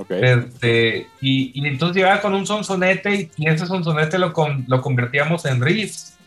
Este, 0.09 1.07
y, 1.21 1.53
y, 1.55 1.67
entonces 1.67 1.97
llegaba 1.97 2.21
con 2.21 2.35
un 2.35 2.47
sonsonete 2.47 3.31
y, 3.37 3.49
ese 3.49 3.65
sonsonete 3.65 4.19
lo, 4.19 4.35
lo 4.67 4.83
convertíamos 4.83 5.45
en 5.45 5.63
riffs. 5.63 6.19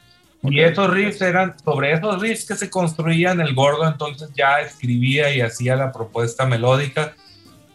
Y 0.43 0.61
esos 0.61 0.89
riffs 0.89 1.21
eran, 1.21 1.55
sobre 1.65 1.91
esos 1.91 2.21
riffs 2.21 2.47
que 2.47 2.55
se 2.55 2.69
construían, 2.69 3.41
el 3.41 3.53
gordo 3.53 3.85
entonces 3.85 4.29
ya 4.33 4.61
escribía 4.61 5.35
y 5.35 5.41
hacía 5.41 5.75
la 5.75 5.91
propuesta 5.91 6.45
melódica 6.45 7.13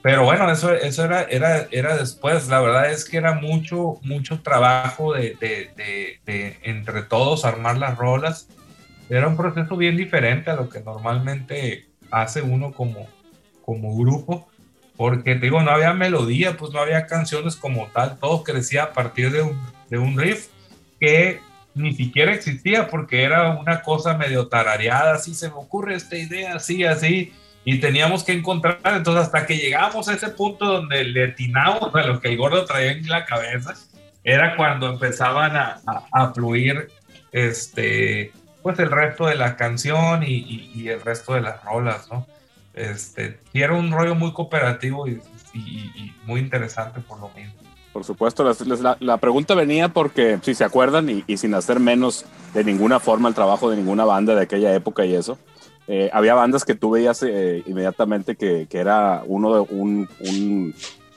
pero 0.06 0.22
bueno, 0.22 0.48
eso, 0.52 0.72
eso 0.72 1.04
era, 1.04 1.22
era, 1.22 1.66
era 1.72 1.96
después. 1.96 2.46
La 2.46 2.60
verdad 2.60 2.92
es 2.92 3.04
que 3.04 3.16
era 3.16 3.32
mucho, 3.32 3.98
mucho 4.02 4.40
trabajo 4.40 5.12
de, 5.12 5.34
de, 5.40 6.20
de, 6.24 6.60
entre 6.62 7.02
todos 7.02 7.44
armar 7.44 7.76
las 7.78 7.98
rolas. 7.98 8.46
Era 9.10 9.26
un 9.26 9.36
proceso 9.36 9.76
bien 9.76 9.96
diferente 9.96 10.48
a 10.48 10.54
lo 10.54 10.68
que 10.68 10.78
normalmente 10.78 11.88
hace 12.12 12.40
uno 12.40 12.72
como, 12.72 13.08
como 13.64 13.98
grupo. 13.98 14.46
Porque 14.96 15.34
te 15.34 15.46
digo, 15.46 15.60
no 15.62 15.72
había 15.72 15.92
melodía, 15.92 16.56
pues 16.56 16.72
no 16.72 16.78
había 16.78 17.06
canciones 17.06 17.56
como 17.56 17.88
tal. 17.88 18.16
Todo 18.20 18.44
crecía 18.44 18.84
a 18.84 18.92
partir 18.92 19.32
de 19.32 19.42
un, 19.42 19.60
de 19.90 19.98
un 19.98 20.16
riff 20.16 20.50
que 21.00 21.40
ni 21.74 21.92
siquiera 21.94 22.32
existía 22.32 22.86
porque 22.86 23.24
era 23.24 23.58
una 23.58 23.82
cosa 23.82 24.16
medio 24.16 24.46
tarareada. 24.46 25.16
Así 25.16 25.34
se 25.34 25.48
me 25.48 25.56
ocurre 25.56 25.96
esta 25.96 26.16
idea, 26.16 26.54
así, 26.54 26.84
así 26.84 27.32
y 27.68 27.80
teníamos 27.80 28.22
que 28.22 28.32
encontrar, 28.32 28.78
entonces 28.84 29.24
hasta 29.24 29.44
que 29.44 29.56
llegamos 29.56 30.06
a 30.08 30.14
ese 30.14 30.28
punto 30.28 30.66
donde 30.66 31.02
le 31.02 31.32
atinamos 31.32 31.92
a 31.92 32.02
lo 32.04 32.20
que 32.20 32.28
el 32.28 32.36
gordo 32.36 32.64
traía 32.64 32.92
en 32.92 33.08
la 33.08 33.24
cabeza, 33.24 33.74
era 34.22 34.54
cuando 34.54 34.88
empezaban 34.88 35.56
a, 35.56 35.80
a, 36.12 36.32
fluir 36.32 36.92
este, 37.32 38.30
pues 38.62 38.78
el 38.78 38.92
resto 38.92 39.26
de 39.26 39.34
la 39.34 39.56
canción 39.56 40.22
y, 40.22 40.70
y, 40.74 40.88
el 40.90 41.00
resto 41.00 41.34
de 41.34 41.40
las 41.40 41.64
rolas, 41.64 42.08
¿no? 42.08 42.24
Este, 42.72 43.40
y 43.52 43.62
era 43.62 43.72
un 43.72 43.90
rollo 43.90 44.14
muy 44.14 44.32
cooperativo 44.32 45.08
y, 45.08 45.20
y 45.52 46.14
muy 46.24 46.38
interesante 46.38 47.00
por 47.00 47.18
lo 47.18 47.30
mismo. 47.30 47.66
Por 47.96 48.04
supuesto, 48.04 48.44
la, 48.44 48.98
la, 49.00 49.16
pregunta 49.16 49.54
venía 49.54 49.88
porque, 49.88 50.38
si 50.42 50.54
se 50.54 50.64
acuerdan, 50.64 51.24
y, 51.26 51.36
sin 51.38 51.54
hacer 51.54 51.80
menos 51.80 52.26
de 52.52 52.62
ninguna 52.62 53.00
forma 53.00 53.30
el 53.30 53.34
trabajo 53.34 53.70
de 53.70 53.76
ninguna 53.78 54.04
banda 54.04 54.34
de 54.34 54.42
aquella 54.42 54.74
época 54.74 55.06
y 55.06 55.14
eso, 55.14 55.38
eh, 55.88 56.10
había 56.12 56.34
bandas 56.34 56.64
que 56.64 56.74
tú 56.74 56.90
veías 56.90 57.22
eh, 57.22 57.62
inmediatamente 57.66 58.34
que, 58.34 58.66
que, 58.68 58.78
era 58.78 59.22
uno 59.26 59.54
de, 59.54 59.60
un, 59.74 60.08
un, 60.20 60.74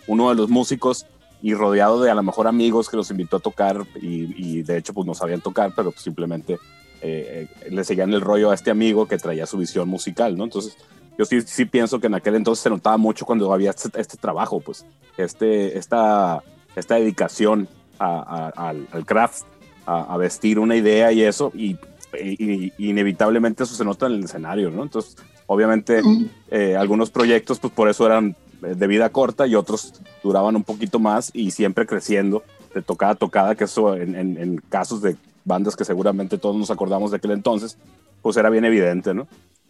uno 0.08 0.30
de 0.30 0.36
los 0.36 0.50
músicos 0.50 1.08
y 1.42 1.54
rodeado 1.54 2.02
de 2.02 2.12
a 2.12 2.16
lo 2.16 2.22
mejor 2.22 2.48
amigos 2.48 2.90
que 2.90 2.98
los 2.98 3.10
invitó 3.10 3.38
a 3.38 3.40
tocar 3.40 3.86
y, 4.02 4.60
y 4.60 4.62
de 4.62 4.78
hecho 4.78 4.94
pues 4.94 5.08
no 5.08 5.16
sabían 5.16 5.42
tocar, 5.42 5.74
pero 5.76 5.92
pues, 5.92 6.04
simplemente 6.04 6.60
eh, 7.02 7.48
le 7.70 7.84
seguían 7.84 8.14
el 8.14 8.22
rollo 8.22 8.52
a 8.52 8.54
este 8.54 8.70
amigo 8.70 9.08
que 9.08 9.18
traía 9.18 9.46
su 9.46 9.58
visión 9.58 9.88
musical, 9.88 10.38
¿no? 10.38 10.44
Entonces 10.44 10.78
yo 11.18 11.26
sí, 11.26 11.42
sí 11.42 11.66
pienso 11.66 12.00
que 12.00 12.08
en 12.08 12.16
aquel 12.16 12.36
entonces 12.36 12.62
se 12.62 12.70
notaba 12.70 12.98
mucho 12.98 13.26
cuando 13.26 13.52
había 13.52 13.72
este, 13.72 13.90
este 14.00 14.18
trabajo, 14.18 14.60
pues, 14.60 14.86
este, 15.18 15.78
esta, 15.78 16.44
esta 16.76 16.96
dedicación 16.96 17.68
a, 17.98 18.52
al, 18.56 18.88
al, 18.92 19.06
craft, 19.06 19.44
a, 19.86 20.14
a, 20.14 20.18
vestir 20.18 20.60
una 20.60 20.76
idea 20.76 21.12
y 21.12 21.22
eso, 21.24 21.52
y 21.54 21.78
y, 22.18 22.74
inevitablemente 22.78 23.64
eso 23.64 23.76
se 23.76 23.86
nota 23.86 24.08
en 24.08 24.14
el 24.14 24.24
escenario, 24.24 24.72
¿no? 24.72 24.84
Entonces, 24.84 25.16
obviamente, 25.48 26.02
eh, 26.50 26.76
algunos 26.76 27.10
proyectos, 27.10 27.60
pues 27.60 27.74
por 27.74 27.90
eso 27.90 28.06
eran 28.06 28.36
de 28.62 28.88
vida 28.88 29.10
corta 29.10 29.48
y 29.48 29.56
otros 29.56 29.94
duraban 30.24 30.56
un 30.56 30.64
poquito 30.64 31.00
más 31.00 31.32
y 31.34 31.52
siempre 31.52 31.86
creciendo 31.86 32.44
de 32.74 32.82
tocada 32.82 33.14
a 33.14 33.16
tocada, 33.16 33.56
que 33.56 33.64
eso 33.64 33.96
en, 33.96 34.16
en, 34.16 34.58
casos 34.70 35.02
de 35.02 35.16
bandas 35.46 35.76
que 35.76 35.86
seguramente 35.86 36.38
todos 36.38 36.56
nos 36.56 36.70
acordamos 36.70 37.12
de 37.12 37.18
aquel 37.18 37.32
entonces, 37.32 37.78
pues 38.22 38.38
era 38.38 38.50
bien 38.50 38.66
evidente, 38.66 39.14
¿no? 39.14 39.28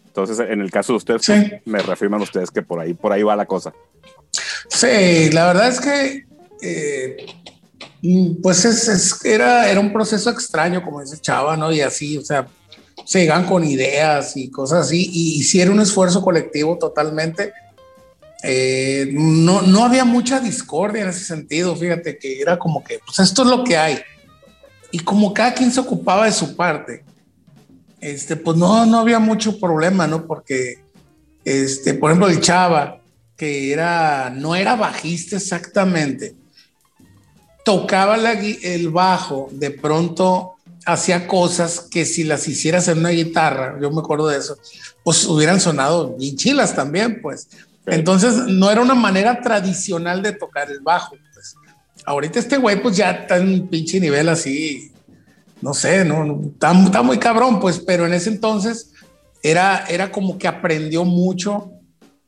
Entonces, 0.07 0.40
en 0.40 0.60
el 0.60 0.72
caso 0.72 0.94
de 0.94 0.98
ustedes, 0.98 1.26
pues, 1.26 1.61
me 1.66 1.80
reafirman 1.80 2.22
ustedes 2.22 2.52
que 2.52 2.61
por 2.61 2.80
ahí, 2.80 2.94
por 2.94 3.14
ahí 3.14 3.24
va 3.24 3.36
la 3.36 3.45
cosa. 3.45 3.74
Sí, 4.68 5.30
la 5.32 5.48
verdad 5.48 5.70
es 5.70 5.80
que, 5.80 6.26
eh, 6.61 7.26
pues 8.41 8.65
es, 8.65 9.26
era, 9.26 9.69
era 9.69 9.80
un 9.80 9.91
proceso 9.91 10.30
extraño, 10.30 10.84
como 10.84 11.01
dice 11.01 11.19
Chava, 11.19 11.57
¿no? 11.57 11.71
Y 11.71 11.81
así, 11.81 12.17
o 12.17 12.21
sea, 12.21 12.47
se 13.05 13.21
llegan 13.21 13.45
con 13.45 13.63
ideas 13.63 14.38
y 14.38 14.49
cosas 14.49 14.88
así, 14.88 15.09
y, 15.11 15.59
era 15.59 15.71
un 15.71 15.80
esfuerzo 15.80 16.21
colectivo 16.21 16.77
totalmente. 16.77 17.51
Eh, 18.43 19.09
no, 19.11 19.61
no 19.61 19.84
había 19.84 20.05
mucha 20.05 20.39
discordia 20.39 21.03
en 21.03 21.09
ese 21.09 21.26
sentido, 21.26 21.76
fíjate 21.76 22.17
que 22.17 22.39
era 22.39 22.57
como 22.57 22.84
que, 22.84 22.99
pues 23.05 23.19
esto 23.19 23.43
es 23.43 23.49
lo 23.49 23.63
que 23.63 23.77
hay. 23.77 23.99
Y 24.91 24.99
como 24.99 25.34
cada 25.34 25.53
quien 25.53 25.71
se 25.71 25.81
ocupaba 25.81 26.26
de 26.26 26.31
su 26.31 26.55
parte, 26.55 27.03
este, 27.99 28.38
pues 28.38 28.57
no, 28.57 28.85
no 28.85 28.99
había 28.99 29.19
mucho 29.19 29.59
problema, 29.59 30.07
¿no? 30.07 30.26
Porque, 30.26 30.80
este, 31.43 31.93
por 31.93 32.11
ejemplo, 32.11 32.30
el 32.30 32.39
Chava, 32.39 33.01
que 33.35 33.71
era, 33.71 34.30
no 34.30 34.55
era 34.55 34.76
bajista 34.76 35.35
exactamente, 35.35 36.35
tocaba 37.69 38.15
el 38.15 38.89
bajo, 38.89 39.47
de 39.51 39.69
pronto 39.69 40.55
hacía 40.87 41.27
cosas 41.27 41.81
que 41.81 42.03
si 42.03 42.23
las 42.23 42.47
hicieras 42.47 42.87
en 42.87 42.97
una 42.97 43.09
guitarra, 43.09 43.77
yo 43.79 43.91
me 43.91 43.99
acuerdo 43.99 44.27
de 44.27 44.39
eso, 44.39 44.57
pues 45.03 45.23
hubieran 45.27 45.59
sonado 45.59 46.15
bien 46.17 46.35
chilas 46.35 46.75
también, 46.75 47.21
pues. 47.21 47.47
Entonces 47.85 48.33
no 48.47 48.71
era 48.71 48.81
una 48.81 48.95
manera 48.95 49.39
tradicional 49.39 50.23
de 50.23 50.31
tocar 50.31 50.71
el 50.71 50.79
bajo. 50.79 51.15
Pues. 51.31 51.55
Ahorita 52.05 52.39
este 52.39 52.57
güey 52.57 52.81
pues 52.81 52.97
ya 52.97 53.11
está 53.11 53.37
en 53.37 53.49
un 53.49 53.67
pinche 53.67 53.99
nivel 53.99 54.29
así, 54.29 54.91
no 55.61 55.75
sé, 55.75 56.03
no, 56.03 56.41
está, 56.51 56.71
está, 56.71 57.03
muy 57.03 57.19
cabrón, 57.19 57.59
pues, 57.59 57.77
pero 57.77 58.07
en 58.07 58.13
ese 58.13 58.31
entonces 58.31 58.93
era, 59.43 59.85
era 59.87 60.11
como 60.11 60.39
que 60.39 60.47
aprendió 60.47 61.05
mucho 61.05 61.71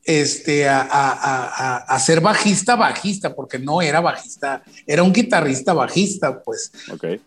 este, 0.04 0.68
a, 0.68 0.82
a, 0.82 1.78
a, 1.78 2.00
ser 2.00 2.22
bajista, 2.22 2.76
bajista, 2.76 3.36
porque 3.36 3.60
no 3.60 3.82
era 3.82 4.00
bajista, 4.00 4.64
era 4.88 5.04
un 5.04 5.14
guitarrista 5.14 5.74
bajista, 5.74 6.42
pues. 6.42 6.72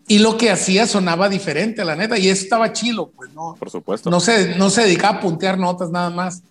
Y 0.09 0.19
lo 0.19 0.37
que 0.37 0.51
hacía 0.51 0.87
sonaba 0.87 1.29
diferente, 1.29 1.85
la 1.85 1.95
neta, 1.95 2.19
y 2.19 2.29
eso 2.29 2.43
estaba 2.43 2.73
chilo, 2.73 3.13
pues, 3.15 3.33
¿no? 3.33 3.55
Por 3.59 3.71
supuesto. 3.71 4.11
No 4.11 4.19
se, 4.19 4.57
no 4.57 4.71
se 4.71 4.83
dedicaba 4.83 5.19
a 5.19 5.21
puntear 5.21 5.59
notas 5.59 5.91
nada 5.91 6.11
más. 6.11 6.43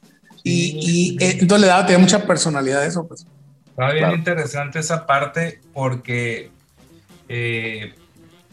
Y, 0.43 1.17
eh, 1.21 1.37
entonces 1.39 1.61
le 1.61 1.67
daba, 1.67 1.85
tenía 1.85 1.99
mucha 1.99 2.25
personalidad 2.25 2.85
eso, 2.85 3.05
pues. 3.07 3.25
Estaba 3.69 3.91
bien 3.91 4.11
interesante 4.11 4.79
esa 4.79 5.05
parte 5.05 5.59
porque 5.73 6.51
eh, 7.27 7.93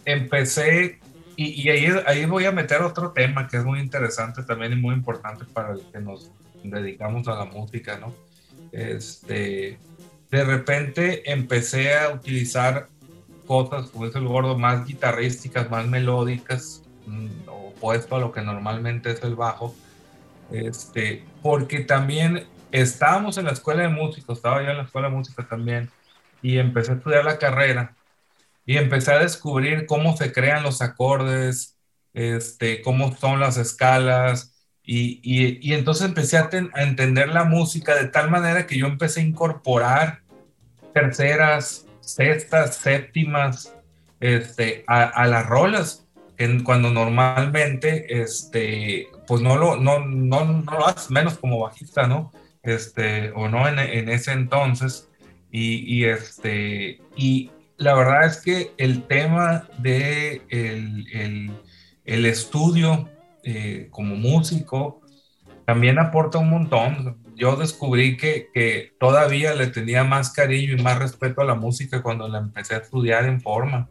empecé, 0.04 0.98
y, 1.36 1.62
y, 1.62 1.68
ahí, 1.68 1.86
ahí 2.06 2.24
voy 2.24 2.46
a 2.46 2.52
meter 2.52 2.82
otro 2.82 3.12
tema 3.12 3.46
que 3.46 3.58
es 3.58 3.64
muy 3.64 3.80
interesante 3.80 4.42
también 4.42 4.72
y 4.72 4.76
muy 4.76 4.94
importante 4.94 5.44
para 5.52 5.72
el 5.72 5.82
que 5.92 6.00
nos 6.00 6.30
dedicamos 6.62 7.26
a 7.28 7.34
la 7.34 7.44
música, 7.44 7.98
¿no? 7.98 8.14
Este, 8.72 9.78
de 10.30 10.44
repente 10.44 11.30
empecé 11.30 11.96
a 11.96 12.10
utilizar 12.10 12.88
cosas, 13.46 13.90
como 13.90 14.06
es 14.06 14.14
el 14.14 14.26
gordo, 14.26 14.56
más 14.56 14.86
guitarrísticas, 14.86 15.70
más 15.70 15.86
melódicas, 15.86 16.82
mm, 17.06 17.48
opuesto 17.48 18.16
a 18.16 18.20
lo 18.20 18.30
que 18.30 18.42
normalmente 18.42 19.10
es 19.10 19.22
el 19.24 19.34
bajo, 19.34 19.74
este, 20.52 21.24
porque 21.42 21.80
también 21.80 22.46
estábamos 22.70 23.38
en 23.38 23.46
la 23.46 23.52
escuela 23.52 23.82
de 23.82 23.88
música, 23.88 24.32
estaba 24.32 24.62
yo 24.62 24.70
en 24.70 24.76
la 24.76 24.84
escuela 24.84 25.08
de 25.08 25.16
música 25.16 25.46
también, 25.48 25.90
y 26.42 26.58
empecé 26.58 26.92
a 26.92 26.94
estudiar 26.94 27.24
la 27.24 27.38
carrera, 27.38 27.96
y 28.64 28.76
empecé 28.76 29.12
a 29.12 29.18
descubrir 29.18 29.86
cómo 29.86 30.16
se 30.16 30.32
crean 30.32 30.62
los 30.62 30.80
acordes, 30.80 31.76
este, 32.14 32.82
cómo 32.82 33.16
son 33.16 33.40
las 33.40 33.56
escalas, 33.56 34.59
y, 34.82 35.20
y, 35.22 35.74
entonces 35.74 36.06
empecé 36.06 36.38
a, 36.38 36.48
entender 36.76 37.28
la 37.28 37.44
música 37.44 37.94
de 37.94 38.08
tal 38.08 38.30
manera 38.30 38.66
que 38.66 38.78
yo 38.78 38.86
empecé 38.86 39.20
a 39.20 39.24
incorporar 39.24 40.22
terceras, 40.94 41.86
sextas, 42.00 42.76
séptimas 42.76 43.74
este, 44.20 44.84
a, 44.86 45.26
las 45.26 45.46
rolas, 45.46 46.06
en, 46.38 46.64
cuando 46.64 46.90
normalmente 46.90 48.22
este, 48.22 49.08
pues 49.26 49.42
no 49.42 49.56
lo, 49.56 49.76
no, 49.76 50.00
no, 50.00 50.44
no 50.44 50.72
lo 50.72 50.86
haces, 50.86 51.10
menos 51.10 51.38
como 51.38 51.60
bajista, 51.60 52.06
¿no? 52.06 52.32
Este, 52.62 53.30
o 53.32 53.48
no 53.48 53.68
en, 53.68 53.78
en 53.78 54.08
ese 54.08 54.32
entonces. 54.32 55.08
Y, 55.52 55.98
y, 55.98 56.04
este, 56.04 57.00
y 57.16 57.50
la 57.76 57.94
verdad 57.94 58.26
es 58.26 58.40
que 58.40 58.72
el 58.78 59.02
tema 59.04 59.68
de 59.78 60.42
el, 60.48 61.52
el 62.04 62.26
estudio 62.26 63.08
eh, 63.44 63.88
como 63.90 64.16
músico, 64.16 65.00
también 65.66 65.98
aporta 65.98 66.38
un 66.38 66.50
montón. 66.50 67.18
Yo 67.36 67.56
descubrí 67.56 68.16
que, 68.16 68.48
que, 68.52 68.92
todavía 68.98 69.54
le 69.54 69.68
tenía 69.68 70.04
más 70.04 70.32
cariño 70.32 70.74
y 70.74 70.82
más 70.82 70.98
respeto 70.98 71.40
a 71.40 71.44
la 71.44 71.54
música 71.54 72.02
cuando 72.02 72.28
la 72.28 72.38
empecé 72.38 72.74
a 72.74 72.78
estudiar 72.78 73.24
en 73.24 73.40
forma. 73.40 73.88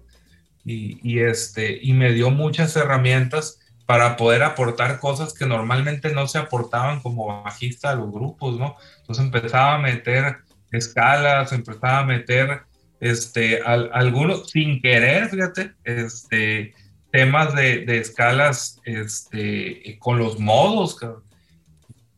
Y, 0.66 1.00
y, 1.04 1.20
este, 1.20 1.80
y 1.82 1.94
me 1.94 2.12
dio 2.12 2.30
muchas 2.32 2.76
herramientas 2.76 3.60
para 3.86 4.18
poder 4.18 4.44
aportar 4.44 5.00
cosas 5.00 5.34
que 5.34 5.48
normalmente 5.48 6.14
no 6.14 6.28
se 6.28 6.38
aportaban 6.38 7.00
como 7.00 7.44
bajista 7.44 7.90
a 7.90 7.96
los 7.96 8.12
grupos, 8.12 8.60
¿no? 8.60 8.76
Entonces 9.00 9.26
empezaba 9.26 9.76
a 9.76 9.80
meter 9.80 10.38
escalas, 10.72 11.52
empezaba 11.54 12.00
a 12.00 12.06
meter 12.06 12.62
este, 13.00 13.62
algunos 13.64 14.50
sin 14.50 14.82
querer, 14.82 15.30
fíjate, 15.30 15.74
este, 15.84 16.74
temas 17.12 17.56
de, 17.56 17.86
de 17.86 17.98
escalas 17.98 18.80
este, 18.84 19.98
con 20.00 20.20
los 20.20 20.40
modos, 20.40 20.98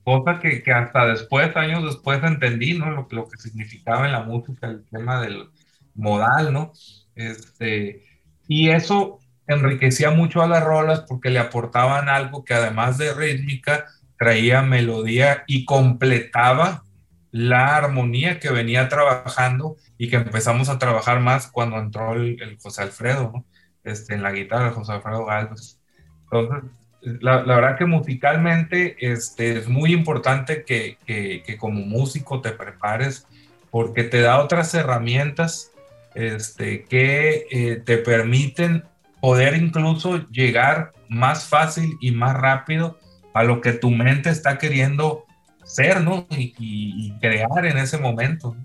cosa 0.03 0.39
que, 0.39 0.63
que, 0.63 0.71
hasta 0.71 1.05
después, 1.05 1.55
años 1.55 1.83
después 1.83 2.23
entendí, 2.23 2.73
¿no? 2.73 2.91
Lo, 2.91 3.07
lo, 3.09 3.29
que 3.29 3.37
significaba 3.37 4.05
en 4.05 4.11
la 4.11 4.23
música 4.23 4.67
el 4.67 4.83
tema 4.89 5.21
del 5.21 5.49
modal, 5.95 6.53
¿no? 6.53 6.73
Este, 7.15 8.03
y 8.47 8.69
eso 8.69 9.19
enriquecía 9.47 10.11
mucho 10.11 10.41
a 10.41 10.47
las 10.47 10.63
rolas 10.63 11.01
porque 11.07 11.29
le 11.29 11.39
aportaban 11.39 12.09
algo 12.09 12.43
que 12.43 12.53
además 12.53 12.97
de 12.97 13.13
rítmica 13.13 13.85
traía 14.17 14.61
melodía 14.61 15.43
y 15.47 15.65
completaba 15.65 16.83
la 17.31 17.77
armonía 17.77 18.39
que 18.39 18.51
venía 18.51 18.89
trabajando 18.89 19.77
y 19.97 20.09
que 20.09 20.17
empezamos 20.17 20.69
a 20.69 20.79
trabajar 20.79 21.21
más 21.21 21.47
cuando 21.47 21.77
entró 21.79 22.13
el, 22.13 22.41
el 22.41 22.57
José 22.59 22.83
Alfredo, 22.83 23.31
¿no? 23.33 23.45
Este, 23.83 24.13
en 24.13 24.23
la 24.23 24.31
guitarra, 24.31 24.71
José 24.71 24.93
Alfredo 24.93 25.25
Galvez. 25.25 25.79
Entonces, 26.23 26.71
la, 27.01 27.43
la, 27.43 27.55
verdad 27.55 27.77
que 27.77 27.85
musicalmente 27.85 28.95
este, 28.99 29.57
es 29.57 29.67
muy 29.67 29.91
importante 29.93 30.63
que, 30.63 30.97
que, 31.05 31.43
que, 31.45 31.57
como 31.57 31.81
músico 31.81 32.41
te 32.41 32.51
prepares 32.51 33.27
porque 33.71 34.03
te 34.03 34.21
da 34.21 34.39
otras 34.39 34.73
herramientas 34.75 35.71
este, 36.13 36.83
que 36.83 37.47
eh, 37.49 37.81
te 37.85 37.97
permiten 37.97 38.83
poder 39.21 39.55
incluso 39.55 40.27
llegar 40.27 40.91
más 41.07 41.47
fácil 41.47 41.97
y 42.01 42.11
más 42.11 42.35
rápido 42.35 42.99
a 43.33 43.43
lo 43.43 43.61
que 43.61 43.73
tu 43.73 43.89
mente 43.91 44.29
está 44.29 44.57
queriendo 44.57 45.25
ser, 45.63 46.01
¿no? 46.01 46.27
Y, 46.31 47.13
crear 47.21 47.65
en 47.65 47.77
ese 47.77 47.97
momento. 47.97 48.55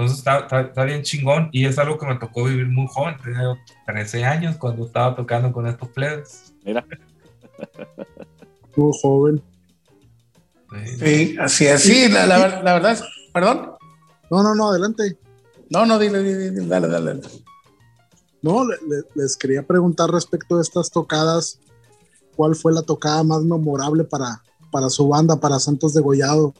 Entonces 0.00 0.18
está, 0.18 0.62
está, 0.62 0.84
bien 0.84 1.02
chingón 1.02 1.50
y 1.52 1.66
es 1.66 1.78
algo 1.78 1.98
que 1.98 2.06
me 2.06 2.14
tocó 2.14 2.44
vivir 2.44 2.66
muy 2.68 2.86
joven, 2.86 3.16
tenía 3.22 3.54
13 3.84 4.24
años 4.24 4.56
cuando 4.56 4.86
estaba 4.86 5.14
tocando 5.14 5.52
con 5.52 5.66
estos 5.66 5.90
plebes. 5.90 6.54
Mira. 6.64 6.86
Muy 8.76 8.92
joven. 9.02 9.42
Sí, 10.98 11.36
así 11.38 11.66
es. 11.66 11.82
Sí, 11.82 12.08
la, 12.08 12.26
la, 12.26 12.62
la, 12.62 12.72
verdad 12.72 12.92
es, 12.92 13.02
perdón. 13.34 13.72
No, 14.30 14.42
no, 14.42 14.54
no, 14.54 14.70
adelante. 14.70 15.18
No, 15.68 15.84
no, 15.84 15.98
dile, 15.98 16.22
dile, 16.22 16.50
dile 16.50 16.66
dale, 16.66 16.88
dale. 16.88 17.20
No, 18.40 18.64
le, 18.64 18.76
les 19.14 19.36
quería 19.36 19.66
preguntar 19.66 20.10
respecto 20.10 20.56
de 20.56 20.62
estas 20.62 20.90
tocadas, 20.90 21.60
¿cuál 22.36 22.54
fue 22.54 22.72
la 22.72 22.80
tocada 22.80 23.22
más 23.22 23.42
memorable 23.42 24.04
para, 24.04 24.42
para 24.72 24.88
su 24.88 25.08
banda, 25.08 25.36
para 25.36 25.58
Santos 25.58 25.92
de 25.92 26.00
Gollado? 26.00 26.54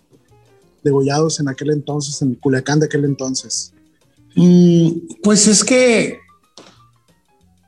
Degollados 0.82 1.40
en 1.40 1.48
aquel 1.48 1.70
entonces, 1.70 2.20
en 2.22 2.34
Culiacán 2.34 2.80
de 2.80 2.86
aquel 2.86 3.04
entonces? 3.04 3.72
Mm, 4.34 4.90
pues 5.22 5.46
es 5.46 5.64
que 5.64 6.18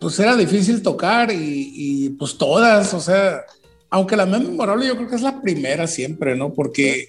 pues 0.03 0.19
era 0.19 0.37
difícil 0.37 0.83
tocar 0.83 1.31
y, 1.33 2.11
pues 2.19 2.37
todas, 2.37 2.93
o 2.93 3.01
sea, 3.01 3.43
aunque 3.89 4.17
la 4.17 4.27
más 4.27 4.43
memorable 4.43 4.87
yo 4.87 4.97
creo 4.97 5.09
que 5.09 5.15
es 5.15 5.23
la 5.23 5.41
primera 5.41 5.87
siempre, 5.87 6.35
¿no? 6.35 6.53
Porque 6.53 7.09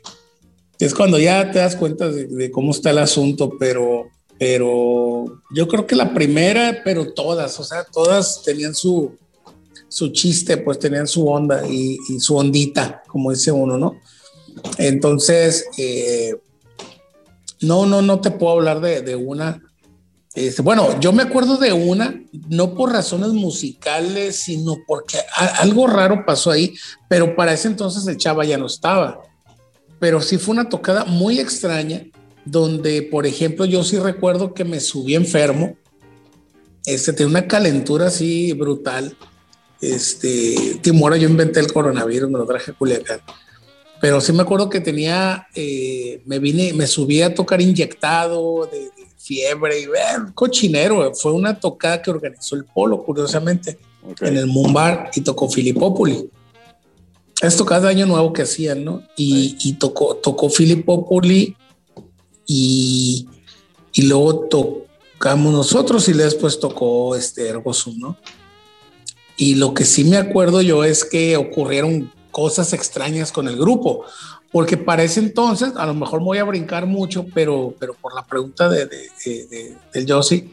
es 0.78 0.94
cuando 0.94 1.18
ya 1.18 1.52
te 1.52 1.58
das 1.58 1.76
cuenta 1.76 2.10
de, 2.10 2.52
cómo 2.52 2.72
está 2.72 2.92
el 2.92 3.00
asunto, 3.00 3.54
pero, 3.60 4.10
pero 4.38 5.26
yo 5.56 5.68
creo 5.68 5.88
que 5.88 5.96
la 5.96 6.14
primera, 6.14 6.82
pero 6.86 7.12
todas, 7.14 7.60
o 7.60 7.64
sea, 7.64 7.84
todas 7.84 8.44
tenían 8.44 8.76
su, 8.76 9.18
su 9.88 10.10
chiste, 10.10 10.58
pues 10.58 10.78
tenían 10.78 11.08
su 11.08 11.28
onda 11.28 11.68
y, 11.68 11.98
y 12.10 12.20
su 12.20 12.36
ondita, 12.36 13.02
como 13.08 13.32
dice 13.32 13.52
uno, 13.52 13.76
¿no? 13.76 14.00
Entonces, 14.78 15.66
eh, 15.78 16.36
no, 17.62 17.86
no, 17.86 18.02
no 18.02 18.20
te 18.20 18.32
puedo 18.32 18.54
hablar 18.54 18.82
de, 18.82 19.16
una. 19.16 19.62
Este, 20.36 20.62
bueno, 20.62 21.00
yo 21.00 21.14
me 21.14 21.24
acuerdo 21.24 21.58
de 21.58 21.72
una, 21.72 22.22
no 22.50 22.74
por 22.76 22.92
razones 22.92 23.30
musicales, 23.30 24.38
sino 24.38 24.78
porque 24.88 25.20
algo 25.60 25.88
raro 25.88 26.26
pasó 26.26 26.52
ahí, 26.52 26.74
pero 27.08 27.36
para 27.36 27.54
ese 27.54 27.68
entonces 27.68 28.06
el 28.08 28.18
chava 28.18 28.46
ya 28.46 28.58
no 28.58 28.66
estaba. 28.66 29.22
Pero 30.00 30.22
sí 30.22 30.38
fue 30.38 30.54
una 30.54 30.70
tocada 30.70 31.06
muy 31.06 31.40
extraña, 31.40 32.06
donde, 32.46 33.04
por 33.04 33.26
ejemplo, 33.26 33.66
yo 33.66 33.84
sí 33.84 33.98
recuerdo 33.98 34.54
que 34.54 34.66
me 34.66 34.80
subí 34.80 35.16
enfermo, 35.16 35.76
este, 36.86 37.14
tenía 37.14 37.30
una 37.30 37.48
calentura 37.48 38.08
así 38.08 38.52
brutal. 38.52 39.16
Este, 39.80 40.80
Timora, 40.82 41.16
yo 41.16 41.30
inventé 41.30 41.62
el 41.62 41.72
coronavirus, 41.72 42.30
me 42.30 42.40
lo 42.40 42.46
traje 42.46 42.72
a 42.72 42.74
Culiacán 42.74 43.22
pero 44.04 44.20
sí 44.20 44.34
me 44.34 44.42
acuerdo 44.42 44.70
que 44.70 44.82
tenía, 44.82 45.48
eh, 45.56 46.22
me 46.26 46.38
vine, 46.38 46.74
me 46.74 46.88
subí 46.88 47.22
a 47.22 47.34
tocar 47.34 47.62
inyectado 47.62 48.68
de, 48.70 48.92
fiebre 49.18 49.80
y 49.80 49.88
cochinero. 50.34 51.14
Fue 51.16 51.32
una 51.32 51.58
tocada 51.58 52.02
que 52.02 52.12
organizó 52.12 52.58
el 52.58 52.66
Polo, 52.66 53.02
curiosamente, 53.02 53.80
en 54.20 54.36
el 54.36 54.48
Mumbar 54.48 55.10
y 55.16 55.22
tocó 55.22 55.50
Filipopoli. 55.50 56.30
Es 57.42 57.56
tocada 57.56 57.84
de 57.84 57.92
año 57.92 58.06
nuevo 58.06 58.34
que 58.34 58.42
hacían, 58.42 58.84
¿no? 58.84 59.04
Y, 59.16 59.72
tocó, 59.80 60.18
tocó 60.18 60.50
Filipopoli 60.50 61.56
y, 62.46 63.30
y 63.94 64.02
luego 64.02 64.50
tocamos 64.50 65.54
nosotros 65.54 66.10
y 66.10 66.12
después 66.12 66.60
tocó 66.60 67.16
este 67.16 67.48
Ergosum, 67.48 67.98
¿no? 67.98 68.18
Y 69.38 69.56
lo 69.56 69.74
que 69.74 69.86
sí 69.86 70.04
me 70.04 70.18
acuerdo 70.18 70.62
yo 70.62 70.84
es 70.84 71.06
que 71.06 71.38
ocurrieron 71.38 72.12
cosas 72.34 72.74
extrañas 72.74 73.32
con 73.32 73.48
el 73.48 73.56
grupo, 73.56 74.04
porque 74.52 74.76
para 74.76 75.04
ese 75.04 75.22
entonces, 75.22 75.72
a 75.78 75.86
lo 75.86 75.94
mejor 75.94 76.20
me 76.20 76.26
voy 76.26 76.38
a 76.40 76.44
brincar 76.44 76.86
mucho, 76.86 77.26
pero, 77.34 77.74
pero 77.80 77.94
por 77.94 78.14
la 78.14 78.26
pregunta 78.26 78.68
de, 78.68 78.88
de, 78.88 79.78
del 79.94 80.12
Josie, 80.12 80.50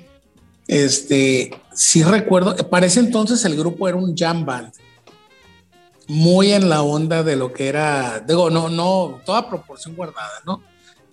este, 0.68 1.50
sí 1.74 2.04
recuerdo, 2.04 2.54
para 2.68 2.86
ese 2.86 3.00
entonces 3.00 3.44
el 3.44 3.56
grupo 3.56 3.88
era 3.88 3.96
un 3.96 4.16
jam 4.16 4.44
band, 4.44 4.72
muy 6.06 6.52
en 6.52 6.68
la 6.68 6.82
onda 6.82 7.22
de 7.22 7.34
lo 7.34 7.52
que 7.52 7.68
era, 7.68 8.20
digo, 8.20 8.50
no, 8.50 8.68
no, 8.68 9.20
toda 9.24 9.48
proporción 9.48 9.96
guardada, 9.96 10.42
¿no? 10.46 10.62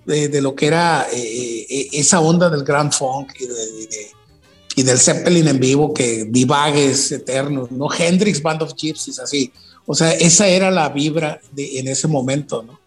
De, 0.06 0.42
lo 0.42 0.56
que 0.56 0.68
era 0.68 1.06
eh, 1.12 1.66
eh, 1.70 1.90
esa 1.92 2.22
onda 2.22 2.50
del 2.50 2.64
Grand 2.64 2.94
Funk 2.94 3.34
y, 3.42 4.80
y 4.80 4.84
del 4.84 5.00
Zeppelin 5.00 5.48
en 5.48 5.60
vivo, 5.60 5.94
que 5.94 6.26
divagues 6.30 7.12
eternos, 7.12 7.72
¿no? 7.72 7.88
Hendrix 7.92 8.42
Band 8.42 8.62
of 8.62 8.74
Gypsies, 8.76 9.20
así. 9.20 9.52
O 9.90 9.96
sea, 9.96 10.12
esa 10.12 10.48
era 10.50 10.70
la 10.70 10.90
vibra 10.90 11.40
de, 11.54 11.80
en 11.80 11.88
ese 11.88 12.10
momento, 12.10 12.62
¿no? 12.62 12.78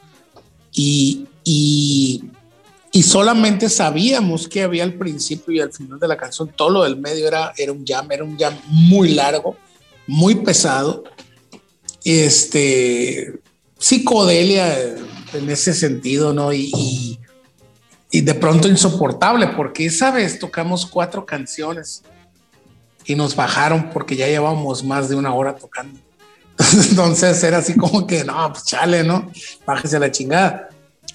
Y, 0.70 1.26
y, 1.42 2.24
y, 2.92 3.02
solamente 3.02 3.70
sabíamos 3.70 4.46
que 4.46 4.62
había 4.62 4.84
al 4.84 4.94
principio 4.94 5.54
y 5.54 5.60
al 5.60 5.72
final 5.72 5.98
de 5.98 6.06
la 6.06 6.18
canción, 6.18 6.52
todo 6.54 6.68
lo 6.68 6.84
del 6.84 6.98
medio 6.98 7.26
era, 7.26 7.54
era 7.56 7.72
un 7.72 7.86
jam, 7.86 8.12
era 8.12 8.22
un 8.22 8.38
jam 8.38 8.54
muy 8.66 9.14
largo, 9.14 9.56
muy 10.06 10.34
pesado, 10.36 11.04
este, 12.04 13.40
psicodelia 13.78 14.78
en 15.32 15.48
ese 15.48 15.72
sentido, 15.72 16.34
¿no? 16.34 16.52
Y, 16.52 17.18
y 18.10 18.20
de 18.20 18.34
pronto 18.34 18.68
insoportable, 18.68 19.48
porque 19.56 19.86
esa 19.86 20.10
vez 20.10 20.38
tocamos 20.38 20.84
cuatro 20.84 21.24
canciones 21.24 22.02
y 23.06 23.14
nos 23.14 23.34
bajaron 23.34 23.88
porque 23.90 24.16
ya 24.16 24.26
llevábamos 24.26 24.84
más 24.84 25.08
de 25.08 25.16
una 25.16 25.32
hora 25.32 25.56
tocando. 25.56 25.98
Entonces 26.90 27.42
era 27.42 27.58
así 27.58 27.74
como 27.74 28.06
que, 28.06 28.24
no, 28.24 28.52
pues 28.52 28.64
chale, 28.64 29.02
¿no? 29.04 29.30
Bájese 29.66 29.98
la 29.98 30.10
chingada. 30.10 30.68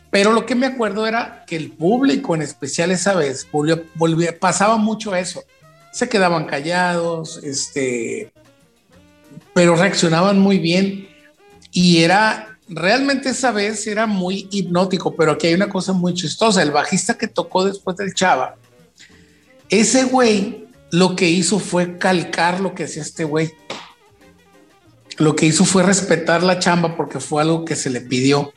Pero 0.09 0.31
lo 0.31 0.45
que 0.45 0.55
me 0.55 0.67
acuerdo 0.67 1.05
era 1.05 1.43
que 1.45 1.55
el 1.55 1.71
público, 1.71 2.35
en 2.35 2.41
especial 2.41 2.91
esa 2.91 3.13
vez, 3.15 3.47
volvió, 3.51 3.83
pasaba 4.39 4.77
mucho 4.77 5.15
eso. 5.15 5.43
Se 5.91 6.09
quedaban 6.09 6.45
callados, 6.45 7.39
este, 7.43 8.31
pero 9.53 9.75
reaccionaban 9.75 10.39
muy 10.39 10.57
bien. 10.57 11.07
Y 11.71 12.03
era, 12.03 12.57
realmente 12.69 13.29
esa 13.29 13.51
vez 13.51 13.85
era 13.87 14.07
muy 14.07 14.47
hipnótico, 14.51 15.15
pero 15.15 15.33
aquí 15.33 15.47
hay 15.47 15.53
una 15.53 15.69
cosa 15.69 15.93
muy 15.93 16.13
chistosa. 16.13 16.61
El 16.61 16.71
bajista 16.71 17.17
que 17.17 17.27
tocó 17.27 17.65
después 17.65 17.97
del 17.97 18.13
Chava, 18.13 18.55
ese 19.69 20.05
güey 20.05 20.65
lo 20.91 21.15
que 21.15 21.29
hizo 21.29 21.59
fue 21.59 21.97
calcar 21.97 22.61
lo 22.61 22.73
que 22.73 22.85
hacía 22.85 23.01
este 23.01 23.25
güey 23.25 23.53
lo 25.17 25.35
que 25.35 25.45
hizo 25.45 25.65
fue 25.65 25.83
respetar 25.83 26.43
la 26.43 26.59
chamba 26.59 26.95
porque 26.95 27.19
fue 27.19 27.41
algo 27.41 27.65
que 27.65 27.75
se 27.75 27.89
le 27.89 28.01
pidió. 28.01 28.53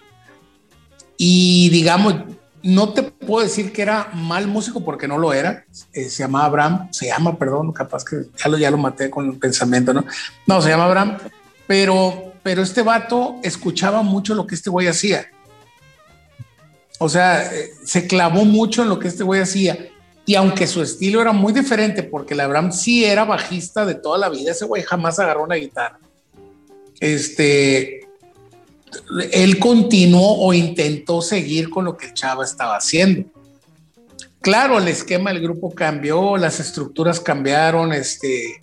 Y 1.16 1.68
digamos, 1.70 2.14
no 2.62 2.93
te 2.93 3.02
puedo 3.02 3.44
decir 3.44 3.72
que 3.72 3.82
era 3.82 4.10
mal 4.14 4.47
músico 4.47 4.85
porque 4.85 5.09
no 5.09 5.18
lo 5.18 5.32
era. 5.32 5.64
Eh, 5.93 6.09
se 6.09 6.22
llamaba 6.22 6.47
Abraham, 6.47 6.89
se 6.93 7.06
llama, 7.06 7.39
perdón, 7.39 7.72
capaz 7.72 8.05
que 8.05 8.16
ya 8.36 8.48
lo, 8.48 8.59
ya 8.59 8.70
lo 8.70 8.78
maté 8.78 9.10
con 9.10 9.28
el 9.28 9.39
pensamiento, 9.39 9.93
¿no? 9.93 10.05
No, 10.47 10.60
se 10.62 10.70
llama 10.70 10.86
Abraham, 10.86 11.18
pero, 11.66 12.32
pero 12.43 12.62
este 12.62 12.82
vato 12.82 13.36
escuchaba 13.43 14.02
mucho 14.02 14.35
lo 14.35 14.47
que 14.47 14.55
este 14.55 14.70
güey 14.70 14.89
hacía. 14.89 15.26
O 16.98 17.09
sea, 17.09 17.52
eh, 17.52 17.70
se 17.85 18.09
clavó 18.09 18.44
mucho 18.44 18.82
en 18.82 18.89
lo 18.89 18.98
que 18.98 19.09
este 19.09 19.22
güey 19.22 19.40
hacía. 19.40 19.89
Y 20.26 20.35
aunque 20.35 20.66
su 20.66 20.82
estilo 20.82 21.22
era 21.22 21.32
muy 21.32 21.52
diferente, 21.52 22.02
porque 22.02 22.35
el 22.35 22.40
Abraham 22.40 22.72
sí 22.72 23.05
era 23.05 23.24
bajista 23.24 23.86
de 23.86 23.94
toda 23.94 24.18
la 24.18 24.28
vida, 24.28 24.51
ese 24.51 24.66
güey 24.66 24.82
jamás 24.82 25.18
agarró 25.18 25.44
una 25.44 25.55
guitarra 25.55 25.98
este, 27.00 28.00
él 29.32 29.58
continuó 29.58 30.38
o 30.44 30.52
intentó 30.52 31.22
seguir 31.22 31.70
con 31.70 31.84
lo 31.84 31.96
que 31.96 32.06
el 32.06 32.14
Chava 32.14 32.44
estaba 32.44 32.76
haciendo. 32.76 33.28
Claro, 34.40 34.78
el 34.78 34.88
esquema 34.88 35.32
del 35.32 35.42
grupo 35.42 35.74
cambió, 35.74 36.36
las 36.36 36.60
estructuras 36.60 37.20
cambiaron, 37.20 37.92
este, 37.92 38.60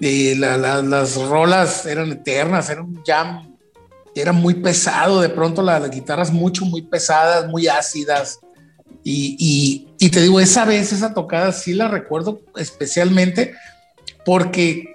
las 0.00 1.16
rolas 1.16 1.86
eran 1.86 2.12
eternas, 2.12 2.70
era 2.70 2.82
un 2.82 3.02
jam, 3.04 3.56
era 4.14 4.32
muy 4.32 4.54
pesado, 4.54 5.20
de 5.20 5.28
pronto 5.28 5.60
las, 5.62 5.90
guitarras 5.90 6.32
mucho, 6.32 6.64
muy 6.64 6.82
pesadas, 6.82 7.48
muy 7.48 7.66
ácidas. 7.66 8.38
Y, 9.04 9.88
y 9.98 10.10
te 10.10 10.20
digo, 10.22 10.38
esa 10.38 10.64
vez, 10.64 10.92
esa 10.92 11.12
tocada 11.12 11.52
sí 11.52 11.74
la 11.74 11.88
recuerdo 11.88 12.40
especialmente 12.56 13.54
porque 14.24 14.91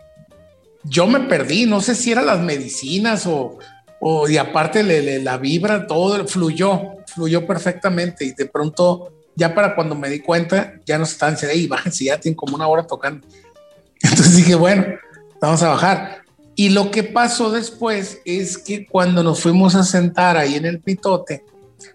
yo 0.89 1.07
me 1.07 1.21
perdí, 1.21 1.65
no 1.65 1.81
sé 1.81 1.95
si 1.95 2.11
eran 2.11 2.25
las 2.25 2.39
medicinas 2.39 3.25
o, 3.27 3.57
o 3.99 4.29
y 4.29 4.37
aparte 4.37 4.83
la 5.21 5.37
vibra, 5.37 5.87
todo 5.87 6.25
fluyó, 6.27 6.81
fluyó 7.07 7.45
perfectamente 7.45 8.25
y 8.25 8.31
de 8.31 8.45
pronto 8.45 9.11
ya 9.35 9.53
para 9.53 9.75
cuando 9.75 9.95
me 9.95 10.09
di 10.09 10.19
cuenta 10.19 10.73
ya 10.85 10.97
nos 10.97 11.11
estaban 11.11 11.35
diciendo, 11.35 11.53
hey, 11.55 11.67
bájense, 11.67 12.05
ya 12.05 12.19
tienen 12.19 12.35
como 12.35 12.55
una 12.55 12.67
hora 12.67 12.85
tocando. 12.85 13.25
Entonces 14.01 14.35
dije, 14.35 14.55
bueno, 14.55 14.85
vamos 15.41 15.61
a 15.63 15.69
bajar. 15.69 16.21
Y 16.55 16.69
lo 16.69 16.89
que 16.89 17.03
pasó 17.03 17.51
después 17.51 18.19
es 18.25 18.57
que 18.57 18.87
cuando 18.87 19.21
nos 19.21 19.41
fuimos 19.41 19.75
a 19.75 19.83
sentar 19.83 20.37
ahí 20.37 20.55
en 20.55 20.65
el 20.65 20.79
pitote, 20.79 21.43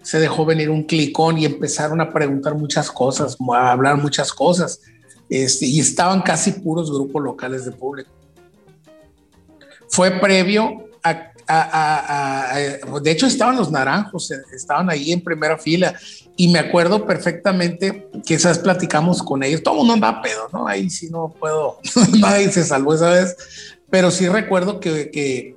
se 0.01 0.19
dejó 0.19 0.45
venir 0.45 0.69
un 0.69 0.83
clicón 0.83 1.37
y 1.37 1.45
empezaron 1.45 1.99
a 1.99 2.13
preguntar 2.13 2.55
muchas 2.55 2.89
cosas, 2.89 3.35
a 3.53 3.71
hablar 3.71 3.97
muchas 3.97 4.31
cosas. 4.31 4.79
Este, 5.29 5.65
y 5.65 5.81
estaban 5.81 6.21
casi 6.21 6.51
puros 6.51 6.89
grupos 6.89 7.21
locales 7.21 7.65
de 7.65 7.71
público 7.71 8.09
fue 9.93 10.09
previo 10.09 10.89
a, 11.47 12.55
de 13.01 13.11
hecho 13.11 13.27
estaban 13.27 13.57
los 13.57 13.69
naranjos, 13.69 14.31
eh, 14.31 14.37
estaban 14.55 14.89
ahí 14.89 15.11
en 15.11 15.21
primera 15.21 15.57
fila 15.57 15.93
y 16.35 16.47
me 16.47 16.57
acuerdo 16.57 17.05
perfectamente 17.05 18.07
que 18.25 18.33
esas 18.33 18.57
platicamos 18.57 19.21
con 19.21 19.43
ellos, 19.43 19.61
todo 19.61 19.75
mundo 19.75 19.93
andaba 19.93 20.21
pedo, 20.23 20.49
¿no? 20.51 20.65
Ahí 20.67 20.89
sí 20.89 21.11
no 21.11 21.35
puedo, 21.39 21.79
nadie 22.19 22.51
se 22.51 22.63
salvó 22.63 22.95
esa 22.95 23.11
vez, 23.11 23.35
pero 23.91 24.09
sí 24.09 24.27
recuerdo 24.27 24.79
que, 24.79 25.11
que, 25.11 25.55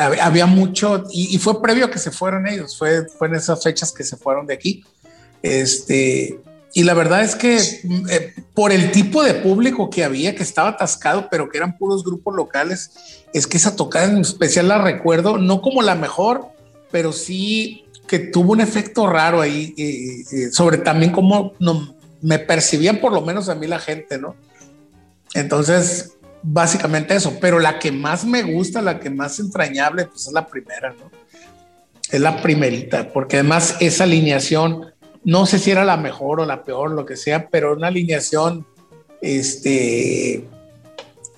había 0.00 0.46
mucho 0.46 1.04
y, 1.12 1.38
fue 1.38 1.62
previo 1.62 1.88
que 1.88 2.00
se 2.00 2.10
fueron 2.10 2.48
ellos, 2.48 2.76
fue, 2.76 3.06
fue 3.06 3.28
en 3.28 3.36
esas 3.36 3.62
fechas 3.62 3.92
que 3.92 4.02
se 4.02 4.16
fueron 4.16 4.46
de 4.46 4.54
aquí. 4.54 4.82
Este, 5.42 6.40
y 6.76 6.82
la 6.82 6.92
verdad 6.92 7.22
es 7.22 7.34
que 7.34 7.56
eh, 7.56 8.34
por 8.52 8.70
el 8.70 8.92
tipo 8.92 9.24
de 9.24 9.32
público 9.32 9.88
que 9.88 10.04
había, 10.04 10.34
que 10.34 10.42
estaba 10.42 10.68
atascado, 10.68 11.28
pero 11.30 11.48
que 11.48 11.56
eran 11.56 11.78
puros 11.78 12.04
grupos 12.04 12.36
locales, 12.36 13.24
es 13.32 13.46
que 13.46 13.56
esa 13.56 13.76
tocada 13.76 14.04
en 14.04 14.18
especial 14.18 14.68
la 14.68 14.76
recuerdo, 14.76 15.38
no 15.38 15.62
como 15.62 15.80
la 15.80 15.94
mejor, 15.94 16.48
pero 16.90 17.14
sí 17.14 17.86
que 18.06 18.18
tuvo 18.18 18.52
un 18.52 18.60
efecto 18.60 19.06
raro 19.06 19.40
ahí, 19.40 19.72
eh, 19.78 20.24
eh, 20.30 20.50
sobre 20.52 20.76
también 20.76 21.12
cómo 21.12 21.54
no, 21.60 21.96
me 22.20 22.38
percibían 22.38 23.00
por 23.00 23.14
lo 23.14 23.22
menos 23.22 23.48
a 23.48 23.54
mí 23.54 23.66
la 23.66 23.78
gente, 23.78 24.18
¿no? 24.18 24.36
Entonces, 25.32 26.18
básicamente 26.42 27.16
eso, 27.16 27.38
pero 27.40 27.58
la 27.58 27.78
que 27.78 27.90
más 27.90 28.26
me 28.26 28.42
gusta, 28.42 28.82
la 28.82 29.00
que 29.00 29.08
más 29.08 29.38
entrañable, 29.38 30.04
pues 30.04 30.26
es 30.26 30.32
la 30.34 30.46
primera, 30.46 30.90
¿no? 30.90 31.10
Es 32.10 32.20
la 32.20 32.42
primerita, 32.42 33.14
porque 33.14 33.36
además 33.36 33.76
esa 33.80 34.04
alineación 34.04 34.92
no 35.26 35.44
sé 35.44 35.58
si 35.58 35.72
era 35.72 35.84
la 35.84 35.96
mejor 35.96 36.38
o 36.38 36.46
la 36.46 36.62
peor, 36.62 36.92
lo 36.92 37.04
que 37.04 37.16
sea, 37.16 37.48
pero 37.48 37.74
una 37.74 37.88
alineación 37.88 38.64
este, 39.20 40.44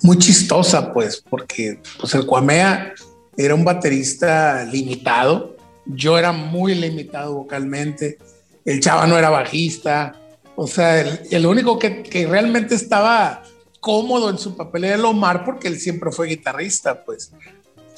muy 0.03 0.19
chistosa, 0.19 0.93
pues, 0.93 1.25
porque 1.29 1.81
pues, 1.99 2.15
el 2.15 2.27
Cuamea 2.27 2.93
era 3.35 3.55
un 3.55 3.65
baterista 3.65 4.63
limitado, 4.67 5.57
yo 5.87 6.19
era 6.19 6.33
muy 6.33 6.75
limitado 6.75 7.35
vocalmente, 7.35 8.19
el 8.67 8.81
chava 8.81 9.07
no 9.07 9.17
era 9.17 9.31
bajista, 9.31 10.15
o 10.55 10.67
sea, 10.67 11.01
el, 11.01 11.47
único 11.47 11.79
que, 11.79 12.03
que, 12.03 12.27
realmente 12.27 12.75
estaba 12.75 13.43
cómodo 13.81 14.29
en 14.29 14.37
su 14.37 14.55
papel 14.55 14.85
era 14.85 14.97
el 14.97 15.05
Omar 15.07 15.47
porque 15.47 15.69
él 15.69 15.81
siempre 15.81 16.13
fue 16.13 16.27
guitarrista, 16.27 17.05
pues. 17.07 17.33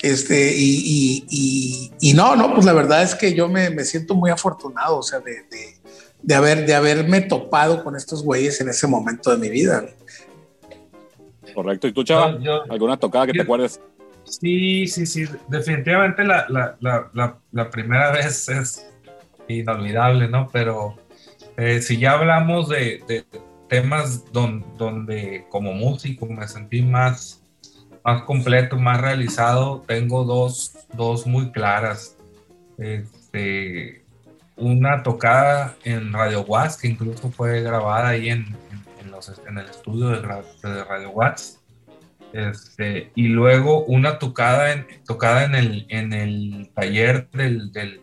Este, 0.02 0.54
y, 0.56 1.26
y, 1.28 1.92
y, 2.00 2.14
no, 2.14 2.34
no, 2.34 2.54
pues 2.54 2.64
la 2.64 2.72
verdad 2.72 3.02
es 3.02 3.14
que 3.14 3.34
yo 3.34 3.48
me, 3.48 3.68
me 3.68 3.84
siento 3.84 4.14
muy 4.14 4.30
afortunado, 4.30 4.98
o 4.98 5.02
sea, 5.02 5.20
de, 5.20 5.44
de, 6.22 6.34
haber, 6.34 6.66
de 6.66 6.74
haberme 6.74 7.20
topado 7.22 7.82
con 7.82 7.97
estos 7.97 8.22
güeyes 8.22 8.60
en 8.60 8.68
ese 8.68 8.86
momento 8.86 9.30
de 9.30 9.38
mi 9.38 9.48
vida. 9.48 9.84
Correcto. 11.55 11.88
¿Y 11.88 11.92
tú, 11.92 12.05
Chava? 12.05 12.38
¿Alguna 12.68 12.97
tocada 12.97 13.26
que 13.26 13.32
te 13.32 13.42
acuerdes? 13.42 13.80
Sí, 14.24 14.86
sí, 14.86 15.06
sí. 15.06 15.24
Definitivamente 15.48 16.24
la, 16.24 16.47
la, 16.48 16.76
la, 17.12 17.38
la, 17.51 17.70
primera 17.70 18.12
vez 18.12 18.48
es 18.48 18.86
inolvidable, 19.48 20.28
¿no? 20.28 20.48
Pero 20.52 20.97
eh, 21.56 21.80
si 21.82 21.98
ya 21.98 22.12
hablamos 22.12 22.68
de, 22.68 23.02
de 23.09 23.24
temas 23.68 24.30
don, 24.32 24.64
donde 24.76 25.47
como 25.48 25.72
músico 25.72 26.26
me 26.26 26.47
sentí 26.47 26.82
más, 26.82 27.42
más 28.05 28.22
completo, 28.22 28.76
más 28.76 29.01
realizado, 29.01 29.82
tengo 29.86 30.24
dos, 30.24 30.76
dos 30.92 31.26
muy 31.26 31.51
claras. 31.51 32.16
Este, 32.78 33.99
una 34.60 35.02
tocada 35.02 35.74
en 35.84 36.12
Radio 36.12 36.42
Watts, 36.42 36.76
que 36.76 36.88
incluso 36.88 37.30
fue 37.30 37.62
grabada 37.62 38.08
ahí 38.08 38.28
en, 38.30 38.46
en, 39.02 39.10
los, 39.10 39.32
en 39.48 39.58
el 39.58 39.66
estudio 39.66 40.10
de, 40.10 40.20
de 40.20 40.84
Radio 40.84 41.10
Watts 41.10 41.60
este, 42.32 43.10
y 43.14 43.28
luego 43.28 43.84
una 43.84 44.18
tocada 44.18 44.72
en, 44.72 44.86
tocada 45.06 45.44
en, 45.44 45.54
el, 45.54 45.86
en 45.88 46.12
el 46.12 46.70
taller 46.74 47.28
del, 47.32 47.72
del 47.72 48.00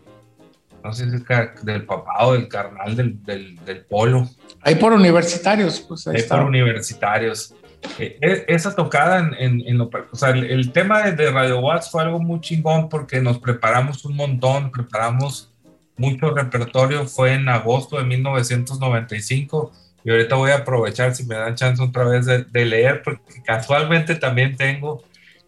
no 0.83 0.93
sé 0.93 1.05
si 1.05 1.23
del 1.63 1.85
papá 1.85 2.25
o 2.25 2.33
del 2.33 2.47
carnal 2.47 2.95
del, 2.95 3.23
del, 3.23 3.55
del 3.65 3.85
polo. 3.85 4.29
Ahí 4.61 4.75
por 4.75 4.93
universitarios, 4.93 5.81
pues 5.81 6.07
ahí, 6.07 6.23
por 6.23 6.41
universitarios. 6.41 7.53
Eh, 7.99 8.17
e, 8.21 8.45
esa 8.47 8.75
tocada 8.75 9.19
en, 9.19 9.33
en, 9.33 9.67
en 9.67 9.77
lo, 9.77 9.89
o 10.11 10.15
sea, 10.15 10.29
el, 10.29 10.71
tema 10.71 11.09
de, 11.11 11.31
Radio 11.31 11.59
Watts 11.59 11.89
fue 11.89 12.03
algo 12.03 12.19
muy 12.19 12.39
chingón 12.41 12.89
porque 12.89 13.21
nos 13.21 13.39
preparamos 13.39 14.03
un 14.05 14.15
montón, 14.15 14.71
preparamos 14.71 15.53
mucho 15.97 16.31
repertorio, 16.31 17.05
fue 17.07 17.33
en 17.33 17.49
agosto 17.49 17.97
de 17.97 18.05
1995 18.05 19.71
y 20.03 20.11
ahorita 20.11 20.35
voy 20.35 20.51
a 20.51 20.57
aprovechar 20.59 21.13
si 21.13 21.25
me 21.25 21.35
dan 21.35 21.55
chance 21.55 21.83
otra 21.83 22.05
vez 22.05 22.25
de, 22.25 22.65
leer, 22.65 23.01
porque 23.03 23.43
casualmente 23.43 24.15
también 24.15 24.55
tengo 24.55 25.03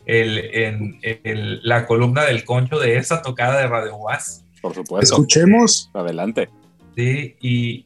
el, 0.05 0.37
en, 0.53 0.99
la 1.63 1.85
columna 1.85 2.25
del 2.25 2.43
concho 2.43 2.77
de 2.77 2.97
esa 2.97 3.21
tocada 3.21 3.61
de 3.61 3.67
Radio 3.67 3.95
Was. 3.95 4.43
Por 4.61 4.75
supuesto. 4.75 5.15
Escuchemos. 5.15 5.89
Adelante. 5.93 6.49
Sí, 6.95 7.37
y, 7.39 7.85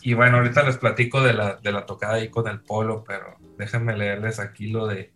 y, 0.00 0.14
bueno, 0.14 0.36
ahorita 0.36 0.62
les 0.62 0.76
platico 0.76 1.20
de 1.20 1.32
la, 1.32 1.56
de 1.56 1.72
la 1.72 1.86
tocada 1.86 2.14
ahí 2.14 2.28
con 2.28 2.46
el 2.46 2.60
polo, 2.60 3.02
pero 3.04 3.36
déjenme 3.58 3.96
leerles 3.96 4.38
aquí 4.38 4.68
lo 4.68 4.86
de, 4.86 5.10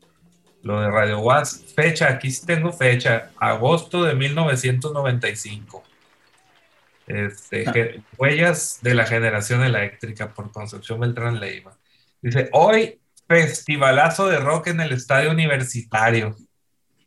lo 0.63 0.81
de 0.81 0.91
Radio 0.91 1.21
Was. 1.21 1.63
Fecha, 1.77 2.09
aquí 2.09 2.33
sí 2.33 2.45
tengo 2.45 2.73
fecha, 2.73 3.31
agosto 3.39 4.03
de 4.03 4.15
1995. 4.15 5.85
Este, 7.11 7.65
ah. 7.67 8.03
Huellas 8.19 8.79
de 8.83 8.95
la 8.95 9.05
generación 9.05 9.63
eléctrica 9.63 10.33
por 10.33 10.53
Concepción 10.53 11.01
Beltrán 11.01 11.41
Leiva. 11.41 11.77
Dice, 12.23 12.49
hoy 12.53 13.01
festivalazo 13.27 14.29
de 14.29 14.39
rock 14.39 14.69
en 14.69 14.81
el 14.81 14.93
estadio 14.93 15.31
universitario. 15.31 16.37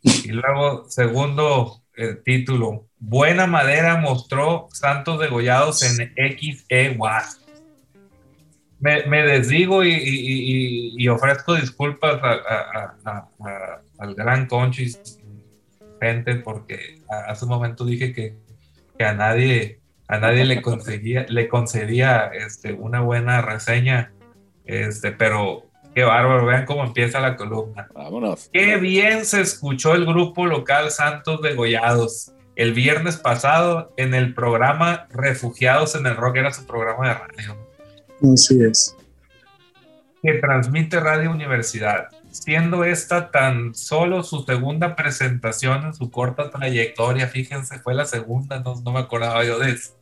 Y 0.02 0.32
luego, 0.32 0.90
segundo 0.90 1.84
eh, 1.96 2.16
título, 2.24 2.88
Buena 3.00 3.48
Madera 3.48 3.98
mostró 3.98 4.68
Santos 4.74 5.20
degollados 5.20 5.82
en 5.84 6.14
XE 6.16 6.98
Me, 8.80 9.06
me 9.06 9.24
desdigo 9.24 9.84
y, 9.86 11.08
ofrezco 11.08 11.56
disculpas 11.56 12.20
al 13.98 14.16
gran 14.16 14.48
Conchis, 14.48 15.20
gente, 16.02 16.36
porque 16.36 17.02
hace 17.28 17.46
un 17.46 17.52
momento 17.52 17.86
dije 17.86 18.12
que, 18.12 18.36
que 18.98 19.06
a 19.06 19.14
nadie 19.14 19.82
a 20.08 20.20
nadie 20.20 20.46
le 20.46 20.62
conseguía, 20.62 21.26
le 21.28 21.48
concedía 21.48 22.32
este, 22.34 22.74
una 22.74 23.02
buena 23.02 23.42
reseña, 23.42 24.14
este, 24.66 25.12
pero 25.12 25.64
qué 25.96 26.04
bárbaro, 26.04 26.46
vean 26.46 26.66
cómo 26.66 26.84
empieza 26.84 27.20
la 27.20 27.36
columna. 27.36 27.88
Vámonos. 27.94 28.50
Qué 28.52 28.78
bien 28.78 29.26
se 29.26 29.42
escuchó 29.42 29.94
el 29.96 30.06
grupo 30.06 30.46
local 30.46 30.92
Santos 30.92 31.42
Degollados 31.42 32.34
el 32.56 32.74
viernes 32.74 33.18
pasado 33.18 33.94
en 33.98 34.14
el 34.14 34.34
programa 34.34 35.08
Refugiados 35.10 35.96
en 35.96 36.06
el 36.06 36.16
Rock, 36.16 36.38
era 36.38 36.54
su 36.54 36.66
programa 36.66 37.08
de 37.08 37.14
radio. 37.16 37.58
Así 38.34 38.62
es. 38.64 38.96
Que 40.22 40.34
transmite 40.36 41.00
Radio 41.00 41.32
Universidad 41.32 42.10
siendo 42.34 42.84
esta 42.84 43.31
tan 43.31 43.76
solo 43.76 44.23
su 44.23 44.43
segunda 44.43 44.95
presentación 44.95 45.85
en 45.85 45.93
su 45.93 46.10
corta 46.10 46.49
trayectoria, 46.49 47.27
fíjense, 47.27 47.80
fue 47.80 47.93
la 47.93 48.05
segunda, 48.05 48.60
no, 48.60 48.76
no 48.81 48.91
me 48.91 48.99
acordaba 48.99 49.43
yo 49.45 49.60
de 49.60 49.72
eso. 49.72 49.93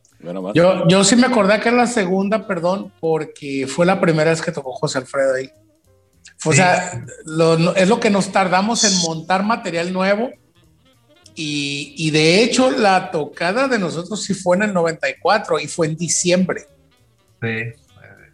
Yo, 0.54 0.86
yo 0.88 1.04
sí 1.04 1.16
me 1.16 1.26
acordé 1.26 1.60
que 1.60 1.68
era 1.68 1.78
la 1.78 1.86
segunda, 1.86 2.46
perdón, 2.46 2.92
porque 3.00 3.66
fue 3.66 3.84
la 3.86 4.00
primera 4.00 4.30
vez 4.30 4.40
que 4.40 4.52
tocó 4.52 4.72
José 4.72 4.98
Alfredo 4.98 5.34
ahí. 5.34 5.50
O 6.44 6.52
sea, 6.52 7.04
es 7.76 7.88
lo 7.88 8.00
que 8.00 8.10
nos 8.10 8.32
tardamos 8.32 8.84
en 8.84 8.96
montar 9.02 9.44
material 9.44 9.92
nuevo. 9.92 10.30
Y, 11.34 11.94
y, 11.96 12.10
de 12.10 12.42
hecho, 12.42 12.70
la 12.70 13.10
tocada 13.10 13.66
de 13.66 13.78
nosotros 13.78 14.22
sí 14.22 14.34
fue 14.34 14.56
en 14.56 14.64
el 14.64 14.74
94 14.74 15.60
y 15.60 15.66
fue 15.66 15.86
en 15.86 15.96
diciembre. 15.96 16.66
Sí. 17.40 17.81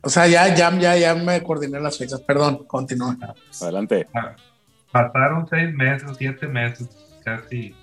O 0.03 0.09
sea, 0.09 0.27
ya, 0.27 0.55
ya, 0.55 0.77
ya, 0.79 0.97
ya 0.97 1.15
me 1.15 1.43
coordiné 1.43 1.81
las 1.81 1.99
fechas. 1.99 2.21
Perdón, 2.21 2.65
continúa. 2.67 3.17
Adelante. 3.61 4.07
Ah, 4.15 4.37
pasaron 4.93 5.47
seis 5.49 5.75
meses, 5.75 6.11
siete 6.17 6.47
meses, 6.47 6.89
casi, 7.25 7.75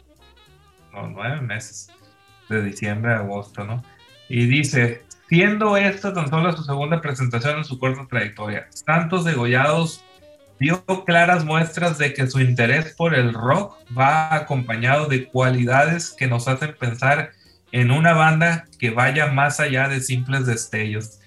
no, 0.94 1.08
nueve 1.08 1.42
meses, 1.42 1.90
de 2.50 2.64
diciembre 2.64 3.14
a 3.14 3.20
agosto, 3.20 3.64
¿no? 3.64 3.84
Y 4.30 4.46
dice, 4.46 5.04
siendo 5.30 5.78
esta 5.78 6.14
tan 6.14 6.30
solo 6.30 6.56
su 6.56 6.64
segunda 6.64 7.02
presentación 7.02 7.58
en 7.58 7.66
su 7.66 7.78
corta 7.80 8.08
trayectoria, 8.10 8.68
Santos 8.72 9.26
Degollados 9.26 10.04
dio 10.60 10.84
claras 11.06 11.44
muestras 11.44 11.98
de 11.98 12.14
que 12.14 12.28
su 12.28 12.40
interés 12.40 12.94
por 12.94 13.14
el 13.14 13.34
rock 13.34 13.78
va 13.98 14.34
acompañado 14.34 15.08
de 15.08 15.28
cualidades 15.28 16.12
que 16.18 16.28
nos 16.28 16.48
hacen 16.48 16.76
pensar 16.80 17.32
en 17.72 17.92
una 17.92 18.14
banda 18.14 18.66
que 18.80 18.90
vaya 18.90 19.28
más 19.28 19.60
allá 19.60 19.90
de 19.90 20.00
simples 20.00 20.46
destellos 20.46 21.20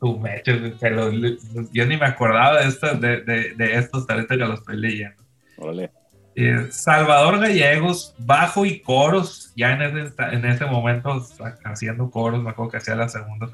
yo 0.00 1.86
ni 1.86 1.96
me 1.96 2.06
acordaba 2.06 2.60
de, 2.60 3.22
de, 3.22 3.54
de, 3.54 3.74
estos 3.74 4.06
talentos 4.06 4.36
que 4.36 4.44
los 4.44 4.60
estoy 4.60 4.76
leyendo. 4.78 5.22
Eh, 6.34 6.68
Salvador 6.70 7.38
Gallegos, 7.38 8.14
bajo 8.18 8.64
y 8.64 8.80
coros, 8.80 9.52
ya 9.56 9.72
en 9.72 9.98
ese, 9.98 10.14
en 10.32 10.44
ese 10.46 10.64
momento 10.64 11.22
haciendo 11.64 12.10
coros, 12.10 12.42
me 12.42 12.50
acuerdo 12.50 12.70
que 12.70 12.76
hacía 12.78 12.94
la 12.94 13.08
segunda. 13.08 13.48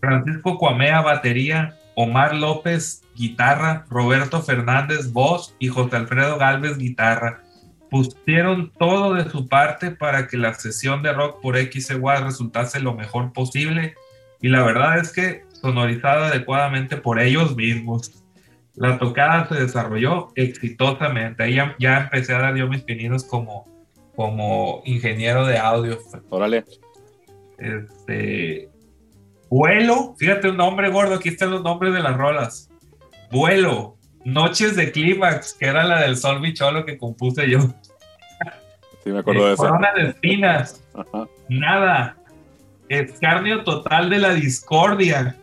Francisco 0.00 0.58
Cuamea, 0.58 1.00
batería, 1.00 1.76
Omar 1.96 2.34
López, 2.34 3.02
guitarra, 3.16 3.86
Roberto 3.88 4.42
Fernández, 4.42 5.12
voz 5.12 5.56
y 5.58 5.68
José 5.68 5.96
Alfredo 5.96 6.38
Galvez, 6.38 6.78
guitarra. 6.78 7.42
Pusieron 7.90 8.72
todo 8.78 9.14
de 9.14 9.28
su 9.30 9.48
parte 9.48 9.90
para 9.90 10.28
que 10.28 10.36
la 10.36 10.54
sesión 10.54 11.02
de 11.02 11.12
rock 11.12 11.40
por 11.40 11.56
XY 11.56 11.96
resultase 12.22 12.78
lo 12.80 12.94
mejor 12.94 13.32
posible 13.32 13.94
y 14.40 14.48
la 14.48 14.62
verdad 14.64 14.98
es 14.98 15.12
que 15.12 15.44
sonorizada 15.52 16.28
adecuadamente 16.28 16.96
por 16.96 17.20
ellos 17.20 17.56
mismos. 17.56 18.22
La 18.76 18.98
tocada 18.98 19.48
se 19.48 19.54
desarrolló 19.54 20.28
exitosamente. 20.34 21.42
Ahí 21.42 21.58
ya, 21.78 22.00
empecé 22.00 22.34
a 22.34 22.40
dar 22.40 22.56
yo 22.56 22.68
mis 22.68 22.82
pininos 22.82 23.24
como, 23.24 23.64
como 24.16 24.82
ingeniero 24.84 25.46
de 25.46 25.58
audio. 25.58 25.98
Órale. 26.28 26.64
Este. 27.58 28.68
Vuelo, 29.48 30.14
fíjate 30.18 30.50
un 30.50 30.56
nombre 30.56 30.90
gordo, 30.90 31.14
aquí 31.14 31.28
están 31.28 31.50
los 31.50 31.62
nombres 31.62 31.94
de 31.94 32.00
las 32.00 32.16
rolas. 32.16 32.70
Vuelo, 33.30 33.96
Noches 34.24 34.74
de 34.74 34.90
Clímax, 34.90 35.54
que 35.54 35.66
era 35.66 35.84
la 35.84 36.00
del 36.00 36.16
Sol 36.16 36.40
Bicholo 36.40 36.84
que 36.84 36.98
compuse 36.98 37.48
yo. 37.48 37.60
Sí, 39.04 39.10
me 39.10 39.18
acuerdo 39.18 39.46
de 39.46 39.54
eso. 39.54 39.62
Corona 39.62 39.92
de 39.94 40.08
Espinas, 40.08 40.82
Nada, 41.48 42.16
escarnio 42.88 43.64
total 43.64 44.10
de 44.10 44.18
la 44.18 44.34
discordia 44.34 45.36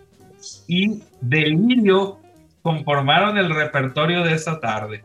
y 0.67 1.01
delirio 1.21 2.19
conformaron 2.61 3.37
el 3.37 3.53
repertorio 3.53 4.23
de 4.23 4.33
esa 4.33 4.59
tarde. 4.59 5.03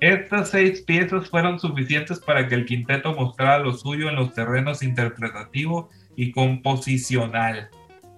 Estas 0.00 0.50
seis 0.50 0.82
piezas 0.82 1.28
fueron 1.28 1.58
suficientes 1.58 2.20
para 2.20 2.46
que 2.48 2.54
el 2.54 2.66
quinteto 2.66 3.14
mostrara 3.14 3.58
lo 3.58 3.72
suyo 3.72 4.08
en 4.08 4.16
los 4.16 4.34
terrenos 4.34 4.82
interpretativo 4.82 5.88
y 6.16 6.30
composicional. 6.32 7.70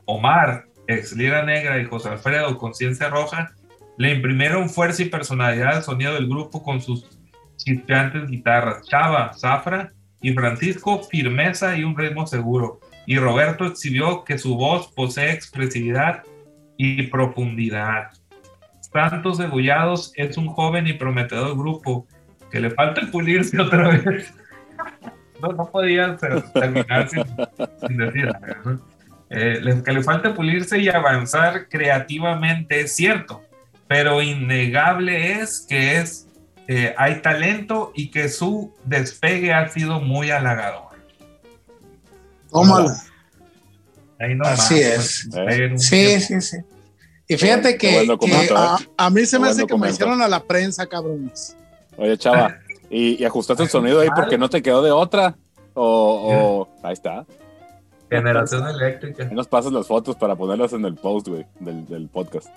Omar, 0.04 0.66
ex 0.86 1.12
Lira 1.12 1.44
Negra 1.44 1.78
y 1.78 1.84
José 1.84 2.10
Alfredo, 2.10 2.58
Conciencia 2.58 3.08
Roja, 3.08 3.52
le 3.98 4.14
imprimieron 4.14 4.68
fuerza 4.68 5.02
y 5.02 5.06
personalidad 5.06 5.76
al 5.76 5.82
sonido 5.82 6.14
del 6.14 6.28
grupo 6.28 6.62
con 6.62 6.80
sus 6.80 7.06
chispeantes 7.56 8.28
guitarras. 8.28 8.86
Chava, 8.86 9.32
Zafra 9.34 9.92
y 10.20 10.32
Francisco, 10.32 11.02
firmeza 11.04 11.76
y 11.76 11.84
un 11.84 11.96
ritmo 11.96 12.26
seguro 12.26 12.80
y 13.06 13.18
Roberto 13.18 13.64
exhibió 13.64 14.24
que 14.24 14.38
su 14.38 14.56
voz 14.56 14.92
posee 14.92 15.32
expresividad 15.32 16.22
y 16.76 17.04
profundidad. 17.04 18.10
Santos 18.92 19.38
Degollados 19.38 20.12
es 20.16 20.36
un 20.36 20.48
joven 20.48 20.86
y 20.86 20.94
prometedor 20.94 21.56
grupo 21.56 22.06
que 22.50 22.60
le 22.60 22.70
falta 22.70 23.02
pulirse 23.10 23.60
otra 23.60 23.88
vez. 23.88 24.34
No, 25.40 25.48
no 25.52 25.70
podía 25.70 26.16
terminar 26.16 27.08
sin, 27.08 27.24
sin 27.86 27.96
decir 27.98 28.30
eh, 29.30 29.82
que 29.84 29.92
le 29.92 30.02
falta 30.02 30.34
pulirse 30.34 30.78
y 30.78 30.88
avanzar 30.88 31.68
creativamente, 31.68 32.80
es 32.80 32.94
cierto, 32.94 33.42
pero 33.88 34.22
innegable 34.22 35.40
es 35.40 35.66
que 35.68 35.98
es, 35.98 36.28
eh, 36.68 36.94
hay 36.96 37.22
talento 37.22 37.92
y 37.94 38.10
que 38.10 38.28
su 38.28 38.74
despegue 38.84 39.52
ha 39.52 39.68
sido 39.68 40.00
muy 40.00 40.30
halagador. 40.30 40.85
Tómala. 42.50 42.96
Ahí 44.18 44.34
no 44.34 44.44
Así 44.44 44.78
es. 44.78 45.28
Sí, 45.76 46.20
sí, 46.20 46.40
sí. 46.40 46.56
Y 47.28 47.36
fíjate 47.36 47.76
que, 47.76 48.06
que 48.20 48.54
a, 48.54 48.78
a, 48.96 49.10
mí 49.10 49.26
se 49.26 49.38
me 49.38 49.48
hace 49.48 49.66
que 49.66 49.76
me 49.76 49.90
hicieron 49.90 50.22
a 50.22 50.28
la 50.28 50.42
prensa, 50.44 50.86
cabrones. 50.86 51.56
Oye, 51.96 52.16
chava, 52.16 52.56
¿y, 52.90 53.20
y 53.20 53.24
ajustaste 53.24 53.64
el 53.64 53.68
sonido 53.68 54.00
ahí 54.00 54.08
porque 54.14 54.38
no 54.38 54.48
te 54.48 54.62
quedó 54.62 54.80
de 54.80 54.92
otra? 54.92 55.36
O, 55.74 56.68
o 56.80 56.86
ahí 56.86 56.92
está. 56.92 57.26
Generación 58.08 58.68
eléctrica. 58.68 59.28
Y 59.30 59.34
nos 59.34 59.48
pasas 59.48 59.72
las 59.72 59.86
fotos 59.88 60.14
para 60.14 60.36
ponerlas 60.36 60.72
en 60.72 60.84
el 60.84 60.94
post, 60.94 61.26
güey, 61.26 61.44
del, 61.58 61.86
del 61.86 62.08
podcast. 62.08 62.48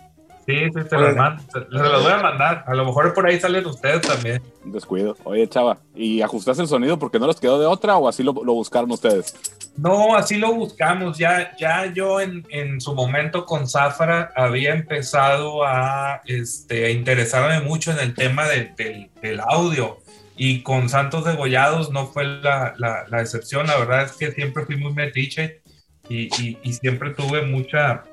Sí, 0.50 0.66
sí, 0.74 0.90
te 0.90 0.98
las 0.98 1.16
mando. 1.16 1.44
Se 1.54 1.60
las 1.70 2.02
voy 2.02 2.12
a 2.12 2.18
mandar. 2.18 2.64
A 2.66 2.74
lo 2.74 2.84
mejor 2.84 3.14
por 3.14 3.28
ahí 3.28 3.40
salen 3.40 3.68
ustedes 3.68 4.02
también. 4.02 4.42
Descuido. 4.64 5.16
Oye, 5.24 5.48
chava, 5.48 5.78
¿y 5.94 6.22
ajustaste 6.22 6.64
el 6.64 6.68
sonido 6.68 6.98
porque 6.98 7.20
no 7.20 7.28
les 7.28 7.40
quedó 7.40 7.60
de 7.60 7.68
otra 7.68 7.98
o 7.98 8.08
así 8.08 8.24
lo, 8.24 8.34
lo 8.34 8.54
buscaron 8.54 8.90
ustedes? 8.90 9.36
No, 9.78 10.16
así 10.16 10.38
lo 10.38 10.52
buscamos. 10.56 11.20
Ya, 11.20 11.56
ya 11.56 11.94
yo 11.94 12.20
en, 12.20 12.48
en 12.50 12.82
su 12.82 12.96
momento 12.96 13.46
con 13.46 13.68
Zafara 13.68 14.32
había 14.36 14.74
empezado 14.74 15.64
a, 15.64 16.22
este, 16.26 16.88
a 16.88 16.90
interesarme 16.90 17.62
mucho 17.62 17.92
en 17.92 18.00
el 18.00 18.16
tema 18.16 18.48
de, 18.48 18.74
del, 18.76 19.12
del 19.22 19.40
audio 19.42 20.00
y 20.36 20.64
con 20.64 20.90
Santos 20.90 21.26
Degollados 21.26 21.92
no 21.92 22.08
fue 22.08 22.26
la, 22.26 22.74
la, 22.80 23.06
la, 23.08 23.22
excepción. 23.22 23.68
La 23.68 23.78
verdad 23.78 24.06
es 24.06 24.14
que 24.14 24.32
siempre 24.32 24.66
fui 24.66 24.78
muy 24.78 24.94
metiche 24.94 25.62
y, 26.10 26.24
y, 26.42 26.58
y 26.64 26.74
siempre 26.74 27.12
tuve 27.12 27.44
mucha, 27.44 28.04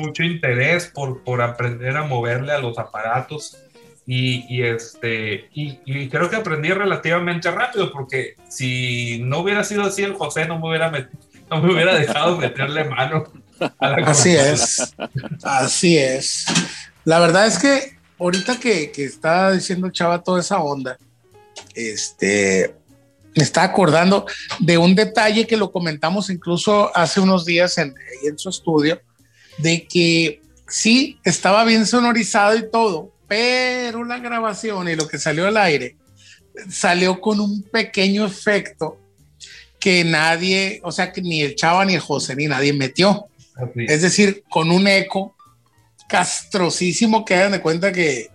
mucho 0.00 0.22
interés 0.22 0.86
por, 0.86 1.22
por 1.22 1.42
aprender 1.42 1.96
a 1.96 2.04
moverle 2.04 2.52
a 2.52 2.58
los 2.58 2.78
aparatos. 2.78 3.56
Y, 4.06 4.44
y 4.48 4.62
este, 4.62 5.48
y, 5.54 5.78
y, 5.84 6.08
creo 6.08 6.28
que 6.28 6.36
aprendí 6.36 6.70
relativamente 6.70 7.48
rápido, 7.50 7.92
porque 7.92 8.34
si 8.48 9.20
no 9.22 9.38
hubiera 9.38 9.62
sido 9.62 9.82
así, 9.82 10.02
el 10.02 10.14
José 10.14 10.46
no 10.46 10.58
me 10.58 10.68
hubiera, 10.68 10.90
no 11.48 11.62
me 11.62 11.72
hubiera 11.72 11.94
dejado 11.94 12.36
meterle 12.36 12.84
mano. 12.84 13.24
A 13.78 13.90
la 13.90 13.96
así 14.08 14.34
es, 14.34 14.94
así 15.44 15.98
es. 15.98 16.46
La 17.04 17.20
verdad 17.20 17.46
es 17.46 17.58
que 17.58 17.98
ahorita 18.18 18.58
que, 18.58 18.90
que 18.90 19.04
está 19.04 19.52
diciendo 19.52 19.90
Chava 19.90 20.22
toda 20.22 20.40
esa 20.40 20.60
onda, 20.60 20.98
este, 21.74 22.74
me 23.34 23.42
está 23.42 23.62
acordando 23.62 24.26
de 24.58 24.78
un 24.78 24.94
detalle 24.94 25.46
que 25.46 25.56
lo 25.56 25.70
comentamos 25.70 26.30
incluso 26.30 26.94
hace 26.96 27.20
unos 27.20 27.44
días 27.44 27.78
en, 27.78 27.94
en 28.24 28.38
su 28.38 28.48
estudio, 28.48 29.00
de 29.60 29.86
que 29.86 30.40
sí, 30.68 31.18
estaba 31.24 31.64
bien 31.64 31.86
sonorizado 31.86 32.56
y 32.56 32.70
todo, 32.70 33.12
pero 33.28 34.04
la 34.04 34.18
grabación 34.18 34.88
y 34.88 34.96
lo 34.96 35.06
que 35.06 35.18
salió 35.18 35.46
al 35.46 35.56
aire 35.56 35.96
salió 36.68 37.20
con 37.20 37.40
un 37.40 37.62
pequeño 37.62 38.26
efecto 38.26 38.98
que 39.78 40.04
nadie, 40.04 40.80
o 40.84 40.92
sea, 40.92 41.12
que 41.12 41.22
ni 41.22 41.40
el 41.40 41.54
Chava 41.54 41.84
ni 41.84 41.94
el 41.94 42.00
José 42.00 42.36
ni 42.36 42.46
nadie 42.46 42.72
metió. 42.72 43.28
Así. 43.56 43.86
Es 43.88 44.02
decir, 44.02 44.44
con 44.50 44.70
un 44.70 44.86
eco 44.86 45.34
castrosísimo 46.08 47.24
que 47.24 47.34
hagan 47.34 47.52
de 47.52 47.60
cuenta 47.60 47.92
que, 47.92 48.28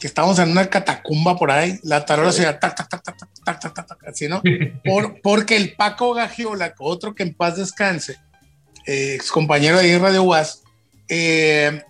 que 0.00 0.06
estamos 0.06 0.38
en 0.38 0.50
una 0.50 0.70
catacumba 0.70 1.36
por 1.36 1.50
ahí, 1.50 1.78
la 1.82 2.06
tarola 2.06 2.32
se 2.32 2.44
tac, 2.44 2.60
tac, 2.60 2.88
tac, 2.88 3.02
tac, 3.02 3.16
tac, 3.44 3.60
tac, 3.60 3.86
tac, 3.86 4.04
así, 4.06 4.28
¿no? 4.28 4.40
Por, 4.84 5.20
porque 5.20 5.56
el 5.56 5.74
Paco 5.74 6.14
Gagiola, 6.14 6.74
otro 6.78 7.14
que 7.14 7.24
en 7.24 7.34
paz 7.34 7.56
descanse, 7.56 8.16
eh, 8.86 9.14
ex 9.14 9.30
compañero 9.30 9.78
de 9.78 9.98
Radio 9.98 10.22
UAS, 10.22 10.62
eh, 11.08 11.82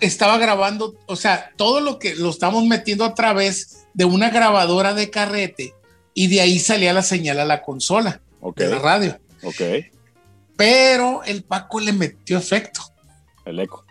estaba 0.00 0.38
grabando, 0.38 0.94
o 1.06 1.16
sea, 1.16 1.50
todo 1.56 1.80
lo 1.80 1.98
que 1.98 2.14
lo 2.14 2.30
estamos 2.30 2.64
metiendo 2.64 3.04
a 3.04 3.14
través 3.14 3.86
de 3.94 4.04
una 4.04 4.30
grabadora 4.30 4.94
de 4.94 5.10
carrete 5.10 5.74
y 6.14 6.28
de 6.28 6.40
ahí 6.40 6.58
salía 6.58 6.92
la 6.92 7.02
señal 7.02 7.40
a 7.40 7.44
la 7.44 7.62
consola 7.62 8.20
okay. 8.40 8.66
de 8.66 8.72
la 8.72 8.78
radio. 8.78 9.18
Ok. 9.42 9.60
Pero 10.56 11.22
el 11.24 11.44
Paco 11.44 11.80
le 11.80 11.92
metió 11.92 12.38
efecto. 12.38 12.80
El 13.44 13.60
eco. 13.60 13.84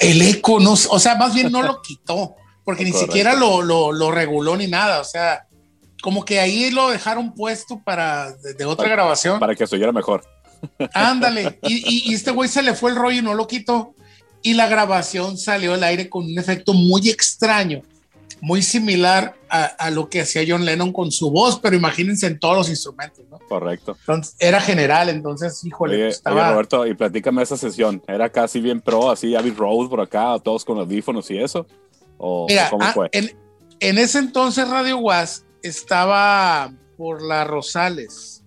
El 0.00 0.22
eco, 0.22 0.60
no, 0.60 0.72
o 0.72 0.98
sea, 0.98 1.16
más 1.16 1.34
bien 1.34 1.50
no 1.50 1.62
lo 1.62 1.82
quitó, 1.82 2.36
porque 2.64 2.84
ni 2.84 2.92
siquiera 2.92 3.34
lo, 3.34 3.62
lo, 3.62 3.92
lo, 3.92 4.10
reguló 4.10 4.56
ni 4.56 4.68
nada, 4.68 5.00
o 5.00 5.04
sea, 5.04 5.46
como 6.02 6.24
que 6.24 6.40
ahí 6.40 6.70
lo 6.70 6.90
dejaron 6.90 7.34
puesto 7.34 7.82
para 7.84 8.32
de, 8.32 8.54
de 8.54 8.64
otra 8.64 8.84
para, 8.84 8.94
grabación. 8.96 9.40
Para 9.40 9.54
que 9.54 9.66
se 9.66 9.76
oyera 9.76 9.92
mejor. 9.92 10.22
Ándale, 10.94 11.58
y, 11.62 11.74
y, 11.74 12.10
y, 12.10 12.14
este 12.14 12.30
güey 12.30 12.48
se 12.48 12.62
le 12.62 12.74
fue 12.74 12.90
el 12.90 12.96
rollo 12.96 13.18
y 13.18 13.22
no 13.22 13.34
lo 13.34 13.46
quitó. 13.46 13.94
Y 14.42 14.54
la 14.54 14.68
grabación 14.68 15.36
salió 15.36 15.74
al 15.74 15.84
aire 15.84 16.08
con 16.08 16.24
un 16.24 16.38
efecto 16.38 16.72
muy 16.72 17.10
extraño, 17.10 17.82
muy 18.40 18.62
similar 18.62 19.34
a, 19.50 19.64
a, 19.64 19.90
lo 19.90 20.08
que 20.08 20.22
hacía 20.22 20.42
John 20.46 20.64
Lennon 20.64 20.92
con 20.92 21.10
su 21.12 21.30
voz, 21.30 21.60
pero 21.60 21.76
imagínense 21.76 22.26
en 22.26 22.38
todos 22.38 22.56
los 22.56 22.68
instrumentos, 22.70 23.24
¿no? 23.30 23.38
Correcto. 23.38 23.96
Entonces, 24.00 24.36
era 24.38 24.60
general, 24.60 25.10
entonces, 25.10 25.62
híjole, 25.64 25.96
oye, 25.96 26.08
estaba... 26.08 26.42
oye, 26.42 26.52
Roberto, 26.52 26.86
y 26.86 26.94
platícame 26.94 27.42
esa 27.42 27.58
sesión. 27.58 28.02
¿Era 28.08 28.30
casi 28.30 28.60
bien 28.60 28.80
pro, 28.80 29.10
así, 29.10 29.34
Abbey 29.34 29.52
Road 29.52 29.90
por 29.90 30.00
acá, 30.00 30.38
todos 30.42 30.64
con 30.64 30.78
audífonos 30.78 31.30
y 31.30 31.38
eso? 31.38 31.66
¿O 32.16 32.46
Mira, 32.48 32.70
cómo 32.70 32.84
ah, 32.84 32.92
fue? 32.94 33.08
En, 33.12 33.30
en, 33.80 33.98
ese 33.98 34.18
entonces 34.18 34.66
Radio 34.68 34.98
Was 34.98 35.44
estaba 35.62 36.72
por 36.96 37.22
la 37.22 37.44
Rosales. 37.44 38.42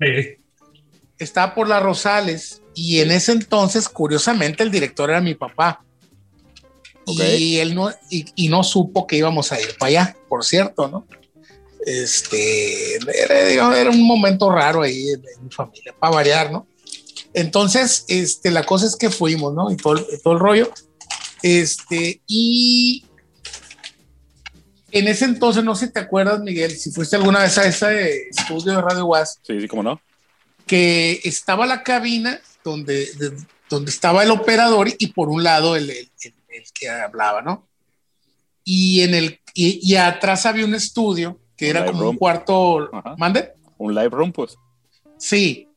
Sí 0.00 0.41
estaba 1.24 1.54
por 1.54 1.68
las 1.68 1.82
Rosales 1.82 2.62
y 2.74 3.00
en 3.00 3.10
ese 3.10 3.32
entonces, 3.32 3.88
curiosamente, 3.88 4.62
el 4.62 4.70
director 4.70 5.10
era 5.10 5.20
mi 5.20 5.34
papá. 5.34 5.84
Okay. 7.04 7.42
Y 7.42 7.58
él 7.58 7.74
no, 7.74 7.90
y, 8.10 8.26
y, 8.36 8.48
no 8.48 8.62
supo 8.62 9.06
que 9.06 9.16
íbamos 9.16 9.50
a 9.50 9.60
ir 9.60 9.76
para 9.76 9.88
allá, 9.88 10.16
por 10.28 10.44
cierto, 10.44 10.86
¿no? 10.88 11.06
Este, 11.84 12.94
era, 12.94 13.80
era 13.80 13.90
un 13.90 14.06
momento 14.06 14.48
raro 14.50 14.82
ahí 14.82 15.08
en, 15.08 15.20
en, 15.36 15.44
mi 15.44 15.50
familia, 15.50 15.94
para 15.98 16.14
variar, 16.14 16.52
¿no? 16.52 16.68
Entonces, 17.34 18.04
este, 18.06 18.52
la 18.52 18.64
cosa 18.64 18.86
es 18.86 18.94
que 18.94 19.10
fuimos, 19.10 19.52
¿no? 19.52 19.70
Y 19.72 19.76
todo, 19.76 20.00
todo 20.22 20.34
el 20.34 20.40
rollo. 20.40 20.72
Este, 21.42 22.22
y 22.28 23.04
en 24.92 25.08
ese 25.08 25.24
entonces, 25.24 25.64
no 25.64 25.74
sé 25.74 25.86
si 25.86 25.92
te 25.92 26.00
acuerdas, 26.00 26.40
Miguel, 26.40 26.70
si 26.70 26.92
fuiste 26.92 27.16
alguna 27.16 27.40
vez 27.40 27.58
a 27.58 27.66
ese 27.66 28.28
estudio 28.28 28.76
de 28.76 28.80
Radio 28.80 29.06
Was. 29.06 29.40
Sí, 29.42 29.60
sí, 29.60 29.66
cómo 29.66 29.82
no 29.82 30.00
que 30.66 31.20
estaba 31.24 31.66
la 31.66 31.82
cabina 31.82 32.40
donde, 32.64 33.06
de, 33.14 33.36
donde 33.68 33.90
estaba 33.90 34.22
el 34.22 34.30
operador 34.30 34.88
y 34.98 35.08
por 35.08 35.28
un 35.28 35.42
lado 35.42 35.76
el, 35.76 35.90
el, 35.90 36.10
el, 36.22 36.34
el 36.48 36.64
que 36.72 36.88
hablaba, 36.88 37.42
¿no? 37.42 37.68
Y, 38.64 39.00
en 39.02 39.14
el, 39.14 39.40
y, 39.54 39.80
y, 39.82 39.96
atrás 39.96 40.46
había 40.46 40.64
un 40.64 40.74
estudio 40.74 41.40
que 41.56 41.70
un 41.70 41.76
era 41.76 41.86
como 41.86 42.00
room. 42.02 42.10
un 42.10 42.16
cuarto, 42.16 42.88
Ajá. 42.92 43.16
¿mande? 43.18 43.52
Un 43.78 43.94
live 43.94 44.10
room, 44.10 44.32
pues. 44.32 44.56
Sí, 45.18 45.68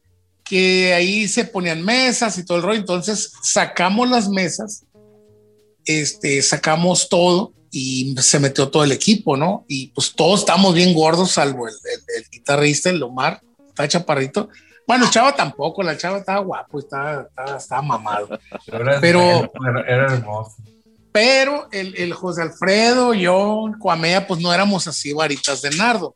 que 0.44 0.94
ahí 0.94 1.28
se 1.28 1.46
ponían 1.46 1.84
mesas 1.84 2.38
y 2.38 2.46
todo 2.46 2.58
el 2.60 2.64
rollo, 2.64 2.80
entonces 2.80 3.34
sacamos 3.42 4.10
las 4.10 4.30
mesas, 4.30 4.86
este, 5.86 6.42
sacamos 6.44 7.10
todo 7.10 7.54
y 7.72 8.16
se 8.22 8.40
metió 8.40 8.70
todo 8.70 8.84
el 8.84 8.92
equipo, 8.92 9.36
¿no? 9.36 9.66
Y 9.68 9.88
pues 9.88 10.14
todos 10.14 10.42
estamos 10.42 10.76
bien 10.76 10.94
gordos, 10.94 11.32
salvo 11.32 11.68
el, 11.68 11.74
el, 11.74 12.24
el 12.24 12.30
guitarrista, 12.30 12.92
el 12.92 13.02
Omar, 13.02 13.42
está 13.68 13.88
chaparrito, 13.88 14.50
bueno, 14.88 15.10
Chava 15.10 15.36
tampoco, 15.36 15.82
la 15.82 15.98
Chava 15.98 16.20
estaba 16.20 16.40
guapo, 16.40 16.80
estaba, 16.80 17.24
estaba, 17.24 17.58
estaba 17.58 17.82
mamado. 17.82 18.40
Pero, 19.02 19.52
era 19.88 20.14
hermoso. 20.14 20.56
Pero 21.12 21.70
el, 21.72 21.96
el, 21.96 22.14
José 22.14 22.42
Alfredo, 22.42 23.14
yo, 23.14 23.72
Cuamea, 23.80 24.28
pues 24.28 24.42
no 24.42 24.54
éramos 24.54 24.88
así 24.88 25.14
varitas 25.14 25.62
de 25.62 25.72
nardo. 25.72 26.14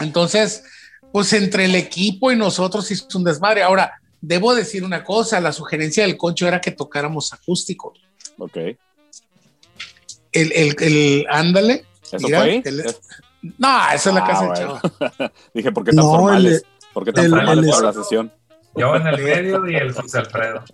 Entonces, 0.00 0.64
pues 1.12 1.32
entre 1.32 1.66
el 1.66 1.74
equipo 1.74 2.32
y 2.32 2.36
nosotros 2.36 2.90
hizo 2.90 3.06
un 3.18 3.24
desmadre. 3.24 3.62
Ahora, 3.62 4.00
debo 4.20 4.54
decir 4.54 4.84
una 4.84 5.04
cosa, 5.04 5.40
la 5.40 5.52
sugerencia 5.52 6.04
del 6.04 6.16
concho 6.16 6.48
era 6.48 6.60
que 6.60 6.70
tocáramos 6.70 7.32
acústico. 7.32 7.92
Ok. 8.38 8.56
El, 10.32 10.52
el, 10.52 10.76
el 10.78 11.26
ándale. 11.28 11.84
¿Eso 12.10 12.26
mira, 12.26 12.40
fue? 12.40 12.62
El, 12.64 12.84
no, 13.58 13.90
esa 13.92 14.10
es 14.10 14.14
la 14.14 14.24
ah, 14.24 14.26
casa 14.26 14.46
bueno. 14.46 14.80
de 14.82 15.08
Chava. 15.10 15.32
Dije, 15.54 15.72
¿por 15.72 15.84
qué 15.84 15.92
tan 15.92 16.04
no, 16.04 16.10
formales? 16.10 16.64
¿Por 16.92 17.04
qué 17.04 17.12
tan 17.12 17.26
el, 17.26 17.32
el, 17.32 17.70
para 17.70 17.82
la 17.82 17.92
sesión? 17.92 18.32
Yo 18.76 18.94
en 18.96 19.06
el 19.06 19.22
medio 19.22 19.68
y 19.68 19.76
el 19.76 19.92
José 19.92 20.18
Alfredo. 20.18 20.64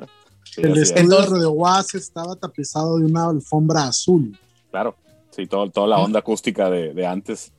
Sí, 0.44 0.62
el 0.62 0.76
estudio 0.76 1.38
de 1.38 1.46
Was 1.46 1.94
estaba 1.94 2.36
tapizado 2.36 2.98
de 2.98 3.04
una 3.04 3.28
alfombra 3.28 3.84
azul. 3.88 4.38
Claro, 4.70 4.96
sí, 5.30 5.46
todo, 5.46 5.70
toda 5.70 5.88
la 5.88 5.98
onda 5.98 6.20
acústica 6.20 6.70
de, 6.70 6.94
de 6.94 7.06
antes. 7.06 7.52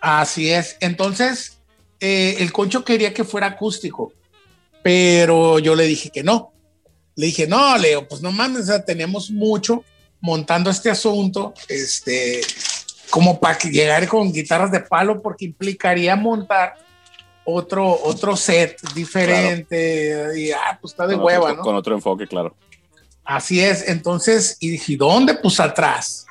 Así 0.00 0.50
es. 0.50 0.76
Entonces, 0.80 1.58
eh, 2.00 2.36
el 2.38 2.52
concho 2.52 2.84
quería 2.84 3.12
que 3.12 3.24
fuera 3.24 3.48
acústico, 3.48 4.12
pero 4.82 5.58
yo 5.58 5.74
le 5.74 5.84
dije 5.84 6.10
que 6.10 6.22
no. 6.22 6.52
Le 7.16 7.26
dije, 7.26 7.46
no, 7.48 7.76
Leo, 7.76 8.06
pues 8.06 8.22
no 8.22 8.30
mames, 8.30 8.62
o 8.62 8.66
sea, 8.66 8.84
tenemos 8.84 9.30
mucho 9.30 9.82
montando 10.20 10.70
este 10.70 10.90
asunto, 10.90 11.52
este, 11.68 12.40
como 13.10 13.40
para 13.40 13.58
que 13.58 13.70
llegar 13.70 14.06
con 14.06 14.32
guitarras 14.32 14.70
de 14.70 14.80
palo, 14.80 15.20
porque 15.20 15.46
implicaría 15.46 16.14
montar 16.14 16.76
otro, 17.50 17.98
otro 18.04 18.36
set 18.36 18.78
diferente. 18.94 20.32
Y, 20.36 20.50
ah, 20.52 20.78
pues 20.80 20.92
está 20.92 21.06
de 21.06 21.14
con 21.16 21.24
hueva, 21.24 21.44
otro, 21.44 21.56
¿no? 21.56 21.62
Con 21.62 21.74
otro 21.76 21.94
enfoque, 21.94 22.26
claro. 22.26 22.54
Así 23.24 23.60
es. 23.60 23.88
Entonces, 23.88 24.56
y 24.60 24.68
dije, 24.70 24.96
¿dónde? 24.96 25.34
Pues 25.34 25.58
atrás. 25.60 26.26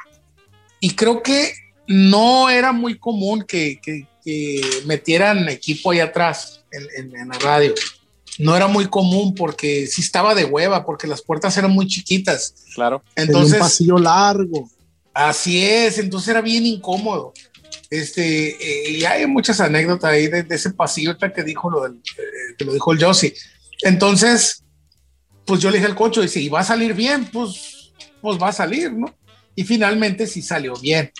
Y 0.79 0.91
creo 0.91 1.23
que 1.23 1.53
no 1.87 2.49
era 2.49 2.71
muy 2.71 2.97
común 2.99 3.43
que, 3.47 3.79
que- 3.81 4.07
que 4.23 4.61
metieran 4.85 5.47
equipo 5.47 5.91
ahí 5.91 6.01
atrás 6.01 6.61
en, 6.71 6.83
en- 6.97 7.15
en 7.15 7.27
la 7.29 7.39
radio. 7.39 7.73
No 8.39 8.55
era 8.55 8.67
muy 8.67 8.87
común 8.87 9.33
porque 9.33 9.87
sí 9.87 10.01
estaba 10.01 10.35
de 10.35 10.43
hueva, 10.45 10.85
porque 10.85 11.07
las 11.07 11.21
puertas 11.21 11.55
eran 11.57 11.71
muy 11.71 11.87
chiquitas. 11.87 12.53
Claro. 12.75 13.01
Tenía 13.15 13.31
un 13.31 13.35
Entonces, 13.37 13.59
pasillo 13.59 13.97
largo. 13.97 14.69
Así 15.13 15.63
es, 15.65 15.97
entonces 15.97 16.29
era 16.29 16.41
bien 16.41 16.65
incómodo. 16.65 17.33
Este, 17.89 18.49
eh, 18.49 18.91
y 18.91 19.05
hay 19.05 19.25
muchas 19.27 19.59
anécdotas 19.59 20.11
ahí 20.11 20.27
de, 20.27 20.45
ese 20.49 20.71
pasillo 20.71 21.11
ahorita 21.11 21.33
que 21.33 21.43
dijo 21.43 21.69
lo 21.69 21.83
del, 21.83 21.93
eh, 21.93 22.63
lo 22.65 22.73
dijo 22.73 22.91
el 22.91 23.03
Josie. 23.03 23.33
Entonces, 23.81 24.63
pues 25.45 25.61
yo 25.61 25.69
le 25.69 25.77
dije 25.77 25.89
al 25.89 25.95
cocho, 25.95 26.23
y 26.23 26.27
si 26.27 26.49
va 26.49 26.61
a 26.61 26.65
salir 26.65 26.93
bien, 26.93 27.25
pues, 27.31 27.93
pues 28.21 28.37
va 28.41 28.49
a 28.49 28.53
salir, 28.53 28.91
¿no? 28.91 29.15
Y 29.55 29.63
finalmente 29.63 30.27
sí 30.27 30.41
salió 30.41 30.75
bien. 30.75 31.11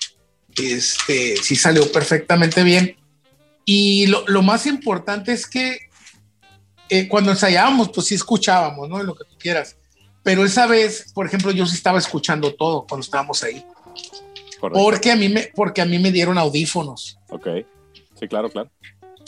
Este, 0.55 1.37
sí 1.37 1.55
salió 1.55 1.91
perfectamente 1.91 2.63
bien. 2.63 2.97
Y 3.63 4.07
lo, 4.07 4.23
lo 4.27 4.41
más 4.41 4.65
importante 4.65 5.31
es 5.31 5.47
que 5.47 5.87
eh, 6.89 7.07
cuando 7.07 7.31
ensayábamos, 7.31 7.89
pues 7.89 8.07
sí 8.07 8.15
escuchábamos, 8.15 8.87
¿no? 8.89 9.01
Lo 9.03 9.15
que 9.15 9.25
tú 9.25 9.35
quieras. 9.37 9.77
Pero 10.23 10.45
esa 10.45 10.67
vez, 10.67 11.11
por 11.13 11.25
ejemplo, 11.25 11.51
yo 11.51 11.65
sí 11.65 11.75
estaba 11.75 11.99
escuchando 11.99 12.53
todo 12.53 12.85
cuando 12.87 13.03
estábamos 13.03 13.43
ahí. 13.43 13.63
Correcto. 14.59 14.83
Porque 14.83 15.11
a 15.11 15.15
mí 15.15 15.29
me, 15.29 15.51
porque 15.55 15.81
a 15.81 15.85
mí 15.85 15.99
me 15.99 16.11
dieron 16.11 16.37
audífonos. 16.37 17.17
Ok. 17.29 17.47
Sí, 18.19 18.27
claro, 18.27 18.49
claro. 18.49 18.69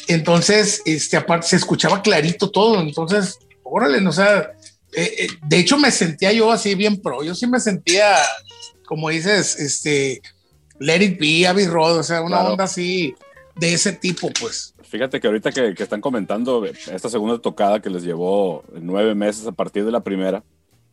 Entonces, 0.08 0.82
este, 0.86 1.18
aparte 1.18 1.48
se 1.48 1.56
escuchaba 1.58 2.02
clarito 2.02 2.50
todo. 2.50 2.80
Entonces, 2.82 3.38
órale, 3.64 4.02
no, 4.02 4.10
o 4.10 4.14
sea, 4.14 4.52
eh, 4.94 5.14
eh, 5.20 5.28
de 5.48 5.60
hecho 5.60 5.78
me 5.78 5.92
sentía 5.92 6.32
yo 6.32 6.52
así 6.52 6.74
bien 6.76 7.02
pro. 7.02 7.24
Yo 7.24 7.36
sí 7.36 7.46
me 7.48 7.60
sentía, 7.60 8.16
como 8.86 9.10
dices, 9.10 9.56
este, 9.60 10.22
Let 10.80 11.04
It 11.04 11.20
Be, 11.20 11.48
Abbey 11.48 11.68
Road, 11.68 11.98
o 12.00 12.04
sea, 12.04 12.22
una 12.22 12.38
Claro. 12.38 12.52
onda 12.52 12.64
así 12.64 13.14
de 13.56 13.74
ese 13.74 13.92
tipo, 13.94 14.30
pues. 14.40 14.74
Fíjate 14.84 15.20
que 15.20 15.28
ahorita 15.28 15.52
que, 15.52 15.76
que 15.76 15.84
están 15.84 16.02
comentando 16.02 16.66
esta 16.66 17.10
segunda 17.10 17.38
tocada 17.40 17.80
que 17.80 17.92
les 17.92 18.02
llevó 18.04 18.64
nueve 18.82 19.14
meses 19.14 19.46
a 19.46 19.52
partir 19.52 19.86
de 19.86 19.92
la 19.92 20.00
primera, 20.00 20.44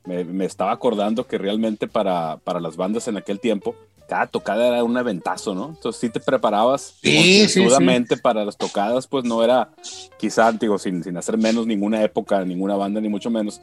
me, 0.05 0.25
me 0.25 0.45
estaba 0.45 0.73
acordando 0.73 1.27
que 1.27 1.39
realmente 1.39 1.89
para, 1.89 2.37
para 2.39 2.61
las 2.61 2.77
bandas 2.77 3.09
en 3.09 3.17
aquel 3.17 3.41
tiempo, 3.41 3.75
cada 4.09 4.27
tocada 4.27 4.69
era 4.69 4.85
un 4.85 4.97
eventazo, 4.97 5.55
¿no? 5.55 5.69
Entonces 5.71 6.01
sí 6.01 6.09
te 6.11 6.21
preparabas 6.21 6.95
Sí, 7.03 7.11
sí, 7.11 7.17
concienzudamente 7.17 8.17
para 8.17 8.45
las 8.45 8.57
tocadas, 8.57 9.07
pues 9.07 9.25
no 9.25 9.43
era 9.43 9.71
quizá, 10.19 10.53
digo, 10.53 10.79
sin, 10.79 11.03
sin 11.03 11.17
hacer 11.17 11.37
menos 11.39 11.67
ninguna 11.67 12.03
época, 12.03 12.45
ninguna 12.45 12.77
banda, 12.77 13.01
ni 13.01 13.09
mucho 13.09 13.31
menos, 13.31 13.61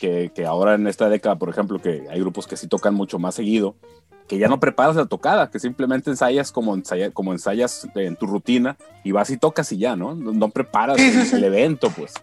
que, 0.00 0.32
que 0.34 0.46
ahora 0.46 0.74
en 0.74 0.86
esta 0.86 1.08
década, 1.08 1.36
por 1.36 1.48
ejemplo, 1.50 1.80
que 1.80 2.06
hay 2.10 2.20
grupos 2.20 2.46
que 2.46 2.56
sí 2.56 2.66
tocan 2.68 2.94
mucho 2.94 3.18
más 3.18 3.34
seguido, 3.34 3.74
que 4.28 4.38
ya 4.38 4.48
no 4.48 4.60
preparas 4.60 4.96
la 4.96 5.04
tocada, 5.04 5.50
que 5.50 5.58
simplemente 5.58 6.08
ensayas 6.08 6.52
como, 6.52 6.74
ensaya- 6.74 7.10
como 7.12 7.32
ensayas 7.32 7.86
en 7.94 8.16
tu 8.16 8.26
rutina 8.26 8.78
y 9.04 9.10
vas 9.12 9.28
y 9.28 9.36
tocas 9.36 9.70
y 9.72 9.78
ya, 9.78 9.94
¿no? 9.94 10.14
No, 10.14 10.32
no 10.32 10.48
preparas 10.48 10.96
Sí, 10.96 11.10
sí, 11.12 11.18
el, 11.18 11.26
sí. 11.26 11.36
el 11.36 11.44
evento, 11.44 11.90
pues. 11.94 12.14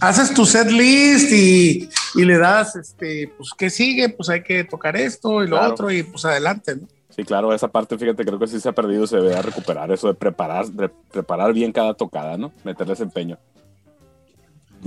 Haces 0.00 0.34
tu 0.34 0.46
set 0.46 0.68
list 0.70 1.30
y, 1.30 1.88
y 2.16 2.24
le 2.24 2.38
das, 2.38 2.74
este, 2.74 3.32
pues, 3.36 3.50
¿qué 3.56 3.70
sigue? 3.70 4.08
Pues 4.08 4.28
hay 4.30 4.42
que 4.42 4.64
tocar 4.64 4.96
esto 4.96 5.44
y 5.44 5.46
lo 5.48 5.56
Claro. 5.58 5.72
otro 5.74 5.90
y 5.92 6.02
pues 6.02 6.24
adelante, 6.24 6.74
¿no? 6.76 6.88
Sí, 7.14 7.24
claro, 7.24 7.54
esa 7.54 7.68
parte, 7.68 7.96
fíjate, 7.96 8.24
creo 8.24 8.38
que 8.38 8.48
sí 8.48 8.58
se 8.58 8.68
ha 8.68 8.72
perdido, 8.72 9.06
se 9.06 9.16
debe 9.16 9.40
recuperar 9.40 9.92
eso 9.92 10.08
de 10.08 10.14
preparar, 10.14 10.66
de 10.66 10.88
preparar 10.88 11.52
bien 11.52 11.72
cada 11.72 11.94
tocada, 11.94 12.36
¿no? 12.36 12.52
Meterles 12.64 13.00
empeño. 13.00 13.38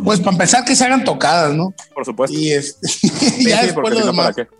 Pues 0.04 0.20
para 0.20 0.32
empezar 0.32 0.66
que 0.66 0.76
se 0.76 0.86
hagan 0.86 1.04
tocadas, 1.04 1.54
¿no? 1.54 1.74
Por 1.94 2.06
supuesto. 2.06 2.38
Y 2.38 2.52
este, 2.52 2.88
Sí, 2.88 3.50
ya 3.50 3.62
sí, 3.62 3.68
después 3.68 3.76
porque 3.76 3.90
lo 3.92 3.96
si 3.96 4.02
no, 4.02 4.12
demás. 4.12 4.36
¿para 4.36 4.46
qué? 4.46 4.58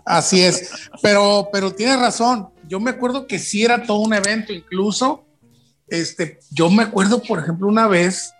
Así 0.04 0.42
es, 0.42 0.70
pero, 1.02 1.48
pero 1.52 1.72
tienes 1.72 1.98
razón. 1.98 2.48
Yo 2.68 2.78
me 2.78 2.90
acuerdo 2.90 3.26
que 3.26 3.38
sí 3.38 3.64
era 3.64 3.82
todo 3.84 3.98
un 3.98 4.12
evento, 4.12 4.52
incluso, 4.52 5.24
este, 5.88 6.38
yo 6.50 6.70
me 6.70 6.82
acuerdo, 6.82 7.22
por 7.22 7.38
ejemplo, 7.38 7.66
una 7.66 7.88
vez 7.88 8.34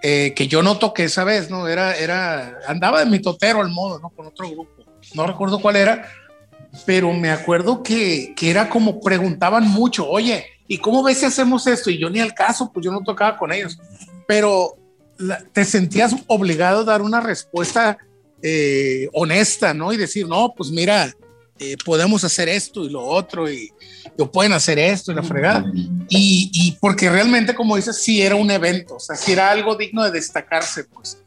eh, 0.00 0.32
que 0.34 0.46
yo 0.46 0.62
no 0.62 0.78
toqué 0.78 1.04
esa 1.04 1.24
vez, 1.24 1.50
¿no? 1.50 1.66
Era, 1.66 1.96
era, 1.96 2.58
andaba 2.68 3.00
de 3.00 3.10
mi 3.10 3.18
totero 3.20 3.60
al 3.60 3.70
modo, 3.70 3.98
¿no? 3.98 4.10
Con 4.10 4.26
otro 4.26 4.48
grupo. 4.48 4.70
No 5.14 5.26
recuerdo 5.26 5.60
cuál 5.60 5.76
era, 5.76 6.08
pero 6.86 7.12
me 7.12 7.30
acuerdo 7.30 7.82
que, 7.82 8.32
que 8.36 8.50
era 8.50 8.68
como 8.68 9.00
preguntaban 9.00 9.68
mucho, 9.68 10.08
oye, 10.08 10.46
¿y 10.66 10.78
cómo 10.78 11.02
ves 11.02 11.18
si 11.18 11.26
hacemos 11.26 11.66
esto? 11.66 11.90
Y 11.90 11.98
yo 11.98 12.08
ni 12.10 12.20
al 12.20 12.34
caso, 12.34 12.70
pues 12.72 12.84
yo 12.84 12.92
no 12.92 13.00
tocaba 13.02 13.36
con 13.38 13.52
ellos, 13.52 13.78
pero 14.26 14.76
la- 15.18 15.42
te 15.52 15.64
sentías 15.64 16.14
obligado 16.26 16.80
a 16.80 16.84
dar 16.84 17.02
una 17.02 17.20
respuesta 17.20 17.98
eh, 18.42 19.08
honesta, 19.12 19.72
¿no? 19.72 19.92
Y 19.92 19.96
decir, 19.96 20.26
no, 20.26 20.52
pues 20.56 20.70
mira, 20.70 21.12
eh, 21.60 21.76
podemos 21.84 22.24
hacer 22.24 22.48
esto 22.48 22.84
y 22.84 22.90
lo 22.90 23.04
otro, 23.04 23.48
y, 23.48 23.70
y 24.18 24.24
pueden 24.24 24.52
hacer 24.52 24.80
esto 24.80 25.12
y 25.12 25.14
la 25.14 25.22
fregada. 25.22 25.64
Y, 26.08 26.50
y 26.52 26.72
porque 26.80 27.08
realmente, 27.08 27.54
como 27.54 27.76
dices, 27.76 28.02
sí 28.02 28.20
era 28.20 28.34
un 28.34 28.50
evento, 28.50 28.96
o 28.96 29.00
sea, 29.00 29.14
sí 29.14 29.30
era 29.32 29.50
algo 29.52 29.76
digno 29.76 30.02
de 30.02 30.10
destacarse, 30.10 30.82
pues. 30.84 31.18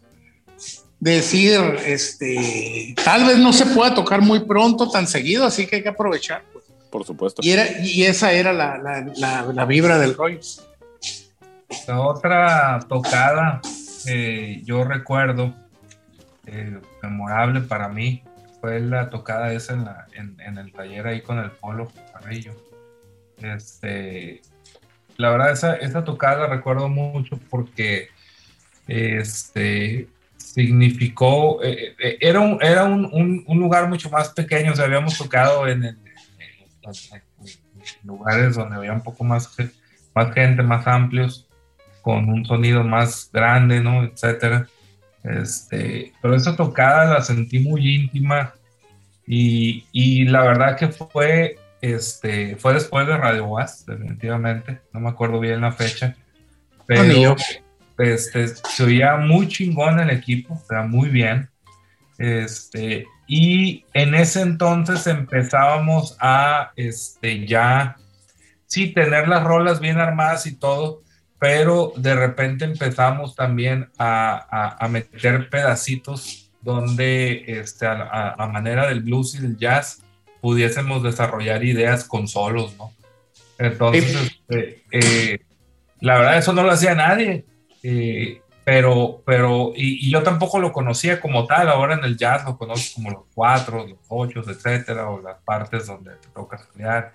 Decir, 1.06 1.62
este, 1.86 2.96
tal 3.04 3.26
vez 3.26 3.38
no 3.38 3.54
se 3.54 3.68
pueda 3.68 3.94
tocar 3.94 4.22
muy 4.22 4.40
pronto, 4.40 4.90
tan 4.90 5.06
seguido, 5.06 5.46
así 5.46 5.68
que 5.68 5.76
hay 5.76 5.84
que 5.84 5.90
aprovechar, 5.90 6.44
pues. 6.52 6.66
Por 6.90 7.06
supuesto. 7.06 7.44
Y, 7.44 7.52
era, 7.52 7.80
y 7.80 8.06
esa 8.06 8.32
era 8.32 8.52
la, 8.52 8.80
la, 8.80 9.06
la, 9.16 9.44
la 9.54 9.66
vibra 9.66 10.00
del 10.00 10.16
rollo. 10.16 10.40
La 11.88 12.02
otra 12.02 12.80
tocada, 12.90 13.62
eh, 14.08 14.62
yo 14.64 14.84
recuerdo, 14.84 15.54
eh, 16.48 16.80
memorable 17.04 17.62
para 17.62 17.88
mí, 17.88 18.24
fue 18.60 18.80
la 18.80 19.12
tocada 19.12 19.54
esa 19.54 19.74
en, 19.74 19.86
la, 19.86 20.08
en, 20.14 20.42
en 20.42 20.58
el 20.58 20.72
taller 20.72 21.06
ahí 21.06 21.22
con 21.22 21.38
el 21.38 21.52
Polo 21.52 21.92
Carrillo. 22.14 22.56
Este, 23.44 24.42
la 25.18 25.30
verdad, 25.30 25.52
esa, 25.52 25.76
esa 25.76 26.04
tocada 26.04 26.48
la 26.48 26.48
recuerdo 26.48 26.90
mucho 26.90 27.40
porque 27.52 28.08
este, 28.88 30.08
significó, 30.56 31.62
eh, 31.62 31.96
eh, 32.00 32.18
era, 32.22 32.40
un, 32.40 32.58
era 32.64 32.86
un, 32.86 33.06
un, 33.12 33.44
un 33.46 33.60
lugar 33.60 33.90
mucho 33.90 34.10
más 34.10 34.30
pequeño, 34.30 34.72
o 34.72 34.76
sea, 34.76 34.86
habíamos 34.86 35.18
tocado 35.18 35.68
en, 35.68 35.84
en- 35.84 35.98
en- 36.80 36.96
en 37.44 37.54
lugares 38.04 38.56
donde 38.56 38.78
había 38.78 38.94
un 38.94 39.02
poco 39.02 39.26
más, 39.26 39.54
más 40.16 40.34
gente, 40.34 40.64
más 40.64 40.88
amplios, 40.88 41.46
con 42.02 42.30
un 42.30 42.46
sonido 42.46 42.84
más 42.86 43.30
grande, 43.34 43.82
¿no? 43.82 44.04
Etcétera. 44.06 44.66
Este, 45.24 46.14
pero 46.22 46.36
esa 46.36 46.56
tocada 46.56 47.16
la 47.16 47.22
sentí 47.22 47.60
muy 47.60 47.96
íntima 47.96 48.54
y, 49.28 49.86
y 49.92 50.24
la 50.26 50.42
verdad 50.44 50.78
que 50.78 50.88
fue, 50.88 51.58
este, 51.82 52.56
fue 52.56 52.74
después 52.76 53.08
de 53.08 53.18
Radio 53.18 53.46
Was, 53.46 53.86
definitivamente, 53.86 54.80
no 54.94 55.00
me 55.02 55.10
acuerdo 55.10 55.40
bien 55.40 55.60
la 55.62 55.72
fecha, 55.74 56.16
pero 56.86 57.36
este, 57.98 58.48
se 58.48 58.84
oía 58.84 59.16
muy 59.18 59.48
chingón 59.48 60.00
el 60.00 60.10
equipo, 60.10 60.54
o 60.56 60.66
sea, 60.68 60.84
muy 60.84 61.10
bien. 61.10 61.50
Este, 62.18 63.06
y 63.28 63.86
en 63.94 64.16
ese 64.16 64.42
entonces 64.42 65.06
empezábamos 65.08 66.16
a 66.20 66.72
este, 66.76 67.46
ya, 67.48 67.98
sí, 68.68 68.94
tener 68.94 69.28
las 69.28 69.44
rolas 69.44 69.80
bien 69.80 69.98
armadas 70.00 70.46
y 70.48 70.56
todo, 70.56 71.02
pero 71.40 71.92
de 71.98 72.16
repente 72.16 72.66
empezamos 72.66 73.36
también 73.36 73.90
a, 73.98 74.46
a- 74.50 74.86
a 74.86 74.88
meter 74.88 75.50
pedacitos 75.50 76.52
donde 76.62 77.44
este, 77.48 77.86
a, 77.86 78.32
a- 78.38 78.48
manera 78.48 78.88
del 78.88 79.02
blues 79.02 79.36
y 79.36 79.40
del 79.40 79.58
jazz 79.58 80.02
pudiésemos 80.42 81.04
desarrollar 81.04 81.64
ideas 81.64 82.06
con 82.06 82.28
solos, 82.28 82.76
¿no? 82.78 82.92
Entonces, 83.58 84.04
este, 84.48 84.84
eh, 84.92 85.40
la 86.00 86.18
verdad 86.18 86.38
eso 86.38 86.54
no 86.54 86.64
lo 86.64 86.72
hacía 86.72 86.94
nadie, 86.96 87.46
eh, 87.88 88.42
pero, 88.64 89.22
pero 89.26 89.74
y, 89.76 90.08
y 90.08 90.12
yo 90.12 90.24
tampoco 90.24 90.60
lo 90.60 90.72
conocía 90.72 91.20
como 91.22 91.46
tal, 91.46 91.70
ahora 91.70 91.94
en 91.96 92.04
el 92.04 92.18
jazz 92.18 92.44
lo 92.46 92.58
conozco 92.58 92.96
como 92.96 93.12
los 93.12 93.24
cuatro, 93.34 93.86
los 93.88 94.00
ocho, 94.10 94.42
etcétera, 94.50 95.10
o 95.10 95.22
las 95.22 95.38
partes 95.44 95.86
donde 95.86 96.16
te 96.16 96.28
toca 96.30 96.58
estudiar. 96.58 97.12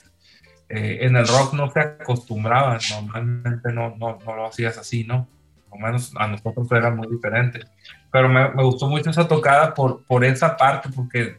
Eh, 0.69 0.99
en 1.01 1.17
el 1.17 1.27
rock 1.27 1.55
no 1.55 1.69
se 1.71 1.81
acostumbraba, 1.81 2.79
normalmente 2.93 3.73
no, 3.73 3.97
no, 3.97 4.19
no 4.25 4.37
lo 4.37 4.47
hacías 4.47 4.79
así, 4.79 5.03
¿no? 5.03 5.27
Por 5.69 5.81
lo 5.81 5.87
menos 5.87 6.13
a 6.17 6.29
nosotros 6.29 6.71
era 6.71 6.91
muy 6.93 7.09
diferente. 7.09 7.61
Pero 8.13 8.29
me, 8.29 8.49
me 8.51 8.63
gustó 8.63 8.87
mucho 8.89 9.11
esa 9.11 9.27
tocada 9.27 9.75
por, 9.75 10.05
por 10.05 10.25
esa 10.25 10.57
parte, 10.57 10.89
porque 10.95 11.37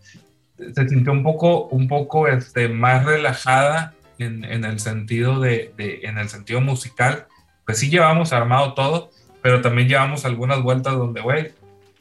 se 0.58 0.90
sintió 0.90 1.14
un 1.14 1.24
poco, 1.24 1.68
un 1.68 1.88
poco 1.88 2.28
este, 2.28 2.68
más 2.68 3.06
relajada 3.06 3.94
en, 4.20 4.44
en 4.44 4.66
el 4.66 4.80
sentido 4.80 5.40
de, 5.40 5.74
de- 5.78 6.02
en 6.04 6.18
el 6.18 6.28
sentido 6.28 6.60
musical, 6.60 7.28
pues 7.66 7.80
sí 7.80 7.90
llevamos 7.90 8.34
armado 8.34 8.74
todo, 8.74 9.12
pero 9.42 9.62
también 9.62 9.88
llevamos 9.88 10.26
algunas 10.26 10.62
vueltas 10.62 10.94
donde, 10.94 11.22
güey, 11.22 11.52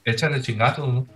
échale 0.05 0.43
chingazos, 0.43 0.93
¿no? 0.93 1.07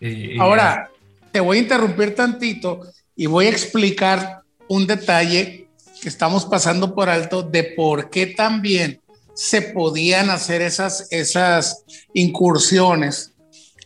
Y, 0.00 0.38
Ahora, 0.38 0.90
te 1.30 1.40
voy 1.40 1.58
a 1.58 1.60
interrumpir 1.60 2.14
tantito 2.14 2.80
y 3.16 3.26
voy 3.26 3.46
a 3.46 3.50
explicar 3.50 4.42
un 4.68 4.86
detalle 4.86 5.68
que 6.00 6.08
estamos 6.08 6.46
pasando 6.46 6.94
por 6.94 7.10
alto 7.10 7.42
de 7.42 7.64
por 7.64 8.08
qué 8.08 8.26
también 8.26 9.00
se 9.34 9.62
podían 9.62 10.30
hacer 10.30 10.62
esas, 10.62 11.06
esas 11.10 11.84
incursiones 12.14 13.32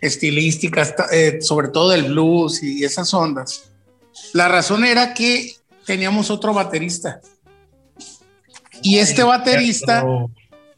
estilísticas, 0.00 0.94
eh, 1.12 1.38
sobre 1.40 1.68
todo 1.68 1.90
del 1.90 2.04
blues 2.04 2.62
y 2.62 2.84
esas 2.84 3.12
ondas. 3.14 3.70
La 4.32 4.48
razón 4.48 4.84
era 4.84 5.14
que 5.14 5.54
teníamos 5.84 6.30
otro 6.30 6.52
baterista. 6.52 7.20
Y 8.82 8.98
este 8.98 9.22
baterista, 9.22 10.04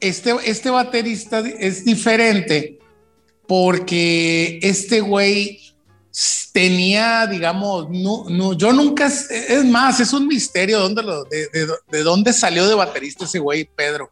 este, 0.00 0.34
este 0.44 0.70
baterista 0.70 1.40
es 1.40 1.84
diferente 1.84 2.78
porque 3.46 4.58
este 4.62 5.00
güey 5.00 5.60
tenía, 6.52 7.26
digamos, 7.26 7.90
no, 7.90 8.24
no, 8.28 8.54
yo 8.54 8.72
nunca, 8.72 9.06
es 9.06 9.64
más, 9.64 10.00
es 10.00 10.12
un 10.12 10.26
misterio 10.26 10.80
dónde 10.80 11.02
lo, 11.02 11.24
de, 11.24 11.48
de, 11.88 12.02
dónde 12.02 12.32
salió 12.32 12.66
de 12.66 12.74
baterista 12.74 13.26
ese 13.26 13.38
güey, 13.38 13.68
Pedro, 13.76 14.10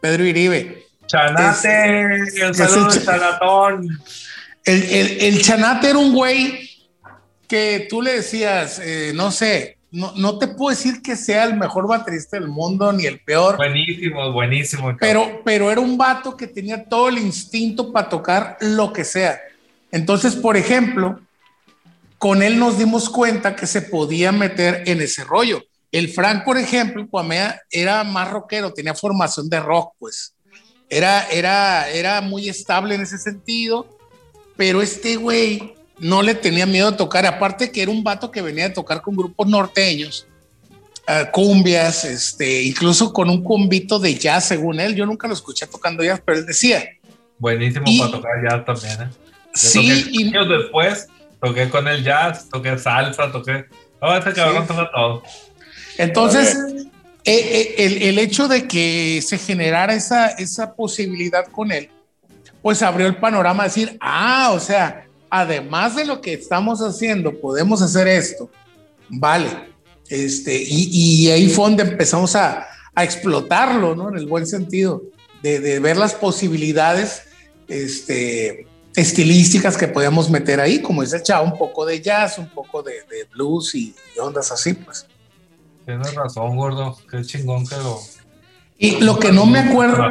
Pedro 0.00 0.24
Iribe. 0.24 0.86
Chanate, 1.06 2.20
el 2.40 2.54
saludo 2.54 2.92
de 2.92 3.04
Chanatón. 3.04 3.88
El, 4.64 4.82
el, 4.84 5.20
el, 5.20 5.42
Chanate 5.42 5.90
era 5.90 5.98
un 5.98 6.14
güey 6.14 6.70
que 7.48 7.86
tú 7.90 8.00
le 8.00 8.14
decías, 8.14 8.78
eh, 8.78 9.12
no 9.14 9.30
sé, 9.30 9.78
no, 9.94 10.12
no, 10.16 10.38
te 10.38 10.48
puedo 10.48 10.70
decir 10.70 11.02
que 11.02 11.14
sea 11.14 11.44
el 11.44 11.56
mejor 11.56 11.86
baterista 11.86 12.36
del 12.36 12.48
mundo 12.48 12.92
ni 12.92 13.06
el 13.06 13.20
peor. 13.20 13.56
Buenísimo, 13.56 14.32
buenísimo. 14.32 14.96
Pero, 14.98 15.40
pero 15.44 15.70
era 15.70 15.80
un 15.80 15.96
vato 15.96 16.36
que 16.36 16.48
tenía 16.48 16.84
todo 16.88 17.08
el 17.08 17.18
instinto 17.18 17.92
para 17.92 18.08
tocar 18.08 18.56
lo 18.60 18.92
que 18.92 19.04
sea. 19.04 19.40
Entonces, 19.92 20.34
por 20.34 20.56
ejemplo, 20.56 21.20
con 22.18 22.42
él 22.42 22.58
nos 22.58 22.76
dimos 22.76 23.08
cuenta 23.08 23.54
que 23.54 23.68
se 23.68 23.82
podía 23.82 24.32
meter 24.32 24.82
en 24.86 25.00
ese 25.00 25.22
rollo. 25.22 25.62
El 25.92 26.08
Frank, 26.08 26.42
por 26.42 26.58
ejemplo, 26.58 27.06
Cuamea 27.08 27.62
era 27.70 28.02
más 28.02 28.28
rockero, 28.32 28.72
tenía 28.72 28.96
formación 28.96 29.48
de 29.48 29.60
rock, 29.60 29.92
pues. 30.00 30.34
Era, 30.90 31.28
era, 31.28 31.88
era 31.88 32.20
muy 32.20 32.48
estable 32.48 32.96
en 32.96 33.02
ese 33.02 33.16
sentido, 33.16 33.96
pero 34.56 34.82
este 34.82 35.14
güey 35.14 35.76
no 35.98 36.22
le 36.22 36.34
tenía 36.34 36.66
miedo 36.66 36.88
a 36.88 36.96
tocar, 36.96 37.26
aparte 37.26 37.70
que 37.70 37.82
era 37.82 37.90
un 37.90 38.02
vato 38.02 38.30
que 38.30 38.42
venía 38.42 38.66
a 38.66 38.72
tocar 38.72 39.00
con 39.00 39.16
grupos 39.16 39.46
norteños, 39.46 40.26
uh, 41.08 41.30
cumbias, 41.30 42.04
este, 42.04 42.62
incluso 42.62 43.12
con 43.12 43.30
un 43.30 43.42
cumbito 43.42 43.98
de 43.98 44.14
jazz, 44.14 44.48
según 44.48 44.80
él. 44.80 44.94
Yo 44.94 45.06
nunca 45.06 45.28
lo 45.28 45.34
escuché 45.34 45.66
tocando 45.66 46.02
jazz, 46.02 46.20
pero 46.24 46.38
él 46.38 46.46
decía. 46.46 46.84
Buenísimo 47.38 47.84
para 47.98 48.10
tocar 48.10 48.32
jazz 48.42 48.64
también, 48.64 49.08
¿eh? 49.08 49.12
sí, 49.54 50.06
y 50.10 50.28
años 50.28 50.48
después 50.48 51.08
toqué 51.40 51.68
con 51.68 51.86
el 51.88 52.02
jazz, 52.02 52.48
toqué 52.48 52.78
salsa, 52.78 53.30
toqué. 53.30 53.66
Oh, 54.00 54.14
este 54.14 54.32
cabrón 54.32 54.66
toca 54.66 54.90
todo. 54.92 55.22
Entonces, 55.98 56.56
eh, 57.24 57.34
eh, 57.34 57.74
el, 57.78 58.02
el, 58.02 58.18
hecho 58.18 58.48
de 58.48 58.66
que 58.66 59.22
se 59.22 59.38
generara 59.38 59.94
esa, 59.94 60.28
esa 60.28 60.74
posibilidad 60.74 61.46
con 61.46 61.72
él, 61.72 61.88
pues 62.62 62.82
abrió 62.82 63.06
el 63.06 63.16
panorama 63.16 63.62
a 63.62 63.66
decir, 63.66 63.96
ah, 64.00 64.50
o 64.52 64.60
sea, 64.60 65.06
además 65.34 65.96
de 65.96 66.04
lo 66.04 66.20
que 66.20 66.32
estamos 66.34 66.78
haciendo, 66.78 67.40
podemos 67.40 67.82
hacer 67.82 68.06
esto. 68.06 68.48
Vale. 69.08 69.48
Este, 70.08 70.62
y, 70.62 70.88
y 70.92 71.30
ahí 71.30 71.48
fue 71.48 71.64
donde 71.64 71.82
empezamos 71.82 72.36
a, 72.36 72.68
a, 72.94 73.02
explotarlo, 73.02 73.96
¿no? 73.96 74.10
En 74.10 74.16
el 74.16 74.26
buen 74.26 74.46
sentido, 74.46 75.02
de, 75.42 75.58
de, 75.58 75.80
ver 75.80 75.96
las 75.96 76.14
posibilidades 76.14 77.22
este, 77.66 78.68
estilísticas 78.94 79.76
que 79.76 79.88
podíamos 79.88 80.30
meter 80.30 80.60
ahí, 80.60 80.80
como 80.80 81.02
dice 81.02 81.20
Chao, 81.20 81.42
un 81.42 81.58
poco 81.58 81.84
de 81.84 82.00
jazz, 82.00 82.38
un 82.38 82.50
poco 82.50 82.84
de, 82.84 82.92
de 82.92 83.24
blues 83.32 83.74
y, 83.74 83.92
y, 84.14 84.20
ondas 84.20 84.52
así, 84.52 84.74
pues. 84.74 85.04
Tienes 85.84 86.14
razón, 86.14 86.56
gordo, 86.56 86.96
qué 87.10 87.22
chingón 87.22 87.66
que 87.66 87.76
lo... 87.76 88.00
Y 88.78 89.00
lo 89.00 89.18
que 89.18 89.32
no 89.32 89.46
me 89.46 89.58
acuerdo, 89.58 90.04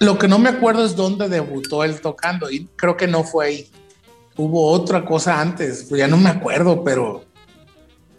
lo 0.00 0.18
que 0.18 0.26
no 0.26 0.38
me 0.38 0.48
acuerdo 0.48 0.86
es 0.86 0.96
dónde 0.96 1.28
debutó 1.28 1.84
él 1.84 2.00
tocando, 2.00 2.50
y 2.50 2.66
creo 2.76 2.96
que 2.96 3.08
no 3.08 3.24
fue 3.24 3.46
ahí 3.46 3.70
hubo 4.36 4.70
otra 4.70 5.04
cosa 5.04 5.40
antes, 5.40 5.86
pues 5.88 5.98
ya 5.98 6.08
no 6.08 6.16
me 6.16 6.30
acuerdo, 6.30 6.82
pero, 6.82 7.24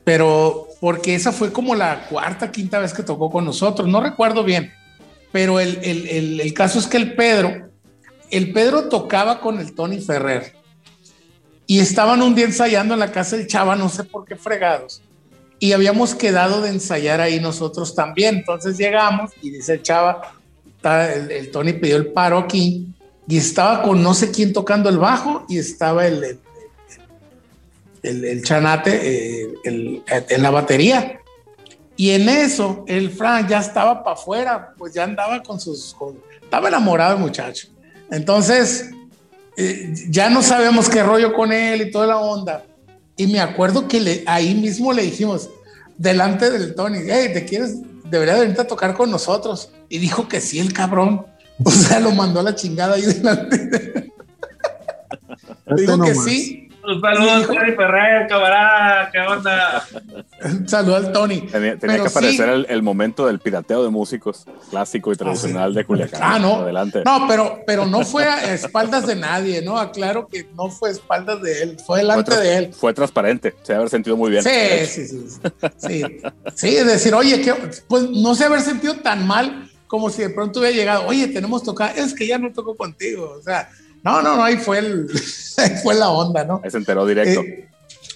pero 0.03 0.68
porque 0.80 1.15
esa 1.15 1.31
fue 1.31 1.52
como 1.52 1.76
la 1.76 2.06
cuarta, 2.07 2.52
quinta 2.52 2.80
vez 2.80 2.94
que 2.94 3.03
tocó 3.03 3.30
con 3.30 3.45
nosotros, 3.45 3.88
no 3.88 4.02
recuerdo 4.02 4.44
bien, 4.44 4.72
pero 5.31 5.60
el, 5.60 5.80
el, 5.84 6.40
el, 6.40 6.53
caso 6.53 6.80
es 6.80 6.88
que 6.88 6.98
el 6.98 7.15
Pedro, 7.15 7.69
el 8.30 8.52
Pedro 8.52 8.90
tocaba 8.90 9.40
con 9.40 9.60
el 9.60 9.73
Tony 9.73 9.99
Ferrer 9.99 10.53
y 11.65 11.80
estaban 11.80 12.22
un 12.22 12.35
día 12.35 12.45
ensayando 12.45 12.94
en 12.94 12.99
la 12.99 13.11
casa 13.11 13.38
del 13.38 13.48
Chava, 13.48 13.76
no 13.76 13.90
sé 13.90 14.03
por 14.03 14.26
qué 14.26 14.35
fregados, 14.35 15.02
y 15.60 15.72
habíamos 15.72 16.14
quedado 16.14 16.61
de 16.61 16.69
ensayar 16.69 17.22
ahí 17.22 17.40
nosotros 17.40 17.95
también, 17.95 18.35
entonces 18.35 18.77
llegamos 18.77 19.31
y 19.41 19.49
dice 19.49 19.73
el 19.73 19.81
Chava, 19.81 20.34
el 20.84 21.49
Tony 21.49 21.73
pidió 21.73 21.95
el 21.95 22.07
paro 22.07 22.38
aquí 22.38 22.94
y 23.28 23.38
estaba 23.38 23.84
con 23.84 24.04
no 24.04 24.14
sé 24.14 24.32
quién 24.32 24.54
tocando 24.54 24.90
el 24.90 24.98
bajo 24.98 25.45
y 25.48 25.58
estaba 25.58 26.06
el, 26.06 26.40
el, 28.04 28.44
chanate 28.44 29.44
eh, 29.44 29.54
en 29.64 30.44
la 30.44 30.50
batería. 30.50 31.20
Y 31.95 32.12
en 32.12 32.28
eso, 32.28 32.84
el 32.88 33.12
Frank 33.12 33.48
ya 33.48 33.60
estaba 33.60 34.04
para 34.04 34.16
afuera, 34.16 34.74
pues 34.78 34.94
ya 34.94 35.04
andaba 35.04 35.41
con 35.44 35.60
sus... 35.60 35.95
estaba 36.41 36.68
enamorado 36.68 37.16
el 37.16 37.20
muchacho. 37.20 37.68
Entonces, 38.10 38.90
eh, 39.58 39.94
ya 40.10 40.30
no 40.30 40.41
sabemos 40.41 40.90
qué 40.90 41.04
rollo 41.04 41.34
con 41.34 41.52
él 41.52 41.82
y 41.82 41.91
toda 41.91 42.08
la 42.08 42.18
onda. 42.18 42.66
Y 43.16 43.28
me 43.28 43.40
acuerdo 43.40 43.88
que 43.88 44.00
le, 44.00 44.24
ahí 44.26 44.56
mismo 44.56 44.91
le 44.91 45.04
dijimos, 45.04 45.50
delante 45.98 46.50
del 46.50 46.74
Tony, 46.74 47.00
hey, 47.08 47.30
¿te 47.32 47.45
quieres? 47.45 47.78
Debería 48.06 48.36
venir 48.36 48.60
a 48.60 48.66
tocar 48.66 48.95
con 48.95 49.12
nosotros. 49.12 49.70
Y 49.88 50.00
dijo 50.00 50.28
que 50.28 50.41
sí, 50.41 50.60
el 50.60 50.74
cabrón. 50.74 51.28
O 51.65 51.72
sea, 51.72 51.99
lo 51.99 52.11
mandó 52.11 52.40
a 52.40 52.44
la 52.44 52.56
chingada 52.56 52.95
ahí 52.95 53.03
delante. 53.03 54.11
Digo 55.76 56.02
que 56.02 56.15
sí. 56.15 56.64
Un 56.85 56.99
saludo 56.99 57.31
a 57.31 57.48
Tony 57.48 57.72
Ferrer, 57.72 58.27
camarada, 58.27 59.10
¿qué 59.10 59.19
onda? 59.19 59.88
Un 60.44 60.68
saludo 60.68 60.98
al 60.98 61.14
Tony. 61.14 61.40
Tenía, 61.41 61.77
tenía 61.77 62.02
que 62.02 62.07
aparecer 62.10 62.45
sí. 62.45 62.52
el, 62.52 62.65
el, 62.68 62.84
momento 62.84 63.26
del 63.26 63.40
pirateo 63.40 63.85
de 63.85 63.90
músicos 63.90 64.45
clásico 64.69 65.14
y 65.14 65.15
tradicional 65.15 65.69
ah, 65.69 65.72
sí. 65.72 65.76
de 65.76 65.85
Culiacán. 65.85 66.22
Ah, 66.22 66.40
no. 66.40 66.56
Adelante. 66.56 67.03
No, 67.06 67.26
pero, 67.26 67.61
pero 67.65 67.85
no 67.85 68.03
fue 68.03 68.26
a 68.26 68.53
espaldas 68.53 69.07
de 69.07 69.15
nadie, 69.15 69.61
¿no? 69.61 69.77
Aclaro 69.77 70.27
que 70.27 70.45
no 70.56 70.69
fue 70.69 70.90
a 70.90 70.91
espaldas 70.91 71.41
de 71.41 71.64
él, 71.64 71.77
fue 71.85 71.99
delante 71.99 72.31
fue 72.31 72.44
de 72.44 72.57
él. 72.57 72.73
Fue 72.73 72.94
transparente, 72.94 73.52
se 73.61 73.72
debe 73.72 73.77
haber 73.77 73.90
sentido 73.90 74.18
muy 74.18 74.30
bien. 74.30 74.44
Sí, 74.44 74.85
sí, 74.85 75.07
sí. 75.07 75.27
Sí, 75.77 76.03
sí 76.53 76.76
es 76.76 76.85
decir, 76.85 77.14
oye, 77.14 77.40
que, 77.40 77.53
pues 77.88 78.10
no 78.10 78.35
se 78.35 78.44
haber 78.44 78.60
sentido 78.60 78.95
tan 78.95 79.26
mal 79.26 79.69
como 79.94 80.10
si 80.10 80.24
de 80.24 80.32
pronto 80.32 80.60
hubiera 80.60 80.76
llegado, 80.76 81.06
oye, 81.06 81.28
tenemos 81.28 81.61
tocar, 81.61 81.95
es 81.95 82.15
que 82.15 82.26
ya 82.26 82.40
no 82.40 82.52
toco 82.52 82.76
contigo, 82.76 83.36
o 83.40 83.44
sea, 83.44 83.70
no, 84.02 84.24
no, 84.24 84.36
no, 84.36 84.44
ahí 84.44 84.57
fue, 84.57 84.80
el, 84.80 85.07
ahí 85.57 85.70
fue 85.84 85.94
la 85.94 86.10
onda, 86.10 86.44
¿no? 86.44 86.60
Ahí 86.64 86.72
se 86.72 86.78
enteró 86.78 87.06
directo. 87.06 87.41
Eh, 87.41 87.70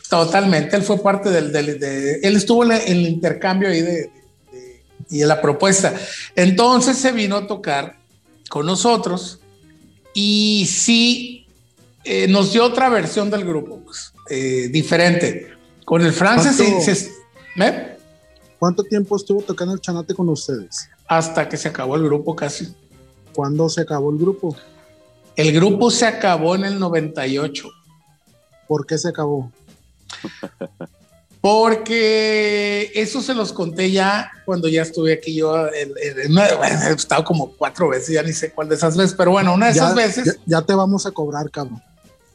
totalmente, 0.10 0.76
él 0.76 0.82
fue 0.82 0.98
parte 1.04 1.30
del, 1.30 1.52
del 1.52 1.80
de, 1.80 2.16
él 2.24 2.36
estuvo 2.36 2.64
en 2.64 2.72
el 2.72 3.06
intercambio 3.06 3.70
ahí 3.70 3.84
de, 3.84 4.10
de, 4.52 4.84
y 5.12 5.20
de 5.20 5.28
la 5.28 5.40
propuesta. 5.40 5.94
Entonces 6.36 6.98
se 6.98 7.12
vino 7.12 7.36
a 7.36 7.46
tocar 7.46 8.00
con 8.50 8.66
nosotros 8.66 9.40
y 10.16 10.68
sí 10.68 11.46
eh, 12.04 12.28
nos 12.28 12.54
dio 12.54 12.64
otra 12.64 12.90
versión 12.90 13.30
del 13.30 13.46
grupo, 13.46 13.82
pues, 13.86 14.14
eh, 14.32 14.68
diferente. 14.72 15.50
Con 15.86 16.04
el 16.04 16.12
se, 16.12 16.82
se, 16.82 17.12
¿eh? 17.58 17.97
¿Cuánto 18.60 18.84
tiempo 18.84 19.16
estuvo 19.16 19.42
tocando 19.42 19.74
el 19.74 19.82
chanate 19.82 20.14
con 20.14 20.30
ustedes? 20.30 20.90
hasta 21.08 21.48
que 21.48 21.58
se 21.58 21.70
acabó 21.70 21.96
el 21.96 22.04
grupo 22.04 22.36
casi. 22.36 22.74
¿Cuándo 23.34 23.70
se 23.70 23.82
acabó 23.82 24.12
el 24.12 24.18
grupo? 24.18 24.56
El 25.36 25.54
grupo 25.54 25.90
se 25.92 26.06
acabó 26.06 26.56
en 26.56 26.66
el 26.66 26.80
98. 26.80 27.70
¿Por 28.68 28.86
qué 28.86 28.98
se 28.98 29.10
acabó? 29.10 29.52
Porque 31.40 32.92
eso 32.96 33.22
se 33.22 33.34
los 33.34 33.54
conté 33.54 33.92
ya 33.92 34.30
cuando 34.46 34.68
ya 34.68 34.82
estuve 34.82 35.14
aquí 35.14 35.36
yo. 35.36 35.68
En, 35.68 35.94
en, 36.02 36.38
he 36.38 36.94
estado 36.94 37.24
como 37.24 37.52
cuatro 37.52 37.90
veces, 37.90 38.16
ya 38.16 38.24
ni 38.24 38.34
sé 38.34 38.52
cuál 38.52 38.68
de 38.68 38.76
esas 38.76 38.98
veces, 38.98 39.16
pero 39.16 39.32
bueno, 39.32 39.54
una 39.54 39.68
de 39.68 39.74
esas 39.74 39.96
veces. 39.96 40.26
Ya, 40.26 40.60
ya, 40.60 40.62
te 40.64 40.74
vamos 40.74 41.06
a 41.06 41.12
cobrar, 41.12 41.50
cabrón. 41.52 41.82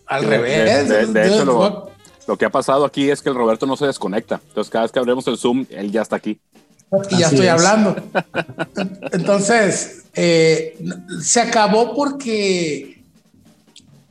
Al 0.07 0.24
revés. 0.24 0.89
De, 0.89 1.07
de, 1.07 1.07
de 1.07 1.27
hecho, 1.27 1.44
lo, 1.44 1.91
lo, 2.27 2.36
que 2.36 2.44
ha 2.44 2.51
pasado 2.51 2.85
aquí 2.85 3.11
es 3.11 3.23
que 3.23 3.28
el 3.28 3.35
Roberto 3.35 3.66
no 3.66 3.77
se 3.77 3.86
desconecta. 3.86 4.40
Entonces, 4.49 4.70
cada 4.70 4.85
vez 4.85 4.93
que 4.93 4.99
abrimos 4.99 5.27
el 5.28 5.36
Zoom, 5.36 5.66
él 5.70 5.90
ya 5.90 6.03
está 6.03 6.16
aquí 6.16 6.40
y 7.11 7.19
ya 7.19 7.27
Así 7.27 7.36
estoy 7.36 7.47
es. 7.47 7.53
hablando. 7.53 7.97
Entonces, 9.12 10.05
eh, 10.15 10.78
se 11.23 11.40
acabó 11.40 11.94
porque, 11.94 13.03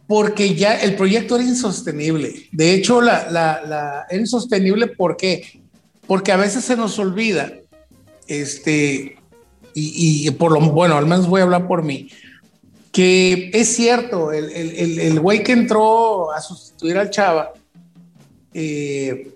porque 0.07 0.55
ya 0.55 0.79
el 0.81 0.95
proyecto 0.95 1.35
era 1.35 1.45
insostenible. 1.45 2.47
De 2.51 2.73
hecho, 2.73 3.01
la, 3.01 3.29
la, 3.29 3.61
la, 3.65 4.05
era 4.09 4.19
insostenible 4.19 4.87
porque, 4.87 5.61
porque 6.07 6.31
a 6.31 6.37
veces 6.37 6.63
se 6.63 6.75
nos 6.75 6.97
olvida 6.97 7.53
este, 8.27 9.17
y, 9.73 10.29
por 10.31 10.51
lo 10.51 10.59
bueno, 10.71 10.97
al 10.97 11.05
menos 11.05 11.27
voy 11.27 11.41
a 11.41 11.43
hablar 11.43 11.67
por 11.67 11.83
mí, 11.83 12.09
que 12.91 13.51
es 13.53 13.75
cierto, 13.75 14.31
el, 14.31 14.49
el, 14.51 14.99
el, 14.99 15.19
güey 15.19 15.43
que 15.43 15.53
entró 15.53 16.31
a 16.31 16.41
sustituir 16.41 16.97
al 16.97 17.09
Chava, 17.09 17.53
eh, 18.53 19.33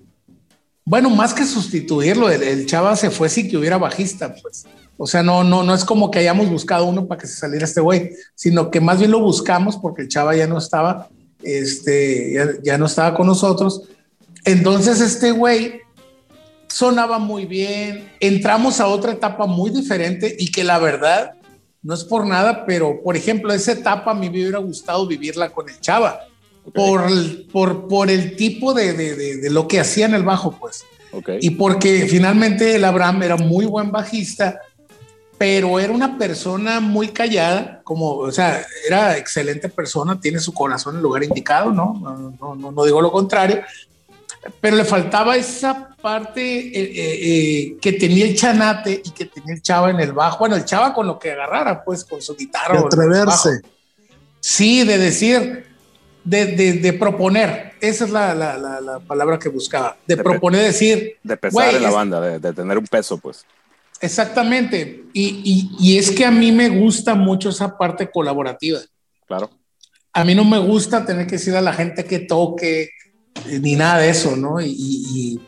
bueno, 0.83 1.09
más 1.09 1.33
que 1.33 1.45
sustituirlo, 1.45 2.29
el, 2.29 2.65
Chava 2.65 2.95
se 2.95 3.09
fue 3.09 3.27
sin 3.29 3.49
que 3.49 3.57
hubiera 3.57 3.77
bajista, 3.77 4.35
pues. 4.41 4.65
O 4.97 5.07
sea, 5.07 5.23
no, 5.23 5.43
no, 5.43 5.63
no 5.63 5.73
es 5.73 5.83
como 5.83 6.09
que 6.09 6.19
hayamos 6.19 6.49
buscado 6.49 6.85
uno 6.85 7.05
para 7.07 7.19
que 7.19 7.27
se 7.27 7.35
saliera 7.35 7.65
este 7.65 7.81
güey, 7.81 8.11
sino 8.33 8.71
que 8.71 8.79
más 8.79 8.99
bien 8.99 9.11
lo 9.11 9.19
buscamos 9.19 9.77
porque 9.77 10.03
el 10.03 10.07
Chava 10.07 10.35
ya 10.35 10.47
no 10.47 10.57
estaba, 10.57 11.09
este, 11.43 12.33
ya, 12.33 12.47
ya 12.63 12.77
no 12.77 12.85
estaba 12.85 13.15
con 13.15 13.27
nosotros. 13.27 13.81
Entonces 14.45 15.01
este 15.01 15.31
güey 15.31 15.81
sonaba 16.67 17.19
muy 17.19 17.45
bien, 17.45 18.11
entramos 18.19 18.79
a 18.79 18.87
otra 18.87 19.13
etapa 19.13 19.45
muy 19.47 19.71
diferente 19.71 20.35
y 20.37 20.51
que 20.51 20.63
la 20.63 20.77
verdad 20.77 21.33
no 21.81 21.93
es 21.93 22.03
por 22.03 22.25
nada, 22.25 22.65
pero 22.65 23.01
por 23.01 23.15
ejemplo, 23.15 23.53
esa 23.53 23.71
etapa 23.71 24.11
a 24.11 24.13
mí 24.15 24.29
me 24.29 24.41
hubiera 24.41 24.59
gustado 24.59 25.05
vivirla 25.07 25.51
con 25.51 25.69
el 25.69 25.79
Chava, 25.79 26.19
por, 26.73 27.07
por, 27.51 27.87
por 27.87 28.09
el 28.09 28.35
tipo 28.35 28.73
de, 28.73 28.93
de, 28.93 29.37
de, 29.37 29.49
lo 29.49 29.67
que 29.67 29.79
hacía 29.79 30.05
en 30.05 30.15
el 30.15 30.23
bajo, 30.23 30.57
pues. 30.59 30.85
Y 31.39 31.51
porque 31.51 32.07
finalmente 32.09 32.75
el 32.75 32.83
Abraham 32.83 33.23
era 33.23 33.37
muy 33.37 33.65
buen 33.65 33.91
bajista, 33.91 34.59
pero 35.37 35.79
era 35.79 35.93
una 35.93 36.17
persona 36.17 36.79
muy 36.79 37.09
callada, 37.09 37.81
como, 37.83 38.17
o 38.17 38.31
sea, 38.31 38.65
era 38.87 39.17
excelente 39.17 39.69
persona, 39.69 40.19
tiene 40.19 40.39
su 40.39 40.53
corazón 40.53 40.95
en 40.95 40.97
el 40.97 41.03
lugar 41.03 41.23
indicado, 41.23 41.71
¿no? 41.71 41.93
No, 42.39 42.55
no, 42.55 42.71
no 42.71 42.85
digo 42.85 43.01
lo 43.01 43.11
contrario, 43.11 43.61
pero 44.61 44.75
le 44.75 44.85
faltaba 44.85 45.35
esa 45.35 45.95
parte 46.01 46.41
eh, 46.41 46.71
eh, 46.73 47.19
eh, 47.21 47.77
que 47.81 47.93
tenía 47.93 48.25
el 48.25 48.35
chanate 48.35 49.01
y 49.03 49.09
que 49.11 49.25
tenía 49.25 49.55
el 49.55 49.61
chava 49.61 49.89
en 49.89 49.99
el 49.99 50.13
bajo. 50.13 50.39
Bueno, 50.39 50.55
el 50.55 50.65
chava 50.65 50.93
con 50.93 51.07
lo 51.07 51.17
que 51.17 51.31
agarrara, 51.31 51.83
pues 51.83 52.03
con 52.03 52.21
su 52.21 52.35
guitarra. 52.35 52.79
De 52.79 52.85
atreverse. 52.85 53.61
Sí, 54.39 54.83
de 54.83 54.97
decir, 54.99 55.65
de, 56.25 56.73
de, 56.73 56.93
proponer. 56.93 57.73
Esa 57.79 58.05
es 58.05 58.11
la, 58.11 58.35
la, 58.35 58.57
la, 58.57 58.99
palabra 58.99 59.39
que 59.39 59.49
buscaba. 59.49 59.95
De, 60.05 60.17
proponer, 60.17 60.61
decir. 60.61 61.17
De 61.23 61.37
pesar 61.37 61.73
en 61.73 61.83
la 61.83 61.91
banda, 61.91 62.19
de, 62.19 62.53
tener 62.53 62.77
un 62.77 62.87
peso, 62.87 63.17
pues. 63.17 63.45
Exactamente. 64.01 65.05
Y, 65.13 65.41
y, 65.79 65.93
y 65.93 65.97
es 65.97 66.11
que 66.11 66.25
a 66.25 66.31
mí 66.31 66.51
me 66.51 66.69
gusta 66.69 67.15
mucho 67.15 67.49
esa 67.49 67.77
parte 67.77 68.09
colaborativa. 68.09 68.79
Claro. 69.27 69.49
A 70.11 70.23
mí 70.23 70.33
no 70.33 70.43
me 70.43 70.57
gusta 70.57 71.05
tener 71.05 71.27
que 71.27 71.33
decir 71.33 71.55
a 71.55 71.61
la 71.61 71.73
gente 71.73 72.05
que 72.05 72.19
toque, 72.19 72.89
ni 73.61 73.75
nada 73.75 73.99
de 73.99 74.09
eso, 74.09 74.35
¿no? 74.35 74.61
Y, 74.61 75.39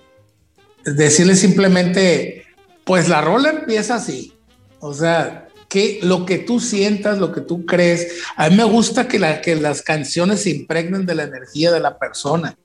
decirle 0.85 1.35
simplemente, 1.35 2.45
pues 2.85 3.09
la 3.09 3.19
rola 3.19 3.49
empieza 3.49 3.95
así. 3.95 4.33
O 4.79 4.93
sea, 4.93 5.46
que 5.67 5.99
lo 6.01 6.25
que 6.25 6.39
tú 6.39 6.59
sientas, 6.59 7.17
lo 7.17 7.31
que 7.31 7.41
tú 7.41 7.65
crees. 7.65 8.07
A 8.35 8.49
mí 8.49 8.55
me 8.55 8.63
gusta 8.63 9.07
que, 9.07 9.19
la, 9.19 9.41
que 9.41 9.55
las 9.55 9.81
canciones 9.81 10.41
se 10.41 10.51
impregnen 10.51 11.05
de 11.05 11.15
la 11.15 11.23
energía 11.23 11.71
de 11.71 11.79
la 11.79 11.97
persona. 11.97 12.57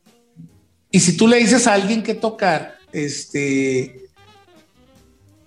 Y 0.91 1.01
si 1.01 1.17
tú 1.17 1.27
le 1.27 1.39
dices 1.39 1.67
a 1.67 1.75
alguien 1.75 2.03
que 2.03 2.15
tocar, 2.15 2.77
este, 2.93 4.09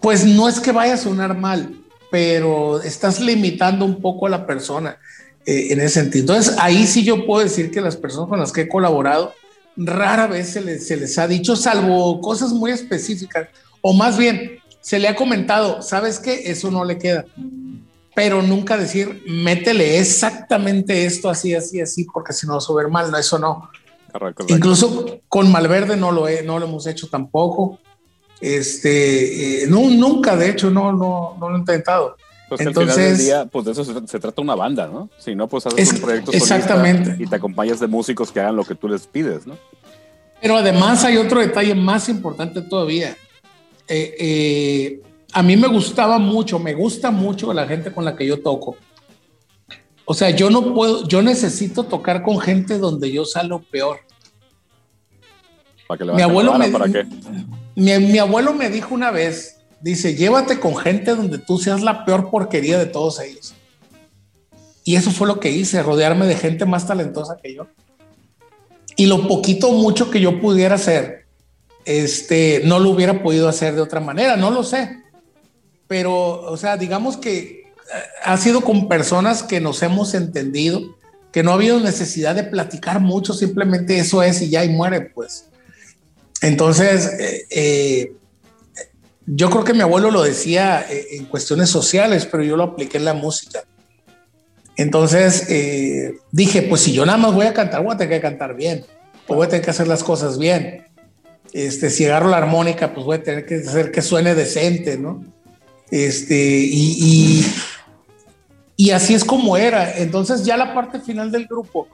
pues 0.02 0.26
no 0.26 0.50
es 0.50 0.60
que 0.60 0.72
vaya 0.72 0.96
a 0.96 0.98
sonar 0.98 1.38
mal, 1.38 1.76
pero 2.12 2.82
estás 2.82 3.20
limitando 3.20 3.86
un 3.86 4.02
poco 4.02 4.28
a 4.28 4.30
la 4.30 4.46
persona 4.46 4.98
eh, 5.46 5.68
en 5.72 5.80
ese 5.80 6.02
sentido. 6.02 6.22
Entonces, 6.22 6.56
ahí 6.60 6.88
sí 6.88 7.04
yo 7.04 7.26
puedo 7.26 7.44
decir 7.44 7.72
que 7.72 7.82
las 7.82 7.96
personas 7.96 8.30
con 8.30 8.40
las 8.40 8.52
que 8.52 8.62
he 8.62 8.68
colaborado, 8.68 9.34
rara 9.78 10.28
vez 10.28 10.50
se 10.50 10.62
les, 10.62 11.18
ha 11.20 11.28
dicho, 11.28 11.56
salvo 11.56 12.20
cosas 12.22 12.52
muy 12.52 12.72
específicas, 12.72 13.50
o 13.82 13.94
más 13.94 14.18
bien 14.18 14.60
se 14.86 15.00
le 15.00 15.08
ha 15.08 15.16
comentado, 15.16 15.82
¿sabes 15.82 16.20
qué? 16.20 16.44
Eso 16.46 16.70
no 16.70 16.86
le 16.86 17.00
queda. 17.00 17.26
Pero 18.14 18.44
nunca 18.44 18.78
decir, 18.78 19.24
métele 19.26 19.98
exactamente 19.98 21.08
esto 21.08 21.28
así, 21.28 21.56
así, 21.56 21.82
así, 21.82 22.06
porque 22.06 22.34
si 22.34 22.46
no 22.46 22.54
va 22.54 22.60
a 22.60 22.62
subir 22.62 22.88
mal, 22.88 23.10
no, 23.10 23.18
eso 23.18 23.40
no. 23.40 23.68
Incluso 24.48 25.22
con 25.28 25.52
Malverde 25.52 25.98
no 25.98 26.12
lo, 26.12 26.28
he, 26.28 26.44
no 26.44 26.60
lo 26.60 26.68
hemos 26.68 26.86
hecho 26.86 27.08
tampoco. 27.08 27.80
Este, 28.40 29.64
eh, 29.64 29.68
no, 29.68 29.90
nunca, 29.90 30.36
de 30.36 30.52
hecho, 30.52 30.70
no, 30.70 30.92
no, 30.92 31.36
no 31.40 31.50
lo 31.50 31.56
he 31.56 31.60
intentado. 31.60 32.16
Pues 32.48 32.62
Entonces, 32.62 32.90
al 32.90 32.96
final 32.96 33.18
del 33.18 33.26
día, 33.26 33.46
pues 33.48 33.66
de 33.66 33.72
eso 33.72 33.84
se, 34.06 34.20
trata 34.20 34.40
una 34.40 34.54
banda, 34.54 34.86
¿no? 34.86 35.10
Si 35.18 35.34
no, 35.34 35.48
pues 35.48 35.66
haces 35.66 35.94
un 35.94 36.00
proyecto 36.00 36.32
exactamente. 36.32 37.16
y 37.18 37.26
te 37.26 37.36
acompañas 37.36 37.80
de 37.80 37.88
músicos 37.88 38.32
que 38.32 38.40
hagan 38.40 38.56
lo 38.56 38.64
que 38.64 38.76
tú 38.76 38.88
les 38.88 39.08
pides, 39.08 39.48
¿no? 39.48 39.58
Pero 40.40 40.58
además 40.58 41.04
hay 41.06 41.18
otro 41.18 41.40
detalle 41.40 41.74
más 41.74 42.08
importante 42.08 42.62
todavía. 42.62 43.18
Eh, 43.88 44.16
eh, 44.20 45.02
a 45.34 45.44
mí 45.44 45.58
me 45.58 45.68
gustaba 45.68 46.18
mucho, 46.18 46.60
me 46.60 46.74
gusta 46.74 47.12
mucho 47.12 47.54
la 47.54 47.68
gente 47.68 47.92
con 47.92 48.06
la 48.06 48.16
que 48.16 48.26
yo 48.26 48.42
toco. 48.42 48.78
O 50.06 50.14
sea, 50.14 50.30
yo 50.30 50.50
no 50.50 50.74
puedo, 50.74 51.08
yo 51.08 51.22
necesito 51.22 51.84
tocar 51.84 52.22
con 52.24 52.40
gente 52.40 52.78
donde 52.78 53.12
yo 53.12 53.26
salgo 53.26 53.62
peor. 53.62 54.00
¿Para 55.88 55.98
que 55.98 56.06
le 56.06 56.14
mi 56.14 56.22
abuelo 56.22 56.58
me, 56.58 56.70
¿para 56.70 56.92
qué? 56.92 57.06
mi 57.76 58.18
abuelo 58.18 58.54
me 58.54 58.70
dijo 58.70 58.94
una 58.96 59.12
vez, 59.12 59.56
Dice, 59.86 60.16
llévate 60.16 60.60
con 60.60 60.76
gente 60.76 61.16
donde 61.16 61.38
tú 61.38 61.60
seas 61.60 61.84
la 61.84 62.06
peor 62.06 62.32
porquería 62.32 62.80
de 62.80 62.88
todos 62.88 63.20
ellos. 63.20 63.54
Y 64.84 64.96
eso 64.96 65.12
fue 65.12 65.28
lo 65.28 65.40
que 65.40 65.52
hice, 65.52 65.84
rodearme 65.84 66.26
de 66.26 66.36
gente 66.36 66.66
más 66.66 66.88
talentosa 66.88 67.38
que 67.38 67.54
yo. 67.54 67.68
Y 68.96 69.06
lo 69.06 69.28
poquito 69.28 69.70
o 69.70 69.74
mucho 69.74 70.10
que 70.10 70.20
yo 70.20 70.42
pudiera 70.42 70.74
hacer, 70.74 71.25
este, 71.86 72.62
no 72.66 72.80
lo 72.80 72.90
hubiera 72.90 73.22
podido 73.22 73.48
hacer 73.48 73.76
de 73.76 73.82
otra 73.82 74.00
manera, 74.00 74.36
no 74.36 74.52
lo 74.52 74.64
sé. 74.64 75.04
Pero, 75.88 76.42
o 76.42 76.58
sea, 76.58 76.78
digamos 76.78 77.18
que 77.18 77.40
eh, 77.40 77.64
ha 78.24 78.38
sido 78.38 78.62
con 78.62 78.88
personas 78.88 79.44
que 79.44 79.62
nos 79.62 79.82
hemos 79.84 80.14
entendido, 80.14 80.98
que 81.32 81.44
no 81.44 81.52
ha 81.52 81.56
habido 81.56 81.80
necesidad 81.80 82.36
de 82.36 82.44
platicar 82.44 83.00
mucho, 83.00 83.34
simplemente 83.34 84.00
eso 84.00 84.24
es 84.24 84.42
y 84.42 84.50
ya 84.50 84.64
y 84.66 84.70
muere, 84.70 85.02
pues. 85.02 85.46
Entonces, 86.42 87.12
eh, 87.20 87.46
eh, 87.50 88.16
yo 89.28 89.50
creo 89.50 89.64
que 89.64 89.74
mi 89.74 89.82
abuelo 89.82 90.12
lo 90.12 90.22
decía 90.22 90.86
eh, 90.90 91.08
en 91.12 91.26
cuestiones 91.26 91.70
sociales, 91.70 92.28
pero 92.30 92.44
yo 92.44 92.56
lo 92.56 92.64
apliqué 92.64 92.98
en 92.98 93.06
la 93.06 93.14
música. 93.14 93.64
Entonces 94.78 95.50
eh, 95.50 96.18
dije, 96.32 96.62
pues 96.64 96.82
si 96.82 96.94
yo 96.94 97.06
nada 97.06 97.18
más 97.18 97.34
voy 97.34 97.46
a 97.46 97.54
cantar, 97.54 97.84
voy 97.84 97.96
a 97.96 97.98
tener 97.98 98.18
que 98.18 98.22
cantar 98.22 98.56
bien, 98.56 98.86
o 99.28 99.36
voy 99.36 99.46
a 99.46 99.50
tener 99.50 99.64
que 99.64 99.72
hacer 99.72 99.88
las 99.88 100.04
cosas 100.04 100.38
bien. 100.38 100.86
Este, 101.56 101.90
si 101.90 102.04
agarro 102.04 102.28
la 102.28 102.36
armónica, 102.36 102.94
pues 102.94 103.06
voy 103.06 103.16
a 103.16 103.24
tener 103.24 103.46
que 103.46 103.56
hacer 103.56 103.90
que 103.90 104.02
suene 104.02 104.36
decente, 104.36 104.98
¿no? 104.98 105.24
Este, 105.90 106.36
y, 106.38 107.46
y, 108.76 108.92
así 108.92 109.14
es 109.14 109.24
como 109.24 109.56
era. 109.56 109.98
Entonces 110.00 110.44
ya 110.44 110.58
la 110.58 110.74
parte 110.74 111.00
final 111.00 111.32
del 111.32 111.48
grupo 111.48 111.88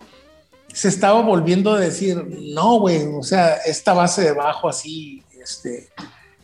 se 0.73 0.87
estaba 0.87 1.21
volviendo 1.21 1.73
a 1.73 1.79
decir, 1.79 2.25
no, 2.55 2.79
güey, 2.79 3.03
o 3.05 3.21
sea, 3.21 3.53
esta 3.57 3.93
base 3.93 4.23
de 4.23 4.31
bajo 4.31 4.67
así, 4.67 5.21
este, 5.39 5.89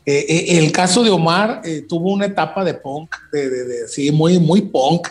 eh, 0.06 0.26
eh, 0.30 0.60
el 0.60 0.72
caso 0.72 1.03
de 1.03 1.10
Omar 1.10 1.61
eh, 1.65 1.88
tuvo 1.89 2.14
una 2.14 2.27
etapa 2.27 2.64
de 2.64 2.76
punk, 2.76 3.15
de, 3.31 3.88
sí, 3.88 4.11
muy, 4.11 4.38
muy 4.38 4.61
punk, 4.61 5.07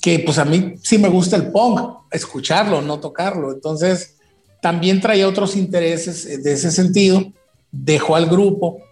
que 0.00 0.20
pues 0.20 0.38
a 0.38 0.46
mí 0.46 0.76
sí 0.82 0.96
me 0.96 1.10
gusta 1.10 1.36
el 1.36 1.52
punk, 1.52 1.98
escucharlo, 2.10 2.80
no 2.80 2.98
tocarlo. 2.98 3.52
Entonces, 3.52 4.16
también 4.60 5.00
traía 5.00 5.28
otros 5.28 5.56
intereses 5.56 6.42
de 6.42 6.52
ese 6.52 6.70
sentido, 6.70 7.32
dejó 7.70 8.16
al 8.16 8.26
grupo, 8.26 8.82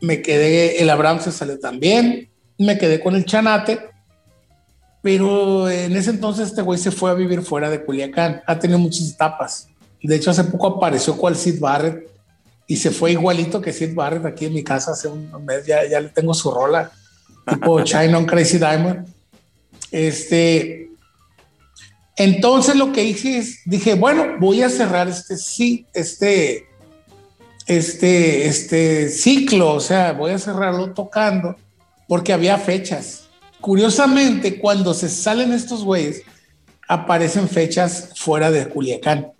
me 0.00 0.22
quedé, 0.22 0.82
el 0.82 0.90
Abraham 0.90 1.20
se 1.20 1.32
salió 1.32 1.58
también, 1.58 2.28
me 2.58 2.78
quedé 2.78 3.00
con 3.00 3.14
el 3.14 3.24
Chanate, 3.24 3.78
pero 5.02 5.70
en 5.70 5.96
ese 5.96 6.10
entonces 6.10 6.48
este 6.48 6.62
güey 6.62 6.78
se 6.78 6.90
fue 6.90 7.10
a 7.10 7.14
vivir 7.14 7.42
fuera 7.42 7.70
de 7.70 7.84
Culiacán, 7.84 8.42
ha 8.46 8.58
tenido 8.58 8.78
muchas 8.78 9.10
etapas. 9.10 9.68
De 10.02 10.16
hecho, 10.16 10.30
hace 10.30 10.44
poco 10.44 10.66
apareció 10.66 11.16
cual 11.16 11.36
Sid 11.36 11.60
Barrett 11.60 12.08
y 12.66 12.76
se 12.76 12.90
fue 12.90 13.12
igualito 13.12 13.60
que 13.60 13.72
Sid 13.72 13.94
Barrett 13.94 14.24
aquí 14.24 14.46
en 14.46 14.54
mi 14.54 14.62
casa 14.62 14.92
hace 14.92 15.08
un 15.08 15.30
mes, 15.44 15.66
ya, 15.66 15.86
ya 15.88 16.00
le 16.00 16.08
tengo 16.08 16.32
su 16.34 16.50
rola, 16.50 16.90
tipo 17.48 17.80
China 17.84 18.18
on 18.18 18.26
Crazy 18.26 18.58
Diamond. 18.58 19.06
Este, 19.90 20.89
entonces 22.22 22.76
lo 22.76 22.92
que 22.92 23.04
hice 23.04 23.38
es, 23.38 23.60
dije, 23.64 23.94
bueno, 23.94 24.36
voy 24.38 24.62
a 24.62 24.70
cerrar 24.70 25.08
este, 25.08 25.36
sí, 25.36 25.86
este, 25.94 26.66
este, 27.66 28.46
este 28.46 29.08
ciclo, 29.08 29.74
o 29.74 29.80
sea, 29.80 30.12
voy 30.12 30.32
a 30.32 30.38
cerrarlo 30.38 30.92
tocando, 30.92 31.56
porque 32.08 32.32
había 32.32 32.58
fechas. 32.58 33.24
Curiosamente, 33.60 34.58
cuando 34.58 34.94
se 34.94 35.08
salen 35.08 35.52
estos 35.52 35.84
güeyes, 35.84 36.22
aparecen 36.88 37.48
fechas 37.48 38.10
fuera 38.16 38.50
de 38.50 38.68
Culiacán, 38.68 39.32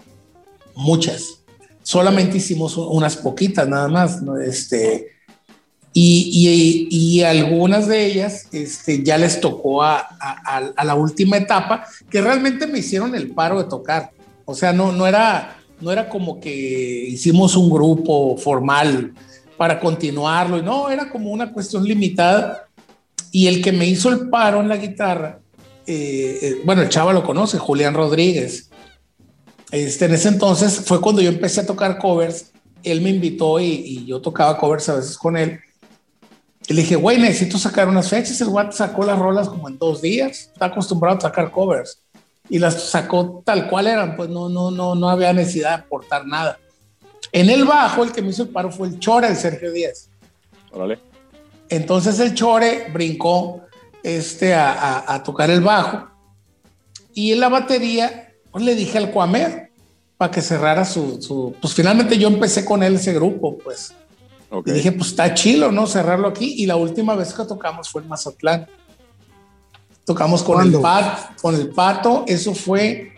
muchas 0.74 1.40
solamente 1.82 2.36
hicimos 2.36 2.76
unas 2.76 3.16
poquitas 3.16 3.68
nada 3.68 3.88
más. 3.88 4.20
Este, 4.44 5.08
y, 5.92 6.86
y, 6.88 7.22
algunas 7.22 7.88
de 7.88 8.06
ellas 8.06 8.46
este, 8.52 9.02
ya 9.02 9.18
les 9.18 9.40
tocó 9.40 9.82
a, 9.82 9.98
a, 9.98 10.84
la 10.84 10.94
última 10.94 11.36
etapa, 11.36 11.84
que 12.08 12.20
realmente 12.20 12.68
me 12.68 12.78
hicieron 12.78 13.14
el 13.16 13.32
paro 13.32 13.60
de 13.60 13.68
tocar. 13.68 14.12
O 14.44 14.54
sea, 14.54 14.72
no, 14.72 14.92
no, 14.92 15.04
era, 15.06 15.56
no 15.80 15.90
era 15.90 16.08
como 16.08 16.38
que 16.38 16.50
hicimos 17.08 17.56
un 17.56 17.70
grupo 17.70 18.36
formal 18.36 19.14
para 19.56 19.80
continuarlo. 19.80 20.58
Y 20.58 20.62
no, 20.62 20.90
era 20.90 21.10
como 21.10 21.30
una 21.30 21.52
cuestión 21.52 21.82
limitada. 21.82 22.68
Y 23.32 23.48
el 23.48 23.60
que 23.60 23.72
me 23.72 23.86
hizo 23.86 24.10
el 24.10 24.28
paro 24.28 24.60
en 24.60 24.68
la 24.68 24.76
guitarra, 24.76 25.40
eh, 25.86 26.38
eh, 26.40 26.62
bueno, 26.64 26.82
el 26.82 26.88
chava 26.88 27.12
lo 27.12 27.24
conoce, 27.24 27.58
Julián 27.58 27.94
Rodríguez. 27.94 28.70
Este, 29.72 30.04
en 30.04 30.14
ese 30.14 30.28
entonces 30.28 30.82
fue 30.84 31.00
cuando 31.00 31.20
yo 31.20 31.30
empecé 31.30 31.62
a 31.62 31.66
tocar 31.66 31.98
covers. 31.98 32.52
Él 32.84 33.00
me 33.00 33.10
invitó 33.10 33.58
y, 33.58 33.66
y 33.66 34.06
yo 34.06 34.20
tocaba 34.20 34.56
covers 34.56 34.88
a 34.88 34.94
veces 34.94 35.18
con 35.18 35.36
él. 35.36 35.58
Y 36.70 36.74
le 36.74 36.82
dije, 36.82 36.94
güey, 36.94 37.18
necesito 37.18 37.58
sacar 37.58 37.88
unas 37.88 38.08
fechas. 38.08 38.40
El 38.40 38.48
guante 38.48 38.76
sacó 38.76 39.04
las 39.04 39.18
rolas 39.18 39.48
como 39.48 39.68
en 39.68 39.76
dos 39.76 40.00
días. 40.00 40.50
Está 40.52 40.66
acostumbrado 40.66 41.18
a 41.18 41.20
sacar 41.20 41.50
covers. 41.50 41.98
Y 42.48 42.60
las 42.60 42.80
sacó 42.90 43.42
tal 43.44 43.68
cual 43.68 43.88
eran. 43.88 44.14
Pues 44.16 44.30
no, 44.30 44.48
no, 44.48 44.70
no, 44.70 44.94
no 44.94 45.10
había 45.10 45.32
necesidad 45.32 45.70
de 45.78 45.82
aportar 45.84 46.24
nada. 46.26 46.58
En 47.32 47.50
el 47.50 47.64
bajo, 47.64 48.04
el 48.04 48.12
que 48.12 48.22
me 48.22 48.28
hizo 48.30 48.44
el 48.44 48.48
paro 48.50 48.70
fue 48.70 48.86
el 48.86 49.00
Chore, 49.00 49.26
el 49.26 49.36
Sergio 49.36 49.72
Díaz. 49.72 50.08
Órale. 50.70 51.00
Entonces 51.68 52.20
el 52.20 52.34
Chore 52.34 52.88
brincó 52.92 53.62
este, 54.04 54.54
a, 54.54 54.72
a- 54.72 55.14
a 55.14 55.22
tocar 55.24 55.50
el 55.50 55.60
bajo. 55.62 56.08
Y 57.14 57.32
en 57.32 57.40
la 57.40 57.48
batería, 57.48 58.32
pues 58.52 58.64
le 58.64 58.76
dije 58.76 58.96
al 58.96 59.10
Cuamer 59.10 59.70
para 60.16 60.30
que 60.30 60.40
cerrara 60.40 60.84
su, 60.84 61.20
su- 61.20 61.54
Pues 61.60 61.74
finalmente 61.74 62.16
yo 62.16 62.28
empecé 62.28 62.64
con 62.64 62.82
él 62.84 62.94
ese 62.94 63.12
grupo, 63.12 63.58
pues. 63.58 63.92
Ok. 64.50 64.68
Y 64.68 64.72
dije, 64.72 64.92
pues 64.92 65.08
está 65.10 65.32
chilo, 65.34 65.70
¿no? 65.72 65.86
Cerrarlo 65.86 66.28
aquí. 66.28 66.54
Y 66.58 66.66
la 66.66 66.76
última 66.76 67.14
vez 67.14 67.32
que 67.32 67.44
tocamos 67.44 67.88
fue 67.88 68.02
en 68.02 68.08
Mazatlán. 68.08 68.66
Tocamos 70.04 70.42
con 70.42 70.60
el, 70.66 70.72
pat, 70.80 71.40
con 71.40 71.54
el 71.54 71.68
pato. 71.70 72.24
Eso 72.26 72.54
fue 72.54 73.12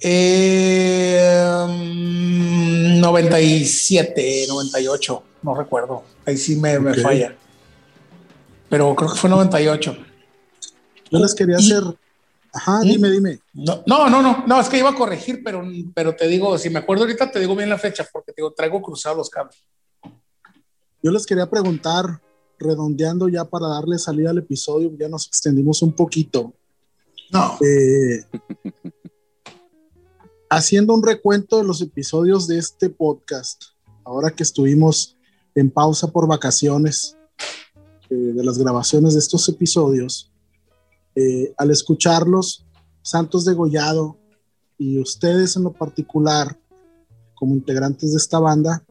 eh, 0.00 1.66
mm, 1.68 3.00
97, 3.00 4.46
98. 4.48 5.22
No 5.42 5.54
recuerdo. 5.54 6.04
Ahí 6.24 6.36
sí 6.36 6.56
me, 6.56 6.78
me 6.78 6.92
Ok. 6.92 6.98
falla. 7.00 7.34
Pero 8.68 8.94
creo 8.94 9.10
que 9.10 9.18
fue 9.18 9.28
98. 9.30 9.96
Yo 11.10 11.18
les 11.18 11.34
quería 11.34 11.56
Y- 11.58 11.64
hacer. 11.72 11.82
Ajá, 12.54 12.78
¿Mm? 12.80 12.82
dime, 12.82 13.10
dime. 13.10 13.38
No, 13.54 13.82
no, 13.86 14.10
no, 14.10 14.20
no, 14.22 14.44
no, 14.46 14.60
es 14.60 14.68
que 14.68 14.78
iba 14.78 14.90
a 14.90 14.94
corregir, 14.94 15.42
pero, 15.42 15.64
pero 15.94 16.14
te 16.14 16.28
digo, 16.28 16.56
si 16.58 16.68
me 16.68 16.80
acuerdo 16.80 17.04
ahorita, 17.04 17.30
te 17.30 17.40
digo 17.40 17.56
bien 17.56 17.70
la 17.70 17.78
fecha, 17.78 18.06
porque 18.12 18.30
te 18.32 18.42
digo, 18.42 18.52
traigo 18.52 18.82
cruzados 18.82 19.16
los 19.16 19.30
cables. 19.30 19.56
Yo 21.02 21.10
les 21.10 21.26
quería 21.26 21.50
preguntar, 21.50 22.22
redondeando 22.58 23.28
ya 23.28 23.44
para 23.44 23.66
darle 23.66 23.98
salida 23.98 24.30
al 24.30 24.38
episodio, 24.38 24.92
ya 24.96 25.08
nos 25.08 25.26
extendimos 25.26 25.82
un 25.82 25.92
poquito. 25.94 26.54
No. 27.32 27.58
Eh, 27.60 28.24
haciendo 30.48 30.94
un 30.94 31.02
recuento 31.02 31.58
de 31.58 31.64
los 31.64 31.80
episodios 31.80 32.46
de 32.46 32.58
este 32.58 32.88
podcast, 32.88 33.64
ahora 34.04 34.30
que 34.30 34.44
estuvimos 34.44 35.16
en 35.56 35.70
pausa 35.70 36.06
por 36.06 36.28
vacaciones, 36.28 37.16
eh, 38.08 38.14
de 38.14 38.44
las 38.44 38.58
grabaciones 38.58 39.14
de 39.14 39.20
estos 39.20 39.48
episodios, 39.48 40.30
eh, 41.16 41.52
al 41.58 41.72
escucharlos, 41.72 42.64
Santos 43.02 43.44
Degollado 43.44 44.18
y 44.78 45.00
ustedes 45.00 45.56
en 45.56 45.64
lo 45.64 45.72
particular, 45.72 46.56
como 47.34 47.54
integrantes 47.54 48.12
de 48.12 48.18
esta 48.18 48.38
banda, 48.38 48.84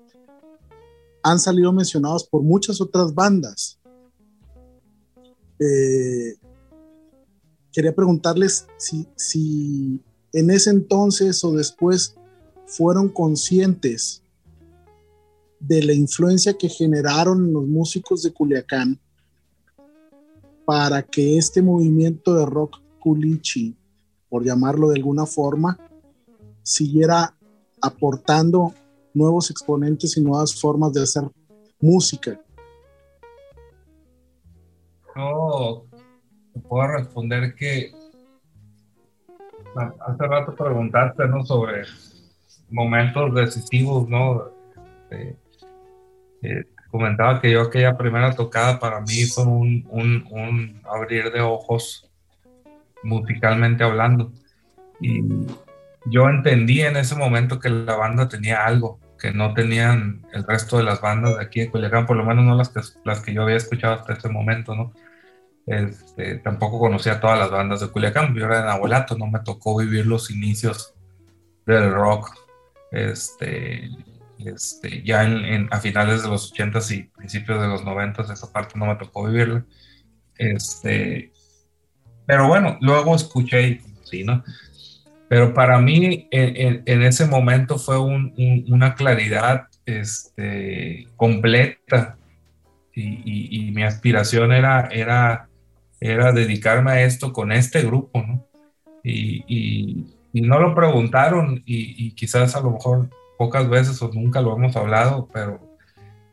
han 1.23 1.39
salido 1.39 1.71
mencionados 1.71 2.23
por 2.23 2.41
muchas 2.41 2.81
otras 2.81 3.13
bandas. 3.13 3.79
Eh, 5.59 6.35
quería 7.71 7.93
preguntarles 7.93 8.67
si, 8.77 9.07
si 9.15 10.01
en 10.33 10.49
ese 10.49 10.71
entonces 10.71 11.43
o 11.43 11.53
después 11.53 12.15
fueron 12.65 13.09
conscientes 13.09 14.23
de 15.59 15.83
la 15.83 15.93
influencia 15.93 16.57
que 16.57 16.69
generaron 16.69 17.45
en 17.45 17.53
los 17.53 17.67
músicos 17.67 18.23
de 18.23 18.33
Culiacán 18.33 18.99
para 20.65 21.03
que 21.03 21.37
este 21.37 21.61
movimiento 21.61 22.33
de 22.33 22.45
rock 22.45 22.77
culichi, 22.99 23.75
por 24.29 24.43
llamarlo 24.43 24.89
de 24.89 24.95
alguna 24.95 25.25
forma, 25.25 25.77
siguiera 26.63 27.35
aportando 27.81 28.73
nuevos 29.13 29.49
exponentes 29.51 30.17
y 30.17 30.21
nuevas 30.21 30.59
formas 30.59 30.93
de 30.93 31.03
hacer 31.03 31.23
música. 31.79 32.39
Yo 35.15 35.85
puedo 36.67 36.87
responder 36.87 37.55
que 37.55 37.93
hace 39.75 40.27
rato 40.27 40.55
preguntaste, 40.55 41.27
¿no? 41.27 41.45
Sobre 41.45 41.83
momentos 42.69 43.33
decisivos, 43.33 44.07
¿no? 44.07 44.49
Este, 45.09 45.35
eh, 46.43 46.65
comentaba 46.89 47.41
que 47.41 47.51
yo 47.51 47.61
aquella 47.61 47.97
primera 47.97 48.33
tocada 48.33 48.79
para 48.79 49.01
mí 49.01 49.23
fue 49.25 49.45
un, 49.45 49.87
un, 49.89 50.25
un 50.29 50.81
abrir 50.89 51.31
de 51.31 51.41
ojos 51.41 52.09
musicalmente 53.03 53.83
hablando. 53.83 54.31
Y 54.99 55.21
yo 56.05 56.29
entendí 56.29 56.81
en 56.81 56.97
ese 56.97 57.15
momento 57.15 57.59
que 57.59 57.69
la 57.69 57.95
banda 57.95 58.27
tenía 58.27 58.65
algo 58.65 58.99
que 59.21 59.31
no 59.31 59.53
tenían 59.53 60.25
el 60.33 60.43
resto 60.45 60.77
de 60.77 60.83
las 60.83 60.99
bandas 60.99 61.37
de 61.37 61.43
aquí 61.43 61.59
de 61.61 61.69
Culiacán, 61.69 62.07
por 62.07 62.17
lo 62.17 62.25
menos 62.25 62.43
no 62.43 62.55
las 62.55 62.69
que, 62.69 62.81
las 63.05 63.21
que 63.21 63.33
yo 63.33 63.43
había 63.43 63.57
escuchado 63.57 63.93
hasta 63.93 64.13
ese 64.13 64.29
momento, 64.29 64.75
¿no? 64.75 64.93
Este, 65.67 66.39
tampoco 66.39 66.79
conocía 66.79 67.19
todas 67.21 67.37
las 67.37 67.51
bandas 67.51 67.81
de 67.81 67.89
Culiacán, 67.89 68.33
yo 68.33 68.45
era 68.45 68.63
de 68.63 68.71
Abuelato, 68.71 69.15
no 69.17 69.27
me 69.27 69.39
tocó 69.41 69.77
vivir 69.77 70.07
los 70.07 70.31
inicios 70.31 70.95
del 71.67 71.91
rock, 71.93 72.35
este, 72.91 73.89
este, 74.39 75.03
ya 75.03 75.23
en, 75.23 75.45
en- 75.45 75.67
a 75.71 75.79
finales 75.79 76.23
de 76.23 76.29
los 76.29 76.51
80s 76.51 76.91
y 76.91 77.03
principios 77.03 77.61
de 77.61 77.67
los 77.67 77.83
90s, 77.83 78.31
esa 78.33 78.51
parte 78.51 78.77
no 78.77 78.87
me 78.87 78.95
tocó 78.95 79.25
vivirla. 79.27 79.63
Este, 80.35 81.31
pero 82.25 82.47
bueno, 82.47 82.77
luego 82.81 83.15
escuché 83.15 83.67
y 83.67 83.81
sí, 84.03 84.23
¿no? 84.23 84.43
Pero 85.31 85.53
para 85.53 85.79
mí 85.79 86.27
en, 86.29 86.55
en- 86.57 86.83
en 86.85 87.01
ese 87.03 87.25
momento 87.25 87.77
fue 87.79 87.97
un- 87.97 88.33
un- 88.37 88.65
una 88.67 88.95
claridad 88.95 89.67
este, 89.85 91.07
completa 91.15 92.17
y, 92.93 93.03
y- 93.23 93.67
y 93.67 93.71
mi 93.71 93.83
aspiración 93.83 94.51
era, 94.51 94.89
era, 94.91 95.47
era 96.01 96.33
dedicarme 96.33 96.91
a 96.91 97.03
esto 97.03 97.31
con 97.31 97.53
este 97.53 97.81
grupo, 97.81 98.21
¿no? 98.21 98.45
Y, 99.05 99.45
y- 99.47 100.05
y 100.33 100.41
no 100.41 100.59
lo 100.59 100.75
preguntaron 100.75 101.63
y, 101.65 101.95
y 102.07 102.11
quizás 102.11 102.53
a 102.57 102.59
lo 102.59 102.71
mejor 102.71 103.09
pocas 103.37 103.69
veces 103.69 104.01
o 104.01 104.11
nunca 104.13 104.41
lo 104.41 104.53
hemos 104.57 104.75
hablado, 104.75 105.29
pero 105.33 105.77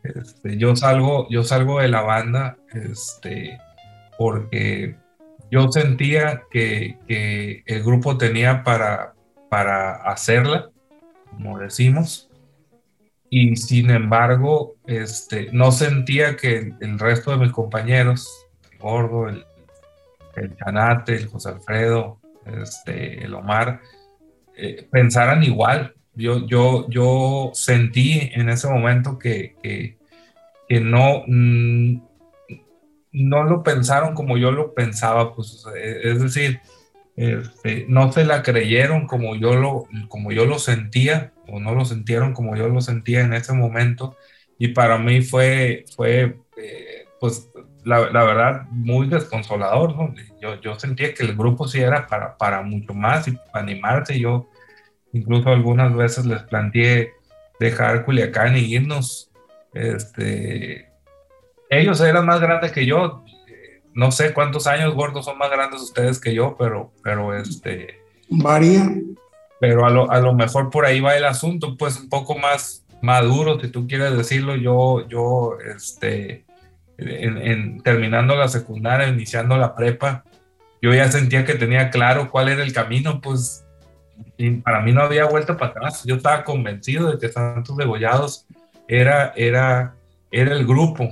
este, 0.03 0.57
yo, 0.57 0.75
salgo, 0.75 1.25
yo 1.29 1.45
salgo 1.45 1.79
de 1.79 1.87
la 1.87 2.01
banda 2.01 2.57
este, 2.73 3.57
porque 4.17 4.97
yo 5.51 5.71
sentía 5.71 6.43
que, 6.49 6.97
que 7.07 7.63
el 7.65 7.83
grupo 7.83 8.17
tenía 8.17 8.63
para, 8.63 9.13
para 9.49 9.95
hacerla, 10.09 10.69
como 11.31 11.59
decimos, 11.59 12.29
y 13.29 13.55
sin 13.55 13.91
embargo, 13.91 14.75
este, 14.87 15.49
no 15.51 15.71
sentía 15.71 16.35
que 16.35 16.73
el, 16.79 16.99
resto 16.99 17.31
de 17.31 17.37
mis 17.37 17.51
compañeros, 17.51 18.47
el 18.71 18.79
Gordo, 18.79 19.29
el, 19.29 19.45
el 20.35 20.55
Chanate, 20.57 21.15
el 21.15 21.27
José 21.27 21.49
Alfredo, 21.49 22.19
este, 22.45 23.23
el 23.23 23.33
Omar, 23.35 23.81
eh, 24.55 24.87
pensaran 24.91 25.43
igual. 25.43 25.93
Yo, 26.15 26.45
yo, 26.47 26.89
yo 26.89 27.51
sentí 27.53 28.31
en 28.33 28.49
ese 28.49 28.67
momento 28.67 29.19
que, 29.19 29.55
que, 29.61 29.97
que 30.67 30.81
no, 30.81 31.23
mm, 31.27 32.01
no 33.11 33.43
lo 33.43 33.63
pensaron 33.63 34.13
como 34.13 34.37
yo 34.37 34.51
lo 34.51 34.73
pensaba, 34.73 35.35
pues, 35.35 35.65
eh, 35.75 36.01
es 36.03 36.21
decir, 36.21 36.59
este, 37.15 37.85
no 37.89 38.11
se 38.11 38.23
la 38.25 38.43
creyeron 38.43 39.07
como 39.07 39.35
yo 39.35 39.55
lo, 39.55 39.87
como 40.07 40.31
yo 40.31 40.45
lo 40.45 40.59
sentía, 40.59 41.33
o 41.47 41.59
no 41.59 41.73
lo 41.75 41.85
sintieron 41.85 42.33
como 42.33 42.55
yo 42.55 42.69
lo 42.69 42.81
sentía 42.81 43.21
en 43.21 43.33
ese 43.33 43.53
momento, 43.53 44.15
y 44.57 44.69
para 44.69 44.97
mí 44.97 45.21
fue, 45.21 45.85
fue 45.95 46.37
eh, 46.57 47.07
pues, 47.19 47.49
la, 47.83 48.09
la 48.11 48.23
verdad, 48.23 48.65
muy 48.71 49.07
desconsolador. 49.07 50.13
Yo, 50.41 50.59
yo 50.61 50.77
sentía 50.79 51.13
que 51.13 51.23
el 51.23 51.35
grupo 51.35 51.67
sí 51.67 51.79
era 51.79 52.07
para, 52.07 52.37
para 52.37 52.61
mucho 52.61 52.93
más 52.93 53.27
y 53.27 53.31
para 53.31 53.61
animarse, 53.63 54.19
yo 54.19 54.49
incluso 55.13 55.49
algunas 55.49 55.95
veces 55.95 56.25
les 56.25 56.43
planteé 56.43 57.13
dejar 57.59 58.05
Culiacán 58.05 58.57
y 58.57 58.73
irnos, 58.73 59.31
este, 59.73 60.88
ellos 61.69 61.99
eran 62.01 62.25
más 62.25 62.39
grandes 62.39 62.71
que 62.71 62.85
yo. 62.85 63.23
No 63.93 64.11
sé 64.11 64.33
cuántos 64.33 64.67
años 64.67 64.93
gordos 64.93 65.25
son 65.25 65.37
más 65.37 65.49
grandes 65.51 65.81
ustedes 65.81 66.19
que 66.19 66.33
yo, 66.33 66.55
pero, 66.57 66.91
pero 67.03 67.33
este, 67.35 67.99
Varía. 68.29 68.89
pero 69.59 69.85
a 69.85 69.89
lo, 69.89 70.09
a 70.11 70.19
lo 70.19 70.33
mejor 70.33 70.69
por 70.69 70.85
ahí 70.85 70.99
va 71.01 71.17
el 71.17 71.25
asunto, 71.25 71.75
pues 71.77 71.99
un 71.99 72.07
poco 72.07 72.37
más 72.37 72.85
maduro, 73.01 73.59
si 73.59 73.67
tú 73.69 73.87
quieres 73.87 74.15
decirlo. 74.15 74.55
Yo, 74.55 75.07
yo, 75.07 75.57
este, 75.75 76.45
en, 76.97 77.37
en- 77.37 77.81
terminando 77.81 78.35
la 78.35 78.47
secundaria, 78.47 79.07
iniciando 79.07 79.57
la 79.57 79.75
prepa, 79.75 80.23
yo 80.81 80.93
ya 80.93 81.11
sentía 81.11 81.43
que 81.43 81.55
tenía 81.55 81.89
claro 81.89 82.29
cuál 82.29 82.49
era 82.49 82.63
el 82.63 82.71
camino, 82.73 83.19
pues 83.21 83.65
y 84.37 84.51
para 84.51 84.81
mí 84.81 84.91
no 84.93 85.01
había 85.01 85.25
vuelta 85.25 85.57
para 85.57 85.71
atrás. 85.71 86.03
Yo 86.05 86.15
estaba 86.15 86.43
convencido 86.43 87.11
de 87.11 87.17
que 87.19 87.29
Santos 87.33 87.75
Degollados 87.75 88.45
era, 88.87 89.33
era 89.35 89.95
era 90.31 90.53
el 90.53 90.65
grupo, 90.65 91.09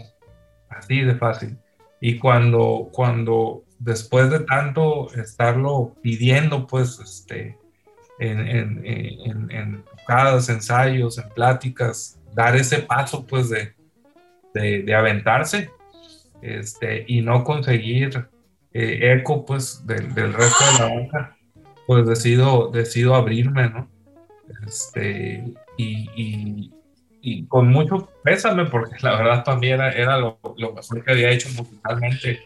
así 0.78 1.02
de 1.02 1.16
fácil. 1.16 1.58
Y 2.00 2.18
cuando, 2.18 2.90
cuando 2.92 3.64
después 3.80 4.30
de 4.30 4.42
tanto 4.42 5.12
estarlo 5.14 5.96
pidiendo, 6.02 6.68
pues, 6.68 7.00
este, 7.00 7.58
en, 8.20 8.40
en, 8.40 8.86
en, 8.86 9.52
en 9.52 9.84
ensayos, 10.50 11.18
en 11.18 11.30
pláticas, 11.30 12.20
dar 12.34 12.56
ese 12.56 12.80
paso, 12.80 13.26
pues, 13.26 13.50
de, 13.50 13.74
de, 14.54 14.96
aventarse, 14.96 15.72
este, 16.42 17.06
y 17.08 17.22
no 17.22 17.44
conseguir 17.44 18.28
eh, 18.74 19.14
eco, 19.14 19.46
pues, 19.46 19.86
del, 19.86 20.14
del, 20.14 20.34
resto 20.34 20.66
de 20.66 20.80
la 20.80 20.96
banda, 20.96 21.38
pues 21.86 22.06
decido, 22.06 22.70
decido 22.70 23.16
abrirme, 23.16 23.70
¿no? 23.70 23.90
Este, 24.66 25.44
y, 25.78 26.10
y 26.16 26.72
con 27.48 27.68
mucho 27.68 28.10
pésame, 28.24 28.66
porque 28.66 28.96
la 29.02 29.18
verdad 29.18 29.44
también 29.44 29.76
era, 29.76 29.92
era 29.92 30.18
lo, 30.18 30.40
lo, 30.58 30.74
mejor 30.74 31.04
que 31.04 31.12
había 31.12 31.32
hecho 31.32 31.50
musicalmente 31.50 32.40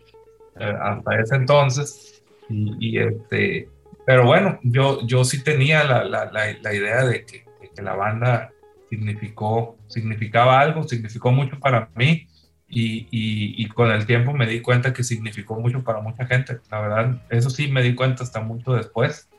eh, 0.59 0.73
hasta 0.81 1.19
ese 1.19 1.35
entonces. 1.35 2.23
Y, 2.49 2.97
este, 2.97 3.69
pero 4.05 4.25
bueno, 4.25 4.59
yo, 4.63 5.05
yo 5.05 5.23
sí 5.23 5.43
tenía 5.43 5.83
la, 5.83 6.03
la, 6.03 6.25
la, 6.31 6.73
idea 6.73 7.05
de 7.05 7.25
que, 7.25 7.45
que, 7.75 7.81
la 7.81 7.95
banda 7.95 8.51
significó, 8.89 9.77
significaba 9.87 10.59
algo, 10.59 10.83
significó 10.83 11.31
mucho 11.31 11.59
para 11.59 11.89
mí. 11.95 12.27
Y, 12.67 13.07
y, 13.11 13.63
y, 13.63 13.67
con 13.67 13.91
el 13.91 14.05
tiempo 14.05 14.31
me 14.33 14.47
di 14.47 14.61
cuenta 14.61 14.93
que 14.93 15.03
significó 15.03 15.59
mucho 15.59 15.83
para 15.83 16.01
mucha 16.01 16.25
gente. 16.25 16.59
La 16.69 16.79
verdad, 16.79 17.21
eso 17.29 17.49
sí 17.49 17.67
me 17.67 17.83
di 17.83 17.95
cuenta 17.95 18.23
hasta 18.23 18.39
mucho 18.39 18.73
después. 18.73 19.29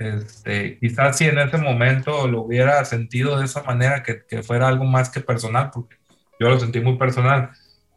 Este, 0.00 0.78
quizás 0.78 1.18
si 1.18 1.26
en 1.26 1.38
ese 1.38 1.58
momento 1.58 2.26
lo 2.26 2.40
hubiera 2.40 2.82
sentido 2.86 3.38
de 3.38 3.44
esa 3.44 3.62
manera, 3.62 4.02
que, 4.02 4.42
fuera 4.42 4.66
algo 4.66 4.86
más 4.86 5.10
que 5.10 5.20
personal, 5.20 5.70
porque 5.70 5.96
yo 6.40 6.48
lo 6.48 6.58
sentí 6.58 6.80
muy 6.80 6.96
personal, 6.96 7.50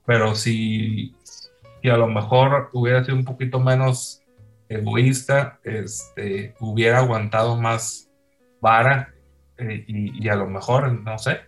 pero 0.06 0.36
si, 0.36 1.16
si 1.82 1.90
a 1.90 1.96
lo 1.96 2.08
mejor 2.08 2.70
hubiera 2.74 3.06
sido 3.06 3.16
un 3.16 3.24
poquito 3.24 3.62
menos 3.62 4.22
egoísta, 4.68 5.60
este, 5.64 6.54
hubiera 6.60 6.98
aguantado 6.98 7.56
más 7.56 8.10
vara 8.60 9.14
eh, 9.58 9.86
y, 9.88 10.28
a 10.28 10.36
lo 10.36 10.48
mejor, 10.48 10.92
no 10.92 11.18
sé, 11.18 11.40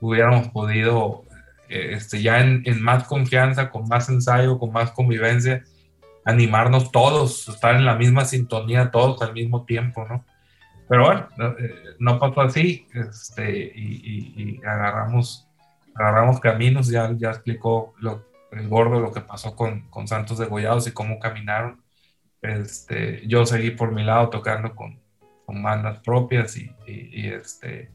hubiéramos 0.00 0.48
podido 0.48 1.24
eh, 1.68 1.98
ya 2.18 2.40
en 2.40 2.82
más 2.82 3.04
confianza, 3.04 3.68
con 3.68 3.86
más 3.88 4.08
ensayo, 4.08 4.58
con 4.58 4.72
más 4.72 4.90
convivencia, 4.92 5.64
animarnos 6.28 6.92
todos, 6.92 7.48
estar 7.48 7.74
en 7.74 7.86
la 7.86 7.96
misma 7.96 8.24
sintonía 8.26 8.90
todos 8.90 9.22
al 9.22 9.32
mismo 9.32 9.64
tiempo, 9.64 10.06
¿no? 10.06 10.24
Pero 10.88 11.04
bueno, 11.04 11.28
no, 11.36 12.14
eh, 12.14 12.18
pasó 12.20 12.40
así, 12.42 12.86
este, 12.94 13.72
y, 13.74 14.60
agarramos, 14.64 15.48
agarramos 15.94 16.40
caminos, 16.40 16.88
ya, 16.88 17.10
ya 17.16 17.30
explicó 17.30 17.94
lo, 17.98 18.26
el 18.52 18.68
gordo 18.68 19.00
lo 19.00 19.12
que 19.12 19.20
pasó 19.20 19.56
con, 19.56 19.88
con 19.90 20.06
Santos 20.06 20.38
Degollados 20.38 20.86
y 20.86 20.92
cómo 20.92 21.18
caminaron. 21.18 21.82
Este, 22.42 23.26
yo 23.26 23.44
seguí 23.46 23.70
por 23.72 23.92
mi 23.92 24.04
lado 24.04 24.28
tocando 24.28 24.74
con, 24.74 25.00
con 25.46 25.62
bandas 25.62 25.98
propias 26.00 26.56
y, 26.56 26.70
y 26.86 27.28
este, 27.28 27.90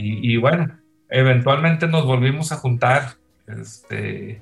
y, 0.00 0.36
bueno, 0.36 0.78
eventualmente 1.08 1.88
nos 1.88 2.06
volvimos 2.06 2.52
a 2.52 2.56
juntar, 2.56 3.16
este, 3.48 4.40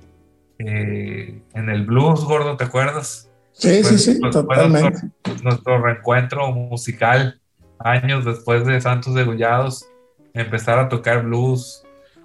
eh, 0.58 1.42
en 1.54 1.68
el 1.68 1.84
blues, 1.84 2.24
gordo, 2.24 2.56
¿te 2.56 2.64
acuerdas? 2.64 3.30
Sí, 3.52 3.82
sí, 3.84 3.98
sí, 3.98 4.20
totalmente. 4.20 5.00
Nuestro, 5.42 5.82
reencuentro 5.82 6.52
musical, 6.52 7.40
años 7.78 8.24
después 8.24 8.66
de 8.66 8.80
Santos 8.80 9.14
Degollados, 9.14 9.86
empezar 10.34 10.78
a 10.78 10.88
tocar 10.88 11.24
blues. 11.24 11.82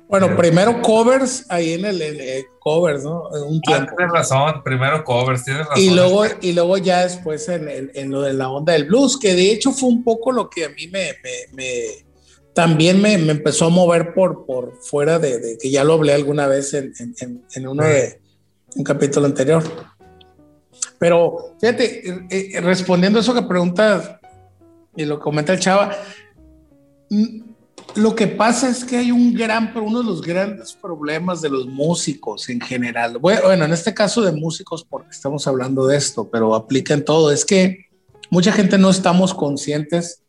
Bueno, 0.10 0.28
eh, 0.28 0.36
primero 0.36 0.82
covers 0.82 1.46
ahí 1.50 1.74
en 1.74 1.86
el, 1.86 2.04
covers, 2.60 3.04
¿no? 3.04 3.30
Un 3.30 3.62
ah, 3.66 3.68
tiempo. 3.68 3.94
tienes 3.96 4.14
razón, 4.14 4.62
primero 4.64 5.04
covers, 5.06 5.46
tienes 5.46 5.68
razón. 5.68 5.82
Y 5.82 5.90
luego, 5.92 6.26
y 6.42 6.52
luego 6.52 6.78
ya 6.78 7.04
después 7.04 7.48
en, 7.48 7.92
en, 7.94 8.12
lo 8.12 8.22
de 8.22 8.34
la 8.34 8.50
onda 8.50 8.74
del 8.74 8.86
blues, 8.86 9.18
que 9.18 9.34
de 9.34 9.52
hecho 9.52 9.72
fue 9.72 9.88
un 9.88 10.04
poco 10.04 10.34
lo 10.34 10.50
que 10.50 10.66
a 10.66 10.70
mí 10.70 10.88
me, 10.88 11.14
me, 11.54 12.06
también 12.54 13.02
me, 13.02 13.18
me, 13.18 13.32
empezó 13.32 13.68
a 13.68 13.70
mover 13.70 14.14
por, 14.14 14.46
por 14.46 14.78
fuera 14.82 15.18
de, 15.18 15.40
de, 15.40 15.58
que 15.58 15.72
ya 15.72 15.86
lo 15.86 15.94
hablé 15.94 16.14
alguna 16.14 16.48
vez 16.48 16.74
en, 16.74 16.92
en, 17.00 17.46
en 17.54 17.68
uno 17.68 17.86
de 17.86 18.21
un 18.76 18.84
capítulo 18.84 19.26
anterior. 19.26 19.64
Pero 20.98 21.56
fíjate, 21.60 22.08
eh, 22.08 22.28
eh, 22.30 22.62
respondiendo 22.62 23.20
a 23.20 23.22
eso 23.22 23.34
que 23.34 23.42
preguntas 23.42 24.18
y 24.96 25.06
lo 25.06 25.20
comenta 25.20 25.54
el 25.54 25.60
chava, 25.60 25.92
mm, 27.10 27.42
lo 27.96 28.16
que 28.16 28.28
pasa 28.28 28.70
es 28.70 28.86
que 28.86 28.98
hay 28.98 29.12
un 29.12 29.34
gran, 29.34 29.74
uno 29.76 30.00
de 30.00 30.06
los 30.06 30.22
grandes 30.22 30.74
problemas 30.74 31.42
de 31.42 31.50
los 31.50 31.66
músicos 31.66 32.48
en 32.50 32.62
general. 32.62 33.18
Bueno, 33.18 33.66
en 33.66 33.74
este 33.74 33.94
caso 33.94 34.22
de 34.22 34.32
músicos, 34.32 34.86
porque 34.88 35.10
estamos 35.10 35.48
hablando 35.48 35.88
de 35.88 35.98
esto, 35.98 36.30
pero 36.30 36.56
aplica 36.56 36.94
en 36.94 37.04
todo, 37.04 37.32
es 37.32 37.44
que 37.44 37.88
mucha 38.30 38.52
gente 38.52 38.78
no 38.78 38.90
estamos 38.90 39.34
conscientes 39.34 40.24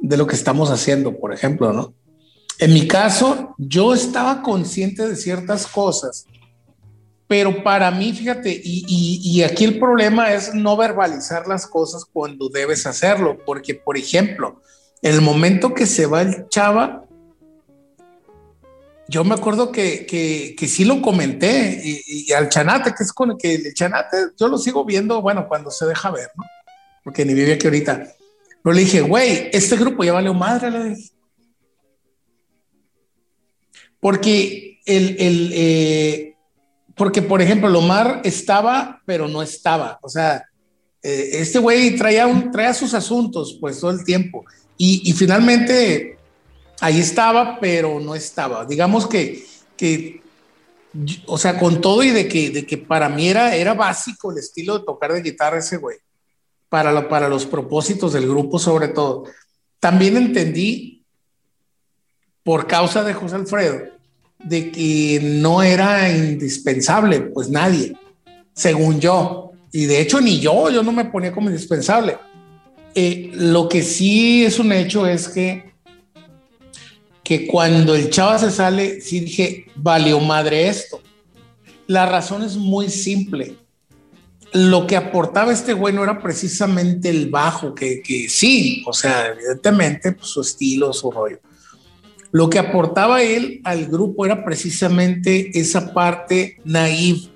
de 0.00 0.16
lo 0.16 0.26
que 0.26 0.34
estamos 0.34 0.70
haciendo, 0.70 1.16
por 1.18 1.32
ejemplo, 1.32 1.72
¿no? 1.72 1.94
En 2.58 2.72
mi 2.72 2.88
caso, 2.88 3.54
yo 3.58 3.94
estaba 3.94 4.42
consciente 4.42 5.06
de 5.06 5.16
ciertas 5.16 5.66
cosas 5.66 6.26
pero 7.26 7.62
para 7.62 7.90
mí, 7.90 8.12
fíjate, 8.12 8.60
y, 8.62 9.42
aquí 9.42 9.64
el 9.64 9.78
problema 9.78 10.32
es 10.34 10.54
no 10.54 10.76
verbalizar 10.76 11.46
las 11.46 11.66
cosas 11.66 12.04
cuando 12.04 12.50
debes 12.50 12.86
hacerlo, 12.86 13.38
porque, 13.46 13.74
por 13.74 13.96
ejemplo, 13.96 14.60
el 15.00 15.22
momento 15.22 15.72
que 15.72 15.86
se 15.86 16.04
va 16.06 16.20
el 16.20 16.48
chava, 16.48 17.06
yo 19.08 19.24
me 19.24 19.34
acuerdo 19.34 19.72
que, 19.72 20.04
que, 20.06 20.68
sí 20.68 20.84
lo 20.84 21.00
comenté, 21.00 21.80
y, 21.82 22.30
al 22.32 22.50
chanate, 22.50 22.94
que 22.94 23.04
es 23.04 23.12
con 23.12 23.30
el 23.30 23.36
que 23.38 23.54
el 23.54 23.74
chanate, 23.74 24.16
yo 24.38 24.48
lo 24.48 24.58
sigo 24.58 24.84
viendo, 24.84 25.22
bueno, 25.22 25.48
cuando 25.48 25.70
se 25.70 25.86
deja 25.86 26.10
ver, 26.10 26.30
¿no? 26.36 26.44
Porque 27.02 27.24
ni 27.24 27.32
vive 27.34 27.54
aquí 27.54 27.66
ahorita. 27.66 28.06
Pero 28.62 28.74
le 28.74 28.80
dije, 28.80 29.00
güey, 29.00 29.50
este 29.52 29.76
grupo 29.76 30.04
ya 30.04 30.12
valió 30.12 30.32
madre, 30.32 30.70
le 30.70 30.84
dije. 30.84 31.10
Porque 34.00 34.80
el, 34.86 35.16
el 35.18 35.50
eh, 35.54 36.33
porque, 36.94 37.22
por 37.22 37.42
ejemplo, 37.42 37.68
Lomar 37.68 38.20
estaba, 38.24 39.02
pero 39.04 39.26
no 39.26 39.42
estaba. 39.42 39.98
O 40.02 40.08
sea, 40.08 40.44
eh, 41.02 41.30
este 41.32 41.58
güey 41.58 41.96
traía, 41.96 42.26
traía 42.52 42.72
sus 42.72 42.94
asuntos, 42.94 43.58
pues, 43.60 43.80
todo 43.80 43.90
el 43.90 44.04
tiempo. 44.04 44.44
Y, 44.76 45.12
finalmente 45.12 46.18
ahí 46.80 47.00
estaba, 47.00 47.58
pero 47.60 48.00
no 48.00 48.14
estaba. 48.14 48.64
Digamos 48.64 49.06
que, 49.06 49.44
que 49.76 50.20
o 51.26 51.38
sea, 51.38 51.58
con 51.58 51.80
todo 51.80 52.02
y 52.02 52.10
de 52.10 52.28
que, 52.28 52.50
de 52.50 52.66
que 52.66 52.78
para 52.78 53.08
mí 53.08 53.28
era, 53.28 53.54
era 53.54 53.74
básico 53.74 54.30
el 54.30 54.38
estilo 54.38 54.78
de 54.78 54.84
tocar 54.84 55.12
de 55.12 55.22
guitarra 55.22 55.58
ese 55.58 55.76
güey, 55.76 55.98
para, 56.68 57.08
para 57.08 57.28
los 57.28 57.46
propósitos 57.46 58.12
del 58.12 58.28
grupo 58.28 58.58
sobre 58.58 58.88
todo. 58.88 59.24
También 59.80 60.16
entendí, 60.16 61.04
por 62.42 62.66
causa 62.66 63.02
de 63.02 63.14
José 63.14 63.36
Alfredo, 63.36 63.93
de 64.44 64.70
que 64.70 65.20
no 65.22 65.62
era 65.62 66.08
indispensable, 66.10 67.20
pues 67.20 67.48
nadie, 67.48 67.96
según 68.52 69.00
yo. 69.00 69.52
Y 69.72 69.86
de 69.86 70.00
hecho 70.00 70.20
ni 70.20 70.38
yo, 70.38 70.70
yo 70.70 70.82
no 70.82 70.92
me 70.92 71.06
ponía 71.06 71.32
como 71.32 71.48
indispensable. 71.48 72.16
Eh, 72.94 73.30
lo 73.34 73.68
que 73.68 73.82
sí 73.82 74.44
es 74.44 74.58
un 74.58 74.72
hecho 74.72 75.06
es 75.06 75.28
que, 75.28 75.72
que 77.24 77.46
cuando 77.46 77.94
el 77.94 78.10
chava 78.10 78.38
se 78.38 78.50
sale, 78.50 79.00
sí 79.00 79.20
dije, 79.20 79.66
valió 79.74 80.20
madre 80.20 80.68
esto. 80.68 81.00
La 81.86 82.06
razón 82.06 82.42
es 82.42 82.56
muy 82.56 82.88
simple. 82.90 83.56
Lo 84.52 84.86
que 84.86 84.96
aportaba 84.96 85.52
este 85.52 85.72
güey 85.72 85.92
no 85.92 86.04
era 86.04 86.22
precisamente 86.22 87.08
el 87.08 87.28
bajo, 87.28 87.74
que, 87.74 88.00
que 88.02 88.28
sí, 88.28 88.84
o 88.86 88.92
sea, 88.92 89.26
evidentemente, 89.26 90.12
pues, 90.12 90.28
su 90.28 90.42
estilo, 90.42 90.92
su 90.92 91.10
rollo 91.10 91.40
lo 92.34 92.50
que 92.50 92.58
aportaba 92.58 93.22
él 93.22 93.60
al 93.62 93.86
grupo 93.86 94.26
era 94.26 94.44
precisamente 94.44 95.56
esa 95.56 95.94
parte 95.94 96.58
naive, 96.64 97.28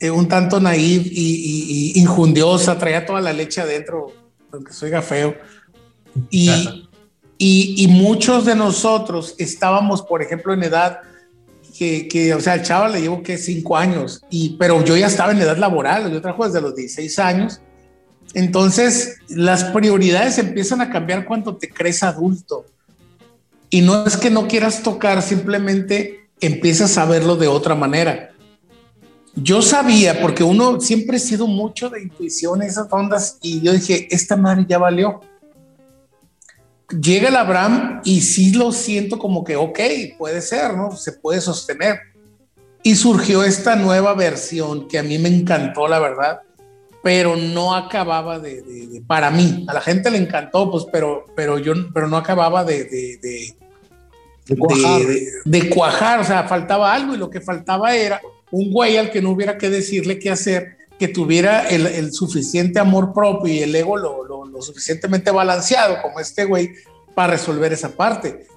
eh, 0.00 0.10
un 0.10 0.26
tanto 0.26 0.58
naive 0.58 1.04
y, 1.08 1.92
injundiosa, 1.94 2.76
traía 2.78 3.06
toda 3.06 3.20
la 3.20 3.32
leche 3.32 3.60
adentro, 3.60 4.08
aunque 4.52 4.72
soy 4.72 4.90
feo. 5.02 5.36
Y, 6.30 6.88
y, 7.38 7.86
muchos 7.86 8.44
de 8.44 8.56
nosotros 8.56 9.36
estábamos, 9.38 10.02
por 10.02 10.20
ejemplo, 10.20 10.52
en 10.52 10.64
edad 10.64 10.98
que, 11.78 12.08
que, 12.08 12.34
o 12.34 12.40
sea, 12.40 12.54
el 12.54 12.64
chaval 12.64 12.90
le 12.90 13.02
llevo 13.02 13.22
que 13.22 13.38
cinco 13.38 13.76
años, 13.76 14.20
y, 14.30 14.56
pero 14.58 14.84
yo 14.84 14.96
ya 14.96 15.06
estaba 15.06 15.30
en 15.30 15.38
edad 15.38 15.58
laboral, 15.58 16.10
yo 16.10 16.20
trabajo 16.20 16.44
desde 16.44 16.60
los 16.60 16.74
16 16.74 17.20
años. 17.20 17.60
Entonces, 18.34 19.18
las 19.28 19.62
prioridades 19.62 20.38
empiezan 20.38 20.80
a 20.80 20.90
cambiar 20.90 21.24
cuando 21.24 21.56
te 21.56 21.68
crees 21.68 22.02
adulto. 22.02 22.66
Y 23.70 23.80
no 23.80 24.06
es 24.06 24.16
que 24.16 24.30
no 24.30 24.48
quieras 24.48 24.82
tocar, 24.82 25.22
simplemente 25.22 26.28
empiezas 26.40 26.98
a 26.98 27.04
verlo 27.04 27.36
de 27.36 27.48
otra 27.48 27.74
manera. 27.74 28.30
Yo 29.34 29.60
sabía, 29.60 30.20
porque 30.20 30.42
uno 30.42 30.80
siempre 30.80 31.18
ha 31.18 31.20
sido 31.20 31.46
mucho 31.46 31.90
de 31.90 32.02
intuición, 32.02 32.62
esas 32.62 32.86
ondas, 32.90 33.38
y 33.42 33.60
yo 33.60 33.72
dije, 33.72 34.08
esta 34.10 34.36
madre 34.36 34.64
ya 34.68 34.78
valió. 34.78 35.20
llega 37.00 37.28
el 37.28 37.36
Abraham 37.36 38.00
y 38.04 38.20
sí 38.20 38.52
lo 38.52 38.72
siento 38.72 39.18
como 39.18 39.44
que, 39.44 39.56
ok, 39.56 39.78
puede 40.16 40.40
ser, 40.40 40.74
¿no? 40.74 40.96
Se 40.96 41.12
puede 41.12 41.40
sostener. 41.40 41.98
Y 42.82 42.94
surgió 42.94 43.42
esta 43.42 43.76
nueva 43.76 44.14
versión 44.14 44.86
que 44.88 44.98
a 44.98 45.02
mí 45.02 45.18
me 45.18 45.28
encantó, 45.28 45.88
la 45.88 45.98
verdad, 45.98 46.40
pero 47.06 47.36
no 47.36 47.72
acababa 47.72 48.40
de, 48.40 49.00
para 49.06 49.30
mí, 49.30 49.64
a 49.68 49.74
la 49.74 49.80
gente 49.80 50.10
le 50.10 50.18
encantó, 50.18 50.68
pues, 50.68 50.86
pero, 50.90 51.24
pero 51.36 51.56
yo, 51.56 51.72
pero 51.94 52.08
no 52.08 52.16
acababa 52.16 52.64
de, 52.64 52.82
de, 52.82 53.54
de 55.44 55.70
cuajar. 55.70 56.18
o 56.18 56.24
sea, 56.24 56.48
faltaba 56.48 56.92
algo 56.92 57.14
y 57.14 57.16
lo 57.16 57.30
que 57.30 57.40
faltaba 57.40 57.94
era 57.94 58.20
un 58.50 58.72
güey 58.72 58.96
al 58.96 59.12
que 59.12 59.22
no 59.22 59.30
hubiera 59.30 59.56
que 59.56 59.70
decirle 59.70 60.18
qué 60.18 60.32
hacer, 60.32 60.78
que 60.98 61.06
tuviera 61.06 61.68
el, 61.68 62.12
suficiente 62.12 62.80
amor 62.80 63.12
propio 63.14 63.54
y 63.54 63.60
el 63.60 63.76
ego 63.76 63.96
lo, 63.96 64.24
lo, 64.24 64.60
suficientemente 64.60 65.30
balanceado 65.30 66.02
como 66.02 66.18
este 66.18 66.44
güey 66.44 66.72
para 67.14 67.34
resolver 67.34 67.72
esa 67.72 67.90
parte. 67.90 68.48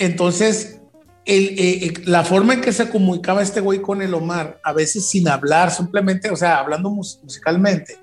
Entonces, 0.00 0.80
el, 1.24 1.44
eh, 1.58 1.86
eh, 1.86 1.94
la 2.04 2.22
forma 2.24 2.54
en 2.54 2.60
que 2.60 2.72
se 2.72 2.88
comunicaba 2.88 3.42
este 3.42 3.60
güey 3.60 3.80
con 3.80 4.02
el 4.02 4.12
Omar, 4.14 4.60
a 4.62 4.72
veces 4.72 5.08
sin 5.08 5.28
hablar, 5.28 5.70
simplemente, 5.70 6.30
o 6.30 6.36
sea, 6.36 6.58
hablando 6.58 6.90
musicalmente, 6.90 7.98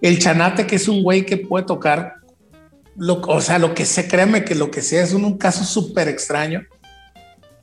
el 0.00 0.18
Chanate, 0.18 0.66
que 0.66 0.76
es 0.76 0.88
un 0.88 1.02
güey 1.02 1.26
que 1.26 1.36
puede 1.36 1.66
tocar, 1.66 2.14
lo, 2.96 3.20
o 3.20 3.40
sea, 3.40 3.58
lo 3.58 3.74
que 3.74 3.84
se 3.84 4.08
créeme 4.08 4.44
que 4.44 4.54
lo 4.54 4.70
que 4.70 4.82
sea 4.82 5.02
es 5.02 5.12
un, 5.12 5.36
caso 5.36 5.64
súper 5.64 6.08
extraño, 6.08 6.62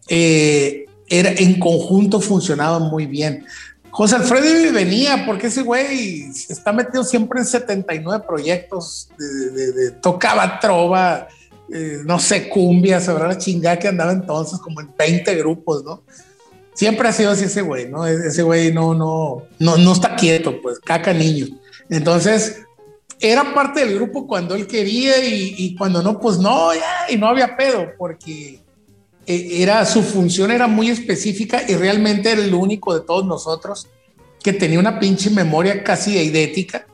eh, 0.08 0.86
era, 1.08 1.32
en 1.32 1.60
conjunto 1.60 2.22
funcionaba 2.22 2.80
muy 2.80 3.06
bien. 3.06 3.46
José 3.90 4.16
Alfredo 4.16 4.72
venía 4.72 5.26
porque 5.26 5.48
ese 5.48 5.64
güey 5.64 6.30
está 6.50 6.72
metido 6.72 7.04
siempre 7.04 7.40
en 7.40 7.46
79 7.46 8.24
proyectos, 8.28 9.10
de, 9.18 9.92
tocaba 10.02 10.60
trova, 10.60 11.28
eh, 11.72 12.02
no 12.04 12.18
sé, 12.20 12.50
cumbia, 12.50 13.00
sabrá 13.00 13.28
la 13.28 13.38
chingada 13.38 13.78
que 13.78 13.88
andaba 13.88 14.12
entonces, 14.12 14.60
como 14.60 14.82
en 14.82 14.90
20 14.98 15.36
grupos, 15.36 15.84
¿no? 15.84 16.04
Siempre 16.74 17.08
ha 17.08 17.14
sido 17.14 17.32
así 17.32 17.46
ese 17.46 17.62
güey, 17.62 17.90
¿no? 17.90 18.08
E-, 18.08 18.28
ese 18.28 18.42
güey 18.42 18.74
no, 18.74 18.94
no, 18.94 19.44
no, 19.60 19.78
no 19.78 19.94
está 19.94 20.16
quieto, 20.16 20.62
pues, 20.62 20.80
caca 20.80 21.14
niño. 21.14 21.48
Entonces, 21.90 22.62
era 23.20 23.54
parte 23.54 23.82
del 23.82 23.96
grupo 23.96 24.26
cuando 24.26 24.56
él 24.56 24.66
quería 24.66 25.24
y, 25.24 25.76
cuando 25.76 26.02
no, 26.02 26.20
pues 26.20 26.38
no, 26.38 26.74
ya, 26.74 27.12
y 27.14 27.18
no 27.18 27.28
había 27.28 27.56
pedo, 27.56 27.88
porque 27.98 28.62
e, 29.28 29.62
era, 29.62 29.86
su 29.86 30.02
función 30.02 30.52
era 30.52 30.68
muy 30.68 30.90
específica 30.90 31.62
y 31.68 31.76
realmente 31.76 32.32
era 32.32 32.42
el 32.42 32.54
único 32.54 32.98
de 32.98 33.02
todos 33.02 33.26
nosotros 33.26 33.88
que 34.42 34.54
tenía 34.54 34.80
una 34.80 35.00
pinche 35.00 35.30
memoria 35.30 35.84
casi 35.84 36.18
idética. 36.18 36.88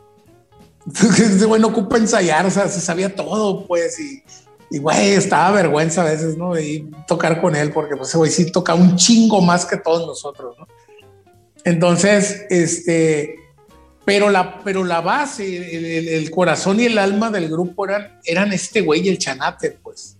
Ese 0.93 1.45
güey 1.45 1.61
no 1.61 1.68
ocupa 1.68 1.97
ensayar, 1.97 2.49
se 2.52 2.81
sabía 2.81 3.15
todo, 3.15 3.65
pues, 3.68 3.99
y, 3.99 4.23
y 4.69 4.79
güey, 4.79 5.11
estaba 5.11 5.51
vergüenza 5.51 6.01
a 6.01 6.05
veces, 6.05 6.37
¿no? 6.37 6.59
Y 6.59 6.89
tocar 7.07 7.39
con 7.41 7.55
él, 7.55 7.71
porque 7.71 7.95
pues 7.95 8.15
güey 8.15 8.31
sí 8.31 8.51
toca 8.51 8.73
un 8.73 8.95
chingo 8.95 9.41
más 9.41 9.65
que 9.65 9.77
todos 9.77 10.05
nosotros, 10.05 10.55
¿no? 10.57 10.67
Entonces, 11.63 12.45
este, 12.49 13.35
pero 14.05 14.29
la, 14.29 14.63
pero 14.63 14.83
la 14.83 15.01
base, 15.01 16.15
el, 16.15 16.29
corazón 16.29 16.79
y 16.79 16.85
el 16.85 16.97
alma 16.97 17.31
del 17.31 17.49
grupo 17.49 17.85
eran, 17.85 18.19
eran 18.23 18.53
este 18.53 18.81
güey 18.81 19.01
y 19.01 19.09
el 19.09 19.17
chanate, 19.17 19.71
pues. 19.71 20.17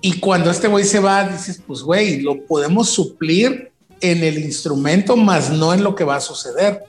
Y 0.00 0.18
cuando 0.18 0.50
este 0.50 0.68
güey 0.68 0.84
se 0.84 0.98
va, 0.98 1.28
dices, 1.28 1.62
pues 1.64 1.82
güey, 1.82 2.20
lo 2.20 2.44
podemos 2.46 2.90
suplir 2.90 3.72
en 4.00 4.24
el 4.24 4.38
instrumento, 4.38 5.16
más 5.16 5.50
no 5.50 5.72
en 5.72 5.84
lo 5.84 5.94
que 5.94 6.04
va 6.04 6.16
a 6.16 6.20
suceder. 6.20 6.84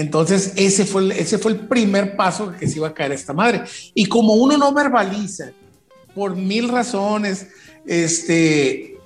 Entonces, 0.00 0.54
ese 0.56 0.86
fue, 0.86 1.02
el, 1.02 1.12
ese 1.12 1.36
fue 1.36 1.52
el 1.52 1.58
primer 1.68 2.16
paso 2.16 2.54
que 2.58 2.66
se 2.66 2.76
iba 2.76 2.88
a 2.88 2.94
caer 2.94 3.12
esta 3.12 3.34
madre. 3.34 3.64
Y 3.92 4.06
como 4.06 4.32
uno 4.32 4.56
no 4.56 4.72
verbaliza, 4.72 5.52
por 6.14 6.36
mil 6.36 6.70
razones, 6.70 7.48
este, 7.86 8.96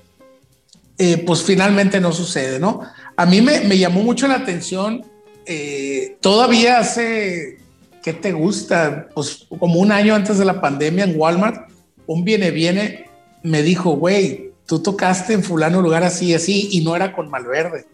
eh, 0.97 1.19
pues 1.27 1.43
finalmente 1.43 2.01
no 2.01 2.13
sucede, 2.13 2.61
¿no? 2.61 2.83
A 3.17 3.27
mí 3.27 3.41
me, 3.41 3.61
me 3.63 3.77
llamó 3.77 4.05
mucho 4.05 4.29
la 4.29 4.37
atención, 4.37 5.05
eh, 5.47 6.17
todavía 6.21 6.79
hace, 6.79 7.59
¿qué 8.01 8.13
te 8.13 8.31
gusta? 8.31 9.09
Pues 9.15 9.47
como 9.59 9.81
un 9.81 9.91
año 9.91 10.15
antes 10.15 10.39
de 10.39 10.45
la 10.45 10.61
pandemia 10.61 11.05
en 11.05 11.19
Walmart, 11.19 11.73
un 12.07 12.25
viene 12.25 12.53
viene 12.53 13.07
me 13.43 13.63
dijo, 13.63 13.97
güey, 13.97 14.53
tú 14.65 14.79
tocaste 14.79 15.33
en 15.33 15.43
fulano 15.43 15.83
lugar 15.83 16.05
así, 16.05 16.35
así, 16.35 16.69
y 16.71 16.85
no 16.85 16.95
era 16.95 17.13
con 17.13 17.29
Malverde. 17.31 17.85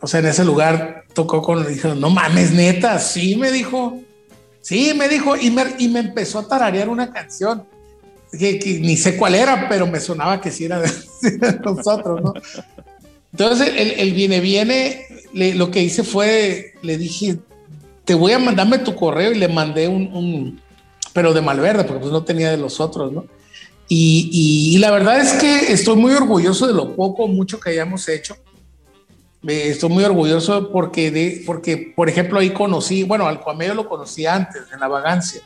O 0.00 0.06
sea, 0.06 0.20
en 0.20 0.26
ese 0.26 0.44
lugar 0.44 1.04
tocó 1.12 1.42
con, 1.42 1.66
dijo, 1.66 1.94
no 1.94 2.10
mames, 2.10 2.52
neta, 2.52 2.98
sí, 2.98 3.36
me 3.36 3.52
dijo, 3.52 4.00
sí, 4.60 4.92
me 4.94 5.08
dijo, 5.08 5.36
y 5.36 5.50
me, 5.50 5.64
y 5.78 5.88
me 5.88 6.00
empezó 6.00 6.38
a 6.38 6.48
tararear 6.48 6.88
una 6.88 7.12
canción, 7.12 7.64
que, 8.30 8.78
ni 8.80 8.96
sé 8.96 9.16
cuál 9.16 9.34
era, 9.34 9.68
pero 9.68 9.86
me 9.86 10.00
sonaba 10.00 10.40
que 10.40 10.50
sí 10.50 10.64
era 10.64 10.80
de, 10.80 10.90
nosotros, 11.64 12.22
¿no? 12.22 12.32
Entonces, 13.32 13.72
el, 13.76 14.12
viene, 14.12 14.40
viene, 14.40 15.06
lo 15.32 15.70
que 15.70 15.82
hice 15.82 16.02
fue, 16.02 16.74
le 16.82 16.98
dije, 16.98 17.38
te 18.04 18.14
voy 18.14 18.32
a 18.32 18.38
mandarme 18.38 18.78
tu 18.78 18.94
correo 18.94 19.30
y 19.32 19.38
le 19.38 19.46
mandé 19.46 19.86
un 19.86 20.60
pero 21.12 21.32
de 21.32 21.40
Malverde, 21.40 21.84
porque 21.84 22.00
pues 22.00 22.12
no 22.12 22.24
tenía 22.24 22.50
de 22.50 22.56
los 22.56 22.80
otros, 22.80 23.12
¿no? 23.12 23.24
Y, 23.92 24.78
la 24.78 24.92
verdad 24.92 25.18
es 25.20 25.32
que 25.32 25.72
estoy 25.72 25.96
muy 25.96 26.12
orgulloso 26.12 26.68
de 26.68 26.72
lo 26.72 26.94
poco, 26.94 27.26
mucho 27.26 27.58
que 27.58 27.70
hayamos 27.70 28.08
hecho. 28.08 28.36
Estoy 29.46 29.90
muy 29.90 30.04
orgulloso 30.04 30.70
porque, 30.70 31.10
de, 31.10 31.42
porque, 31.46 31.92
por 31.94 32.08
ejemplo, 32.08 32.38
ahí 32.38 32.50
conocí, 32.50 33.04
bueno, 33.04 33.26
al 33.26 33.40
lo 33.74 33.88
conocí 33.88 34.26
antes, 34.26 34.62
en 34.72 34.80
la 34.80 34.88
vagancia, 34.88 35.40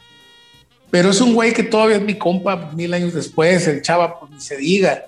pero 0.91 1.11
es 1.11 1.21
un 1.21 1.35
güey 1.35 1.53
que 1.53 1.63
todavía 1.63 1.97
es 1.97 2.03
mi 2.03 2.17
compa 2.17 2.71
mil 2.73 2.93
años 2.95 3.15
después, 3.15 3.67
el 3.67 3.83
chava, 3.83 4.19
pues 4.19 4.33
ni 4.33 4.41
se 4.41 4.57
diga. 4.57 5.07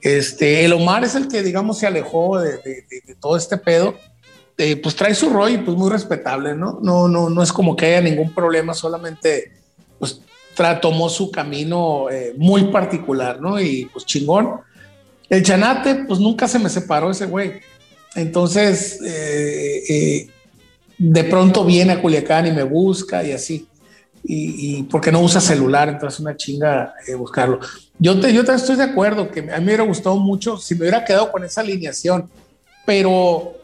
Este, 0.00 0.64
el 0.64 0.72
Omar 0.72 1.04
es 1.04 1.14
el 1.14 1.28
que, 1.28 1.42
digamos, 1.42 1.78
se 1.78 1.86
alejó 1.86 2.40
de, 2.40 2.84
todo 3.20 3.36
este 3.36 3.56
pedo. 3.56 3.94
Eh, 4.56 4.76
pues 4.76 4.96
trae 4.96 5.14
su 5.14 5.30
rollo 5.30 5.64
pues 5.64 5.76
muy 5.76 5.88
respetable, 5.90 6.54
¿no? 6.54 6.80
No, 6.82 7.06
no, 7.06 7.30
no 7.30 7.42
es 7.44 7.52
como 7.52 7.76
que 7.76 7.86
haya 7.86 8.00
ningún 8.00 8.34
problema, 8.34 8.74
solamente 8.74 9.52
pues 10.00 10.20
tomó 10.80 11.08
su 11.08 11.30
camino 11.30 12.10
eh, 12.10 12.34
muy 12.36 12.64
particular, 12.64 13.40
¿no? 13.40 13.60
Y 13.60 13.88
pues 13.92 14.04
chingón. 14.04 14.60
El 15.28 15.42
Chanate, 15.42 16.04
pues 16.06 16.18
nunca 16.18 16.48
se 16.48 16.58
me 16.58 16.68
separó 16.68 17.10
ese 17.10 17.26
güey. 17.26 17.60
Entonces, 18.18 19.00
eh, 19.04 19.82
eh, 19.88 20.28
de 20.98 21.24
pronto 21.24 21.64
viene 21.64 21.92
a 21.92 22.02
Culiacán 22.02 22.46
y 22.48 22.52
me 22.52 22.64
busca 22.64 23.22
y 23.24 23.32
así. 23.32 23.66
Y, 24.30 24.82
porque 24.84 25.10
no 25.10 25.20
usa 25.20 25.40
celular, 25.40 25.88
entonces 25.88 26.20
una 26.20 26.36
chinga 26.36 26.92
buscarlo. 27.16 27.60
Yo, 27.98 28.20
te, 28.20 28.30
yo 28.32 28.44
te 28.44 28.52
estoy 28.52 28.76
de 28.76 28.82
acuerdo 28.82 29.30
que 29.30 29.40
a 29.40 29.42
mí 29.42 29.50
me 29.50 29.64
hubiera 29.66 29.84
gustado 29.84 30.16
mucho 30.16 30.58
si 30.58 30.74
me 30.74 30.80
hubiera 30.80 31.04
quedado 31.04 31.32
con 31.32 31.44
esa 31.44 31.62
alineación, 31.62 32.28
pero 32.84 33.54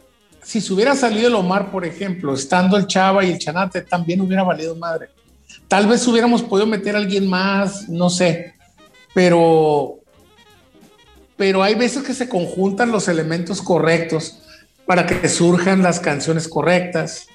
si 0.41 0.61
se 0.61 0.73
hubiera 0.73 0.95
salido 0.95 1.27
el 1.27 1.35
Omar, 1.35 1.69
por 1.69 1.85
ejemplo, 1.85 2.33
estando 2.33 2.77
el 2.77 2.87
Chava 2.87 3.23
y 3.25 3.31
el 3.31 3.37
Chanate, 3.37 3.81
también 3.81 4.21
hubiera 4.21 4.43
valido 4.43 4.75
madre. 4.75 5.09
Tal 5.67 5.87
vez 5.87 6.07
hubiéramos 6.07 6.41
podido 6.41 6.65
meter 6.65 6.95
a 6.95 6.99
alguien 6.99 7.27
más, 7.27 7.89
no 7.89 8.09
sé, 8.09 8.53
pero, 9.13 9.99
pero 11.35 11.61
hay 11.61 11.75
veces 11.75 12.01
que 12.01 12.13
se 12.13 12.29
conjuntan 12.29 12.91
los 12.91 13.07
elementos 13.07 13.61
correctos 13.61 14.41
para 14.85 15.05
que 15.05 15.27
surjan 15.29 15.81
las 15.81 15.99
canciones 15.99 16.47
correctas, 16.47 17.27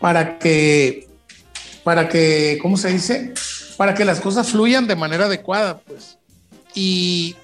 para 0.00 0.38
que, 0.38 1.08
para 1.84 2.08
que, 2.08 2.58
¿cómo 2.62 2.76
se 2.76 2.90
dice? 2.90 3.34
Para 3.76 3.94
que 3.94 4.04
las 4.04 4.20
cosas 4.20 4.50
fluyan 4.50 4.86
de 4.86 4.96
manera 4.96 5.26
adecuada, 5.26 5.78
pues. 5.78 6.18
Y, 6.74 7.36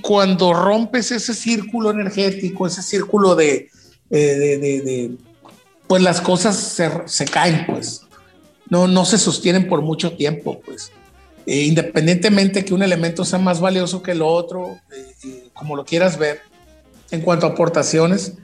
cuando 0.00 0.52
rompes 0.52 1.10
ese 1.10 1.34
círculo 1.34 1.90
energético, 1.90 2.66
ese 2.66 2.82
círculo 2.82 3.34
de, 3.34 3.68
de, 4.08 5.10
pues 5.88 6.02
las 6.02 6.20
cosas 6.20 6.56
se, 7.06 7.24
caen, 7.24 7.66
pues 7.66 8.02
no, 8.68 8.86
no 8.86 9.04
se 9.04 9.18
sostienen 9.18 9.68
por 9.68 9.82
mucho 9.82 10.12
tiempo, 10.16 10.60
pues. 10.64 10.92
Eh, 11.46 11.62
independientemente 11.62 12.64
que 12.64 12.74
un 12.74 12.82
elemento 12.82 13.24
sea 13.24 13.40
más 13.40 13.60
valioso 13.60 14.02
que 14.02 14.12
el 14.12 14.22
otro, 14.22 14.78
eh, 14.92 15.14
eh, 15.24 15.48
como 15.52 15.74
lo 15.74 15.84
quieras 15.84 16.16
ver, 16.16 16.40
en 17.10 17.20
cuanto 17.20 17.46
a 17.46 17.50
aportaciones, 17.50 18.34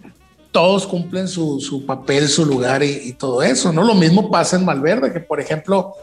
todos 0.50 0.86
cumplen 0.86 1.28
su, 1.28 1.60
su 1.60 1.84
papel, 1.84 2.28
su 2.28 2.44
lugar 2.44 2.82
y, 2.82 3.12
todo 3.12 3.42
eso, 3.42 3.72
¿no? 3.72 3.84
Lo 3.84 3.94
mismo 3.94 4.30
pasa 4.30 4.56
en 4.56 4.64
Malverde, 4.64 5.12
que 5.12 5.20
por 5.20 5.40
ejemplo, 5.40 5.94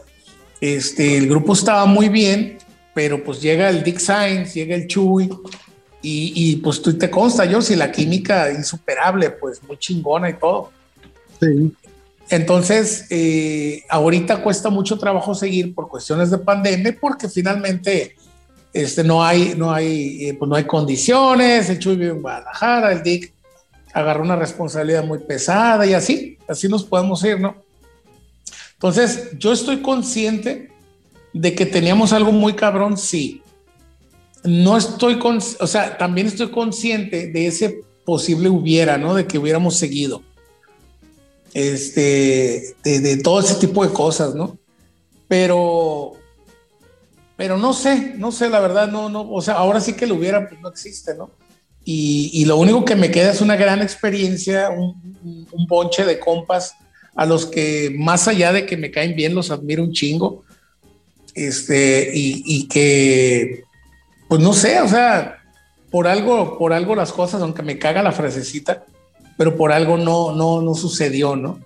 este, 0.60 1.16
el 1.16 1.28
grupo 1.28 1.52
estaba 1.52 1.86
muy 1.86 2.08
bien, 2.08 2.58
pero 2.94 3.22
pues 3.22 3.40
llega 3.42 3.68
el 3.68 3.82
Dick 3.82 3.98
Sainz, 3.98 4.54
llega 4.54 4.74
el 4.74 4.86
Chuy, 4.86 5.28
y, 6.02 6.32
y, 6.34 6.56
pues 6.56 6.80
tú 6.80 6.96
te 6.96 7.10
consta, 7.10 7.44
yo, 7.46 7.60
si 7.60 7.74
la 7.74 7.90
química 7.90 8.52
insuperable, 8.52 9.30
pues 9.30 9.60
muy 9.64 9.76
chingona 9.76 10.30
y 10.30 10.34
todo. 10.34 10.70
Sí. 11.40 11.72
Entonces, 12.28 13.06
eh, 13.10 13.84
ahorita 13.88 14.42
cuesta 14.42 14.68
mucho 14.68 14.98
trabajo 14.98 15.34
seguir 15.34 15.74
por 15.74 15.88
cuestiones 15.88 16.30
de 16.30 16.38
pandemia 16.38 16.96
porque 17.00 17.28
finalmente 17.28 18.16
este, 18.72 19.04
no, 19.04 19.24
hay, 19.24 19.54
no, 19.56 19.72
hay, 19.72 20.26
eh, 20.26 20.34
pues 20.34 20.48
no 20.48 20.56
hay 20.56 20.64
condiciones, 20.64 21.70
el 21.70 21.78
Chuy 21.78 21.96
vive 21.96 22.12
en 22.12 22.22
Guadalajara, 22.22 22.92
el 22.92 23.02
Dick 23.02 23.32
agarró 23.96 24.22
una 24.24 24.36
responsabilidad 24.36 25.02
muy 25.04 25.20
pesada 25.20 25.86
y 25.86 25.94
así, 25.94 26.36
así 26.46 26.68
nos 26.68 26.84
podemos 26.84 27.24
ir, 27.24 27.40
¿no? 27.40 27.56
Entonces, 28.74 29.30
yo 29.38 29.54
estoy 29.54 29.80
consciente 29.80 30.70
de 31.32 31.54
que 31.54 31.64
teníamos 31.64 32.12
algo 32.12 32.30
muy 32.30 32.52
cabrón, 32.52 32.98
sí. 32.98 33.40
No 34.44 34.76
estoy 34.76 35.18
con, 35.18 35.38
o 35.38 35.66
sea, 35.66 35.96
también 35.96 36.26
estoy 36.26 36.50
consciente 36.50 37.28
de 37.28 37.46
ese 37.46 37.84
posible 38.04 38.50
hubiera, 38.50 38.98
¿no? 38.98 39.14
De 39.14 39.26
que 39.26 39.38
hubiéramos 39.38 39.76
seguido. 39.76 40.22
Este, 41.54 42.76
de, 42.84 43.00
de 43.00 43.16
todo 43.16 43.40
ese 43.40 43.54
tipo 43.54 43.82
de 43.82 43.94
cosas, 43.94 44.34
¿no? 44.34 44.58
Pero, 45.26 46.12
pero 47.34 47.56
no 47.56 47.72
sé, 47.72 48.12
no 48.18 48.30
sé, 48.30 48.50
la 48.50 48.60
verdad, 48.60 48.88
no, 48.88 49.08
no, 49.08 49.32
o 49.32 49.40
sea, 49.40 49.54
ahora 49.54 49.80
sí 49.80 49.94
que 49.94 50.06
lo 50.06 50.16
hubiera, 50.16 50.46
pues 50.50 50.60
no 50.60 50.68
existe, 50.68 51.14
¿no? 51.14 51.30
Y, 51.88 52.30
y 52.34 52.44
lo 52.46 52.56
único 52.56 52.84
que 52.84 52.96
me 52.96 53.12
queda 53.12 53.30
es 53.30 53.40
una 53.40 53.54
gran 53.54 53.80
experiencia, 53.80 54.70
un, 54.70 55.16
un 55.52 55.66
bonche 55.68 56.04
de 56.04 56.18
compas 56.18 56.74
a 57.14 57.24
los 57.24 57.46
que 57.46 57.94
más 57.96 58.26
allá 58.26 58.52
de 58.52 58.66
que 58.66 58.76
me 58.76 58.90
caen 58.90 59.14
bien, 59.14 59.36
los 59.36 59.52
admiro 59.52 59.84
un 59.84 59.92
chingo. 59.92 60.44
Este, 61.32 62.10
y, 62.12 62.42
y 62.44 62.66
que, 62.66 63.62
pues 64.28 64.40
no 64.40 64.52
sé, 64.52 64.80
o 64.80 64.88
sea, 64.88 65.38
por 65.90 66.08
algo, 66.08 66.58
por 66.58 66.72
algo 66.72 66.96
las 66.96 67.12
cosas, 67.12 67.40
aunque 67.40 67.62
me 67.62 67.78
caga 67.78 68.02
la 68.02 68.12
frasecita, 68.12 68.84
pero 69.38 69.56
por 69.56 69.70
algo 69.70 69.96
no, 69.96 70.34
no, 70.34 70.60
no 70.62 70.74
sucedió, 70.74 71.36
¿no? 71.36 71.60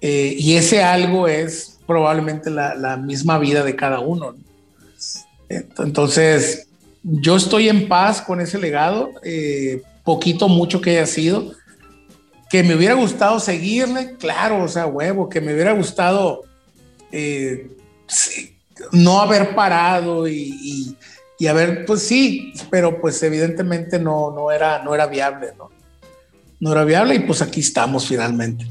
Eh, 0.00 0.34
y 0.38 0.56
ese 0.56 0.82
algo 0.82 1.28
es 1.28 1.80
probablemente 1.86 2.50
la, 2.50 2.74
la 2.74 2.96
misma 2.96 3.38
vida 3.38 3.62
de 3.62 3.76
cada 3.76 4.00
uno. 4.00 4.32
¿no? 4.32 4.38
Entonces, 5.78 6.68
yo 7.04 7.36
estoy 7.36 7.68
en 7.68 7.86
paz 7.86 8.22
con 8.22 8.40
ese 8.40 8.58
legado, 8.58 9.10
eh, 9.22 9.82
poquito, 10.02 10.48
mucho 10.48 10.80
que 10.80 10.90
haya 10.90 11.06
sido. 11.06 11.52
Que 12.50 12.62
me 12.62 12.74
hubiera 12.74 12.94
gustado 12.94 13.38
seguirle, 13.40 14.16
claro, 14.16 14.62
o 14.62 14.68
sea, 14.68 14.86
huevo, 14.86 15.28
que 15.28 15.40
me 15.40 15.52
hubiera 15.52 15.72
gustado 15.72 16.42
eh, 17.12 17.70
no 18.92 19.20
haber 19.20 19.54
parado 19.54 20.26
y, 20.26 20.96
haber, 21.48 21.84
pues 21.84 22.00
sí, 22.00 22.54
pero 22.70 23.02
pues 23.02 23.22
evidentemente 23.22 23.98
no, 23.98 24.30
no, 24.30 24.50
era, 24.50 24.82
no 24.82 24.94
era 24.94 25.06
viable, 25.06 25.48
¿no? 25.58 25.68
No 26.58 26.72
era 26.72 26.84
viable 26.84 27.16
y 27.16 27.18
pues 27.18 27.42
aquí 27.42 27.60
estamos 27.60 28.06
finalmente. 28.06 28.66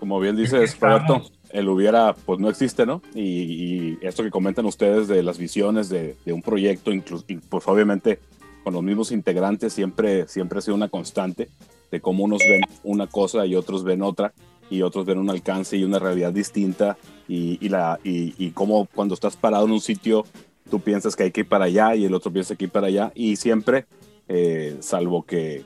Como 0.00 0.18
bien 0.20 0.34
dices, 0.34 0.74
Roberto, 0.80 1.30
el 1.54 1.68
hubiera, 1.68 2.14
pues 2.14 2.40
no 2.40 2.50
existe, 2.50 2.84
¿no? 2.84 3.00
Y, 3.14 3.20
y, 3.20 3.98
esto 4.02 4.24
que 4.24 4.30
comentan 4.30 4.66
ustedes 4.66 5.06
de 5.06 5.22
las 5.22 5.38
visiones 5.38 5.88
de, 5.88 6.16
de 6.24 6.32
un 6.32 6.42
proyecto, 6.42 6.92
incluso, 6.92 7.24
pues 7.48 7.66
obviamente 7.68 8.18
con 8.64 8.74
los 8.74 8.82
mismos 8.82 9.12
integrantes 9.12 9.72
siempre, 9.72 10.26
siempre 10.26 10.58
ha 10.58 10.62
sido 10.62 10.74
una 10.74 10.88
constante 10.88 11.48
de 11.92 12.00
cómo 12.00 12.24
unos 12.24 12.40
ven 12.40 12.62
una 12.82 13.06
cosa 13.06 13.46
y 13.46 13.54
otros 13.54 13.84
ven 13.84 14.02
otra 14.02 14.32
y 14.68 14.82
otros 14.82 15.06
ven 15.06 15.18
un 15.18 15.30
alcance 15.30 15.76
y 15.76 15.84
una 15.84 16.00
realidad 16.00 16.32
distinta 16.32 16.96
y, 17.28 17.64
y 17.64 17.68
la, 17.68 18.00
y, 18.02 18.34
y 18.36 18.50
cómo 18.50 18.88
cuando 18.92 19.14
estás 19.14 19.36
parado 19.36 19.66
en 19.66 19.72
un 19.72 19.80
sitio 19.80 20.24
tú 20.70 20.80
piensas 20.80 21.14
que 21.14 21.24
hay 21.24 21.30
que 21.30 21.42
ir 21.42 21.48
para 21.48 21.66
allá 21.66 21.94
y 21.94 22.04
el 22.04 22.14
otro 22.14 22.32
piensa 22.32 22.56
que 22.56 22.64
ir 22.64 22.70
para 22.70 22.88
allá 22.88 23.12
y 23.14 23.36
siempre, 23.36 23.86
eh, 24.26 24.76
salvo 24.80 25.22
que, 25.22 25.64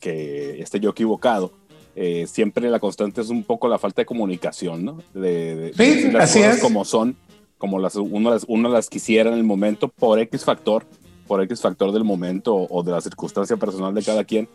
que 0.00 0.60
esté 0.60 0.80
yo 0.80 0.90
equivocado, 0.90 1.52
eh, 1.96 2.26
siempre 2.26 2.70
la 2.70 2.78
constante 2.78 3.20
es 3.20 3.28
un 3.28 3.44
poco 3.44 3.68
la 3.68 3.78
falta 3.78 4.02
de 4.02 4.06
comunicación, 4.06 4.84
¿no? 4.84 4.98
De, 5.14 5.56
de, 5.56 5.72
sí, 5.74 6.02
de 6.02 6.12
las 6.12 6.30
así 6.30 6.38
cosas 6.38 6.56
es. 6.56 6.62
como 6.62 6.84
son, 6.84 7.16
como 7.58 7.78
las, 7.78 7.96
uno, 7.96 8.30
las, 8.30 8.44
uno 8.48 8.68
las 8.68 8.88
quisiera 8.88 9.30
en 9.30 9.36
el 9.36 9.44
momento 9.44 9.88
por 9.88 10.18
X 10.18 10.44
factor, 10.44 10.84
por 11.26 11.42
X 11.42 11.60
factor 11.60 11.92
del 11.92 12.04
momento 12.04 12.54
o, 12.54 12.78
o 12.78 12.82
de 12.82 12.92
la 12.92 13.00
circunstancia 13.00 13.56
personal 13.56 13.94
de 13.94 14.02
cada 14.02 14.24
quien. 14.24 14.48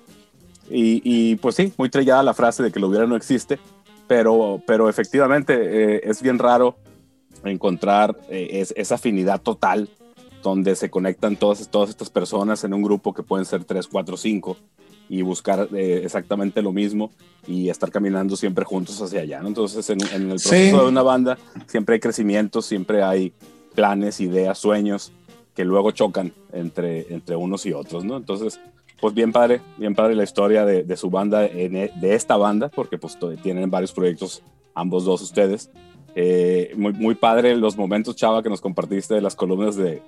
Y, 0.69 1.01
y, 1.03 1.35
pues 1.35 1.55
sí, 1.55 1.71
muy 1.77 1.89
trillada 1.89 2.23
la 2.23 2.33
frase 2.33 2.63
de 2.63 2.71
que 2.71 2.79
lo 2.79 2.87
hubiera 2.87 3.05
no 3.05 3.15
existe, 3.15 3.59
pero, 4.07 4.61
pero 4.65 4.89
efectivamente 4.89 5.53
eh, 5.55 6.01
es 6.03 6.21
bien 6.21 6.39
raro 6.39 6.75
encontrar 7.43 8.17
eh, 8.29 8.49
es, 8.53 8.73
esa 8.75 8.95
afinidad 8.95 9.41
total 9.41 9.89
donde 10.41 10.75
se 10.75 10.89
conectan 10.89 11.35
todas, 11.35 11.67
todas 11.69 11.89
estas 11.89 12.09
personas 12.09 12.63
en 12.63 12.73
un 12.73 12.83
grupo 12.83 13.13
que 13.13 13.23
pueden 13.23 13.45
ser 13.45 13.63
3, 13.63 13.87
4, 13.87 14.17
5 14.17 14.57
y 15.09 15.21
buscar 15.21 15.69
eh, 15.73 16.01
exactamente 16.03 16.61
lo 16.61 16.71
mismo 16.71 17.11
y 17.47 17.69
estar 17.69 17.91
caminando 17.91 18.35
siempre 18.35 18.65
juntos 18.65 19.01
hacia 19.01 19.21
allá. 19.21 19.41
¿no? 19.41 19.47
Entonces, 19.47 19.89
en, 19.89 19.99
en, 20.13 20.23
el 20.23 20.39
proceso 20.39 20.77
sí. 20.77 20.83
de 20.83 20.89
una 20.89 21.03
banda 21.03 21.37
siempre 21.67 21.93
hay 21.95 21.99
crecimiento, 21.99 22.61
siempre 22.61 23.03
hay 23.03 23.33
planes, 23.75 24.19
ideas, 24.19 24.57
sueños 24.57 25.11
que 25.55 25.63
luego 25.63 25.91
chocan 25.91 26.33
entre, 26.51 27.13
entre 27.13 27.35
unos 27.35 27.65
y 27.65 27.73
otros. 27.73 28.03
¿no? 28.03 28.17
Entonces, 28.17 28.59
pues 28.99 29.13
bien 29.13 29.31
padre, 29.31 29.61
bien 29.77 29.95
padre 29.95 30.15
la 30.15 30.23
historia 30.23 30.65
de, 30.65 30.83
de 30.83 30.97
su 30.97 31.09
banda, 31.09 31.45
en, 31.45 31.73
de 31.73 32.15
esta 32.15 32.37
banda, 32.37 32.69
porque 32.69 32.97
pues 32.97 33.17
tienen 33.41 33.69
varios 33.69 33.91
proyectos, 33.91 34.41
ambos 34.73 35.05
dos 35.05 35.21
ustedes. 35.21 35.69
Eh, 36.15 36.71
muy, 36.75 36.93
muy 36.93 37.15
padre 37.15 37.55
los 37.55 37.77
momentos, 37.77 38.15
Chava, 38.15 38.41
que 38.41 38.49
nos 38.49 38.61
compartiste 38.61 39.13
de 39.13 39.21
las 39.21 39.35
columnas 39.35 39.75
de, 39.75 40.01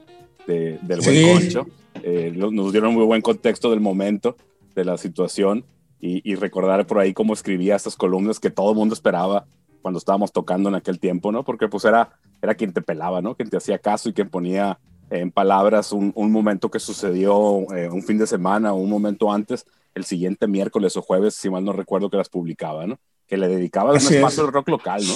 de 0.47 0.79
del 0.81 1.01
buen 1.01 1.15
sí. 1.15 1.23
concho. 1.33 1.67
Eh, 2.03 2.31
nos 2.35 2.71
dieron 2.71 2.93
muy 2.93 3.05
buen 3.05 3.21
contexto 3.21 3.69
del 3.71 3.79
momento 3.79 4.37
de 4.77 4.85
la 4.85 4.97
situación 4.97 5.65
y, 5.99 6.21
y, 6.29 6.35
recordar 6.35 6.85
por 6.85 6.99
ahí 6.99 7.13
cómo 7.13 7.33
escribía 7.33 7.75
estas 7.75 7.95
columnas 7.95 8.39
que 8.39 8.51
todo 8.51 8.69
el 8.69 8.77
mundo 8.77 8.93
esperaba 8.93 9.47
cuando 9.81 9.97
estábamos 9.97 10.31
tocando 10.31 10.69
en 10.69 10.75
aquel 10.75 10.99
tiempo, 10.99 11.31
¿no? 11.31 11.43
Porque 11.43 11.67
pues 11.67 11.83
era, 11.85 12.11
era 12.41 12.53
quien 12.53 12.71
te 12.71 12.83
pelaba, 12.83 13.21
¿no? 13.21 13.35
Quien 13.35 13.49
te 13.49 13.57
hacía 13.57 13.79
caso 13.79 14.09
y 14.09 14.13
quien 14.13 14.29
ponía 14.29 14.79
en 15.09 15.31
palabras 15.31 15.91
un, 15.91 16.11
un 16.15 16.31
momento 16.31 16.69
que 16.69 16.79
sucedió 16.79 17.65
eh, 17.75 17.89
un 17.89 18.03
fin 18.03 18.19
de 18.19 18.27
semana 18.27 18.73
o 18.73 18.77
un 18.77 18.89
momento 18.89 19.31
antes, 19.31 19.65
el 19.95 20.05
siguiente 20.05 20.47
miércoles 20.47 20.95
o 20.97 21.01
jueves, 21.01 21.33
si 21.33 21.49
mal 21.49 21.63
no 21.63 21.73
recuerdo, 21.73 22.09
que 22.09 22.17
las 22.17 22.29
publicaba, 22.29 22.85
¿no? 22.85 22.99
Que 23.25 23.37
le 23.37 23.47
dedicaba 23.47 23.91
un 23.91 23.97
espacio 23.97 24.43
al 24.43 24.53
rock 24.53 24.69
local, 24.69 25.01
¿no? 25.07 25.15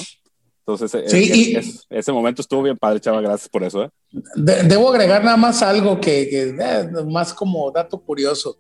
Entonces, 0.65 1.11
sí, 1.11 1.17
es, 1.17 1.37
y, 1.37 1.55
es, 1.55 1.87
ese 1.89 2.11
momento 2.11 2.41
estuvo 2.41 2.63
bien 2.63 2.77
padre, 2.77 2.99
Chava, 2.99 3.21
gracias 3.21 3.49
por 3.49 3.63
eso. 3.63 3.83
¿eh? 3.83 3.89
De, 4.35 4.63
debo 4.63 4.89
agregar 4.89 5.23
nada 5.23 5.37
más 5.37 5.61
algo 5.61 5.99
que, 5.99 6.27
que 6.29 6.55
eh, 6.57 6.89
más 7.07 7.33
como 7.33 7.69
dato 7.71 7.99
curioso. 7.99 8.57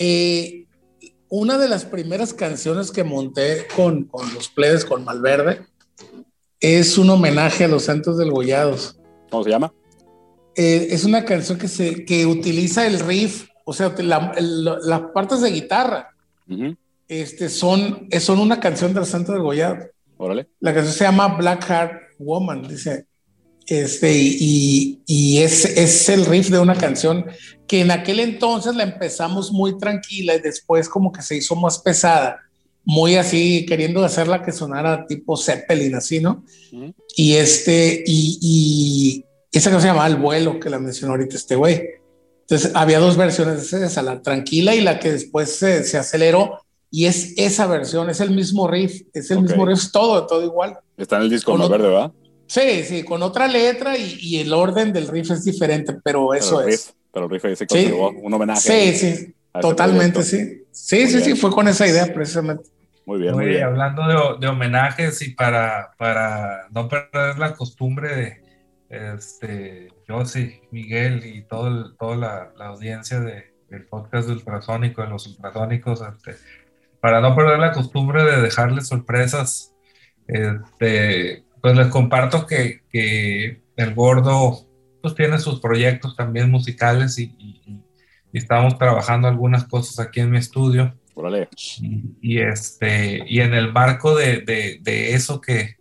Eh, 0.00 0.64
una 1.28 1.58
de 1.58 1.68
las 1.68 1.84
primeras 1.84 2.32
canciones 2.32 2.90
que 2.90 3.04
monté 3.04 3.66
con, 3.76 4.04
con 4.04 4.32
los 4.34 4.48
plebes, 4.48 4.86
con 4.86 5.04
Malverde, 5.04 5.60
es 6.58 6.96
un 6.96 7.10
homenaje 7.10 7.64
a 7.64 7.68
los 7.68 7.84
Santos 7.84 8.16
del 8.16 8.30
Gollados. 8.30 8.98
¿Cómo 9.30 9.44
se 9.44 9.50
llama? 9.50 9.72
Eh, 10.56 10.88
es 10.90 11.04
una 11.04 11.24
canción 11.26 11.58
que, 11.58 11.68
se, 11.68 12.06
que 12.06 12.24
utiliza 12.24 12.86
el 12.86 12.98
riff, 12.98 13.48
o 13.64 13.74
sea, 13.74 13.94
la, 13.98 14.32
el, 14.36 14.64
las 14.64 15.02
partes 15.14 15.42
de 15.42 15.50
guitarra. 15.50 16.08
Uh 16.48 16.54
-huh. 16.54 16.76
este, 17.06 17.48
son, 17.50 18.08
son 18.20 18.38
una 18.40 18.58
canción 18.58 18.94
de 18.94 19.00
los 19.00 19.08
Santos 19.10 19.34
del 19.34 19.44
Gollado. 19.44 19.84
Órale. 20.16 20.48
La 20.60 20.72
canción 20.72 20.94
se 20.94 21.04
llama 21.04 21.36
Black 21.36 21.64
Heart 21.66 21.92
Woman, 22.18 22.66
dice. 22.66 23.06
Este, 23.70 24.12
y, 24.12 25.00
y 25.06 25.38
es, 25.38 25.64
es, 25.64 26.08
el 26.08 26.26
riff 26.26 26.48
de 26.48 26.58
una 26.58 26.74
canción 26.74 27.24
que 27.68 27.82
en 27.82 27.92
aquel 27.92 28.18
entonces 28.18 28.74
la 28.74 28.82
empezamos 28.82 29.52
muy 29.52 29.78
tranquila 29.78 30.34
y 30.34 30.40
después 30.40 30.88
como 30.88 31.12
que 31.12 31.22
se 31.22 31.36
hizo 31.36 31.54
más 31.54 31.78
pesada, 31.78 32.40
muy 32.84 33.14
así, 33.14 33.64
queriendo 33.66 34.04
hacerla 34.04 34.42
que 34.42 34.50
sonara 34.50 35.06
tipo 35.06 35.36
Zeppelin, 35.36 35.94
así, 35.94 36.18
¿no? 36.18 36.44
Y 37.14 37.34
este, 37.34 38.02
y, 38.04 38.40
y 38.42 39.24
esa 39.56 39.70
canción 39.70 39.82
se 39.82 39.86
llamaba 39.86 40.08
El 40.08 40.16
Vuelo, 40.16 40.58
que 40.58 40.68
la 40.68 40.80
mencionó 40.80 41.12
ahorita 41.12 41.36
este 41.36 41.54
güey. 41.54 41.80
Entonces 42.40 42.72
había 42.74 42.98
dos 42.98 43.16
versiones 43.16 43.70
de 43.70 43.86
esa, 43.86 44.02
la 44.02 44.20
tranquila 44.20 44.74
y 44.74 44.80
la 44.80 44.98
que 44.98 45.12
después 45.12 45.54
se, 45.54 45.84
se 45.84 45.96
aceleró. 45.96 46.58
Y 46.90 47.04
es 47.04 47.34
esa 47.36 47.68
versión, 47.68 48.10
es 48.10 48.18
el 48.18 48.32
mismo 48.32 48.66
riff, 48.66 49.02
es 49.14 49.30
el 49.30 49.38
okay. 49.38 49.50
mismo 49.50 49.64
riff, 49.64 49.92
todo, 49.92 50.26
todo 50.26 50.44
igual. 50.44 50.76
Está 50.96 51.18
en 51.18 51.22
el 51.22 51.30
disco 51.30 51.56
más 51.56 51.68
verde, 51.68 51.86
¿verdad? 51.86 52.12
Sí, 52.50 52.82
sí, 52.82 53.04
con 53.04 53.22
otra 53.22 53.46
letra 53.46 53.96
y, 53.96 54.18
y, 54.20 54.40
el 54.40 54.52
orden 54.52 54.92
del 54.92 55.06
riff 55.06 55.30
es 55.30 55.44
diferente, 55.44 55.96
pero 56.02 56.34
eso 56.34 56.56
pero 56.56 56.68
es. 56.68 56.92
Pero 57.14 57.26
el 57.26 57.30
riff 57.30 57.56
se 57.56 57.64
conservó 57.64 58.10
sí. 58.10 58.16
un 58.20 58.34
homenaje. 58.34 58.60
Sí, 58.60 58.92
sí, 58.96 59.34
totalmente, 59.60 60.24
sí. 60.24 60.64
Sí, 60.72 61.06
sí, 61.06 61.20
sí, 61.20 61.36
fue 61.36 61.52
con 61.52 61.68
esa 61.68 61.86
idea 61.86 62.12
precisamente. 62.12 62.68
Muy 63.06 63.20
bien, 63.20 63.34
muy 63.34 63.46
bien. 63.46 63.62
Hablando 63.62 64.02
de, 64.02 64.40
de, 64.40 64.48
homenajes 64.48 65.22
y 65.22 65.30
para, 65.30 65.92
para 65.96 66.66
no 66.72 66.88
perder 66.88 67.38
la 67.38 67.54
costumbre 67.54 68.16
de 68.16 69.14
este, 69.14 69.92
Josie, 70.08 70.62
Miguel 70.72 71.24
y 71.24 71.42
todo 71.42 71.68
el, 71.68 71.96
toda 72.00 72.16
la, 72.16 72.52
la 72.58 72.66
audiencia 72.66 73.20
de, 73.20 73.54
del 73.68 73.86
podcast 73.86 74.26
de 74.26 74.34
Ultrasónico, 74.34 75.02
de 75.02 75.08
los 75.08 75.24
Ultrasónicos, 75.28 76.02
este, 76.02 76.34
para 77.00 77.20
no 77.20 77.36
perder 77.36 77.60
la 77.60 77.70
costumbre 77.70 78.24
de 78.24 78.40
dejarles 78.42 78.88
sorpresas, 78.88 79.72
este, 80.26 81.44
pues 81.60 81.76
les 81.76 81.88
comparto 81.88 82.46
que, 82.46 82.82
que, 82.90 83.62
el 83.76 83.94
gordo 83.94 84.66
pues 85.00 85.14
tiene 85.14 85.38
sus 85.38 85.60
proyectos 85.60 86.14
también 86.14 86.50
musicales 86.50 87.18
y, 87.18 87.34
y, 87.38 87.62
y, 88.32 88.38
estamos 88.38 88.76
trabajando 88.76 89.26
algunas 89.26 89.64
cosas 89.64 89.98
aquí 89.98 90.20
en 90.20 90.30
mi 90.30 90.38
estudio. 90.38 90.94
Y, 91.80 92.16
y, 92.20 92.38
este, 92.40 93.24
y 93.26 93.40
en 93.40 93.54
el 93.54 93.72
marco 93.72 94.14
de, 94.14 94.40
de, 94.40 94.78
de 94.82 95.14
eso 95.14 95.40
que, 95.40 95.76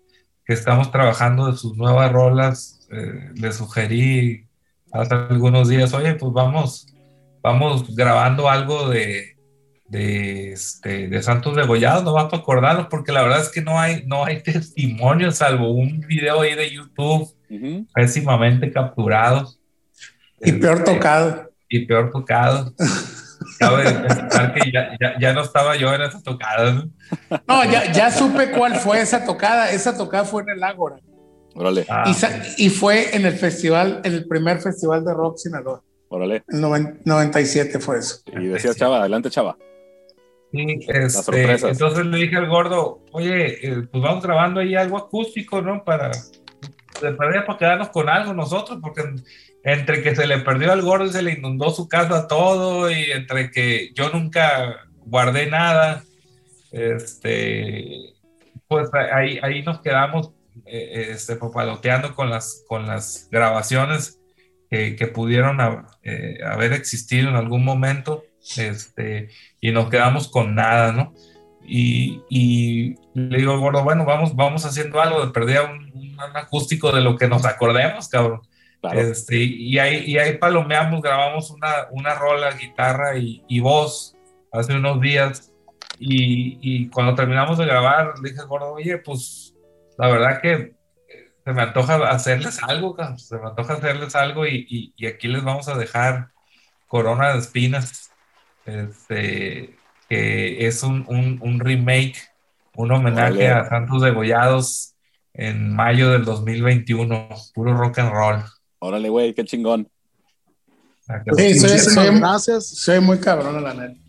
que, 0.45 0.53
estamos 0.53 0.91
trabajando 0.91 1.51
de 1.51 1.57
sus 1.57 1.77
nuevas 1.77 2.11
rolas, 2.11 2.87
eh, 2.91 3.31
le 3.35 3.51
sugerí 3.51 4.47
hace 4.91 5.13
algunos 5.13 5.69
días, 5.69 5.93
oye, 5.93 6.15
pues 6.15 6.33
vamos, 6.33 6.87
vamos 7.41 7.95
grabando 7.95 8.49
algo 8.49 8.89
de, 8.89 9.38
de, 9.89 10.53
este, 10.53 11.07
de 11.07 11.21
Santos 11.23 11.55
Degollados, 11.55 12.03
no 12.03 12.13
vas 12.13 12.25
para 12.25 12.41
acordarlo, 12.41 12.87
porque 12.89 13.11
la 13.11 13.23
verdad 13.23 13.41
es 13.41 13.49
que 13.49 13.61
no 13.61 13.79
hay, 13.79 14.03
no 14.05 14.23
hay 14.25 14.41
testimonio, 14.43 15.31
salvo 15.31 15.71
un 15.71 15.99
video 16.01 16.41
ahí 16.41 16.55
de 16.55 16.69
YouTube 16.71 17.29
Ujú. 17.49 17.87
pésimamente 17.93 18.71
capturados. 18.71 19.59
Y 20.41 20.53
peor 20.53 20.77
Este, 20.79 20.93
tocado. 20.93 21.49
Y 21.67 21.85
peor 21.85 22.11
tocados. 22.11 22.73
Cabe 23.59 23.83
que 24.53 24.71
ya, 24.71 24.95
ya, 24.99 25.19
ya 25.19 25.33
no 25.33 25.41
estaba 25.41 25.75
yo 25.75 25.93
en 25.93 26.01
esas 26.01 26.23
tocadas. 26.23 26.75
¿no? 26.75 26.89
No, 27.47 27.63
ya, 27.65 27.91
ya 27.91 28.11
supe 28.11 28.51
cuál 28.51 28.75
fue 28.75 29.01
esa 29.01 29.25
tocada. 29.25 29.71
Esa 29.71 29.97
tocada 29.97 30.23
fue 30.25 30.43
en 30.43 30.49
el 30.49 30.63
Ágora. 30.63 30.97
Órale, 31.55 31.85
Ah, 31.89 32.13
Y, 32.57 32.69
fue 32.69 33.15
en 33.15 33.25
el 33.25 33.33
festival, 33.33 34.01
en 34.03 34.13
el 34.13 34.27
primer 34.27 34.59
festival 34.61 35.03
de 35.03 35.13
rock 35.13 35.37
Sinaloa. 35.37 35.81
órale. 36.09 36.43
En 36.47 36.61
noven- 36.61 36.99
97 37.05 37.79
fue 37.79 37.99
eso. 37.99 38.21
Y 38.27 38.45
decías, 38.47 38.77
Chava, 38.77 38.99
adelante, 38.99 39.29
Chava. 39.29 39.57
Sí, 40.51 40.79
este, 40.87 41.43
entonces 41.69 42.05
le 42.05 42.17
dije 42.17 42.37
al 42.37 42.47
gordo, 42.47 43.05
oye, 43.11 43.67
eh, 43.67 43.83
pues 43.91 44.03
vamos 44.03 44.23
grabando 44.23 44.59
ahí 44.61 44.75
algo 44.75 44.97
acústico, 44.97 45.61
¿no? 45.61 45.83
Para, 45.83 46.11
perdida 46.99 47.45
para 47.45 47.57
quedarnos 47.59 47.89
con 47.89 48.09
algo 48.09 48.33
nosotros, 48.33 48.79
porque 48.81 49.03
entre 49.63 50.01
que 50.01 50.15
se 50.15 50.25
le 50.25 50.39
perdió 50.39 50.71
al 50.71 50.81
gordo 50.81 51.05
y 51.05 51.11
se 51.11 51.21
le 51.21 51.33
inundó 51.33 51.69
su 51.69 51.87
casa 51.87 52.27
todo, 52.27 52.89
y 52.89 53.11
entre 53.11 53.51
que 53.51 53.91
yo 53.93 54.09
nunca 54.09 54.87
guardé 55.05 55.45
nada, 55.47 56.03
este, 56.71 58.13
pues 58.67 58.89
ahí, 59.13 59.39
ahí 59.41 59.63
nos 59.63 59.81
quedamos 59.81 60.31
eh, 60.65 61.09
este, 61.11 61.35
papaloteando 61.35 62.15
con 62.15 62.29
las, 62.29 62.63
con 62.67 62.87
las 62.87 63.27
grabaciones 63.31 64.19
que, 64.69 64.95
que 64.95 65.07
pudieron 65.07 65.61
ha- 65.61 65.87
eh, 66.03 66.39
haber 66.45 66.73
existido 66.73 67.29
en 67.29 67.35
algún 67.35 67.63
momento, 67.63 68.23
este, 68.57 69.29
y 69.61 69.71
nos 69.71 69.89
quedamos 69.89 70.27
con 70.29 70.55
nada, 70.55 70.91
¿no? 70.91 71.13
Y, 71.65 72.21
y 72.29 72.95
le 73.13 73.37
digo 73.37 73.53
al 73.53 73.59
gordo, 73.59 73.83
bueno, 73.83 74.05
vamos, 74.05 74.35
vamos 74.35 74.65
haciendo 74.65 75.01
algo 75.01 75.25
de 75.25 75.31
perdida 75.31 75.63
un, 75.63 75.91
un 75.93 76.17
acústico 76.35 76.91
de 76.91 77.01
lo 77.01 77.15
que 77.15 77.27
nos 77.27 77.45
acordemos, 77.45 78.07
cabrón. 78.09 78.41
Claro. 78.81 78.99
Este, 78.99 79.35
y, 79.35 79.77
ahí, 79.77 80.03
y 80.05 80.17
ahí 80.17 80.37
palomeamos, 80.37 81.01
grabamos 81.01 81.51
una, 81.51 81.87
una 81.91 82.15
rola, 82.15 82.51
guitarra 82.53 83.17
y, 83.17 83.43
y 83.47 83.59
voz 83.59 84.15
hace 84.51 84.73
unos 84.73 84.99
días. 85.01 85.51
Y, 85.99 86.57
y 86.61 86.87
cuando 86.89 87.13
terminamos 87.13 87.57
de 87.57 87.65
grabar, 87.65 88.13
le 88.23 88.31
dije 88.31 88.41
gordo, 88.45 88.71
oye, 88.71 88.97
pues 88.97 89.53
la 89.97 90.07
verdad 90.07 90.41
que 90.41 90.53
eh, 90.53 90.73
se 91.43 91.51
me 91.53 91.61
antoja 91.61 91.95
hacerles 92.09 92.63
algo, 92.63 92.95
cabrón, 92.95 93.19
se 93.19 93.37
me 93.37 93.47
antoja 93.47 93.73
hacerles 93.73 94.15
algo 94.15 94.47
y, 94.47 94.65
y- 94.69 94.93
y 94.95 95.07
aquí 95.07 95.27
les 95.27 95.43
vamos 95.43 95.67
a 95.67 95.77
dejar 95.77 96.29
Corona 96.87 97.33
de 97.33 97.39
Espinas, 97.39 98.08
este, 98.75 99.75
que 100.07 100.67
es 100.67 100.83
un, 100.83 101.05
un- 101.07 101.39
un 101.41 101.59
remake, 101.59 102.15
un 102.75 102.91
homenaje 102.91 103.47
a 103.49 103.67
Santos 103.69 104.01
Degollados 104.01 104.93
en 105.33 105.73
mayo 105.73 106.09
del 106.11 106.25
2021, 106.25 107.29
puro 107.53 107.77
rock 107.77 107.99
and 107.99 108.11
roll. 108.11 108.43
Órale, 108.79 109.09
güey, 109.09 109.33
qué 109.33 109.43
chingón. 109.45 109.87
Sí, 111.35 111.55
soy, 111.59 111.71
Muchísimas 111.71 111.93
soy- 112.07 112.19
gracias. 112.19 112.67
soy 112.67 112.99
muy 112.99 113.17
cabrón, 113.19 113.63
la 113.63 113.73
neta. 113.73 113.99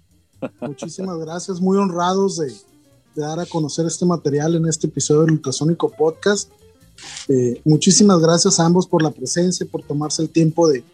Muchísimas 0.61 1.19
gracias, 1.19 1.61
muy 1.61 1.77
honrados 1.79 2.39
de, 2.39 2.47
de 2.47 3.23
dar 3.23 3.41
a 3.41 3.47
conocer 3.47 3.87
este 3.87 4.05
material 4.07 4.55
en 4.57 4.67
este 4.67 4.87
episodio 4.87 5.23
del 5.23 5.33
Ultrasónico 5.33 5.91
Podcast. 5.91 6.51
Eh, 7.29 7.61
muchísimas 7.65 8.19
gracias 8.21 8.61
a 8.61 8.67
ambos 8.67 8.87
por 8.87 9.03
la 9.03 9.11
presencia, 9.11 9.67
por 9.71 9.83
tomarse 9.83 10.21
el 10.23 10.29
tiempo 10.31 10.69
de, 10.69 10.85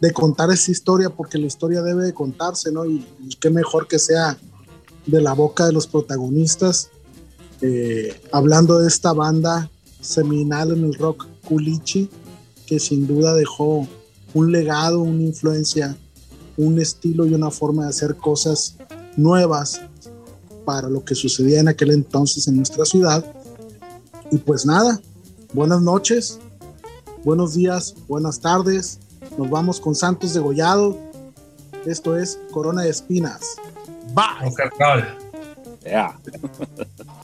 de 0.00 0.12
contar 0.12 0.50
esta 0.50 0.70
historia, 0.70 1.10
porque 1.10 1.38
la 1.38 1.46
historia 1.46 1.82
debe 1.82 2.04
de 2.04 2.14
contarse, 2.14 2.72
¿no? 2.72 2.86
Y, 2.86 3.06
y 3.20 3.36
qué 3.38 3.50
mejor 3.50 3.86
que 3.86 3.98
sea 3.98 4.38
de 5.06 5.20
la 5.20 5.32
boca 5.32 5.66
de 5.66 5.72
los 5.72 5.86
protagonistas, 5.86 6.90
eh, 7.60 8.20
hablando 8.32 8.78
de 8.78 8.88
esta 8.88 9.12
banda 9.12 9.70
seminal 10.00 10.72
en 10.72 10.84
el 10.84 10.94
rock 10.94 11.26
culichi, 11.44 12.08
que 12.66 12.78
sin 12.78 13.06
duda 13.06 13.34
dejó 13.34 13.86
un 14.32 14.52
legado, 14.52 15.00
una 15.00 15.22
influencia 15.22 15.96
un 16.60 16.78
estilo 16.78 17.26
y 17.26 17.34
una 17.34 17.50
forma 17.50 17.84
de 17.84 17.90
hacer 17.90 18.16
cosas 18.16 18.76
nuevas 19.16 19.80
para 20.64 20.88
lo 20.88 21.04
que 21.04 21.14
sucedía 21.14 21.60
en 21.60 21.68
aquel 21.68 21.90
entonces 21.90 22.46
en 22.48 22.56
nuestra 22.56 22.84
ciudad. 22.84 23.24
Y 24.30 24.38
pues 24.38 24.66
nada, 24.66 25.00
buenas 25.54 25.80
noches, 25.80 26.38
buenos 27.24 27.54
días, 27.54 27.94
buenas 28.08 28.40
tardes. 28.40 28.98
Nos 29.36 29.50
vamos 29.50 29.80
con 29.80 29.94
Santos 29.94 30.34
Degollado. 30.34 30.98
Esto 31.86 32.16
es 32.16 32.38
Corona 32.52 32.82
de 32.82 32.90
Espinas. 32.90 33.56
Bye. 34.14 34.50
Yeah. 35.84 36.18